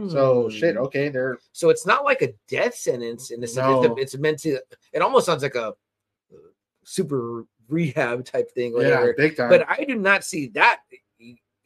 [0.09, 0.85] So shit, Mm.
[0.85, 3.95] okay, they're So it's not like a death sentence in the sense No.
[3.97, 4.59] it's, meant to.
[4.93, 6.35] It almost sounds like a uh,
[6.83, 9.13] super rehab type thing, yeah, whatever.
[9.17, 9.49] big time.
[9.49, 10.81] but I do not see that.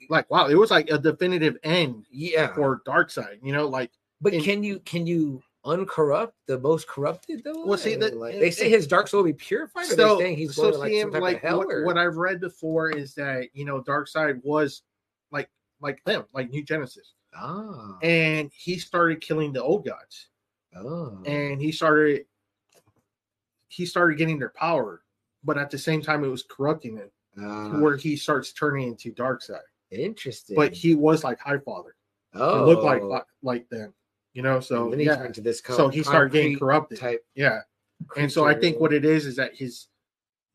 [0.09, 3.39] like wow, it was like a definitive end Yeah, for Darkseid.
[3.43, 3.91] You know, like
[4.21, 7.65] but in- can you can you uncorrupt the most corrupted though?
[7.65, 9.81] Well, see, that- like, it- they say it- his dark soul will be purified.
[9.91, 11.57] Or so, they saying he's so going to like some type like of hell?
[11.59, 14.83] what, or- what I've read before is that you know Darkseid was
[15.31, 15.49] like
[15.81, 20.27] like them, like New Genesis, ah, and he started killing the old gods.
[20.75, 22.25] oh, and he started
[23.69, 25.01] he started getting their power
[25.43, 29.13] but at the same time it was corrupting it ah, where he starts turning into
[29.13, 29.59] Darkseid.
[29.91, 30.55] Interesting.
[30.55, 31.91] but he was like Highfather.
[32.33, 33.93] Oh, it looked like like, like them
[34.33, 35.27] you know so yeah.
[35.27, 36.99] to this so he started getting corrupted.
[36.99, 37.25] type.
[37.35, 37.61] yeah.
[38.15, 39.87] And so i think what it is is that his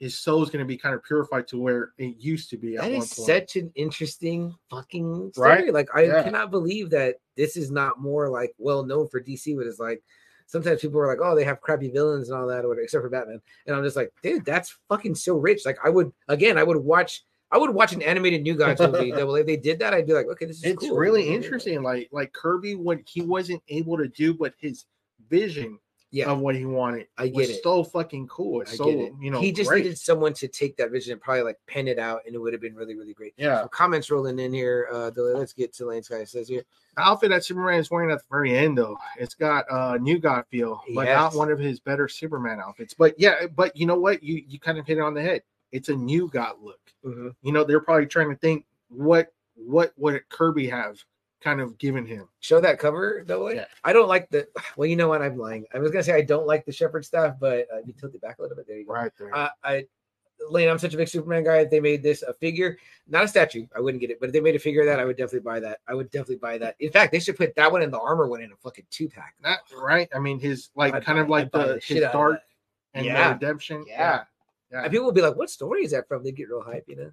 [0.02, 2.74] his soul is going to be kind of purified to where it used to be
[2.74, 3.08] at That one point.
[3.12, 5.48] such an interesting fucking story.
[5.62, 5.72] Right?
[5.72, 6.24] Like, I Yeah.
[6.24, 9.54] cannot believe that this is not more like well known for DC.
[9.56, 10.02] But it's like
[10.48, 13.02] sometimes people are like, oh, they have crappy villains and all that, or whatever, except
[13.04, 13.40] for Batman.
[13.68, 15.64] And I'm just like, dude, that's fucking so rich.
[15.64, 17.22] Like, I would again, I would watch,
[17.52, 19.12] I would watch an animated New Gods movie.
[19.12, 20.96] Double if they did that, I'd be like, okay, this is it's cool.
[20.96, 21.80] really interesting.
[21.80, 24.84] Like like Kirby, what he wasn't able to do, but his
[25.30, 25.78] vision
[26.14, 27.62] Yeah, of what he wanted I get it.
[27.62, 28.60] so fucking cool.
[28.60, 29.12] It's I so get it.
[29.18, 29.84] you know he just great.
[29.84, 32.52] needed someone to take that vision and probably like pen it out, and it would
[32.52, 33.32] have been really, really great.
[33.38, 33.62] yeah.
[33.62, 34.88] So comments rolling in here.
[34.92, 36.22] Uh, let's get to Lane's guy.
[36.24, 36.64] Says here.
[36.96, 40.18] The outfit that Superman is wearing at the very end, though, it's got uh new
[40.18, 42.92] God feel, but not one of his better Superman outfits.
[42.92, 44.22] But yeah, but you know what?
[44.22, 45.42] You you kind of hit it on the head.
[45.72, 46.80] It's a new God look.
[47.02, 47.34] Mhm.
[47.40, 51.02] You know, they're probably trying to think what what would Kirby have
[51.42, 52.28] kind of given him.
[52.40, 53.54] Show that cover, double A.
[53.56, 53.64] Yeah.
[53.84, 54.46] I don't like the.
[54.76, 55.20] Well, you know what?
[55.22, 55.66] I'm lying.
[55.74, 58.20] I was gonna say I don't like the Shepherd stuff, but uh, you tilt it
[58.22, 58.66] back a little bit.
[58.66, 58.92] There you go.
[58.94, 59.34] Right there.
[59.36, 59.84] Uh, I,
[60.50, 61.58] Lane, I'm such a big Superman guy.
[61.58, 62.76] If they made this a figure,
[63.08, 64.18] not a statue, I wouldn't get it.
[64.18, 65.78] But if they made a figure of that, I would definitely buy that.
[65.86, 66.74] I would definitely buy that.
[66.80, 69.08] In fact, they should put that one and the armor one in a fucking two
[69.08, 69.34] pack.
[69.42, 70.08] Not right.
[70.14, 72.12] I mean, his like I'd kind buy- of like the, the his shit out of
[72.12, 72.40] dark
[72.94, 73.28] and Yeah.
[73.28, 73.84] the redemption.
[73.86, 73.98] Yeah.
[73.98, 74.22] Yeah.
[74.72, 74.82] Yeah.
[74.84, 76.96] And people will be like, "What story is that from?" They get real hype, you
[76.96, 77.12] know.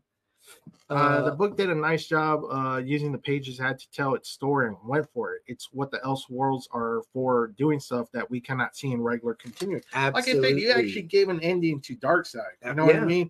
[0.90, 4.30] Uh, the book did a nice job uh, using the pages had to tell its
[4.30, 5.44] story and went for it.
[5.46, 9.84] It's what the Elseworlds are for doing stuff that we cannot see in regular continuing.
[9.94, 10.50] Like absolutely.
[10.50, 12.42] said, you actually gave an ending to Darkseid.
[12.66, 13.30] You know what I mean?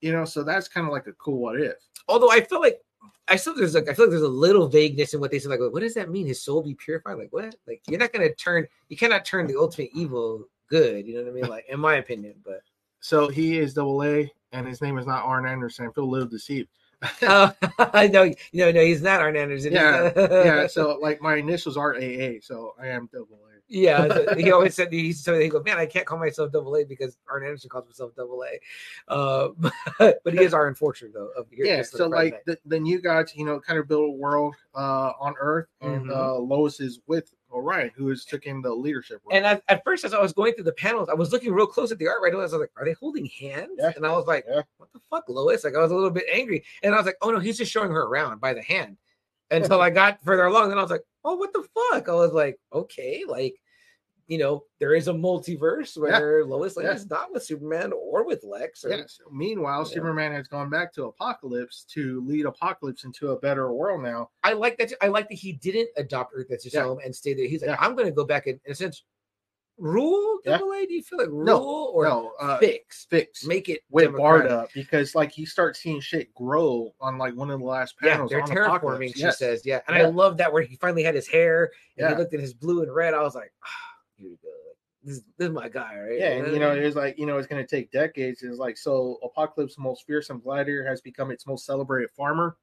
[0.00, 1.74] You know, so that's kind of like a cool what if.
[2.06, 2.80] Although I feel like
[3.26, 5.50] I still there's like I feel like there's a little vagueness in what they said.
[5.50, 6.26] Like, what does that mean?
[6.26, 7.14] His soul be purified?
[7.14, 7.56] Like what?
[7.66, 8.68] Like you're not gonna turn.
[8.88, 11.06] You cannot turn the ultimate evil good.
[11.06, 11.50] You know what I mean?
[11.50, 12.62] Like in my opinion, but.
[13.02, 15.86] So he is double A, and his name is not Arn Anderson.
[15.86, 16.68] I feel a little deceived.
[17.22, 18.24] Oh, I know.
[18.52, 19.72] You no, he's not Arn Anderson.
[19.72, 23.49] Yeah, yeah, so like my initials are AA, so I am double A.
[23.70, 24.34] yeah.
[24.36, 27.16] he always said he say, he go, man, I can't call myself double A because
[27.30, 28.60] Arn Anderson calls himself double A.
[29.10, 29.48] Uh,
[29.98, 31.30] but, but he is our enforcer though.
[31.36, 34.54] Of Yeah, so like the, the new gods, you know, kind of build a world
[34.74, 36.16] uh on Earth, and Mhm.
[36.16, 39.36] uh Lois is with Orion, who is taking the leadership role.
[39.36, 41.66] And at, at first, as I was going through the panels, I was looking real
[41.66, 42.42] close at the art right away.
[42.42, 43.92] I was like, "Are they holding hands?" Yeah.
[43.96, 44.62] And I was like, Yeah.
[44.76, 47.16] "What the fuck, Lois?" Like I was a little bit angry, and I was like,
[47.22, 48.96] "Oh no, he's just showing her around by the hand."
[49.50, 52.32] Until I got further along, then I was like, "Oh, what the fuck?" I was
[52.32, 53.59] like, "Okay, like."
[54.30, 56.92] You know, there is a multiverse where Lois Lane Yeah.
[56.94, 58.84] is not with Superman or with Lex.
[58.84, 59.18] Or, Yes.
[59.32, 59.92] Meanwhile, Yeah.
[59.94, 64.30] Superman has gone back to Apokolips to lead Apokolips into a better world now.
[64.44, 64.92] I like that.
[65.02, 66.84] I like that he didn't adopt Earth as his Yeah.
[66.84, 67.48] home and stay there.
[67.48, 67.76] He's like, Yeah.
[67.80, 69.02] I'm going to go back and, in a sense,
[69.78, 70.38] rule.
[70.44, 70.56] Yeah.
[70.56, 70.86] A?
[70.86, 71.62] Do you feel like rule No,
[71.92, 73.06] or no, uh, fix?
[73.10, 74.10] fix Make it with.
[74.12, 78.12] Barda because like he starts seeing shit grow on like one of the last Yeah,
[78.12, 78.30] panels.
[78.30, 79.12] they're on terraforming.
[79.12, 79.38] She Yes.
[79.38, 80.04] says, yeah, and Yeah.
[80.04, 82.10] I love that where he finally had his hair and Yeah.
[82.10, 83.12] he looked at his blue and red.
[83.14, 83.89] I was like, ah,
[84.42, 84.48] go.
[85.02, 86.18] This, is- this is my guy, right?
[86.18, 88.42] Yeah, and you know, it's like you know, it's going to take decades.
[88.42, 92.56] It's like so, Apokolips, most fearsome gladiator, has become its most celebrated farmer.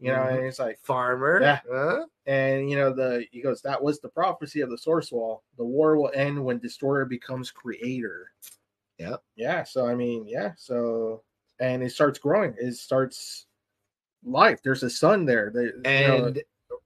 [0.00, 0.36] You know, Mhm.
[0.38, 1.40] and it's like, farmer.
[1.40, 1.60] Yeah.
[1.70, 2.06] Huh?
[2.26, 5.44] and you know, the he goes, that was the prophecy of the Source Wall.
[5.56, 8.32] The war will end when Destroyer becomes creator.
[8.98, 9.62] Yeah, Yeah.
[9.64, 10.52] So I mean, yeah.
[10.56, 11.22] So
[11.60, 12.54] and it starts growing.
[12.58, 13.46] It starts
[14.24, 14.60] life.
[14.64, 15.50] There's a sun there.
[15.54, 16.42] They, you know, And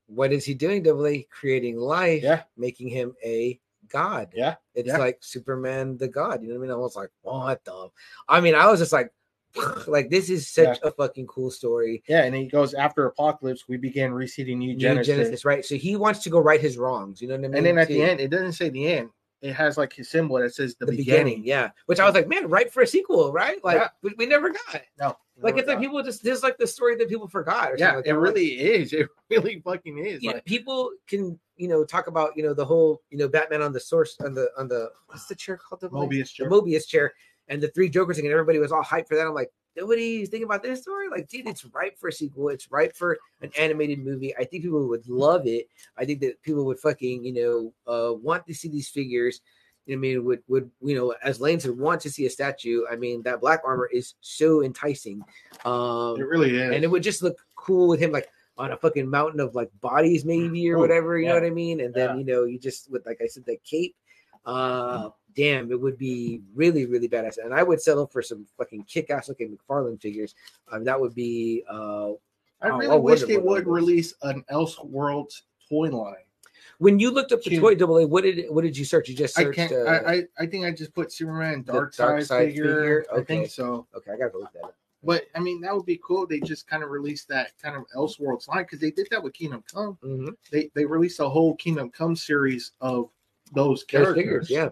[0.07, 0.83] what is he doing?
[0.83, 2.43] Double A creating life, Yeah.
[2.59, 3.59] making him a
[3.89, 4.29] god.
[4.35, 4.99] Yeah, It's yeah.
[4.99, 6.43] like Superman the god.
[6.43, 6.71] You know what I mean?
[6.73, 7.89] I was like, what the?
[8.29, 9.13] I mean, I was just like,
[9.87, 12.03] like this is such a fucking cool story.
[12.09, 13.61] yeah, and he goes after Apokolips.
[13.69, 15.65] We began reseeding New New Genesis, Genesis, right?
[15.65, 17.23] So he wants to go right his wrongs.
[17.23, 17.57] You know what I mean?
[17.57, 17.95] and then at too.
[17.95, 19.11] the end, it doesn't say the end.
[19.41, 21.25] It has like his symbol that says the, the beginning.
[21.25, 21.45] beginning.
[21.47, 21.71] yeah.
[21.87, 23.63] Which I was like, man, right for a sequel, right?
[23.65, 23.89] Like Yeah.
[24.03, 24.75] we, we never got.
[24.75, 24.87] it.
[24.99, 27.71] No, Like it's like people just this is like the story that people forgot.
[27.71, 28.93] Or Yeah, like it really is.
[28.93, 30.23] It really fucking is.
[30.25, 33.63] know, Like, people can you know talk about you know the whole you know Batman
[33.63, 36.51] on the source on the on the what's the chair called the Mobius the chair.
[36.51, 37.13] Mobius chair
[37.49, 39.27] and the three Jokers thing and everybody was all hyped for that.
[39.27, 41.09] I'm like nobody's thinking about this story.
[41.09, 42.49] Like dude, it's ripe for a sequel.
[42.49, 44.35] It's ripe for an animated movie.
[44.37, 45.69] I think people would love it.
[45.97, 49.41] I think that people would fucking you know uh want to see these figures.
[49.91, 52.83] I mean, would would you know, as Lane said, want to see a statue.
[52.91, 55.23] I mean, that black armor is so enticing.
[55.65, 56.75] Um, It really is.
[56.75, 58.29] and it would just look cool with him like
[58.59, 61.81] on a fucking mountain of like bodies maybe or whatever you know what i mean
[61.81, 62.17] and then Yeah.
[62.17, 63.95] you know you just with like i said the cape
[64.47, 68.83] uh damn it would be really really badass and i would settle for some fucking
[68.85, 70.35] kick-ass looking mcfarlane figures
[70.73, 72.11] um that would be uh
[72.61, 76.17] I really wish they would release an Elseworlds toy line.
[76.79, 79.15] when you looked up the toy double a what did what did you search you
[79.15, 79.71] just I can't.
[79.71, 82.65] uh, I, I I think I just put Superman Dark Dark Side figure.
[82.65, 83.07] figure?
[83.15, 83.87] I think so.
[83.97, 86.27] okay i gotta go look that up But I mean, that would be cool.
[86.27, 89.35] They just kind of released that kind of Elseworlds line because they did that with
[89.35, 89.97] Kingdom Come.
[90.03, 90.37] Mhm.
[90.51, 93.11] They they released a whole Kingdom Come series of
[93.55, 94.15] those those characters.
[94.17, 94.69] figures, yeah.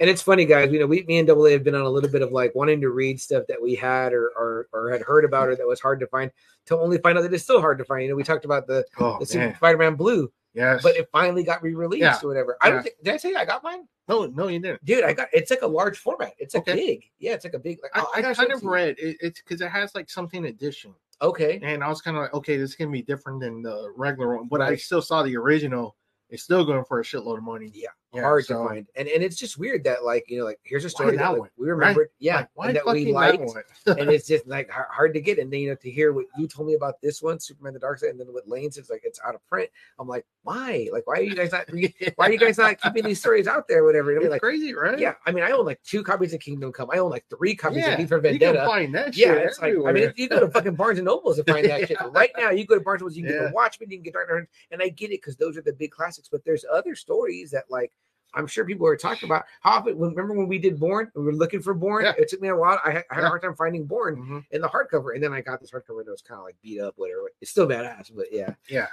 [0.00, 0.72] And it's funny, guys.
[0.72, 2.52] You know, we, me and Double A have been on a little bit of like
[2.54, 5.66] wanting to read stuff that we had or, or or had heard about or that
[5.66, 6.32] was hard to find,
[6.66, 8.02] to only find out that it's still hard to find.
[8.02, 10.82] You know, we talked about the, Oh the Super man, Spider-Man Blue, yes.
[10.82, 12.18] but it finally got re-released Yeah.
[12.24, 12.56] or whatever.
[12.60, 14.84] I don't think did I say I got mine, no, no, you didn't.
[14.84, 15.04] dude.
[15.04, 16.32] I got it's like a large format.
[16.38, 16.74] It's Okay.
[16.74, 17.34] big, yeah.
[17.34, 17.78] It's like a big.
[17.80, 20.92] Like, I, I'll- I kind of read it, it's because it has like something addition,
[21.22, 23.92] Okay, and I was kind of like, okay, this is gonna be different than the
[23.96, 25.94] regular one, but I still saw the original.
[26.30, 27.70] It's still going for a shitload of money.
[27.72, 30.44] Yeah, Yeah, hard so- to find, and and it's just weird that like you know
[30.44, 33.38] like here's a story that like, we remembered, yeah, Like, why that we liked.
[33.38, 33.46] that
[33.86, 33.98] one?
[34.00, 35.38] and it's just like hard to get.
[35.38, 37.80] And then you know to hear what you told me about this one, Superman: The
[37.80, 39.68] Dark Side, and then what Lane says, like it's out of print.
[39.98, 40.88] I'm like, why?
[40.92, 41.64] Like, why are you guys not?
[42.16, 43.84] Why are you guys not keeping these stories out there?
[43.84, 44.12] Whatever.
[44.12, 44.98] And It's like, crazy, right?
[44.98, 45.14] yeah.
[45.26, 46.88] I mean, I own like two copies of Kingdom Come.
[46.92, 47.92] I own like three copies yeah.
[47.92, 48.66] of V for You can Vendetta.
[48.66, 51.06] find that Yeah, shit it's like I mean, if you go to fucking Barnes and
[51.06, 52.50] Nobles to find that shit right now.
[52.50, 54.30] You go to Barnes and Nobles, you can get the Watchmen, you can get Dark
[54.30, 56.28] Knight, and I get it because those are the big classics.
[56.30, 57.92] But there's other stories that like
[58.36, 59.44] I'm sure people are talking about.
[59.60, 59.98] How often?
[59.98, 61.10] Remember when we did Born?
[61.14, 62.04] We were looking for Born.
[62.04, 62.12] Yeah.
[62.18, 62.80] It took me a while.
[62.84, 63.26] I had, I had Yeah.
[63.26, 64.44] a hard time finding Born Mhm.
[64.50, 66.80] in the hardcover, and then I got this hardcover that was kind of like beat
[66.80, 67.30] up, whatever.
[67.40, 68.54] It's still badass, but yeah.
[68.68, 68.88] Yeah.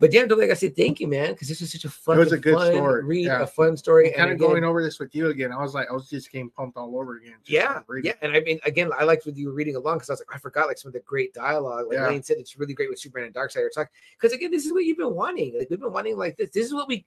[0.00, 2.20] But damn, like I said, thank you, man, because this was such a fun, It
[2.20, 3.42] was a good fun story, read, yeah.
[3.42, 5.52] a fun story, kind of again- going over this with you again.
[5.52, 7.36] I was like, I was just getting pumped all over again.
[7.44, 10.14] Yeah, yeah, and I mean, again, I liked with you were reading along because I
[10.14, 11.86] was like, I forgot like some of the great dialogue.
[11.86, 12.08] Like Yeah.
[12.08, 13.68] Lane said, it's really great with Superman and Darkseid.
[13.76, 15.56] Like because again, this is what you've been wanting.
[15.56, 16.50] Like we've been wanting like this.
[16.50, 17.06] This is what we,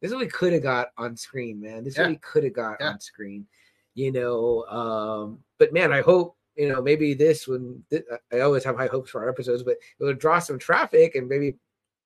[0.00, 1.84] this is what we could have got on screen, man.
[1.84, 2.02] This is Yeah.
[2.04, 2.90] what we could have got Yeah.
[2.90, 3.46] on screen,
[3.94, 4.64] you know.
[4.66, 8.86] Um, but man, I hope you know maybe this when th- I always have high
[8.86, 11.56] hopes for our episodes, but it would draw some traffic and maybe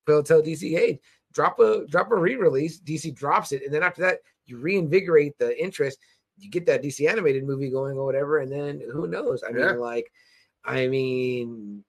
[0.07, 0.99] they'll tell DC, hey,
[1.33, 2.79] drop a drop a re-release.
[2.79, 5.99] DC drops it, and then after that, you reinvigorate the interest.
[6.37, 9.43] You get that DC animated movie going or whatever, and then who knows?
[9.43, 9.71] I Yeah.
[9.73, 10.11] mean, like,
[10.63, 11.83] I mean,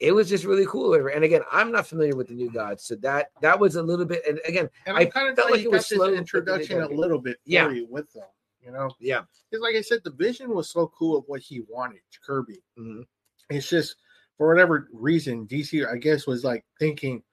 [0.00, 0.94] it was just really cool.
[0.94, 4.04] And again, I'm not familiar with the New Gods, so that that was a little
[4.04, 4.22] bit.
[4.28, 7.36] And again, And I kind of felt like it was slow, introduction a little bit
[7.36, 7.70] for Yeah.
[7.70, 8.28] you with them.
[8.60, 11.62] You know, yeah, because like I said, the vision was so cool of what he
[11.68, 12.62] wanted, Kirby.
[12.78, 13.04] Mhm.
[13.50, 13.96] It's just
[14.38, 17.24] for whatever reason, DC, I guess, was like thinking,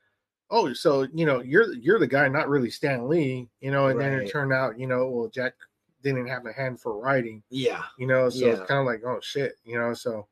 [0.49, 3.99] "Oh, so you know, you're you're the guy, not really Stan Lee." You know, and
[4.02, 5.53] then it turned out, you know, well, Jack
[6.02, 7.44] didn't have a hand for writing.
[7.49, 8.52] yeah, You know, so Yeah.
[8.53, 10.28] it's kind of like, oh shit, you know, so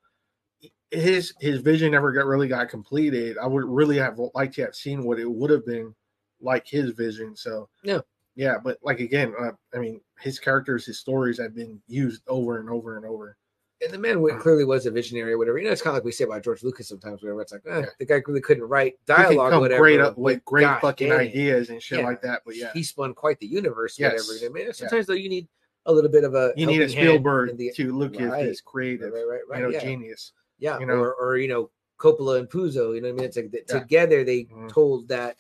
[0.92, 3.38] his his vision never got really got completed.
[3.38, 5.94] I would really have liked to have seen what it would have been
[6.42, 7.36] like his vision.
[7.36, 8.00] So Yeah.
[8.36, 12.60] yeah, but like again, uh, I mean, his characters, his stories have been used over
[12.60, 13.36] and over and over.
[13.84, 15.60] and the man clearly was a visionary or whatever.
[15.60, 17.42] You know, it's kind of like we say about George Lucas sometimes, whatever.
[17.44, 17.86] It's like, eh, Yeah.
[18.00, 19.80] the guy really couldn't write dialogue, or whatever.
[19.84, 22.06] great up but with great fucking ideas and shit Yeah.
[22.06, 22.42] like that.
[22.44, 24.14] But yeah, he spun quite the universe, Yes.
[24.28, 24.34] whatever.
[24.34, 24.72] You know, I mean, Yeah.
[24.72, 25.48] sometimes though, you need
[25.86, 28.46] a little bit of a you need a Spielberg the- to look at Right.
[28.46, 29.80] this creative, right, right, right, you know, yeah.
[29.84, 30.34] genius.
[30.60, 30.96] Yeah, you know?
[30.96, 31.70] or or you know,
[32.00, 32.96] Coppola and Puzo.
[32.96, 33.26] You know what I mean?
[33.26, 33.80] It's like Yeah.
[33.80, 34.70] together they Mhm.
[34.70, 35.38] told that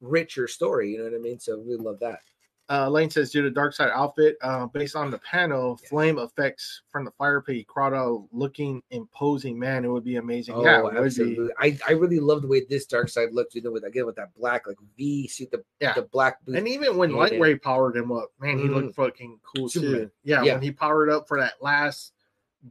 [0.00, 0.92] richer story.
[0.92, 1.38] You know what I mean?
[1.38, 2.20] So we love that.
[2.68, 6.82] Uh, Lane says, due to Dark Side outfit, uh, based on the panel, flame effects
[6.90, 9.56] from the fire pit, Crowder looking imposing.
[9.56, 10.56] Man, it would be amazing.
[10.56, 10.98] Oh, yeah, would be.
[10.98, 11.48] absolutely.
[11.60, 13.54] I, I really love the way this dark side looked.
[13.54, 15.92] You know, with again with that black like V suit, the Yeah.
[15.94, 16.58] the black boots.
[16.58, 17.18] And even when Yeah.
[17.18, 18.74] Lightray powered him up, man, he Mhm.
[18.74, 20.06] looked fucking cool Superman.
[20.06, 20.10] too.
[20.24, 20.54] Yeah, Yeah.
[20.54, 22.14] when he powered up for that last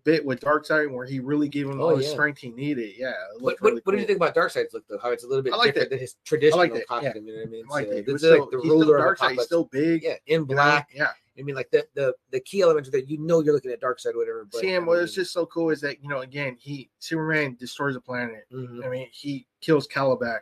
[0.03, 2.09] bit with Darkseid, where he really gave him Oh, all the yeah.
[2.09, 2.93] strength he needed.
[2.97, 4.97] Yeah, what, what, really what did you think about Darkseid's look though?
[5.01, 5.89] How it's a little bit I liked different it.
[5.95, 6.81] than his traditional it, yeah.
[6.87, 7.27] costume.
[7.27, 7.65] You know what I mean?
[7.69, 7.97] I liked So it.
[7.99, 9.31] It this was is like the still ruler of Darkseid.
[9.31, 10.03] He's still big.
[10.03, 10.45] yeah, in you know?
[10.55, 10.89] black.
[10.93, 11.09] Yeah.
[11.37, 13.99] I mean, like the the the key elements that you know you're looking at dark
[13.99, 14.47] Darkseid, whatever.
[14.51, 16.89] But and I what was mean, just so cool is that you know, again, he
[16.99, 18.45] Superman destroys a planet.
[18.53, 18.85] mhm.
[18.85, 20.39] I mean, he kills Kalibak.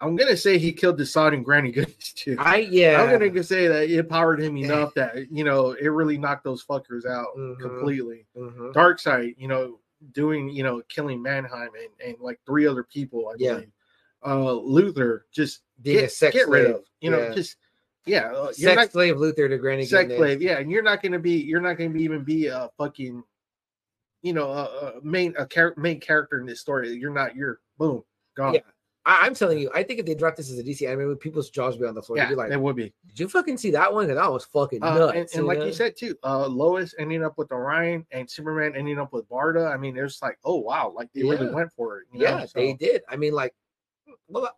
[0.00, 2.36] I'm gonna say he killed Desaad and Granny Goodness too.
[2.38, 3.00] I yeah.
[3.02, 6.64] I'm gonna say that it powered him enough that you know it really knocked those
[6.64, 7.58] fuckers out Mhm.
[7.60, 8.26] completely.
[8.36, 8.72] Mhm.
[8.74, 9.78] Darkseid, you know,
[10.12, 13.52] doing you know killing Mannheim and, and like three other people, I Yeah.
[13.54, 13.70] believe.
[14.22, 17.34] Uh, Luthor just get, a sex get rid of, you know, Yeah.
[17.34, 17.56] just
[18.06, 20.18] yeah, uh, sex not slave Luthor to Granny sex Goodness.
[20.18, 23.22] slave, yeah, and you're not gonna be, you're not gonna be even be a fucking,
[24.22, 26.90] you know, a, a main a char- main character in this story.
[26.92, 27.34] You're not.
[27.36, 28.02] You're boom
[28.36, 28.54] gone.
[28.54, 28.60] Yeah.
[29.06, 31.50] I, I'm telling you, I think if they dropped this as a DC anime, people's
[31.50, 32.16] jaws would be on the floor.
[32.16, 32.92] Yeah, They'd be like, it would be.
[33.08, 34.06] "Did you fucking see that one?
[34.06, 35.66] Because that was fucking Uh, nuts." and, and like know?
[35.66, 39.70] you said too, uh, Lois ending up with Orion and Superman ending up with Barda.
[39.72, 42.06] I mean, it's like, oh wow, like they really went for it.
[42.12, 42.46] You yeah, know?
[42.54, 43.02] they So, did.
[43.08, 43.54] I mean, like,
[44.28, 44.50] well,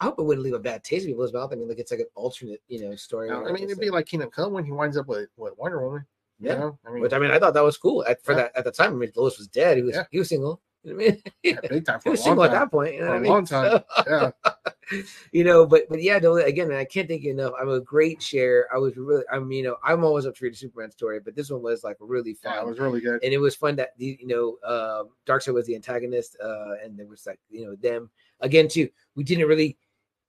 [0.00, 1.50] I hope it wouldn't leave a bad taste in people's mouth.
[1.52, 3.30] I mean, like it's like an alternate, you know, story.
[3.30, 5.84] uh, I mean, it'd be like Kingdom Come when he winds up with, with Wonder
[5.84, 6.04] Woman.
[6.40, 6.54] you yeah.
[6.56, 6.78] know?
[6.86, 8.38] I mean, Which I mean, I thought that was cool at, for Yeah.
[8.38, 8.92] that at the time.
[8.94, 9.76] I mean, Lois was dead.
[9.76, 10.04] He was Yeah.
[10.10, 10.60] he was single.
[10.86, 11.22] You know I mean?
[11.42, 12.94] yeah, big time for a long single at that point.
[12.94, 13.32] You know For mean?
[13.32, 13.82] long time.
[14.04, 15.00] So- Yeah,
[15.32, 17.54] you know, but but yeah, no, again, I can't thank you enough.
[17.58, 18.68] I'm a great share.
[18.74, 21.34] I was really, I'm, you know, I'm always up to read a Superman story, but
[21.34, 22.52] this one was like really fun.
[22.54, 23.22] yeah, it was really good.
[23.24, 27.06] and it was fun that you know uh Darkseid was the antagonist, uh, and there
[27.06, 28.90] was like you know them again too.
[29.16, 29.78] We didn't really,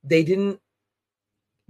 [0.03, 0.59] they didn't.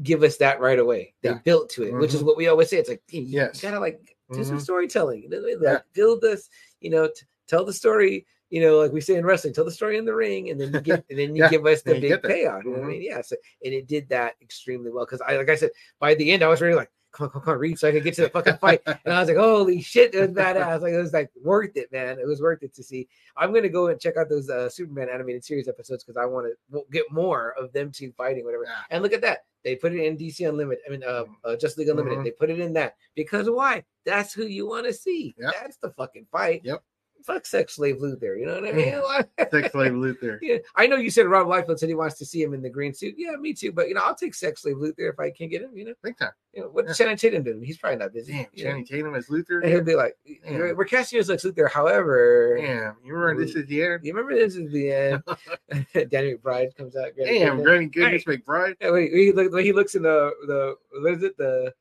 [0.04, 1.14] give us that right away.
[1.22, 1.40] They Yeah.
[1.46, 2.26] built to it, which is Mhm.
[2.26, 2.78] what we always say.
[2.78, 3.62] It's like you Yes.
[3.62, 3.98] gotta like
[4.34, 4.62] do some Mhm.
[4.62, 5.30] storytelling.
[5.32, 5.80] Like, Yeah.
[5.94, 6.50] build this.
[6.82, 8.28] You know, t- tell the story.
[8.50, 10.72] You know, like we say in wrestling, tell the story in the ring, and then
[10.74, 12.64] you get, and then you Yeah, give us the big payoff.
[12.64, 12.88] You know I Mhm.
[12.90, 13.02] mean?
[13.02, 13.22] Yeah.
[13.22, 16.44] So, and it did that extremely well because I, like I said, by the end,
[16.44, 18.14] I was really like, come on, come on, come on, read so I could get
[18.16, 18.82] to the fucking fight.
[18.86, 20.82] And I was like, holy shit, it was badass.
[20.82, 22.20] Like it was like worth it, man.
[22.20, 23.08] It was worth it to see.
[23.38, 26.48] I'm gonna go and check out those uh, Superman animated series episodes because I want
[26.72, 28.66] to get more of them two fighting, whatever.
[28.66, 28.76] Yeah.
[28.92, 29.46] And look at that.
[29.64, 30.84] They put it in DC Unlimited.
[30.88, 32.20] I mean, uh, uh Justice League Unlimited.
[32.20, 32.24] Mhm.
[32.26, 33.84] They put it in that because why?
[34.06, 35.34] That's who you want to see.
[35.40, 35.54] Yep.
[35.60, 36.62] That's the fucking fight.
[36.64, 36.84] Yep.
[37.24, 38.40] Fuck sex slave Luthor.
[38.40, 39.50] You know what I mean?
[39.52, 40.38] Sex slave Luthor.
[40.42, 42.70] yeah, I know you said Rob Liefeld said he wants to see him in the
[42.70, 43.16] green suit.
[43.18, 43.72] Yeah, me too.
[43.72, 45.76] But you know, I'll take sex slave Luthor if I can get him.
[45.76, 46.32] You know, Big time.
[46.54, 46.94] you know what Yeah.
[46.94, 47.64] Channing Tatum doing?
[47.64, 48.34] He's probably not busy.
[48.34, 48.48] Damn, know?
[48.56, 49.62] Channing Tatum as Luthor.
[49.64, 50.76] And he'll be like, Damn.
[50.78, 54.06] "We're casting you as Lex Luthor." However, Damn, you remember this is the end?
[54.06, 55.24] you remember this is the end.
[56.12, 57.16] Danny McBride comes out.
[57.16, 57.64] Granny Damn.
[57.64, 58.76] Granny Goodness McBride.
[58.80, 61.74] Yeah, wait, he, look, he looks in the the what is it the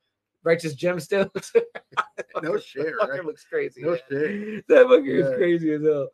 [0.45, 1.51] righteous gemstones?
[2.43, 3.25] No shit, Fucker right?
[3.25, 3.81] looks crazy.
[3.81, 3.99] No man.
[4.09, 4.67] shit.
[4.67, 6.09] That fucker is crazy as hell.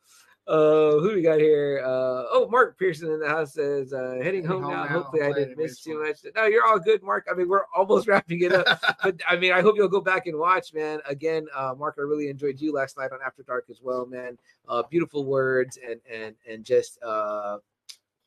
[0.47, 1.81] Uh, who we got here?
[1.85, 4.83] Uh, oh, Mark Pearson in the house says, uh, heading home, home now.
[4.83, 4.89] now.
[4.89, 6.19] Hopefully, I didn't miss too much.
[6.35, 7.27] No, you're all good, Mark.
[7.31, 8.67] I mean, we're almost wrapping it up.
[9.03, 11.01] but I mean, I hope you'll go back and watch, man.
[11.09, 14.37] Again, uh, Mark, I really enjoyed you last night on After Dark as well, man.
[14.69, 17.59] Uh, beautiful words and and and just uh,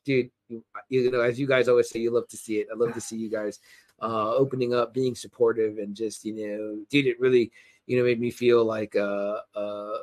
[0.04, 2.68] dude, you, you know, as you guys always say, you love to see it.
[2.72, 3.60] I love to see you guys
[4.00, 7.50] uh opening up, being supportive, and just you know, dude, it really
[7.86, 9.98] you know made me feel like uh uh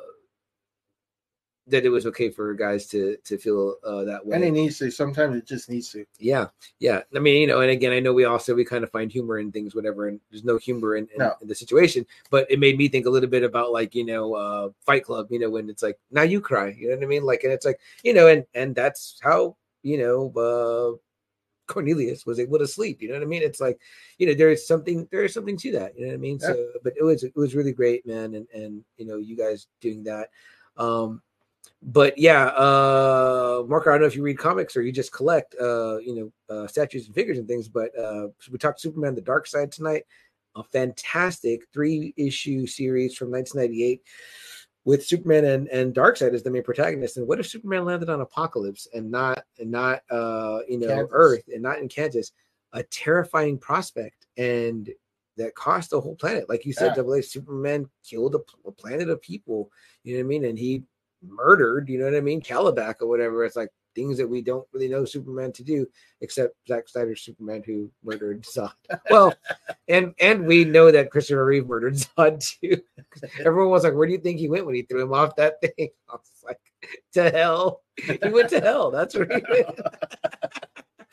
[1.68, 4.34] that it was okay for guys to to feel uh that way.
[4.34, 4.90] And it needs to.
[4.90, 6.04] Sometimes it just needs to.
[6.18, 6.48] Yeah,
[6.80, 7.02] yeah.
[7.14, 9.38] I mean, you know, and again, I know we also we kind of find humor
[9.38, 11.34] in things, whatever, and there's no humor in, in, No.
[11.40, 14.34] in the situation, but it made me think a little bit about like you know,
[14.34, 17.06] uh Fight Club, you know, when it's like now you cry, you know what I
[17.06, 17.22] mean?
[17.24, 20.96] Like, and it's like you know, and and that's how you know uh
[21.66, 23.00] Cornelius was able to sleep.
[23.00, 23.42] You know what I mean?
[23.42, 23.80] It's like
[24.18, 25.96] you know, there is something there is something to that.
[25.96, 26.38] You know what I mean?
[26.40, 26.48] Yeah.
[26.48, 29.66] So, but it was it was really great, man, and and you know, you guys
[29.80, 30.28] doing that.
[30.76, 31.22] Um,
[31.82, 35.54] but yeah, uh Mark, I don't know if you read comics or you just collect
[35.60, 39.20] uh, you know, uh statues and figures and things, but uh we talked Superman the
[39.20, 40.04] Dark Side tonight.
[40.54, 44.02] A fantastic three issue series from 1998
[44.84, 47.16] with Superman and, and Darkseid as the main protagonist.
[47.16, 51.10] And what if Superman landed on Apokolips and not and not uh you know Kansas.
[51.12, 52.32] Earth and not in Kansas?
[52.72, 54.90] A terrifying prospect and
[55.36, 56.48] that cost the whole planet.
[56.48, 56.94] Like you said, Yeah.
[56.96, 59.70] Double A, Superman killed a planet of people.
[60.04, 60.44] You know what I mean?
[60.44, 60.84] And he
[61.22, 63.44] murdered, you know what I mean, Kalibak or whatever.
[63.44, 65.86] It's like things that we don't really know Superman to do,
[66.20, 68.72] except Zack Snyder's Superman who murdered Zod.
[69.10, 69.34] Well,
[69.88, 72.80] and and we know that Christopher Reeve murdered Zod too.
[73.40, 75.60] Everyone was like, "Where do you think he went when he threw him off that
[75.60, 76.60] thing?" I was like,
[77.14, 78.90] "To hell." He went to hell.
[78.90, 79.80] That's where he went.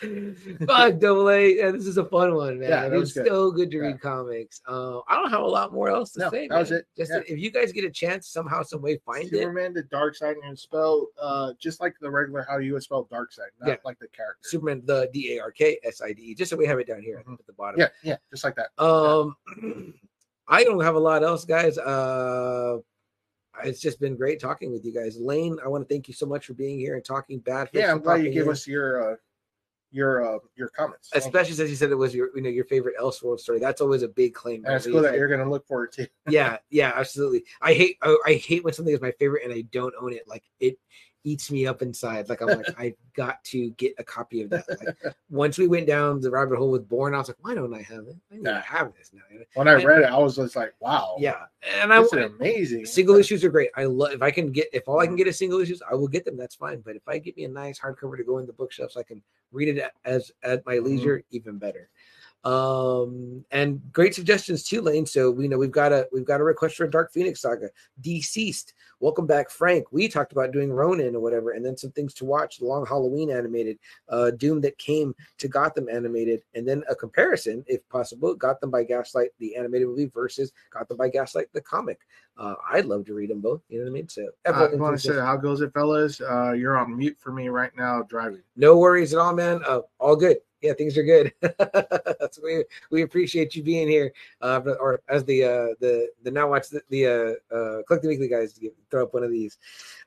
[0.65, 1.57] Fuck double A.
[1.57, 2.69] Yeah, this is a fun one, man.
[2.69, 3.27] Yeah, it's good.
[3.27, 3.83] so good to Yeah.
[3.83, 4.61] read comics.
[4.67, 6.47] Uh, I don't have a lot more else to No, say.
[6.47, 6.85] that was it.
[6.97, 7.21] Just Yeah.
[7.27, 9.29] if you guys get a chance, somehow, some way, find it.
[9.31, 12.83] Superman, the dark side, and it's spelled uh, just like the regular how you would
[12.83, 13.75] spell dark side, not Yeah.
[13.83, 14.39] like the character.
[14.47, 16.87] Superman, the D A R K S I D E, just so we have it
[16.87, 17.39] down here Mhm.
[17.39, 17.79] at the bottom.
[17.79, 18.69] Yeah, yeah, just like that.
[18.81, 19.35] Um,
[20.47, 21.77] I don't have a lot else, guys.
[21.77, 22.77] Uh,
[23.63, 25.17] it's just been great talking with you guys.
[25.19, 27.69] Lane, I want to thank you so much for being here and talking bad.
[27.73, 28.49] Yeah, I'm glad you gave in.
[28.51, 29.15] us your uh,
[29.91, 31.09] your uh, your comments.
[31.13, 33.59] Especially since you said it was your you know your favorite Elseworld story.
[33.59, 34.63] That's always a big claim.
[34.63, 36.07] Cool that you're gonna look for it too.
[36.27, 37.43] yeah, yeah, absolutely.
[37.61, 40.27] I hate I, I hate when something is my favorite and I don't own it.
[40.27, 40.77] Like it
[41.23, 42.29] eats me up inside.
[42.29, 44.65] Like I'm like I've got to get a copy of that.
[44.69, 47.73] Like once we went down the rabbit hole with Born, I was like, why don't
[47.73, 48.15] I have it?
[48.31, 49.21] I need to have this now.
[49.55, 51.15] When I And- read it, I was just like, wow.
[51.19, 51.45] Yeah,
[51.81, 52.85] and I is amazing.
[52.85, 53.69] single issues are great.
[53.75, 55.95] I love if I can get if all I can get is single issues, I
[55.95, 56.37] will get them.
[56.37, 56.81] That's fine.
[56.81, 59.21] But if I get me a nice hardcover to go in the bookshelves, I can
[59.51, 60.85] read it as at my mm-hmm.
[60.85, 61.89] leisure, even better.
[62.45, 65.05] Um and great suggestions too, Lane.
[65.05, 67.69] So we know we've got a we've got a request for a Dark Phoenix saga.
[68.01, 68.73] DCeased.
[69.01, 69.91] Welcome back, Frank.
[69.91, 72.57] We talked about doing Ronin or whatever, and then some things to watch.
[72.57, 77.63] The Long Halloween animated, uh, Doom that came to Gotham animated, and then a comparison,
[77.67, 81.99] if possible, Gotham by Gaslight, the animated movie versus Gotham by Gaslight, the comic.
[82.37, 83.61] Uh, I'd love to read them both.
[83.69, 84.09] You know what I mean?
[84.09, 86.19] So I want to say, how goes it, fellas?
[86.19, 88.41] Uh, you're on mute for me right now, driving.
[88.57, 89.61] no worries at all, man.
[89.65, 90.37] Uh, all good.
[90.61, 91.33] Yeah, things are good.
[91.41, 94.11] That's we we appreciate you being here.
[94.41, 98.27] Uh, or as the uh the the now watch the, the uh uh collective weekly
[98.27, 99.57] guys to throw up one of these,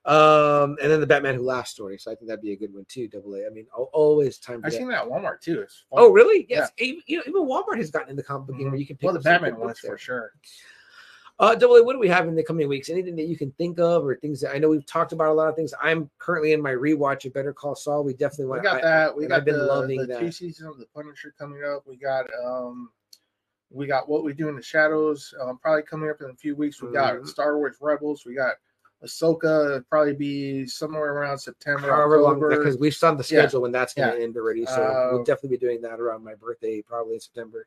[0.05, 1.97] um, and then the Batman Who Laughs story.
[1.99, 3.09] So I think that'd be a good one too.
[3.09, 3.47] Double A.
[3.47, 4.61] I mean, always time.
[4.65, 4.79] I've that.
[4.79, 5.61] seen that at Walmart too.
[5.63, 5.85] It's.
[5.93, 6.47] Oh, really?
[6.49, 6.71] Yes.
[6.79, 8.71] Even, you know, even Walmart has gotten in the comic book game Mhm.
[8.73, 10.33] where you can pick Well, the Batman ones for sure.
[11.39, 12.89] Uh, double A, what do we have in the coming weeks?
[12.89, 15.33] Anything that you can think of, or things that I know we've talked about a
[15.33, 15.75] lot of things.
[15.83, 18.05] I'm currently in my rewatch of Better Call Saul.
[18.05, 18.63] We definitely We want.
[18.63, 19.17] got I- that.
[19.17, 20.21] We got I've been the, loving the that.
[20.21, 21.85] two seasons of the Punisher coming up.
[21.87, 22.91] We got um,
[23.71, 25.35] we got what we do in the shadows.
[25.41, 26.81] Um, probably coming up in a few weeks.
[26.83, 28.25] We got Star Wars Rebels.
[28.27, 28.55] We got
[29.03, 29.83] Ahsoka.
[29.89, 32.59] Probably be somewhere around September, However long, October.
[32.59, 33.41] because we've saw the Yeah.
[33.41, 34.25] schedule when that's going to Yeah.
[34.25, 34.67] end already.
[34.67, 34.79] So
[35.11, 37.67] we'll Uh, definitely be doing that around my birthday, probably in September.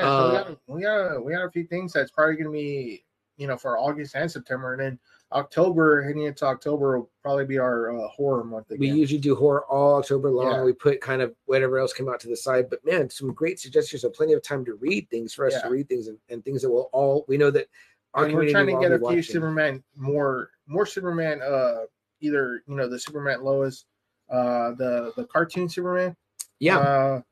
[0.00, 2.46] Yeah, so we, Uh, got, we got we got a few things that's probably going
[2.46, 3.04] to be
[3.36, 4.98] you know for August and September, and then
[5.32, 9.64] October heading into October will probably be our uh, horror month We usually do horror
[9.66, 10.52] all October long.
[10.52, 10.64] Yeah.
[10.64, 12.68] We put kind of whatever else came out to the side.
[12.68, 14.02] But man, some great suggestions.
[14.02, 15.62] So plenty of time to read things for us Yeah.
[15.62, 17.68] to read things and, and things that will all we know that
[18.14, 19.22] our and we're trying to get a few watching.
[19.22, 21.82] Superman more more Superman uh
[22.20, 23.84] either you know the Superman Lois
[24.30, 26.16] uh the the cartoon Superman
[26.58, 27.22] Yeah, uh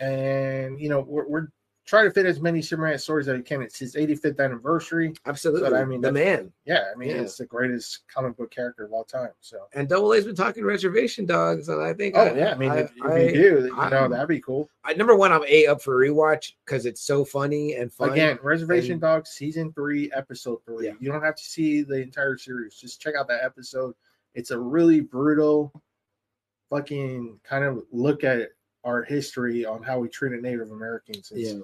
[0.00, 1.48] and you know we're, we're
[1.92, 5.68] trying to fit as many Superman stories as we can it's his 85th anniversary absolutely.
[5.68, 7.16] so, I mean, the man yeah I mean Yeah.
[7.20, 10.64] it's the greatest comic book character of all time so and Double A's been talking
[10.64, 13.76] reservation dogs, and I think oh yeah I mean if, if I- you do you
[13.78, 17.02] I- know that'd be cool I, number one, I'm a up for rewatch because it's
[17.02, 18.10] so funny and fun.
[18.12, 20.92] again Reservation and- Dogs season three episode three Yeah.
[20.98, 23.94] you don't have to see the entire series just check out that episode
[24.34, 25.70] it's a really brutal
[26.70, 28.48] fucking kind of look at
[28.84, 31.60] our history on how we treated Native Americans it's, yeah.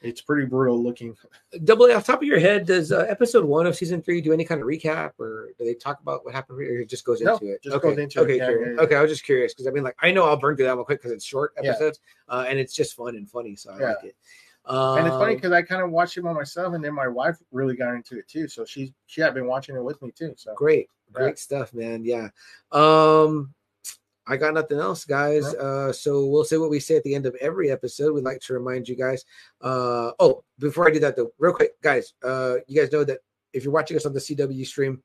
[0.00, 1.16] It's pretty brutal looking
[1.64, 4.32] Double A, off top of your head, does uh, episode one of season three do
[4.32, 7.20] any kind of recap, or do they talk about what happened, or it just goes
[7.20, 7.62] No, into it?
[7.62, 7.88] just okay.
[7.88, 8.22] goes into it.
[8.22, 8.80] okay, Yeah, yeah, yeah.
[8.82, 8.94] okay.
[8.96, 10.84] I was just curious because I mean, like, I know I'll burn through that one
[10.84, 14.04] quick because it's short episodes, uh, and it's just fun and funny, so I like
[14.04, 14.16] it.
[14.64, 17.08] Um, and it's funny because I kind of watched it by myself and then my
[17.08, 20.10] wife really got into it too so she she had been watching it with me
[20.10, 22.04] too so great, great stuff, man.
[22.04, 22.28] Yeah.
[22.70, 23.54] Um,
[24.28, 25.54] I got nothing else, guys.
[25.54, 28.12] Uh, so we'll say what we say at the end of every episode.
[28.12, 29.24] We'd like to remind you guys.
[29.60, 32.12] Uh, oh, before I do that though, real quick, guys.
[32.22, 33.20] Uh, you guys know that
[33.54, 35.02] if you're watching us on the CW stream,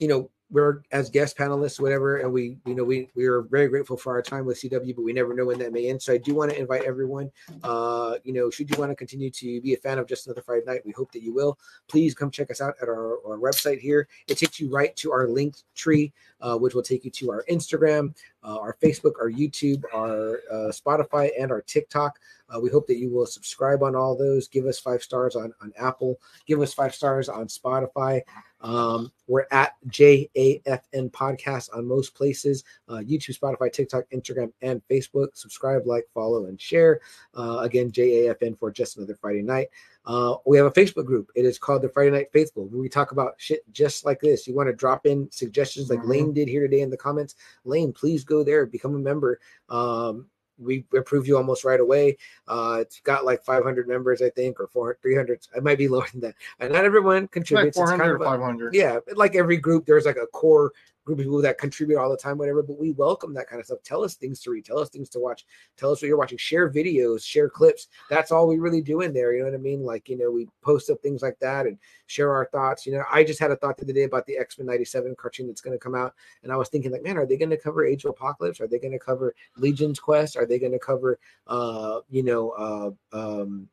[0.00, 3.68] you know we're as guest panelists, whatever, and we, you know, we we are very
[3.68, 6.00] grateful for our time with CW, but we never know when that may end.
[6.00, 7.30] So I do want to invite everyone.
[7.62, 10.42] Uh, you know, should you want to continue to be a fan of Just Another
[10.42, 11.58] Friday Night, we hope that you will.
[11.88, 14.08] Please come check us out at our, our website here.
[14.26, 17.44] It takes you right to our linked tree, uh, which will take you to our
[17.50, 22.18] Instagram, uh, our Facebook, our YouTube, our uh, Spotify, and our TikTok.
[22.48, 24.48] Uh, we hope that you will subscribe on all those.
[24.48, 26.18] Give us five stars on, on Apple.
[26.46, 28.22] Give us five stars on Spotify.
[28.60, 35.28] Um, we're at JAFN Podcast on most places uh, YouTube, Spotify, TikTok, Instagram, and Facebook.
[35.34, 37.00] Subscribe, like, follow, and share.
[37.36, 39.68] Uh, again, JAFN for just another Friday night.
[40.04, 41.30] Uh, we have a Facebook group.
[41.34, 44.48] It is called the Friday Night Faithful, where we talk about shit just like this.
[44.48, 46.08] You want to drop in suggestions like Mhm.
[46.08, 47.34] Lane did here today in the comments.
[47.64, 49.38] Lane, please go there, become a member.
[49.68, 50.26] Um,
[50.58, 52.16] we approve you almost right away.
[52.46, 55.46] Uh, it's got like 500 members, I think, or 400, 300.
[55.56, 56.34] It might be lower than that.
[56.60, 57.76] And not everyone like contributes.
[57.76, 60.72] It's 400 kind of a- 500 yeah, like every group, there's like a core
[61.08, 62.62] group of people that contribute all the time, whatever.
[62.62, 63.78] But we welcome that kind of stuff.
[63.82, 65.46] Tell us things to read, tell us things to watch,
[65.78, 67.88] tell us what you're watching, share videos, share clips.
[68.10, 69.32] That's all we really do in there.
[69.32, 69.82] You know what I mean?
[69.82, 71.78] Like, you know, we post up things like that and
[72.08, 72.84] share our thoughts.
[72.84, 75.16] You know, I just had a thought the other day about the X Men 97
[75.16, 76.14] cartoon that's going to come out.
[76.42, 78.60] And I was thinking, like, man, are they going to cover Age of Apocalypse?
[78.60, 80.36] Are they going to cover Legion's Quest?
[80.36, 83.66] Are they going to cover, uh, you know, uh, um,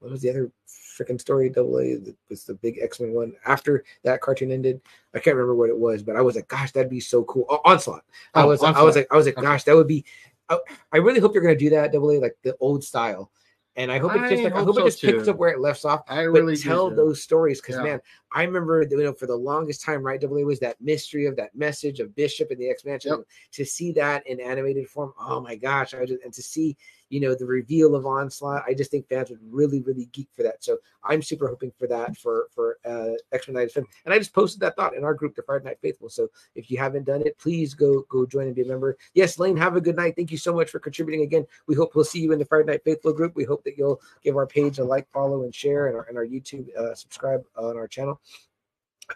[0.00, 0.52] what was the other
[0.96, 1.48] freaking story?
[1.48, 4.80] Double A that was the big X Men one after that cartoon ended.
[5.14, 7.46] I can't remember what it was, but I was like, gosh, that'd be so cool.
[7.48, 8.04] Oh, Onslaught.
[8.34, 9.46] I Oh, was, I was like, I was like, Okay.
[9.46, 10.04] gosh, that would be.
[10.48, 10.58] I,
[10.92, 13.30] I really hope they're gonna do that, Double A, like the old style.
[13.76, 15.36] And I hope it just I like I hope hope it so, just picks up
[15.36, 16.02] where it left off.
[16.06, 16.94] I really tell do.
[16.94, 17.82] those stories because Yeah.
[17.82, 18.00] man,
[18.32, 20.20] I remember you know for the longest time, right?
[20.20, 23.10] Double A was that mystery of that message of Bishop and the X Mansion.
[23.10, 23.26] Yep.
[23.52, 25.92] To see that in animated form, oh my gosh!
[25.92, 26.76] I just and to see
[27.08, 30.42] you know the reveal of Onslaught, I just think fans would really really geek for
[30.42, 30.64] that.
[30.64, 33.88] So I'm super hoping for that for for uh, X Men 97.
[34.04, 36.08] And I just posted that thought in our group, the Friday Night Faithful.
[36.08, 38.96] So if you haven't done it, please go go join and be a member.
[39.14, 40.16] Yes, Lane, have a good night.
[40.16, 41.46] Thank you so much for contributing again.
[41.66, 43.34] We hope we'll see you in the Friday Night Faithful group.
[43.36, 46.16] We hope that you'll give our page a like, follow, and share, and our and
[46.16, 48.20] our YouTube uh, subscribe on our channel.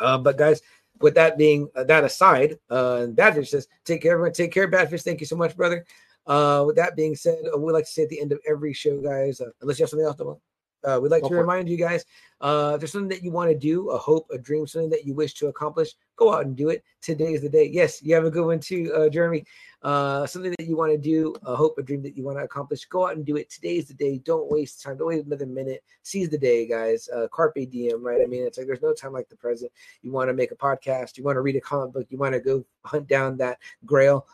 [0.01, 0.61] Uh, but guys,
[1.01, 4.33] with that being uh, that aside, uh, Badfish says, "Take care, everyone.
[4.33, 5.03] Take care, Badfish.
[5.03, 5.85] Thank you so much, brother."
[6.29, 8.73] Uh, with that being said, uh, we like to say at the end of every
[8.73, 10.39] show, guys, uh, unless you have something else to want.
[10.85, 11.41] Uh, we'd like Go to for it.
[11.41, 12.05] remind you guys
[12.41, 15.05] uh, if there's something that you want to do, a hope, a dream, something that
[15.05, 16.85] you wish to accomplish, go out and do it.
[17.03, 17.69] Today is the day.
[17.73, 19.45] Yes, you have a good one too, uh, Jeremy.
[19.83, 22.45] Uh, something that you want to do, a hope, a dream that you want to
[22.45, 23.51] accomplish, go out and do it.
[23.51, 24.19] Today is the day.
[24.19, 24.97] Don't waste time.
[24.97, 25.83] Don't wait another minute.
[26.03, 27.09] Seize the day, guys.
[27.09, 28.21] Uh, carpe diem, right?
[28.23, 29.73] I mean, it's like there's no time like the present.
[30.03, 32.35] You want to make a podcast, you want to read a comic book, you want
[32.35, 34.27] to go hunt down that grail.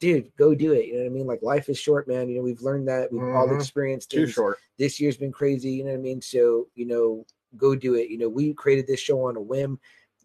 [0.00, 0.86] Dude, go do it.
[0.86, 1.26] You know what I mean?
[1.26, 2.28] Like life is short, man.
[2.28, 3.12] You know, we've learned that.
[3.12, 3.54] We've all Mhm.
[3.54, 4.58] experienced Too things short.
[4.76, 5.70] this year's been crazy.
[5.70, 6.20] You know what I mean?
[6.20, 7.24] So, you know,
[7.56, 8.10] go do it.
[8.10, 9.78] You know, we created this show on a whim.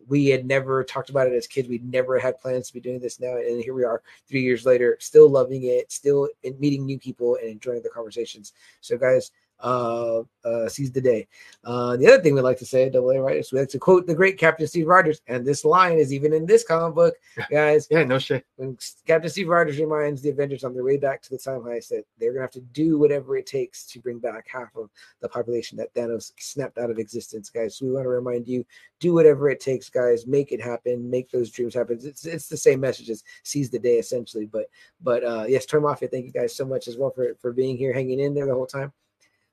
[0.08, 1.68] We had never talked about it as kids.
[1.70, 4.66] We never had plans to be doing this now, and here we are, three years
[4.66, 8.54] later, still loving it, still meeting new people and enjoying the conversations.
[8.82, 9.32] So, guys,
[9.62, 11.28] uh, uh, seize the day.
[11.64, 13.80] Uh, the other thing we like to say, at double A, Writers, we like to
[13.80, 17.16] quote the great Captain Steve Rogers, and this line is even in this comic book,
[17.52, 17.88] guys.
[17.90, 18.46] Yeah, no shit.
[18.56, 21.90] When Captain Steve Rogers reminds the Avengers on their way back to the time heist
[21.90, 24.90] that they're gonna have to do whatever it takes to bring back half of
[25.22, 27.78] the population that Thanos snapped out of existence, guys.
[27.78, 28.66] So we want to remind you,
[29.00, 30.26] do whatever it takes, guys.
[30.26, 31.10] Make it happen.
[31.10, 32.00] Make those dreams happen.
[32.02, 34.46] It's it's the same message as seize the day, essentially.
[34.46, 34.66] But
[35.02, 37.78] but uh, yes, Toy Mafia, thank you guys so much as well for for being
[37.78, 38.94] here, hanging in there the whole time.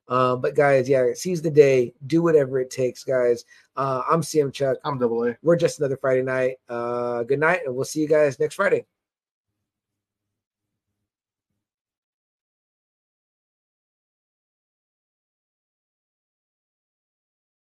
[0.09, 3.45] Uh, but guys, yeah, seize the day, do whatever it takes, guys.
[3.77, 4.79] Uh, I'm CM Chuck.
[4.85, 5.37] I'm double A.
[5.43, 6.57] We're just another Friday night.
[6.69, 8.87] Uh, good night, and we'll see you guys next Friday.